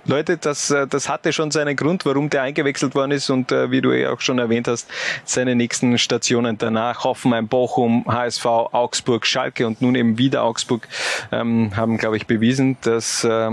Leute, 0.05 0.37
das, 0.37 0.71
äh, 0.71 0.87
das 0.87 1.09
hatte 1.09 1.33
schon 1.33 1.51
seinen 1.51 1.75
Grund, 1.75 2.05
warum 2.05 2.29
der 2.29 2.43
eingewechselt 2.43 2.95
worden 2.95 3.11
ist 3.11 3.29
und 3.29 3.51
äh, 3.51 3.71
wie 3.71 3.81
du 3.81 3.91
ja 3.91 4.11
auch 4.11 4.21
schon 4.21 4.39
erwähnt 4.39 4.67
hast, 4.69 4.87
seine 5.25 5.53
nächsten 5.55 5.97
Stationen 5.97 6.57
danach, 6.57 7.03
Hoffenheim, 7.03 7.47
Bochum, 7.47 8.05
HSV, 8.07 8.45
Augsburg, 8.45 9.25
Schalke 9.25 9.67
und 9.67 9.81
nun 9.81 9.95
eben 9.95 10.17
wieder 10.17 10.43
Augsburg, 10.43 10.87
ähm, 11.31 11.75
haben, 11.75 11.97
glaube 11.97 12.15
ich, 12.15 12.25
bewiesen, 12.25 12.77
dass 12.81 13.25
äh, 13.25 13.51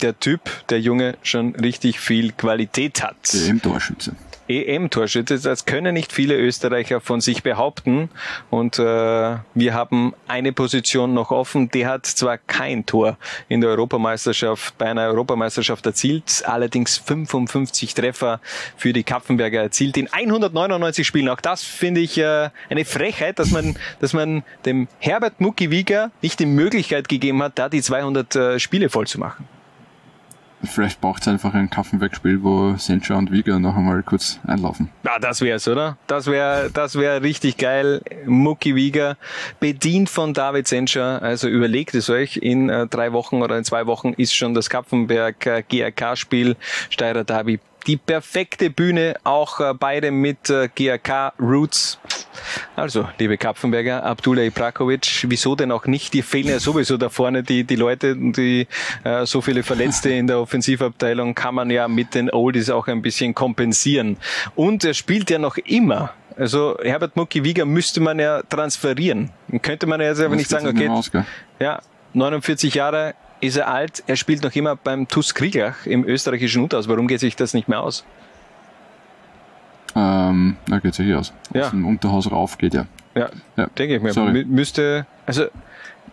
der 0.00 0.20
Typ, 0.20 0.42
der 0.68 0.80
Junge, 0.80 1.16
schon 1.22 1.56
richtig 1.56 1.98
viel 1.98 2.32
Qualität 2.32 3.02
hat. 3.02 3.16
EM-Torschütze. 3.34 4.14
EM-Torschütze, 4.48 5.38
das 5.38 5.64
können 5.64 5.94
nicht 5.94 6.12
viele 6.12 6.36
Österreicher 6.36 7.00
von 7.00 7.20
sich 7.20 7.42
behaupten. 7.42 8.10
Und 8.50 8.78
äh, 8.78 8.82
wir 8.82 9.74
haben 9.74 10.14
eine 10.28 10.52
Position 10.52 11.14
noch 11.14 11.30
offen, 11.30 11.70
die 11.70 11.86
hat 11.86 12.06
zwar 12.06 12.38
kein 12.38 12.86
Tor 12.86 13.18
in 13.48 13.60
der 13.60 13.70
Europameisterschaft, 13.70 14.76
bei 14.78 14.86
einer 14.86 15.06
Europameisterschaft 15.06 15.86
erzielt, 15.86 16.42
allerdings 16.46 16.98
55 16.98 17.94
Treffer 17.94 18.40
für 18.76 18.92
die 18.92 19.04
Kapfenberger 19.04 19.62
erzielt 19.62 19.96
in 19.96 20.12
199 20.12 21.06
Spielen. 21.06 21.28
Auch 21.28 21.40
das 21.40 21.62
finde 21.62 22.00
ich 22.00 22.18
äh, 22.18 22.50
eine 22.70 22.84
Frechheit, 22.84 23.38
dass 23.38 23.50
man, 23.50 23.76
dass 24.00 24.12
man 24.12 24.42
dem 24.64 24.88
Herbert 24.98 25.40
Mucki 25.40 25.70
Wieger 25.70 26.10
nicht 26.22 26.40
die 26.40 26.46
Möglichkeit 26.46 27.08
gegeben 27.08 27.42
hat, 27.42 27.58
da 27.58 27.68
die 27.68 27.82
200 27.82 28.36
äh, 28.36 28.58
Spiele 28.58 28.90
voll 28.90 29.06
zu 29.06 29.18
machen. 29.18 29.55
Vielleicht 30.64 31.00
braucht 31.00 31.22
es 31.22 31.28
einfach 31.28 31.54
ein 31.54 31.68
Kaffenberg-Spiel, 31.70 32.42
wo 32.42 32.74
Sencha 32.76 33.14
und 33.16 33.30
Wieger 33.30 33.58
noch 33.58 33.76
einmal 33.76 34.02
kurz 34.02 34.40
einlaufen. 34.46 34.90
Ja, 35.04 35.18
das 35.18 35.40
wär's, 35.40 35.68
oder? 35.68 35.96
Das 36.06 36.26
wäre 36.26 36.70
das 36.72 36.98
wär 36.98 37.22
richtig 37.22 37.58
geil. 37.58 38.00
Mucki 38.24 38.74
Wieger, 38.74 39.16
bedient 39.60 40.08
von 40.08 40.34
David 40.34 40.66
Senscher. 40.66 41.22
Also 41.22 41.48
überlegt 41.48 41.94
es 41.94 42.08
euch, 42.08 42.38
in 42.38 42.70
äh, 42.70 42.86
drei 42.86 43.12
Wochen 43.12 43.42
oder 43.42 43.58
in 43.58 43.64
zwei 43.64 43.86
Wochen 43.86 44.12
ist 44.14 44.34
schon 44.34 44.54
das 44.54 44.70
Kapfenberg 44.70 45.44
äh, 45.46 45.62
GRK-Spiel, 45.62 46.56
Steirer 46.90 47.24
Derby. 47.24 47.60
Die 47.86 47.96
perfekte 47.96 48.68
Bühne, 48.68 49.14
auch 49.22 49.60
äh, 49.60 49.72
beide 49.72 50.10
mit 50.10 50.50
äh, 50.50 50.68
GRK 50.74 51.32
Roots. 51.38 51.98
Also, 52.74 53.08
liebe 53.18 53.38
Kapfenberger, 53.38 54.02
Abdullah 54.02 54.42
Ibrakovic, 54.42 55.24
wieso 55.28 55.54
denn 55.54 55.70
auch 55.70 55.86
nicht? 55.86 56.12
Die 56.12 56.22
fehlen 56.22 56.48
ja 56.48 56.58
sowieso 56.58 56.96
da 56.96 57.08
vorne 57.08 57.42
die, 57.42 57.64
die 57.64 57.76
Leute, 57.76 58.16
die 58.16 58.66
äh, 59.04 59.24
so 59.24 59.40
viele 59.40 59.62
Verletzte 59.62 60.10
in 60.10 60.26
der 60.26 60.40
Offensivabteilung 60.40 61.34
kann 61.34 61.54
man 61.54 61.70
ja 61.70 61.86
mit 61.86 62.14
den 62.14 62.30
Oldies 62.30 62.70
auch 62.70 62.88
ein 62.88 63.02
bisschen 63.02 63.34
kompensieren. 63.34 64.16
Und 64.56 64.84
er 64.84 64.94
spielt 64.94 65.30
ja 65.30 65.38
noch 65.38 65.56
immer. 65.56 66.12
Also 66.36 66.76
Herbert 66.82 67.16
Mucki 67.16 67.44
Wieger 67.44 67.64
müsste 67.64 68.00
man 68.00 68.18
ja 68.18 68.42
transferieren. 68.42 69.30
Dann 69.48 69.62
könnte 69.62 69.86
man 69.86 70.00
ja 70.00 70.08
jetzt 70.08 70.20
aber 70.20 70.36
nicht 70.36 70.50
sagen, 70.50 70.66
okay, 70.66 71.24
ja, 71.60 71.80
49 72.12 72.74
Jahre 72.74 73.14
ist 73.40 73.56
er 73.56 73.68
alt, 73.68 74.02
er 74.06 74.16
spielt 74.16 74.42
noch 74.42 74.54
immer 74.54 74.76
beim 74.76 75.08
TuS 75.08 75.34
Krieglach 75.34 75.86
im 75.86 76.04
österreichischen 76.04 76.62
Unterhaus. 76.62 76.88
Warum 76.88 77.06
geht 77.08 77.20
sich 77.20 77.36
das 77.36 77.54
nicht 77.54 77.68
mehr 77.68 77.80
aus? 77.80 78.04
Ähm, 79.94 80.56
na, 80.68 80.78
geht 80.78 80.94
sich 80.94 81.06
hier 81.06 81.18
aus. 81.18 81.32
Ja. 81.54 81.64
Aus 81.64 81.70
dem 81.70 81.86
Unterhaus 81.86 82.30
rauf 82.30 82.58
geht 82.58 82.74
ja. 82.74 82.86
Ja, 83.14 83.30
Ja. 83.56 83.66
denke 83.78 83.96
ich 83.96 84.02
mir. 84.02 84.12
Sorry. 84.12 84.32
Mü 84.32 84.44
müsste, 84.44 85.06
also 85.24 85.46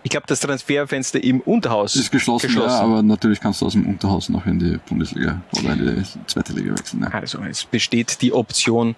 ich 0.04 0.10
glaube, 0.10 0.28
das 0.28 0.42
Transferfenster 0.42 1.24
im 1.24 1.40
Unterhaus 1.40 1.96
Ist 1.96 2.12
geschlossen, 2.12 2.52
Ja, 2.56 2.82
aber 2.82 3.02
natürlich 3.02 3.40
kannst 3.40 3.62
du 3.62 3.66
aus 3.66 3.74
dem 3.74 3.88
Unterhaus 3.88 4.28
noch 4.30 4.46
in 4.46 4.60
die 4.60 4.78
Bundesliga 4.88 5.42
oder 5.58 5.74
in 5.74 6.04
die 6.04 6.26
zweite 6.28 6.54
Liga 6.54 6.72
wechseln. 6.72 7.04
Ja. 7.04 7.10
Also 7.10 7.40
es 7.50 7.64
besteht 7.64 8.22
die 8.22 8.34
Option 8.34 8.96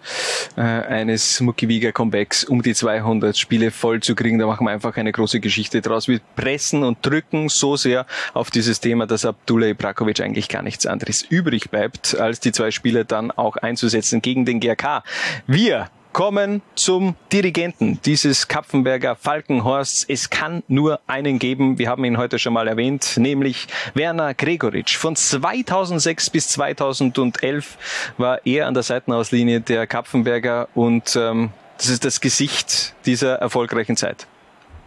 äh, 0.57 0.61
eines 0.61 1.39
Muckiwiger 1.41 1.91
Comebacks, 1.91 2.43
um 2.43 2.63
die 2.63 2.73
200 2.73 3.37
Spiele 3.37 3.69
voll 3.69 4.01
zu 4.01 4.15
kriegen. 4.15 4.39
Da 4.39 4.47
machen 4.47 4.65
wir 4.65 4.71
einfach 4.71 4.97
eine 4.97 5.11
große 5.11 5.39
Geschichte 5.39 5.81
draus. 5.81 6.07
Wir 6.07 6.19
pressen 6.35 6.83
und 6.83 6.97
drücken 7.05 7.49
so 7.49 7.75
sehr 7.75 8.07
auf 8.33 8.49
dieses 8.49 8.79
Thema, 8.79 9.05
dass 9.05 9.25
Abdullah 9.25 9.67
Ibrakovic 9.67 10.21
eigentlich 10.21 10.49
gar 10.49 10.63
nichts 10.63 10.87
anderes 10.87 11.21
übrig 11.21 11.69
bleibt, 11.69 12.19
als 12.19 12.39
die 12.39 12.51
zwei 12.51 12.71
Spiele 12.71 13.05
dann 13.05 13.29
auch 13.29 13.57
einzusetzen 13.57 14.23
gegen 14.23 14.45
den 14.45 14.59
GRK. 14.59 15.03
Wir 15.45 15.89
kommen 16.15 16.61
zum 16.75 17.15
Dirigenten 17.33 17.99
dieses 18.05 18.47
Kapfenberger 18.47 19.17
Falkenhorsts. 19.17 20.05
Es 20.07 20.29
kann 20.29 20.63
nur 20.69 21.01
einen 21.07 21.39
geben. 21.39 21.77
Wir 21.77 21.89
haben 21.89 22.05
ihn 22.05 22.17
heute 22.17 22.39
schon 22.39 22.53
mal 22.53 22.69
erwähnt, 22.69 23.17
nämlich 23.17 23.67
Werner 23.95 24.33
Gregoritsch. 24.33 24.95
Von 24.95 25.17
2006 25.17 26.29
bis 26.29 26.47
2011 26.47 28.13
war 28.17 28.39
er 28.45 28.67
an 28.67 28.73
der 28.73 28.83
Seitenauslinie 28.83 29.59
der 29.59 29.87
Kapfenberger 29.87 30.69
und 30.73 31.17
ähm, 31.17 31.49
das 31.77 31.89
ist 31.89 32.05
das 32.05 32.21
Gesicht 32.21 32.95
dieser 33.05 33.35
erfolgreichen 33.35 33.97
Zeit. 33.97 34.25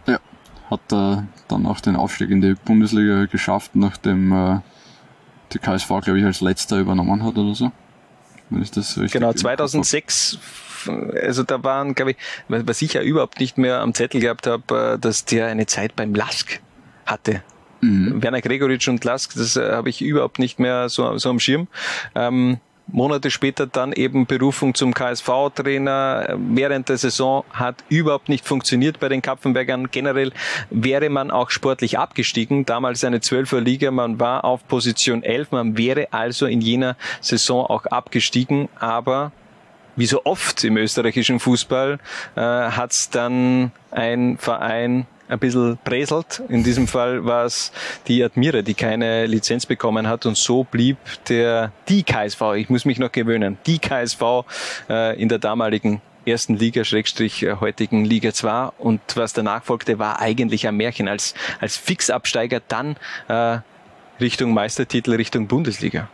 Ja, 0.07 0.17
hat 0.71 0.91
äh, 0.91 1.21
dann 1.47 1.67
auch 1.67 1.79
den 1.79 1.95
Aufstieg 1.95 2.31
in 2.31 2.41
die 2.41 2.55
Bundesliga 2.55 3.25
geschafft, 3.25 3.75
nachdem 3.75 4.31
äh, 4.31 4.59
die 5.53 5.59
KSV, 5.59 5.89
glaube 6.01 6.17
ich, 6.17 6.25
als 6.25 6.41
letzter 6.41 6.79
übernommen 6.79 7.23
hat 7.23 7.37
oder 7.37 7.53
so. 7.53 7.71
Wenn 8.49 8.63
ich 8.63 8.71
das 8.71 8.97
richtig 8.97 9.11
Genau, 9.11 9.31
2006 9.31 10.39
also 10.87 11.43
da 11.43 11.63
waren, 11.63 11.95
glaube 11.95 12.11
ich, 12.11 12.17
was 12.47 12.81
ich 12.81 12.93
ja 12.93 13.01
überhaupt 13.01 13.39
nicht 13.39 13.57
mehr 13.57 13.81
am 13.81 13.93
Zettel 13.93 14.21
gehabt 14.21 14.47
habe, 14.47 14.93
äh, 14.95 14.99
dass 14.99 15.25
der 15.25 15.47
eine 15.47 15.65
Zeit 15.65 15.95
beim 15.95 16.13
Lask 16.13 16.59
hatte. 17.05 17.43
Mhm. 17.81 18.21
Werner 18.21 18.41
Gregoritsch 18.41 18.87
und 18.87 19.03
Lask, 19.03 19.33
das 19.35 19.55
äh, 19.55 19.71
habe 19.71 19.89
ich 19.89 20.01
überhaupt 20.01 20.39
nicht 20.39 20.59
mehr 20.59 20.89
so, 20.89 21.17
so 21.17 21.29
am 21.29 21.39
Schirm. 21.39 21.67
Ähm, 22.15 22.59
Monate 22.91 23.29
später 23.29 23.67
dann 23.67 23.93
eben 23.93 24.25
Berufung 24.25 24.73
zum 24.73 24.93
KSV-Trainer. 24.93 26.37
Während 26.37 26.89
der 26.89 26.97
Saison 26.97 27.43
hat 27.51 27.83
überhaupt 27.89 28.29
nicht 28.29 28.47
funktioniert 28.47 28.99
bei 28.99 29.09
den 29.09 29.21
Kapfenbergern. 29.21 29.91
Generell 29.91 30.31
wäre 30.69 31.09
man 31.09 31.31
auch 31.31 31.51
sportlich 31.51 31.99
abgestiegen. 31.99 32.65
Damals 32.65 33.03
eine 33.03 33.21
Zwölfer 33.21 33.61
Liga, 33.61 33.91
man 33.91 34.19
war 34.19 34.43
auf 34.43 34.67
Position 34.67 35.23
11. 35.23 35.51
Man 35.51 35.77
wäre 35.77 36.07
also 36.11 36.45
in 36.45 36.61
jener 36.61 36.95
Saison 37.21 37.65
auch 37.65 37.85
abgestiegen. 37.85 38.69
Aber 38.79 39.31
wie 39.99 40.05
so 40.05 40.23
oft 40.23 40.63
im 40.63 40.77
österreichischen 40.77 41.39
Fußball 41.39 41.99
äh, 42.35 42.39
hat 42.39 42.91
es 42.91 43.09
dann 43.09 43.71
ein 43.91 44.37
Verein 44.37 45.07
ein 45.27 45.39
bisschen 45.39 45.77
präselt. 45.83 46.41
In 46.49 46.63
diesem 46.63 46.87
Fall 46.87 47.25
war 47.25 47.45
es 47.45 47.71
die 48.07 48.23
Admira, 48.23 48.61
die 48.61 48.73
keine 48.73 49.25
Lizenz 49.27 49.65
bekommen 49.65 50.07
hat. 50.07 50.25
Und 50.25 50.37
so 50.37 50.63
blieb 50.63 50.97
der 51.27 51.71
die 51.87 52.03
KSV, 52.03 52.41
ich 52.55 52.69
muss 52.69 52.85
mich 52.85 52.97
noch 52.97 53.11
gewöhnen, 53.11 53.57
die 53.65 53.77
KSV 53.79 54.21
äh, 54.89 55.21
in 55.21 55.29
der 55.29 55.37
damaligen 55.37 56.01
ersten 56.25 56.55
Liga, 56.55 56.83
Schrägstrich 56.83 57.43
äh, 57.43 57.55
heutigen 57.59 58.05
Liga 58.05 58.33
2 58.33 58.71
und 58.77 59.01
was 59.15 59.33
danach 59.33 59.63
folgte, 59.63 59.99
war 59.99 60.19
eigentlich 60.19 60.67
ein 60.67 60.75
Märchen. 60.75 61.07
Als, 61.07 61.33
als 61.59 61.77
Fixabsteiger 61.77 62.61
dann 62.67 62.95
äh, 63.27 63.59
Richtung 64.19 64.53
Meistertitel, 64.53 65.13
Richtung 65.13 65.47
Bundesliga. 65.47 66.09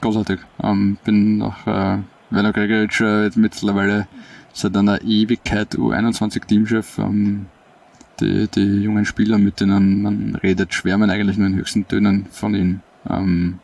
Großartig. 0.00 0.40
Ähm, 0.62 0.98
bin 1.04 1.38
nach 1.38 1.66
äh, 1.66 1.98
Werner 2.30 2.52
Gregoritsch 2.52 3.00
äh, 3.00 3.30
mittlerweile 3.34 4.06
seit 4.52 4.76
einer 4.76 5.02
Ewigkeit 5.02 5.74
U21-Teamchef. 5.74 6.98
Ähm, 6.98 7.46
die, 8.20 8.48
die 8.48 8.82
jungen 8.82 9.04
Spieler, 9.04 9.38
mit 9.38 9.60
denen 9.60 10.02
man 10.02 10.34
redet, 10.36 10.74
schwärmen 10.74 11.10
eigentlich 11.10 11.36
nur 11.38 11.46
in 11.46 11.56
höchsten 11.56 11.86
Tönen 11.86 12.26
von 12.30 12.54
ihm. 12.54 12.80
Ähm, 13.08 13.58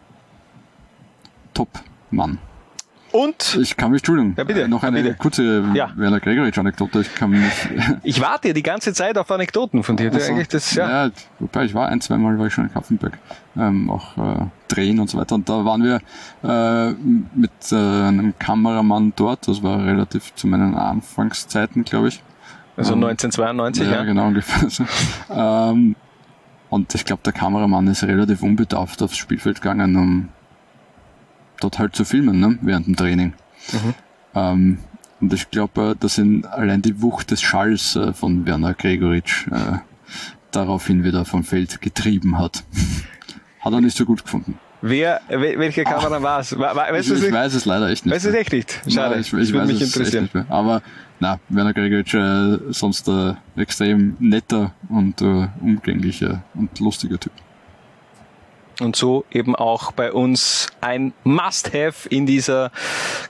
Top-Mann. 1.53 2.39
Und? 3.15 3.57
Ich 3.61 3.77
kann 3.77 3.93
mich, 3.93 4.01
Entschuldigung, 4.01 4.35
ja, 4.37 4.43
bitte. 4.43 4.67
noch 4.67 4.83
eine 4.83 5.01
bitte. 5.01 5.15
kurze 5.15 5.65
ja. 5.73 5.93
Werner 5.95 6.19
Gregoritsch-Anekdote. 6.19 7.03
Ich 7.03 7.15
kann 7.15 7.31
mich 7.31 7.45
Ich 8.03 8.21
warte 8.21 8.53
die 8.53 8.63
ganze 8.65 8.93
Zeit 8.93 9.17
auf 9.17 9.31
Anekdoten 9.31 9.85
von 9.85 9.97
dir. 9.97 10.13
Also, 10.13 10.33
eigentlich 10.33 10.49
das, 10.49 10.75
ja. 10.75 11.07
ja, 11.07 11.13
wobei 11.39 11.67
ich 11.67 11.75
war 11.75 11.87
ein, 11.87 12.01
zweimal 12.01 12.37
war 12.41 12.49
ich 12.49 12.53
schon 12.53 12.65
in 12.65 12.73
Kaffenberg, 12.73 13.17
ähm, 13.57 13.89
auch 13.89 14.17
äh, 14.17 14.47
drehen 14.67 14.99
und 14.99 15.09
so 15.09 15.17
weiter. 15.17 15.37
Und 15.37 15.49
da 15.49 15.65
waren 15.65 15.85
wir 15.85 16.01
äh, 16.43 16.93
mit 17.37 17.53
äh, 17.71 17.77
einem 17.77 18.35
Kameramann 18.37 19.13
dort. 19.15 19.47
Das 19.47 19.63
war 19.63 19.87
relativ 19.87 20.35
zu 20.35 20.49
meinen 20.49 20.75
Anfangszeiten, 20.75 21.85
glaube 21.85 22.09
ich. 22.09 22.21
Also 22.77 22.95
ähm, 22.95 23.05
1992, 23.05 23.87
ja. 23.87 23.93
Ja, 23.93 24.03
genau 24.03 24.27
ungefähr 24.27 24.69
so. 24.69 24.85
ähm, 25.31 25.95
und 26.69 26.93
ich 26.97 27.05
glaube, 27.05 27.23
der 27.25 27.33
Kameramann 27.33 27.87
ist 27.87 28.03
relativ 28.03 28.43
unbedarft 28.43 29.01
aufs 29.05 29.17
Spielfeld 29.17 29.63
gegangen, 29.63 29.95
um 29.95 30.29
dort 31.61 31.79
halt 31.79 31.97
zu 31.97 32.05
filmen, 32.05 32.41
ne, 32.41 32.59
während 32.63 32.87
dem 32.87 32.97
Training. 32.97 33.35
Mhm. 33.73 33.95
Ähm, 34.35 34.79
und 35.21 35.33
ich 35.33 35.51
glaube, 35.51 35.97
dass 35.99 36.19
ihn 36.19 36.45
allein 36.45 36.83
die 36.83 37.01
Wucht 37.01 37.31
des 37.31 37.41
Schalls 37.41 37.97
äh, 37.97 38.13
von 38.13 38.47
Werner 38.47 38.75
Gregoritsch 38.75 39.47
äh, 39.49 39.79
daraufhin 40.51 41.05
wieder 41.05 41.25
vom 41.25 41.45
Feld 41.45 41.81
getrieben 41.81 42.39
hat. 42.39 42.65
hat 43.61 43.73
er 43.73 43.81
nicht 43.81 43.97
so 43.97 44.05
gut 44.05 44.25
gefunden. 44.25 44.59
Wer, 44.87 45.23
welche 45.31 45.83
Kamera 45.83 46.21
war 46.21 46.41
es? 46.41 46.53
ich, 46.53 46.59
ich 47.25 47.33
weiß 47.33 47.55
es 47.55 47.65
leider 47.65 47.89
echt 47.89 48.05
nicht. 48.05 48.15
Weißt 48.15 48.27
du 48.27 48.29
es 48.29 48.35
echt 48.35 48.53
nicht? 48.53 48.81
Schade. 48.87 49.15
Ja, 49.15 49.21
ich, 49.21 49.33
ich 49.33 49.53
würde 49.53 49.67
mich 49.67 49.81
interessieren. 49.81 50.29
Aber 50.51 50.83
na, 51.21 51.41
Werner 51.49 51.73
Gregoritsch 51.73 52.13
äh, 52.13 52.59
sonst 52.71 53.09
äh, 53.09 53.33
extrem 53.57 54.15
netter 54.21 54.75
und 54.91 55.23
äh, 55.23 55.49
umgänglicher 55.63 56.43
und 56.55 56.79
lustiger 56.81 57.19
Typ. 57.19 57.33
Und 58.81 58.97
so 58.97 59.25
eben 59.31 59.55
auch 59.55 59.93
bei 59.93 60.13
uns 60.13 60.69
ein 60.81 61.13
Must-Have 61.23 62.09
in 62.09 62.27
dieser 62.27 62.71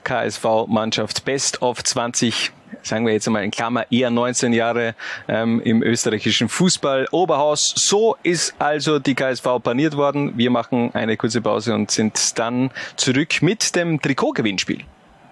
KSV-Mannschaft. 0.03 1.25
Best 1.25 1.61
of 1.61 1.83
20 1.83 2.51
sagen 2.81 3.05
wir 3.05 3.13
jetzt 3.13 3.27
einmal 3.27 3.43
in 3.43 3.51
Klammer, 3.51 3.85
eher 3.91 4.09
19 4.09 4.53
Jahre 4.53 4.95
ähm, 5.27 5.61
im 5.61 5.81
österreichischen 5.81 6.49
Fußball. 6.49 7.07
Oberhaus, 7.11 7.73
so 7.75 8.15
ist 8.23 8.55
also 8.59 8.99
die 8.99 9.15
KSV 9.15 9.45
paniert 9.63 9.97
worden. 9.97 10.33
Wir 10.35 10.51
machen 10.51 10.91
eine 10.93 11.17
kurze 11.17 11.41
Pause 11.41 11.73
und 11.73 11.91
sind 11.91 12.37
dann 12.37 12.71
zurück 12.95 13.41
mit 13.41 13.75
dem 13.75 14.01
Trikotgewinnspiel. 14.01 14.83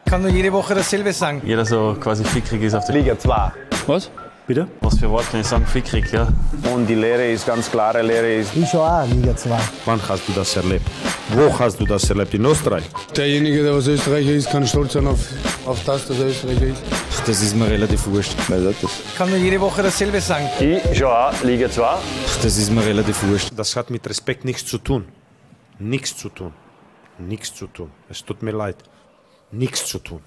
Ich 0.05 0.11
kann 0.11 0.21
nur 0.21 0.31
jede 0.31 0.51
Woche 0.51 0.75
dasselbe 0.75 1.13
sagen. 1.13 1.41
Jeder 1.45 1.65
so 1.65 1.95
quasi 1.99 2.23
fickrig 2.23 2.61
ist 2.63 2.73
auf 2.73 2.85
der 2.85 2.95
Liga 2.95 3.17
2. 3.17 3.51
Was? 3.87 4.11
Bitte? 4.45 4.67
Was 4.81 4.99
für 4.99 5.09
Wort 5.09 5.29
kann 5.31 5.39
ich 5.39 5.47
sagen? 5.47 5.65
Fickrig, 5.65 6.11
ja. 6.11 6.27
Und 6.73 6.85
die 6.87 6.95
Lehre 6.95 7.31
ist 7.31 7.45
ganz 7.45 7.71
klare 7.71 8.01
Lehre 8.01 8.33
ist. 8.33 8.53
Ich 8.53 8.69
schon 8.69 8.81
auch 8.81 9.07
Liga 9.07 9.33
2. 9.33 9.57
Wann 9.85 10.01
hast 10.09 10.27
du 10.27 10.33
das 10.33 10.57
erlebt? 10.57 10.85
Wo 11.29 11.57
hast 11.57 11.79
du 11.79 11.85
das 11.85 12.09
erlebt? 12.09 12.33
In 12.33 12.43
Österreich? 12.43 12.83
Derjenige, 13.15 13.63
der 13.63 13.73
was 13.73 13.87
Österreicher 13.87 14.31
ist, 14.31 14.49
kann 14.49 14.67
stolz 14.67 14.93
sein 14.93 15.07
auf, 15.07 15.19
auf 15.65 15.81
das, 15.85 16.07
dass 16.07 16.19
er 16.19 16.25
Österreicher 16.27 16.67
ist. 16.67 16.81
Ach, 16.91 17.23
das 17.25 17.41
ist 17.41 17.55
mir 17.55 17.69
relativ 17.69 18.05
wurscht. 18.07 18.35
Ich 18.37 19.17
kann 19.17 19.29
nur 19.29 19.39
jede 19.39 19.61
Woche 19.61 19.81
dasselbe 19.81 20.19
sagen. 20.19 20.49
Ich 20.59 20.97
schon 20.97 21.07
auch 21.07 21.41
Liga 21.43 21.71
2. 21.71 21.81
Ach, 21.85 22.01
das 22.41 22.57
ist 22.57 22.69
mir 22.69 22.85
relativ 22.85 23.23
wurscht. 23.23 23.51
Das 23.55 23.77
hat 23.77 23.89
mit 23.89 24.05
Respekt 24.09 24.43
nichts 24.43 24.65
zu 24.65 24.77
tun. 24.77 25.05
Nichts 25.79 26.17
zu 26.17 26.27
tun. 26.27 26.51
Nichts 27.17 27.55
zu 27.55 27.67
tun. 27.67 27.91
Es 28.09 28.25
tut 28.25 28.43
mir 28.43 28.51
leid. 28.51 28.75
Nichts 29.51 29.85
zu 29.85 29.99
tun. 29.99 30.19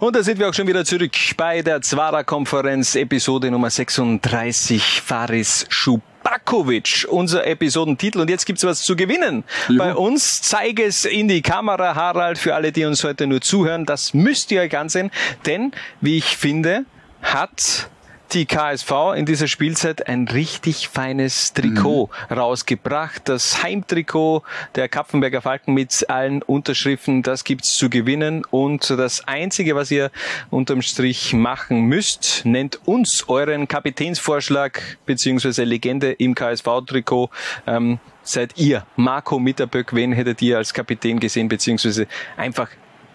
Und 0.00 0.14
da 0.14 0.22
sind 0.22 0.38
wir 0.38 0.48
auch 0.48 0.54
schon 0.54 0.68
wieder 0.68 0.84
zurück 0.84 1.10
bei 1.36 1.60
der 1.60 1.82
Zwara-Konferenz, 1.82 2.94
Episode 2.94 3.50
Nummer 3.50 3.68
36, 3.68 5.02
Faris 5.04 5.66
Schubakovic, 5.70 7.04
unser 7.10 7.44
Episodentitel. 7.44 8.20
Und 8.20 8.30
jetzt 8.30 8.46
gibt's 8.46 8.62
was 8.62 8.82
zu 8.82 8.94
gewinnen. 8.94 9.42
Jo. 9.68 9.78
Bei 9.78 9.96
uns 9.96 10.40
zeige 10.40 10.84
es 10.84 11.04
in 11.04 11.26
die 11.26 11.42
Kamera, 11.42 11.96
Harald, 11.96 12.38
für 12.38 12.54
alle, 12.54 12.70
die 12.70 12.84
uns 12.84 13.02
heute 13.02 13.26
nur 13.26 13.40
zuhören. 13.40 13.86
Das 13.86 14.14
müsst 14.14 14.52
ihr 14.52 14.60
euch 14.60 14.78
ansehen, 14.78 15.10
denn, 15.46 15.72
wie 16.00 16.18
ich 16.18 16.36
finde, 16.36 16.84
hat 17.20 17.90
die 18.32 18.46
KSV 18.46 18.90
in 19.16 19.26
dieser 19.26 19.48
Spielzeit 19.48 20.06
ein 20.08 20.28
richtig 20.28 20.88
feines 20.88 21.52
Trikot 21.52 22.10
mhm. 22.28 22.34
rausgebracht. 22.34 23.28
Das 23.28 23.62
Heimtrikot 23.62 24.42
der 24.74 24.88
Kapfenberger 24.88 25.42
Falken 25.42 25.74
mit 25.74 26.08
allen 26.08 26.42
Unterschriften, 26.42 27.22
das 27.22 27.44
gibt's 27.44 27.76
zu 27.76 27.88
gewinnen. 27.88 28.44
Und 28.50 28.90
das 28.90 29.26
Einzige, 29.26 29.74
was 29.76 29.90
ihr 29.90 30.10
unterm 30.50 30.82
Strich 30.82 31.32
machen 31.32 31.82
müsst, 31.82 32.42
nennt 32.44 32.80
uns 32.86 33.28
euren 33.28 33.68
Kapitänsvorschlag 33.68 34.98
beziehungsweise 35.06 35.64
Legende 35.64 36.12
im 36.12 36.34
KSV-Trikot. 36.34 37.30
Ähm, 37.66 37.98
seid 38.22 38.58
ihr 38.58 38.86
Marco 38.96 39.38
Mitterböck? 39.38 39.94
Wen 39.94 40.12
hättet 40.12 40.42
ihr 40.42 40.58
als 40.58 40.74
Kapitän 40.74 41.18
gesehen 41.18 41.48
beziehungsweise 41.48 42.06
einfach 42.36 42.68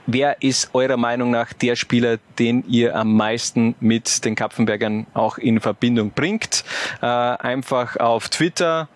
Wer 0.05 0.41
ist 0.41 0.69
eurer 0.73 0.97
Meinung 0.97 1.31
nach 1.31 1.53
der 1.53 1.75
Spieler, 1.75 2.17
den 2.38 2.65
ihr 2.67 2.95
am 2.95 3.15
meisten 3.15 3.75
mit 3.80 4.25
den 4.25 4.35
Kapfenbergern 4.35 5.07
auch 5.13 5.38
in 5.38 5.61
Verbindung 5.61 6.11
bringt? 6.11 6.65
Äh, 7.01 7.05
einfach 7.05 7.95
auf 7.97 8.27
Twitter, 8.27 8.89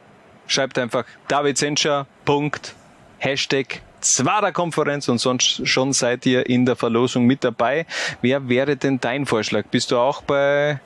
schreibt 0.48 0.78
einfach 0.78 1.06
David 1.30 1.58
Senscher, 1.58 2.08
Punkt, 2.26 2.76
Hashtag 3.20 3.82
Zwara-Konferenz 4.02 5.08
und 5.08 5.20
sonst 5.20 5.68
schon 5.68 5.94
seid 5.94 6.26
ihr 6.26 6.48
in 6.48 6.66
der 6.66 6.76
Verlosung 6.76 7.26
mit 7.26 7.44
dabei. 7.44 7.86
Wer 8.22 8.48
wäre 8.50 8.76
denn 8.76 9.00
dein 9.00 9.26
Vorschlag? 9.26 9.66
Bist 9.72 9.92
du 9.92 9.98
auch 9.98 10.22
bei 10.22 10.80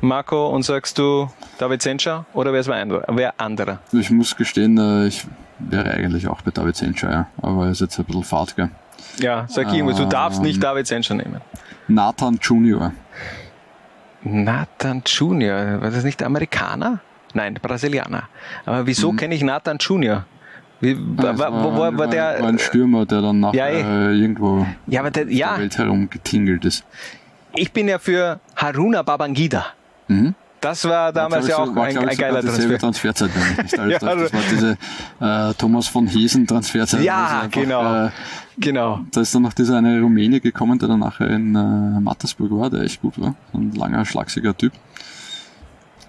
Marco 0.00 0.48
und 0.48 0.62
sagst 0.62 0.98
du 0.98 1.30
David 1.58 1.82
Senscher 1.82 2.26
oder 2.32 2.52
wer 2.52 2.60
ist 2.60 2.68
wer 2.68 3.40
anderer? 3.40 3.80
Ich 3.92 4.10
muss 4.10 4.36
gestehen, 4.36 4.78
äh, 4.78 5.06
ich 5.06 5.24
wäre 5.58 5.90
eigentlich 5.90 6.28
auch 6.28 6.42
bei 6.42 6.50
David 6.50 6.76
Senscher, 6.76 7.10
ja. 7.10 7.28
aber 7.40 7.66
er 7.66 7.70
ist 7.70 7.80
jetzt 7.80 7.98
ein 7.98 8.04
bisschen 8.04 8.24
fad, 8.24 8.56
gell? 8.56 8.70
Ja, 9.18 9.46
sag 9.48 9.72
irgendwas. 9.72 9.96
Du 9.98 10.06
darfst 10.06 10.42
nicht 10.42 10.62
David 10.62 10.86
Senscher 10.86 11.14
nehmen. 11.14 11.40
Nathan 11.88 12.38
Junior. 12.42 12.92
Nathan 14.22 15.02
Junior. 15.06 15.80
War 15.80 15.90
das 15.90 16.04
nicht 16.04 16.22
Amerikaner? 16.22 17.00
Nein, 17.34 17.54
Brasilianer. 17.60 18.24
Aber 18.64 18.86
wieso 18.86 19.12
Mhm. 19.12 19.16
kenne 19.16 19.34
ich 19.34 19.42
Nathan 19.42 19.78
Junior? 19.78 20.24
Wie, 20.80 20.96
Also, 21.16 21.38
war, 21.38 21.52
wo, 21.64 21.78
war, 21.78 21.96
war 21.98 22.06
der? 22.06 22.38
war 22.40 22.48
ein 22.48 22.58
Stürmer, 22.58 23.06
der 23.06 23.22
dann 23.22 23.40
nachher 23.40 23.56
Ja, 23.56 24.08
äh, 24.10 24.12
irgendwo 24.14 24.66
Ja, 24.86 25.00
aber 25.00 25.10
der, 25.10 25.30
ja, 25.32 25.52
der 25.52 25.60
Welt 25.60 25.78
herum 25.78 26.10
getingelt 26.10 26.64
ist. 26.64 26.84
ich 27.54 27.72
bin 27.72 27.88
ja 27.88 27.98
für 27.98 28.40
Haruna 28.56 29.02
Babangida. 29.02 29.66
Mhm. 30.08 30.34
Das 30.60 30.86
war 30.88 31.12
damals 31.12 31.46
ja 31.48 31.58
auch 31.58 31.74
war, 31.74 31.84
ein, 31.84 31.96
ein 31.96 32.16
geiler 32.16 32.40
Transfer. 32.42 32.78
Transferzeit. 32.78 33.30
Ja, 33.76 33.86
das 33.98 34.02
also- 34.04 34.32
war 34.32 34.40
diese 34.50 34.78
äh, 35.20 35.54
Thomas 35.54 35.86
von 35.88 36.06
Hesen 36.06 36.46
Transferzeit. 36.46 37.02
Ja, 37.02 37.14
wo 37.14 37.44
einfach, 37.44 37.60
genau. 37.62 38.06
Äh, 38.06 38.10
genau. 38.58 39.00
Da 39.12 39.20
ist 39.20 39.34
dann 39.34 39.42
noch 39.42 39.52
dieser 39.52 39.78
eine 39.78 40.00
Rumäne 40.00 40.40
gekommen, 40.40 40.78
der 40.78 40.88
dann 40.88 41.00
nachher 41.00 41.28
in 41.30 41.54
äh, 41.54 42.00
Mattersburg 42.00 42.50
war, 42.52 42.70
der 42.70 42.82
echt 42.82 43.02
gut 43.02 43.20
war. 43.20 43.34
So 43.52 43.58
Ein 43.58 43.72
langer, 43.72 44.04
schlagsiger 44.04 44.56
Typ. 44.56 44.72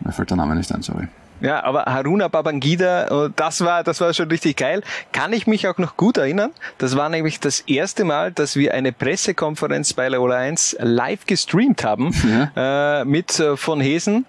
Mir 0.02 0.12
fällt 0.12 0.30
der 0.30 0.38
Name 0.38 0.56
nicht 0.56 0.72
ein, 0.72 0.82
sorry. 0.82 1.08
Ja, 1.40 1.64
aber 1.64 1.86
Haruna 1.86 2.30
Babangida, 2.30 3.26
äh, 3.26 3.30
das 3.36 3.62
war, 3.62 3.84
das 3.84 4.02
war 4.02 4.14
schon 4.14 4.28
richtig 4.30 4.58
geil. 4.58 4.82
Kann 5.12 5.34
ich 5.34 5.46
mich 5.46 5.68
auch 5.68 5.78
noch 5.78 5.96
gut 5.96 6.18
erinnern. 6.18 6.52
Das 6.80 6.96
war 6.98 7.10
nämlich 7.10 7.40
das 7.40 7.60
erste 7.62 8.06
Mal, 8.06 8.32
dass 8.32 8.56
wir 8.56 8.74
eine 8.74 8.92
Pressekonferenz 8.92 9.94
bei 9.94 10.08
Laola 10.10 10.38
1 10.38 10.78
live 10.80 11.26
gestreamt 11.26 11.84
haben 11.84 12.12
äh, 12.56 13.06
mit 13.06 13.40
äh, 13.40 13.56
von 13.56 13.80
Hesen. 13.80 14.26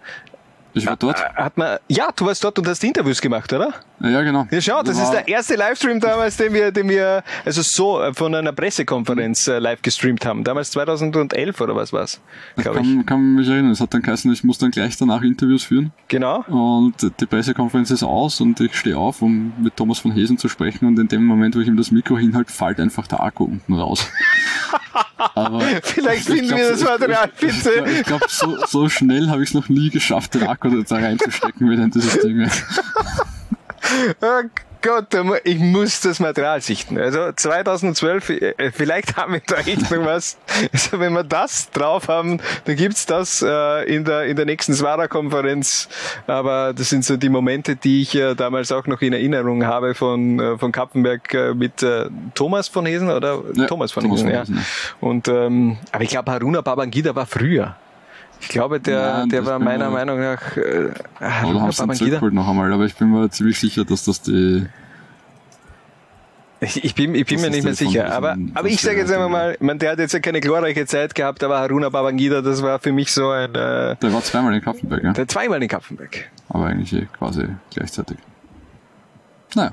Ich 0.74 0.86
war 0.86 0.96
dort. 0.96 1.22
Hat 1.34 1.56
man, 1.56 1.78
ja, 1.88 2.08
du 2.14 2.26
warst 2.26 2.44
dort 2.44 2.58
und 2.58 2.68
hast 2.68 2.84
Interviews 2.84 3.20
gemacht, 3.20 3.52
oder? 3.52 3.72
Ja, 4.00 4.22
genau. 4.22 4.46
Ja, 4.50 4.60
schau, 4.60 4.82
das 4.82 4.98
ist 4.98 5.10
der 5.10 5.26
erste 5.26 5.56
Livestream 5.56 5.98
damals, 5.98 6.36
den 6.36 6.52
wir, 6.52 6.70
den 6.70 6.88
wir 6.88 7.24
also 7.44 7.62
so 7.62 8.00
äh, 8.00 8.14
von 8.14 8.32
einer 8.34 8.52
Pressekonferenz 8.52 9.48
äh, 9.48 9.58
live 9.58 9.82
gestreamt 9.82 10.24
haben. 10.24 10.44
Damals 10.44 10.70
2011 10.70 11.60
oder 11.60 11.74
was 11.74 11.92
war's, 11.92 12.20
Ich 12.56 12.64
ich. 12.64 12.72
kann, 12.72 13.06
kann 13.06 13.34
mich 13.34 13.48
erinnern, 13.48 13.72
es 13.72 13.80
hat 13.80 13.92
dann 13.94 14.02
geheißen, 14.02 14.32
ich 14.32 14.44
muss 14.44 14.58
dann 14.58 14.70
gleich 14.70 14.96
danach 14.96 15.22
Interviews 15.22 15.64
führen. 15.64 15.92
Genau. 16.08 16.44
Und 16.48 16.94
die 17.20 17.26
Pressekonferenz 17.26 17.90
ist 17.90 18.02
aus 18.04 18.40
und 18.40 18.60
ich 18.60 18.74
stehe 18.76 18.96
auf, 18.96 19.20
um 19.22 19.52
mit 19.60 19.76
Thomas 19.76 19.98
von 19.98 20.12
Hesen 20.12 20.38
zu 20.38 20.48
sprechen 20.48 20.86
und 20.86 20.98
in 20.98 21.08
dem 21.08 21.24
Moment, 21.24 21.56
wo 21.56 21.60
ich 21.60 21.66
ihm 21.66 21.76
das 21.76 21.90
Mikro 21.90 22.16
hinhalte, 22.18 22.52
fällt 22.52 22.78
einfach 22.78 23.06
der 23.08 23.20
Akku 23.22 23.44
unten 23.44 23.74
raus. 23.74 24.06
Aber 25.34 25.60
Vielleicht 25.82 26.28
ich 26.28 26.34
finden 26.34 26.48
glaub, 26.48 26.58
wir 26.60 26.70
das 26.70 26.82
Material, 26.84 27.30
Ich, 27.40 27.40
bitte. 27.40 27.70
glaub- 27.72 27.88
ich 27.88 28.02
glaube, 28.04 28.24
so, 28.28 28.56
so 28.66 28.88
schnell 28.88 29.28
habe 29.30 29.42
ich 29.42 29.50
es 29.50 29.54
noch 29.54 29.68
nie 29.68 29.90
geschafft, 29.90 30.34
den 30.34 30.46
Akku 30.46 30.57
da 30.60 30.96
reinzustecken 30.96 31.70
wieder 31.70 31.84
in 31.84 31.90
dieses 31.90 32.18
Ding. 32.20 32.48
Oh 34.20 34.42
Gott, 34.82 35.06
ich 35.44 35.58
muss 35.58 36.00
das 36.02 36.20
Material 36.20 36.60
sichten. 36.60 36.98
Also 36.98 37.32
2012, 37.32 38.30
äh, 38.30 38.70
vielleicht 38.70 39.16
haben 39.16 39.32
wir 39.32 39.40
da 39.46 39.56
echt 39.56 39.90
noch 39.90 40.04
was. 40.04 40.36
Also 40.72 41.00
wenn 41.00 41.12
wir 41.14 41.24
das 41.24 41.70
drauf 41.70 42.08
haben, 42.08 42.40
dann 42.64 42.76
gibt's 42.76 43.06
das 43.06 43.42
äh, 43.42 43.84
in 43.92 44.04
der 44.04 44.24
in 44.24 44.36
der 44.36 44.44
nächsten 44.44 44.74
Swara-Konferenz. 44.74 45.88
Aber 46.26 46.74
das 46.74 46.90
sind 46.90 47.04
so 47.04 47.16
die 47.16 47.28
Momente, 47.28 47.76
die 47.76 48.02
ich 48.02 48.14
äh, 48.14 48.34
damals 48.34 48.70
auch 48.70 48.86
noch 48.86 49.00
in 49.00 49.12
Erinnerung 49.12 49.64
habe 49.64 49.94
von 49.94 50.38
äh, 50.38 50.58
von 50.58 50.70
Kappenberg 50.70 51.32
äh, 51.32 51.54
mit 51.54 51.82
äh, 51.82 52.06
Thomas 52.34 52.68
von 52.68 52.84
Hesen 52.86 53.08
oder 53.10 53.40
Ja, 53.54 53.66
Thomas 53.66 53.92
von 53.92 54.02
Thomas 54.02 54.20
Hesen. 54.20 54.28
von 54.28 54.34
ja. 54.34 54.40
Hesen, 54.42 54.56
ja. 54.56 54.62
Und 55.00 55.28
ähm, 55.28 55.78
aber 55.92 56.04
ich 56.04 56.10
glaube 56.10 56.30
Haruna 56.30 56.60
Babangida 56.60 57.14
war 57.14 57.26
früher. 57.26 57.76
Ich 58.40 58.48
glaube, 58.48 58.80
der, 58.80 59.18
Nein, 59.18 59.28
der 59.30 59.44
war 59.46 59.58
meiner 59.58 59.90
Meinung 59.90 60.20
nach 60.20 60.56
äh, 60.56 60.90
Oder 61.44 61.60
haben 61.60 61.72
sie 61.72 61.94
zurückgeholt 61.94 62.32
noch 62.34 62.48
einmal, 62.48 62.72
aber 62.72 62.84
ich 62.84 62.94
bin 62.94 63.10
mir 63.10 63.28
ziemlich 63.30 63.58
sicher, 63.58 63.84
dass 63.84 64.04
das 64.04 64.22
die 64.22 64.66
Ich, 66.60 66.82
ich 66.84 66.94
bin, 66.94 67.14
ich 67.14 67.26
bin 67.26 67.36
Das 67.36 67.44
mir 67.46 67.50
nicht 67.50 67.64
mehr 67.64 67.74
sicher. 67.74 68.04
diesem- 68.04 68.16
Aber, 68.16 68.36
aber 68.54 68.68
ich 68.68 68.80
sage 68.80 68.98
jetzt 68.98 69.12
einfach 69.12 69.28
mal, 69.28 69.56
man, 69.60 69.78
der 69.78 69.92
hat 69.92 69.98
jetzt 70.00 70.12
ja 70.12 70.18
keine 70.20 70.40
glorreiche 70.40 70.86
Zeit 70.86 71.14
gehabt, 71.14 71.42
aber 71.44 71.58
Haruna 71.60 71.88
Babangida, 71.88 72.42
das 72.42 72.62
war 72.62 72.78
für 72.80 72.90
mich 72.92 73.12
so 73.12 73.30
ein, 73.30 73.50
äh, 73.54 73.96
Der 73.96 74.12
war 74.12 74.22
zweimal 74.22 74.54
in 74.54 74.60
Kapfenberg, 74.60 75.04
ja. 75.04 75.12
der 75.12 75.28
zweimal 75.28 75.62
in 75.62 75.68
Kapfenberg. 75.68 76.28
Aber 76.48 76.66
eigentlich 76.66 76.92
eh 76.92 77.06
quasi 77.16 77.46
gleichzeitig. 77.74 78.16
Naja. 79.54 79.70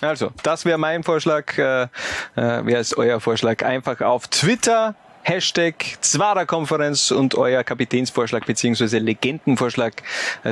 Also, 0.00 0.30
das 0.42 0.64
wäre 0.66 0.76
mein 0.76 1.02
Vorschlag. 1.04 1.56
Äh, 1.56 1.82
äh, 1.84 1.88
wer 2.34 2.80
ist 2.80 2.96
euer 2.98 3.20
Vorschlag? 3.20 3.64
Einfach 3.64 4.00
auf 4.02 4.28
Twitter. 4.28 4.94
Hashtag 5.24 5.74
Zwara-Konferenz 6.02 7.10
und 7.10 7.34
euer 7.34 7.64
Kapitänsvorschlag 7.64 8.44
beziehungsweise 8.44 8.98
Legendenvorschlag 8.98 9.94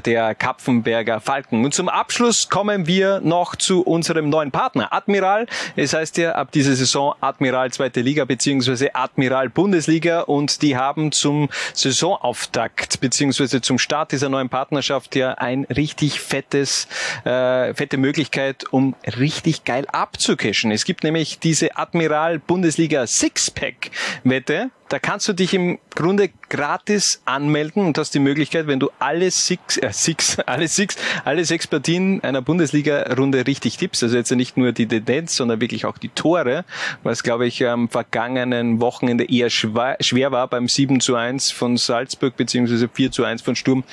der 0.07 0.35
Kapfenberger 0.35 1.20
Falken. 1.20 1.62
Und 1.65 1.74
zum 1.74 1.90
Abschluss 1.90 2.49
kommen 2.49 2.86
wir 2.86 3.20
noch 3.20 3.55
zu 3.55 3.82
unserem 3.82 4.31
neuen 4.31 4.51
Partner, 4.51 4.90
Admiral. 4.93 5.47
Es 5.77 5.93
heißt 5.93 6.16
ja 6.16 6.32
ab 6.32 6.53
dieser 6.53 6.74
Saison 6.74 7.15
Admiral 7.20 7.70
zweite 7.70 8.01
Liga 8.01 8.24
beziehungsweise 8.24 8.94
Admiral 8.94 9.51
Bundesliga 9.51 10.23
und 10.23 10.62
die 10.62 10.74
haben 10.77 11.12
zum 11.12 11.51
Saisonauftakt 11.74 13.01
beziehungsweise 13.01 13.61
zum 13.61 13.78
Start 13.78 14.12
dieser 14.12 14.31
neuen 14.31 14.49
Partnerschaft 14.49 15.15
ja 15.16 15.35
ein 15.35 15.65
richtig 15.65 16.19
fettes, 16.19 16.89
äh, 17.24 17.74
fette 17.74 17.99
Möglichkeit, 17.99 18.65
um 18.73 18.94
richtig 19.19 19.65
geil 19.65 19.86
abzucashen. 19.93 20.70
Es 20.70 20.86
gibt 20.86 21.05
nämlich 21.05 21.39
diese 21.40 21.77
Admiral 21.77 22.39
Bundesliga 22.39 23.07
Sixpack 23.07 23.90
Da 24.89 24.98
kannst 24.98 25.26
du 25.26 25.32
dich 25.32 25.55
im 25.55 25.78
Grunde 25.94 26.30
gratis 26.51 27.22
anmelden 27.24 27.86
und 27.86 27.97
hast 27.97 28.14
die 28.14 28.18
Möglichkeit, 28.18 28.66
wenn 28.66 28.78
du 28.78 28.90
alle 28.98 29.30
six, 29.30 29.78
äh, 29.78 29.90
six, 29.90 30.39
alle 30.47 30.68
six, 30.68 30.97
alle 31.24 31.44
sechs 31.44 31.66
Partien 31.66 32.22
einer 32.22 32.43
Bundesliga-Runde 32.43 33.47
richtig 33.47 33.78
tippst, 33.78 34.02
also 34.02 34.16
jetzt 34.16 34.30
nicht 34.32 34.56
nur 34.56 34.72
die 34.72 34.86
Tendenz, 34.86 35.36
sondern 35.36 35.60
wirklich 35.60 35.86
auch 35.86 35.97
die 35.97 36.10
Tore, 36.10 36.64
was 37.02 37.22
glaube 37.22 37.47
ich 37.47 37.66
am 37.66 37.89
vergangenen 37.89 38.80
Wochenende 38.80 39.24
eher 39.24 39.48
schwer, 39.48 39.97
schwer 40.01 40.30
war 40.30 40.47
beim 40.48 40.68
7 40.68 41.01
zu 41.01 41.16
1 41.16 41.51
von 41.51 41.76
Salzburg 41.78 42.36
beziehungsweise 42.36 42.89
4 42.89 43.12
zu 43.12 43.24
1 43.24 43.40
von 43.40 43.56
Sturm, 43.56 43.84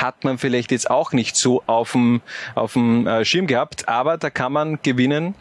hat 0.00 0.24
man 0.24 0.36
vielleicht 0.36 0.70
jetzt 0.70 0.90
auch 0.90 1.12
nicht 1.12 1.36
so 1.36 1.62
auf 1.66 1.92
dem, 1.92 2.20
auf 2.54 2.74
dem 2.74 3.06
äh, 3.06 3.24
Schirm 3.24 3.46
gehabt, 3.46 3.88
aber 3.88 4.18
da 4.18 4.28
kann 4.28 4.52
man 4.52 4.78
gewinnen 4.82 5.34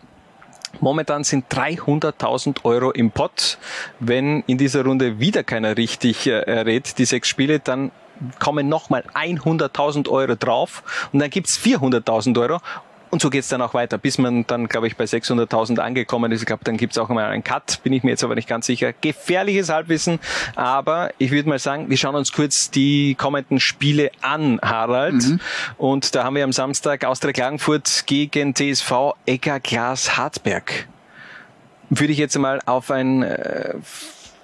Momentan 0.80 1.24
sind 1.24 1.46
300.000 1.52 2.64
Euro 2.64 2.92
im 2.92 3.12
Pott. 3.12 3.58
Wenn 4.00 4.44
in 4.48 4.58
dieser 4.58 4.84
Runde 4.84 5.20
wieder 5.20 5.44
keiner 5.44 5.78
richtig 5.78 6.28
äh, 6.28 6.42
errät, 6.42 6.98
die 6.98 7.06
sechs 7.06 7.28
Spiele, 7.28 7.60
dann 7.60 7.92
kommen 8.40 8.68
nochmal 8.68 9.04
100.000 9.14 10.10
Euro 10.10 10.36
drauf 10.36 11.10
und 11.14 11.20
dann 11.20 11.30
gibt's 11.30 11.58
400.000 11.58 12.40
Euro. 12.40 12.60
Und 13.12 13.24
so 13.24 13.32
geht's 13.32 13.48
dann 13.48 13.62
auch 13.64 13.74
weiter, 13.74 13.98
bis 13.98 14.20
man 14.20 14.46
dann, 14.46 14.68
glaube 14.68 14.86
ich, 14.86 14.96
bei 14.96 15.06
600.000 15.06 15.80
angekommen 15.80 16.32
ist. 16.32 16.42
Ich 16.42 16.46
glaube, 16.46 16.64
dann 16.64 16.78
gibt's 16.78 16.98
auch 17.00 17.10
mal 17.10 17.26
einen 17.26 17.44
Cut, 17.44 17.80
bin 17.82 17.92
ich 17.92 18.04
mir 18.04 18.12
jetzt 18.12 18.24
aber 18.24 18.36
nicht 18.36 18.48
ganz 18.48 18.68
sicher. 18.68 18.94
Gefährliches 18.94 19.70
Halbwissen, 19.70 20.20
aber 20.56 21.10
ich 21.18 21.32
würde 21.32 21.50
mal 21.50 21.58
sagen, 21.58 21.90
wir 21.90 21.98
schauen 21.98 22.14
uns 22.16 22.32
kurz 22.32 22.70
die 22.70 23.16
kommenden 23.16 23.60
Spiele 23.60 24.12
an, 24.22 24.60
Harald. 24.62 25.24
Und 25.78 26.14
da 26.14 26.24
haben 26.24 26.36
wir 26.36 26.44
am 26.44 26.52
Samstag 26.52 27.04
Austria 27.04 27.34
Klagenfurt 27.34 28.04
gegen 28.06 28.54
TSV 28.54 29.14
Egger 29.26 29.60
Glas 29.60 30.16
Hartberg. 30.18 30.88
Würde 31.90 32.14
ich 32.14 32.20
jetzt 32.20 32.38
mal 32.38 32.60
auf 32.68 32.92
ein 32.92 33.24
äh, 33.24 33.74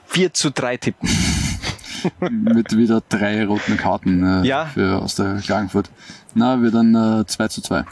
4 0.07 0.33
zu 0.33 0.49
3 0.49 0.77
tippen. 0.77 1.07
Mit 2.19 2.75
wieder 2.75 3.01
drei 3.07 3.45
roten 3.45 3.77
Karten 3.77 4.43
äh, 4.43 4.47
Ja. 4.47 4.65
für 4.65 4.99
aus 5.01 5.13
der 5.15 5.35
Klagenfurt. 5.43 5.89
Na, 6.33 6.61
wir 6.61 6.71
dann 6.71 6.95
äh, 7.21 7.25
2 7.27 7.47
zu 7.49 7.61
2. 7.61 7.83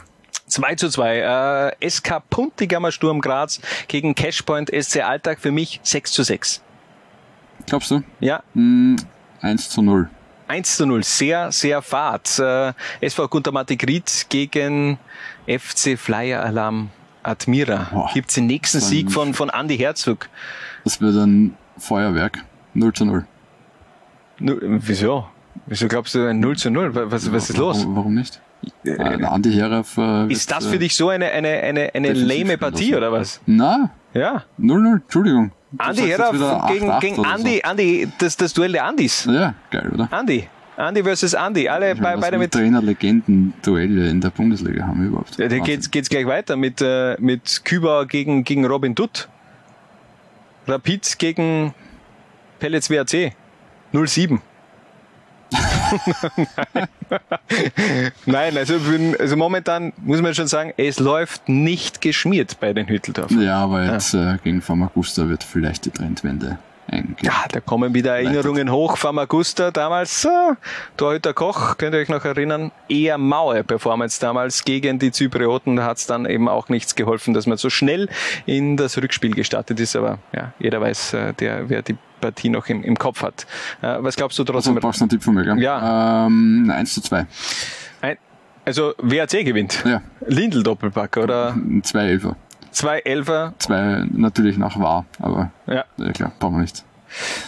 2 0.54 0.74
zu 0.76 0.88
2. 0.88 1.72
Äh, 1.80 1.90
SK 1.90 2.22
Puntigammer 2.30 2.92
Sturm 2.92 3.20
Graz 3.20 3.60
gegen 3.88 4.14
Cashpoint 4.14 4.70
SC 4.70 5.02
Alltag 5.02 5.40
für 5.40 5.50
mich 5.50 5.80
6 5.82 6.12
zu 6.12 6.22
6. 6.22 6.62
Glaubst 7.66 7.90
du? 7.90 8.02
Ja. 8.20 8.42
Mm, 8.54 8.96
1 9.40 9.68
zu 9.68 9.82
0. 9.82 10.08
1 10.46 10.76
zu 10.76 10.86
0, 10.86 11.02
sehr, 11.02 11.50
sehr 11.50 11.82
fad. 11.82 12.38
Äh, 12.38 12.72
SV 13.00 13.28
Guntermatik 13.28 13.86
Ried 13.86 14.26
gegen 14.28 14.98
FC 15.46 15.98
Flyer 15.98 16.44
Alarm 16.44 16.90
Admira. 17.22 17.88
Boah, 17.92 18.10
Gibt's 18.12 18.34
den 18.34 18.46
nächsten 18.46 18.80
Sieg 18.80 19.10
von, 19.10 19.34
von 19.34 19.50
Andy 19.50 19.76
Herzog. 19.76 20.28
Das 20.84 21.00
wird 21.00 21.16
ein 21.16 21.56
Feuerwerk. 21.78 22.44
0 22.74 22.92
zu 22.92 23.04
0. 23.06 23.26
Nu, 24.38 24.58
wieso? 24.60 25.26
Wieso 25.66 25.88
glaubst 25.88 26.14
du 26.14 26.26
ein 26.28 26.40
0 26.40 26.56
zu 26.56 26.70
0? 26.70 26.94
Was, 26.94 27.32
was 27.32 27.50
ist 27.50 27.56
los? 27.58 27.78
Warum, 27.80 27.96
warum 27.96 28.14
nicht? 28.14 28.40
Äh, 28.84 29.22
Andi 29.24 29.52
Herauf, 29.52 29.96
äh, 29.98 30.32
Ist 30.32 30.50
das 30.50 30.66
für 30.66 30.76
äh, 30.76 30.78
dich 30.78 30.96
so 30.96 31.08
eine, 31.10 31.26
eine, 31.26 31.48
eine, 31.48 31.90
eine 31.94 32.12
lame 32.12 32.56
Partie 32.58 32.94
oder 32.96 33.12
was? 33.12 33.40
Na, 33.46 33.90
Ja. 34.14 34.44
0-0, 34.58 35.02
Entschuldigung. 35.02 35.52
Andi 35.76 35.96
sagst 35.96 36.08
jetzt 36.08 36.18
Herauf 36.18 36.34
wieder 36.34 36.66
gegen, 36.68 36.90
8-8 36.90 37.00
gegen 37.00 37.18
oder 37.18 37.30
Andi, 37.30 37.62
Andi, 37.62 38.08
das, 38.18 38.36
das 38.36 38.52
Duell 38.54 38.72
der 38.72 38.84
Andis. 38.84 39.22
So. 39.24 39.32
Ja, 39.32 39.54
geil, 39.70 39.90
oder? 39.92 40.08
Andi. 40.12 40.48
Andi 40.76 41.02
versus 41.02 41.34
Andi. 41.34 41.68
Alle 41.68 41.92
Ich 41.92 41.98
bei, 42.00 42.10
meine, 42.16 42.20
beide 42.20 42.36
was 42.36 42.42
mit. 42.44 42.52
Trainer-Legenden-Duelle 42.52 44.08
in 44.08 44.20
der 44.20 44.30
Bundesliga 44.30 44.86
haben 44.86 45.00
wir 45.02 45.08
überhaupt. 45.08 45.36
Ja, 45.38 45.48
da 45.48 45.58
geht's, 45.58 45.90
geht's 45.90 46.08
gleich 46.08 46.26
weiter 46.26 46.56
mit, 46.56 46.80
äh, 46.80 47.16
mit 47.20 47.64
Kübauer 47.64 48.06
gegen, 48.06 48.44
gegen 48.44 48.64
Robin 48.66 48.94
Dutt. 48.94 49.28
Rapid 50.66 51.18
gegen 51.18 51.74
Pellets 52.58 52.88
WAC. 52.90 53.34
07. 53.92 54.40
Nein, 58.26 58.56
also, 58.56 58.78
bin, 58.78 59.16
also 59.18 59.36
momentan 59.36 59.92
muss 59.98 60.20
man 60.20 60.34
schon 60.34 60.46
sagen, 60.46 60.72
es 60.76 60.98
läuft 60.98 61.48
nicht 61.48 62.00
geschmiert 62.00 62.58
bei 62.60 62.72
den 62.72 62.88
Hütteldorf. 62.88 63.30
Ja, 63.32 63.58
aber 63.58 63.84
jetzt 63.84 64.14
äh, 64.14 64.38
gegen 64.42 64.62
Famagusta 64.62 65.28
wird 65.28 65.44
vielleicht 65.44 65.84
die 65.84 65.90
Trendwende 65.90 66.58
eingehen. 66.88 67.16
Ja, 67.22 67.44
da 67.50 67.60
kommen 67.60 67.94
wieder 67.94 68.16
Erinnerungen 68.16 68.70
hoch. 68.70 68.96
Famagusta 68.96 69.70
damals, 69.70 70.22
so, 70.22 70.56
Torhüter 70.96 71.34
Koch, 71.34 71.76
könnt 71.76 71.94
ihr 71.94 72.00
euch 72.00 72.08
noch 72.08 72.24
erinnern, 72.24 72.72
eher 72.88 73.18
maue 73.18 73.64
Performance 73.64 74.20
damals 74.20 74.64
gegen 74.64 74.98
die 74.98 75.12
Zyprioten. 75.12 75.76
Da 75.76 75.84
hat 75.84 75.98
es 75.98 76.06
dann 76.06 76.26
eben 76.26 76.48
auch 76.48 76.68
nichts 76.68 76.94
geholfen, 76.94 77.34
dass 77.34 77.46
man 77.46 77.58
so 77.58 77.70
schnell 77.70 78.08
in 78.46 78.76
das 78.76 78.96
Rückspiel 78.96 79.34
gestartet 79.34 79.80
ist. 79.80 79.96
Aber 79.96 80.18
ja, 80.32 80.52
jeder 80.58 80.80
weiß, 80.80 81.14
äh, 81.14 81.32
der, 81.34 81.68
wer 81.68 81.82
die 81.82 81.96
Partie 82.24 82.48
noch 82.48 82.66
im, 82.68 82.82
im 82.82 82.96
Kopf 82.98 83.22
hat. 83.22 83.46
Äh, 83.82 83.96
was 84.00 84.16
glaubst 84.16 84.38
du 84.38 84.42
Also 84.42 84.52
trotzdem? 84.52 84.74
brauchst 84.76 85.00
du 85.00 85.04
einen 85.04 85.10
Tipp 85.10 85.22
von 85.22 85.34
mir, 85.34 85.44
gell? 85.44 85.58
Ja. 85.60 86.26
Ähm, 86.26 86.72
1 86.74 86.94
zu 86.94 87.00
2. 87.02 87.26
Ein, 88.00 88.16
also 88.64 88.94
WAC 88.98 89.44
gewinnt. 89.44 89.82
Ja. 89.84 90.00
Lindl 90.26 90.62
Doppelpack 90.62 91.16
oder 91.18 91.54
2 91.82 91.98
Elfer. 92.06 92.36
zwei 92.70 92.98
Elfer. 93.00 93.52
Zwei 93.58 94.04
natürlich 94.10 94.56
nach 94.58 94.78
War, 94.80 95.04
aber 95.20 95.50
Ja. 95.66 95.84
ja 95.98 96.12
klar, 96.12 96.32
brauchen 96.38 96.56
wir 96.56 96.62
nicht. 96.62 96.82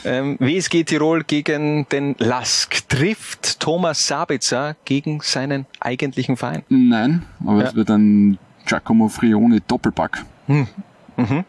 Ähm, 0.05 0.37
WSG 0.39 0.85
Tirol 0.85 1.25
gegen 1.25 1.89
den 1.89 2.15
Lask. 2.19 2.89
Trifft 2.89 3.59
Thomas 3.59 4.07
Sabitzer 4.07 4.77
gegen 4.85 5.21
seinen 5.23 5.67
eigentlichen 5.81 6.37
Verein? 6.37 6.63
Nein, 6.69 7.23
aber 7.45 7.63
Ja. 7.63 7.69
es 7.69 7.75
wird 7.75 7.91
ein 7.91 8.39
Giacomo 8.67 9.09
Frioni 9.09 9.61
Doppelpack. 9.67 10.23
Hm. 10.47 10.69
Mhm. 11.17 11.45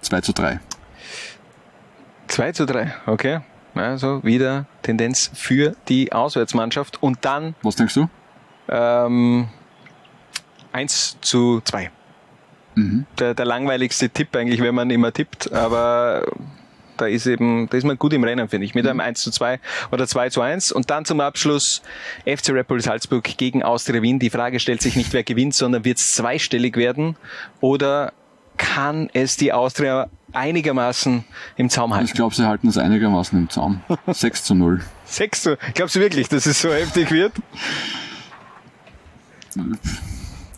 2 0.00 0.20
zu 0.22 0.32
3. 0.32 0.58
2 2.30 2.52
zu 2.52 2.66
3, 2.66 2.94
okay. 3.06 3.40
Also 3.74 4.22
wieder 4.24 4.66
Tendenz 4.82 5.30
für 5.34 5.76
die 5.88 6.12
Auswärtsmannschaft. 6.12 7.02
Und 7.02 7.18
dann 7.24 7.54
Was 7.62 7.76
denkst 7.76 7.94
du? 7.94 8.08
ähm, 8.68 9.48
1 10.72 11.18
zu 11.20 11.60
2. 11.64 11.90
Mhm. 12.74 13.06
Der, 13.18 13.34
der 13.34 13.44
langweiligste 13.44 14.08
Tipp 14.10 14.34
eigentlich, 14.36 14.62
wenn 14.62 14.74
man 14.74 14.90
immer 14.90 15.12
tippt, 15.12 15.52
aber 15.52 16.24
da 16.96 17.06
ist 17.06 17.26
eben, 17.26 17.68
da 17.70 17.78
ist 17.78 17.84
man 17.84 17.98
gut 17.98 18.12
im 18.12 18.22
Rennen, 18.24 18.48
finde 18.48 18.66
ich, 18.66 18.74
mit 18.74 18.86
einem 18.86 19.00
1 19.00 19.22
zu 19.22 19.30
2 19.30 19.58
oder 19.90 20.06
2 20.06 20.30
zu 20.30 20.40
1. 20.42 20.70
Und 20.72 20.90
dann 20.90 21.04
zum 21.04 21.20
Abschluss 21.20 21.82
FC 22.26 22.50
Red 22.50 22.68
Bull 22.68 22.80
Salzburg 22.80 23.24
gegen 23.24 23.62
Austria 23.62 24.02
Wien. 24.02 24.18
Die 24.18 24.30
Frage 24.30 24.60
stellt 24.60 24.82
sich 24.82 24.96
nicht, 24.96 25.12
wer 25.12 25.24
gewinnt, 25.24 25.54
sondern 25.54 25.84
wird 25.84 25.98
es 25.98 26.14
zweistellig 26.14 26.76
werden 26.76 27.16
oder 27.60 28.12
kann 28.58 29.08
es 29.14 29.36
die 29.38 29.52
Austria 29.52 30.08
einigermaßen 30.32 31.24
im 31.56 31.70
Zaum 31.70 31.92
halten? 31.94 32.06
Ich 32.06 32.12
glaube, 32.14 32.34
sie 32.34 32.46
halten 32.46 32.68
es 32.68 32.78
einigermaßen 32.78 33.38
im 33.38 33.48
Zaum. 33.50 33.80
6 34.06 34.44
zu 34.44 34.54
0. 34.54 34.80
6 35.04 35.42
zu, 35.42 35.58
glaubst 35.74 35.96
du 35.96 36.00
wirklich, 36.00 36.28
dass 36.28 36.46
es 36.46 36.60
so 36.60 36.72
heftig 36.72 37.10
wird? 37.10 37.32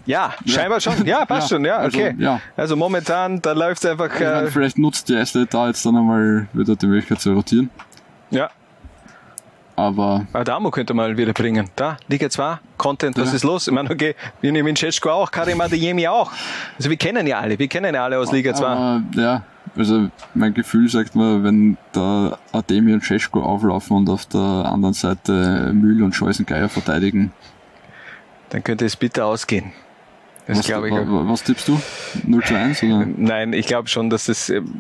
Ja, 0.04 0.34
scheinbar 0.46 0.80
schon. 0.80 1.06
Ja, 1.06 1.24
passt 1.26 1.50
Ja, 1.50 1.56
schon. 1.56 1.64
Ja, 1.64 1.76
also, 1.76 1.96
okay. 1.98 2.14
ja. 2.18 2.40
Also 2.56 2.76
momentan, 2.76 3.40
da 3.40 3.52
läuft 3.52 3.84
es 3.84 3.90
einfach. 3.90 4.12
Ich 4.12 4.20
meine, 4.20 4.42
Äh, 4.48 4.50
vielleicht 4.50 4.78
nutzt 4.78 5.08
die 5.08 5.16
Eisle 5.16 5.46
da 5.46 5.68
jetzt 5.68 5.86
dann 5.86 5.96
einmal 5.96 6.48
wieder 6.52 6.74
die 6.76 6.86
Möglichkeit 6.86 7.20
zu 7.20 7.32
rotieren. 7.32 7.70
ja, 8.30 8.50
Aber 9.76 10.26
Adamo 10.32 10.70
könnte 10.70 10.92
mal 10.92 11.16
wieder 11.16 11.32
bringen. 11.32 11.70
Da, 11.76 11.96
Liga 12.08 12.28
2, 12.28 12.58
Content, 12.76 13.16
was 13.16 13.28
Ja. 13.30 13.36
ist 13.36 13.44
los? 13.44 13.66
Ich 13.68 13.72
meine, 13.72 13.90
okay, 13.90 14.14
wir 14.40 14.50
nehmen 14.52 14.74
Cesko 14.76 15.08
auch, 15.10 15.30
Karim 15.30 15.60
Adeyemi 15.60 16.06
auch. 16.08 16.30
Also 16.76 16.90
wir 16.90 16.96
kennen 16.96 17.26
ja 17.26 17.38
alle, 17.38 17.58
wir 17.58 17.68
kennen 17.68 17.94
ja 17.94 18.04
alle 18.04 18.18
aus 18.18 18.32
Liga 18.32 18.52
2. 18.54 18.66
Aber, 18.66 19.02
ja, 19.14 19.42
also 19.76 20.08
mein 20.34 20.54
Gefühl 20.54 20.88
sagt 20.88 21.14
mir, 21.14 21.42
wenn 21.42 21.76
da 21.92 22.38
Ademi 22.52 22.92
und 22.92 23.02
Cesko 23.04 23.42
auflaufen 23.42 23.96
und 23.96 24.08
auf 24.08 24.26
der 24.26 24.40
anderen 24.40 24.94
Seite 24.94 25.72
Mühl 25.72 26.02
und 26.02 26.14
Scheusengeier 26.14 26.68
verteidigen, 26.68 27.32
Dann 28.50 28.62
könnte 28.62 28.84
es 28.84 28.96
bitter 28.96 29.26
ausgehen. 29.26 29.72
Das 30.46 30.58
was, 30.58 30.66
glaube 30.66 30.88
ich. 30.88 30.94
was 30.94 31.44
tippst 31.44 31.68
du? 31.68 31.80
0 32.26 32.42
zu 32.44 32.56
1? 32.56 32.82
Oder? 32.82 33.06
Nein, 33.16 33.52
ich 33.52 33.66
glaube 33.66 33.88
schon, 33.88 34.10
dass 34.10 34.28
es 34.28 34.50
ähm, 34.50 34.74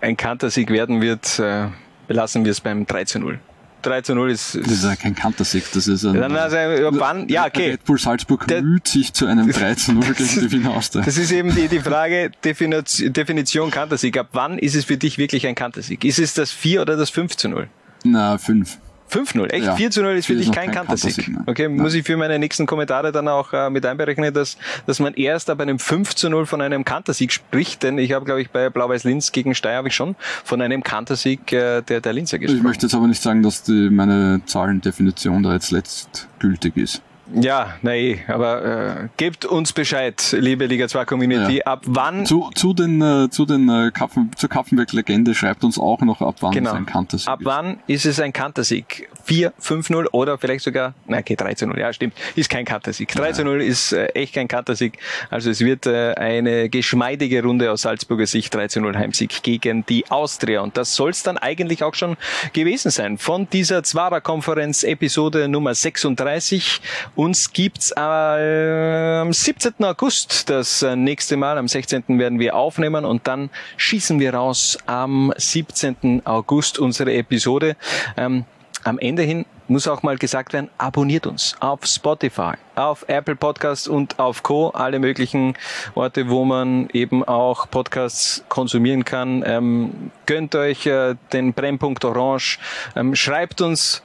ein 0.00 0.16
Kantersieg 0.16 0.70
werden 0.70 1.00
wird. 1.00 1.38
Äh, 1.38 1.68
belassen 2.06 2.44
wir 2.44 2.52
es 2.52 2.60
beim 2.60 2.86
3 2.86 3.04
zu 3.04 3.18
0. 3.18 3.38
3 3.82 4.00
zu 4.02 4.14
0 4.14 4.30
ist, 4.30 4.54
Das 4.54 4.66
ist 4.66 4.72
ist 4.78 4.84
ja 4.84 4.96
kein 4.96 5.14
Kantersieg, 5.14 5.64
das 5.72 5.86
ist 5.86 6.04
ein... 6.04 6.14
dann 6.14 6.36
also, 6.36 6.56
wann, 6.98 7.28
ja, 7.28 7.46
okay. 7.46 7.70
Red 7.72 7.84
Bull 7.84 7.98
Salzburg 7.98 8.46
Der- 8.46 8.62
müht 8.62 8.88
sich 8.88 9.12
zu 9.12 9.26
einem 9.26 9.50
3 9.50 9.74
zu 9.74 9.92
0 9.92 10.02
gegen 10.14 10.40
die 10.40 10.52
Wiener 10.52 10.70
Austria. 10.72 11.02
Das 11.04 11.16
ist 11.16 11.30
eben 11.32 11.54
die, 11.54 11.68
die 11.68 11.80
Frage, 11.80 12.30
Definition, 12.44 13.12
Definition 13.12 13.70
Kantersieg. 13.70 14.16
Ab 14.18 14.28
wann 14.32 14.58
ist 14.58 14.74
es 14.74 14.84
für 14.84 14.96
dich 14.96 15.18
wirklich 15.18 15.46
ein 15.46 15.54
Kantersieg? 15.54 16.04
Ist 16.04 16.18
es 16.18 16.34
das 16.34 16.50
4 16.50 16.82
oder 16.82 16.96
das 16.96 17.10
5 17.10 17.36
zu 17.36 17.48
0? 17.48 17.68
Na, 18.04 18.38
5. 18.38 18.78
5-0, 19.10 19.50
echt? 19.50 19.64
Ja. 19.66 19.76
4 19.76 19.90
zu 19.90 20.02
0 20.02 20.16
ist 20.16 20.26
für 20.26 20.34
dich 20.34 20.52
kein 20.52 20.66
kein 20.66 20.74
Kantersieg. 20.86 21.14
Kantersieg, 21.16 21.34
nein. 21.34 21.44
Okay, 21.46 21.68
muss 21.68 21.94
ich 21.94 22.04
für 22.04 22.16
meine 22.16 22.38
nächsten 22.38 22.66
Kommentare 22.66 23.12
dann 23.12 23.28
auch 23.28 23.52
äh, 23.52 23.70
mit 23.70 23.84
einberechnen, 23.86 24.32
dass, 24.34 24.56
dass 24.86 25.00
man 25.00 25.14
erst 25.14 25.50
ab 25.50 25.60
einem 25.60 25.78
5 25.78 26.14
zu 26.14 26.28
0 26.28 26.46
von 26.46 26.60
einem 26.60 26.84
Kantersieg 26.84 27.32
spricht, 27.32 27.82
denn 27.82 27.98
ich 27.98 28.12
habe, 28.12 28.24
glaube 28.24 28.40
ich, 28.42 28.50
bei 28.50 28.70
Blau-Weiß 28.70 29.04
Linz 29.04 29.32
gegen 29.32 29.54
Steyr 29.54 29.76
habe 29.76 29.88
ich 29.88 29.94
schon 29.94 30.16
von 30.44 30.60
einem 30.60 30.82
Kantersieg 30.82 31.52
äh, 31.52 31.82
der, 31.82 32.00
der 32.00 32.12
Linzer 32.12 32.36
Ich 32.36 32.42
gesprochen. 32.42 32.62
möchte 32.64 32.86
jetzt 32.86 32.94
aber 32.94 33.06
nicht 33.06 33.22
sagen, 33.22 33.42
dass 33.42 33.62
die, 33.62 33.90
meine 33.90 34.40
Zahlendefinition 34.46 35.42
da 35.42 35.52
jetzt 35.54 35.70
letztgültig 35.70 36.76
ist. 36.76 37.02
Ja, 37.34 37.74
na 37.82 37.94
eh, 37.94 38.18
aber 38.26 38.64
äh, 38.64 39.08
gebt 39.18 39.44
uns 39.44 39.72
Bescheid, 39.74 40.34
liebe 40.38 40.64
Liga 40.66 40.88
2 40.88 41.04
Community, 41.04 41.58
Ja. 41.58 41.64
ab 41.66 41.82
wann 41.86 42.24
Zu, 42.24 42.50
zu 42.54 42.72
den, 42.72 43.02
äh, 43.02 43.28
zu 43.30 43.44
den 43.44 43.68
äh, 43.68 43.90
Kaffen, 43.92 44.30
zur 44.36 44.48
Kapfenberg-Legende 44.48 45.34
schreibt 45.34 45.62
uns 45.62 45.78
auch 45.78 46.00
noch 46.00 46.22
ab, 46.22 46.36
wann 46.40 46.52
Genau. 46.52 46.70
es 46.70 46.76
ein 46.76 46.86
Kantersieg 46.86 47.28
Ab 47.28 47.40
ist. 47.40 47.46
wann 47.46 47.78
ist 47.86 48.06
es 48.06 48.18
ein 48.20 48.32
Kantersieg? 48.32 49.08
4, 49.28 49.52
5-0 49.60 50.06
oder 50.12 50.38
vielleicht 50.38 50.64
sogar, 50.64 50.94
na 51.06 51.18
okay, 51.18 51.36
3 51.36 51.66
0. 51.66 51.78
Ja, 51.78 51.92
stimmt, 51.92 52.14
ist 52.34 52.48
kein 52.48 52.64
Kantersieg. 52.64 53.08
3 53.12 53.44
0 53.44 53.60
ist 53.60 53.92
äh, 53.92 54.06
echt 54.14 54.34
kein 54.34 54.48
Kantersieg. 54.48 54.98
Also 55.28 55.50
es 55.50 55.60
wird 55.60 55.84
äh, 55.84 56.14
eine 56.14 56.70
geschmeidige 56.70 57.42
Runde 57.42 57.70
aus 57.70 57.82
Salzburger 57.82 58.26
Sicht. 58.26 58.54
3 58.54 58.80
0 58.80 58.96
Heimsieg 58.96 59.42
gegen 59.42 59.84
die 59.84 60.10
Austria. 60.10 60.62
Und 60.62 60.78
das 60.78 60.94
soll 60.94 61.10
es 61.10 61.22
dann 61.22 61.36
eigentlich 61.36 61.84
auch 61.84 61.94
schon 61.94 62.16
gewesen 62.54 62.90
sein. 62.90 63.18
Von 63.18 63.50
dieser 63.50 63.82
Zwarer-Konferenz 63.82 64.82
Episode 64.82 65.46
Nummer 65.46 65.74
36. 65.74 66.80
Uns 67.14 67.52
gibt's 67.52 67.92
am 67.92 69.30
17. 69.30 69.74
August 69.84 70.48
das 70.48 70.80
äh, 70.80 70.96
nächste 70.96 71.36
Mal. 71.36 71.58
Am 71.58 71.68
16. 71.68 72.18
werden 72.18 72.38
wir 72.38 72.56
aufnehmen 72.56 73.04
und 73.04 73.26
dann 73.26 73.50
schießen 73.76 74.20
wir 74.20 74.32
raus 74.32 74.78
am 74.86 75.34
17. 75.36 76.22
August 76.24 76.78
unsere 76.78 77.12
Episode. 77.12 77.76
Ähm, 78.16 78.46
am 78.84 78.98
Ende 78.98 79.22
hin 79.22 79.44
muss 79.68 79.86
auch 79.86 80.02
mal 80.02 80.16
gesagt 80.16 80.54
werden, 80.54 80.70
abonniert 80.78 81.26
uns 81.26 81.54
auf 81.60 81.84
Spotify, 81.84 82.52
auf 82.74 83.04
Apple 83.06 83.36
Podcasts 83.36 83.86
und 83.86 84.18
auf 84.18 84.42
Co. 84.42 84.70
Alle 84.70 84.98
möglichen 84.98 85.54
Orte, 85.94 86.30
wo 86.30 86.44
man 86.44 86.88
eben 86.92 87.22
auch 87.22 87.70
Podcasts 87.70 88.44
konsumieren 88.48 89.04
kann. 89.04 89.42
Ähm, 89.46 90.10
gönnt 90.26 90.54
euch 90.54 90.86
äh, 90.86 91.16
den 91.32 91.52
Brennpunkt 91.52 92.04
Orange. 92.04 92.58
Ähm, 92.96 93.14
schreibt 93.14 93.60
uns 93.60 94.02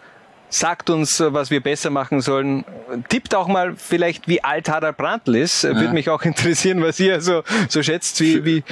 Sagt 0.54 0.92
uns, 0.92 1.20
äh, 1.20 1.34
was 1.34 1.50
wir 1.50 1.62
besser 1.62 1.90
machen 1.90 2.22
sollen. 2.22 2.64
Tippt 3.10 3.34
auch 3.34 3.48
mal 3.48 3.74
vielleicht, 3.76 4.28
wie 4.28 4.44
alt 4.44 4.70
Harald 4.70 4.98
Brandl 4.98 5.36
ist. 5.36 5.64
Äh, 5.64 5.74
Würde 5.74 5.94
mich 5.94 6.12
auch 6.12 6.22
interessieren, 6.26 6.84
was 6.84 7.00
ihr 7.00 7.22
so, 7.22 7.42
so 7.70 7.82
schätzt, 7.82 8.22
wie, 8.22 8.46
wie, 8.46 8.64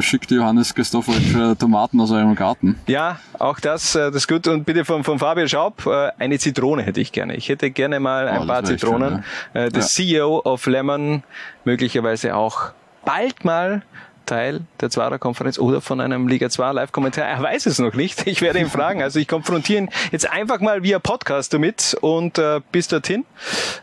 Schickt 0.00 0.30
Johannes 0.30 0.74
Christophorowitsch 0.74 1.34
äh, 1.34 1.54
Tomaten 1.56 2.00
aus 2.00 2.10
eurem 2.10 2.34
Garten. 2.34 2.78
Ja, 2.86 3.18
auch 3.38 3.60
das, 3.60 3.94
äh, 3.94 4.06
das 4.06 4.16
ist 4.16 4.28
gut. 4.28 4.46
Und 4.48 4.64
bitte 4.64 4.84
von, 4.84 5.04
von 5.04 5.18
Fabian 5.18 5.48
Schaub, 5.48 5.86
äh, 5.86 6.10
eine 6.18 6.38
Zitrone 6.38 6.82
hätte 6.82 7.00
ich 7.00 7.12
gerne. 7.12 7.34
Ich 7.36 7.48
hätte 7.48 7.70
gerne 7.70 8.00
mal 8.00 8.26
Oh, 8.26 8.30
ein 8.30 8.38
das 8.38 8.46
paar 8.46 8.64
Zitronen. 8.64 9.24
schön, 9.52 9.62
Äh, 9.62 9.70
Der 9.70 9.82
CEO 9.82 10.40
of 10.44 10.66
Lemon, 10.66 11.22
möglicherweise 11.64 12.34
auch 12.34 12.72
bald 13.04 13.44
mal 13.44 13.82
Teil 14.26 14.60
der 14.80 14.90
Zwarer 14.90 15.18
Konferenz 15.18 15.58
oder 15.58 15.80
von 15.80 16.00
einem 16.00 16.28
Liga 16.28 16.48
2 16.50 16.72
Live-Kommentar. 16.72 17.24
Er 17.26 17.42
weiß 17.42 17.66
es 17.66 17.78
noch 17.80 17.94
nicht. 17.94 18.26
Ich 18.28 18.42
werde 18.42 18.60
ihn 18.60 18.70
fragen. 18.70 19.02
Also 19.02 19.18
ich 19.18 19.26
konfrontiere 19.26 19.82
ihn 19.84 19.90
jetzt 20.12 20.30
einfach 20.30 20.60
mal 20.60 20.82
via 20.84 20.98
Podcast 21.00 21.52
damit 21.52 21.96
und 22.00 22.38
äh, 22.38 22.60
bis 22.70 22.86
dorthin 22.88 23.24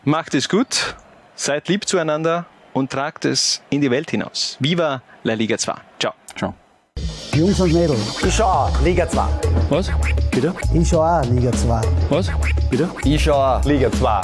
macht 0.06 0.34
es 0.36 0.48
gut, 0.48 0.96
seid 1.36 1.68
lieb 1.68 1.86
zueinander 1.88 2.46
und 2.78 2.92
tragt 2.92 3.26
es 3.26 3.62
in 3.70 3.82
die 3.82 3.90
Welt 3.90 4.12
hinaus. 4.12 4.56
Viva 4.60 5.02
la 5.24 5.34
Liga 5.34 5.58
2. 5.58 5.74
Ciao. 6.00 6.14
Ciao. 6.38 6.54
Jungs 7.34 7.60
und 7.60 7.74
Mädels, 7.74 8.24
ich 8.24 8.34
schau 8.34 8.46
auch 8.46 8.82
Liga 8.82 9.08
2. 9.10 9.22
Was? 9.70 9.92
Bitte? 10.32 10.54
Ich 10.74 10.88
schau 10.88 11.02
auch 11.02 11.26
Liga 11.26 11.52
2. 11.52 11.82
Was? 12.10 12.32
Bitte? 12.70 12.90
Ich 13.04 13.24
schau 13.24 13.34
auch 13.34 13.64
Liga 13.66 13.92
2. 13.92 14.22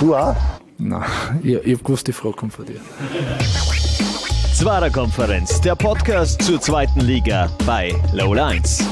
Du 0.00 0.14
auch? 0.14 0.36
Nein, 0.78 1.02
ich, 1.42 1.54
ich 1.54 1.74
hab 1.74 1.84
gewusst, 1.84 2.06
die 2.06 2.12
Frage 2.12 2.34
kommt 2.34 2.52
von 2.52 2.66
dir. 2.66 2.80
Zwarer 4.54 4.90
Konferenz, 4.90 5.60
der 5.60 5.74
Podcast 5.74 6.42
zur 6.42 6.60
zweiten 6.60 7.00
Liga 7.00 7.50
bei 7.66 7.94
Low 8.12 8.34
Lines. 8.34 8.84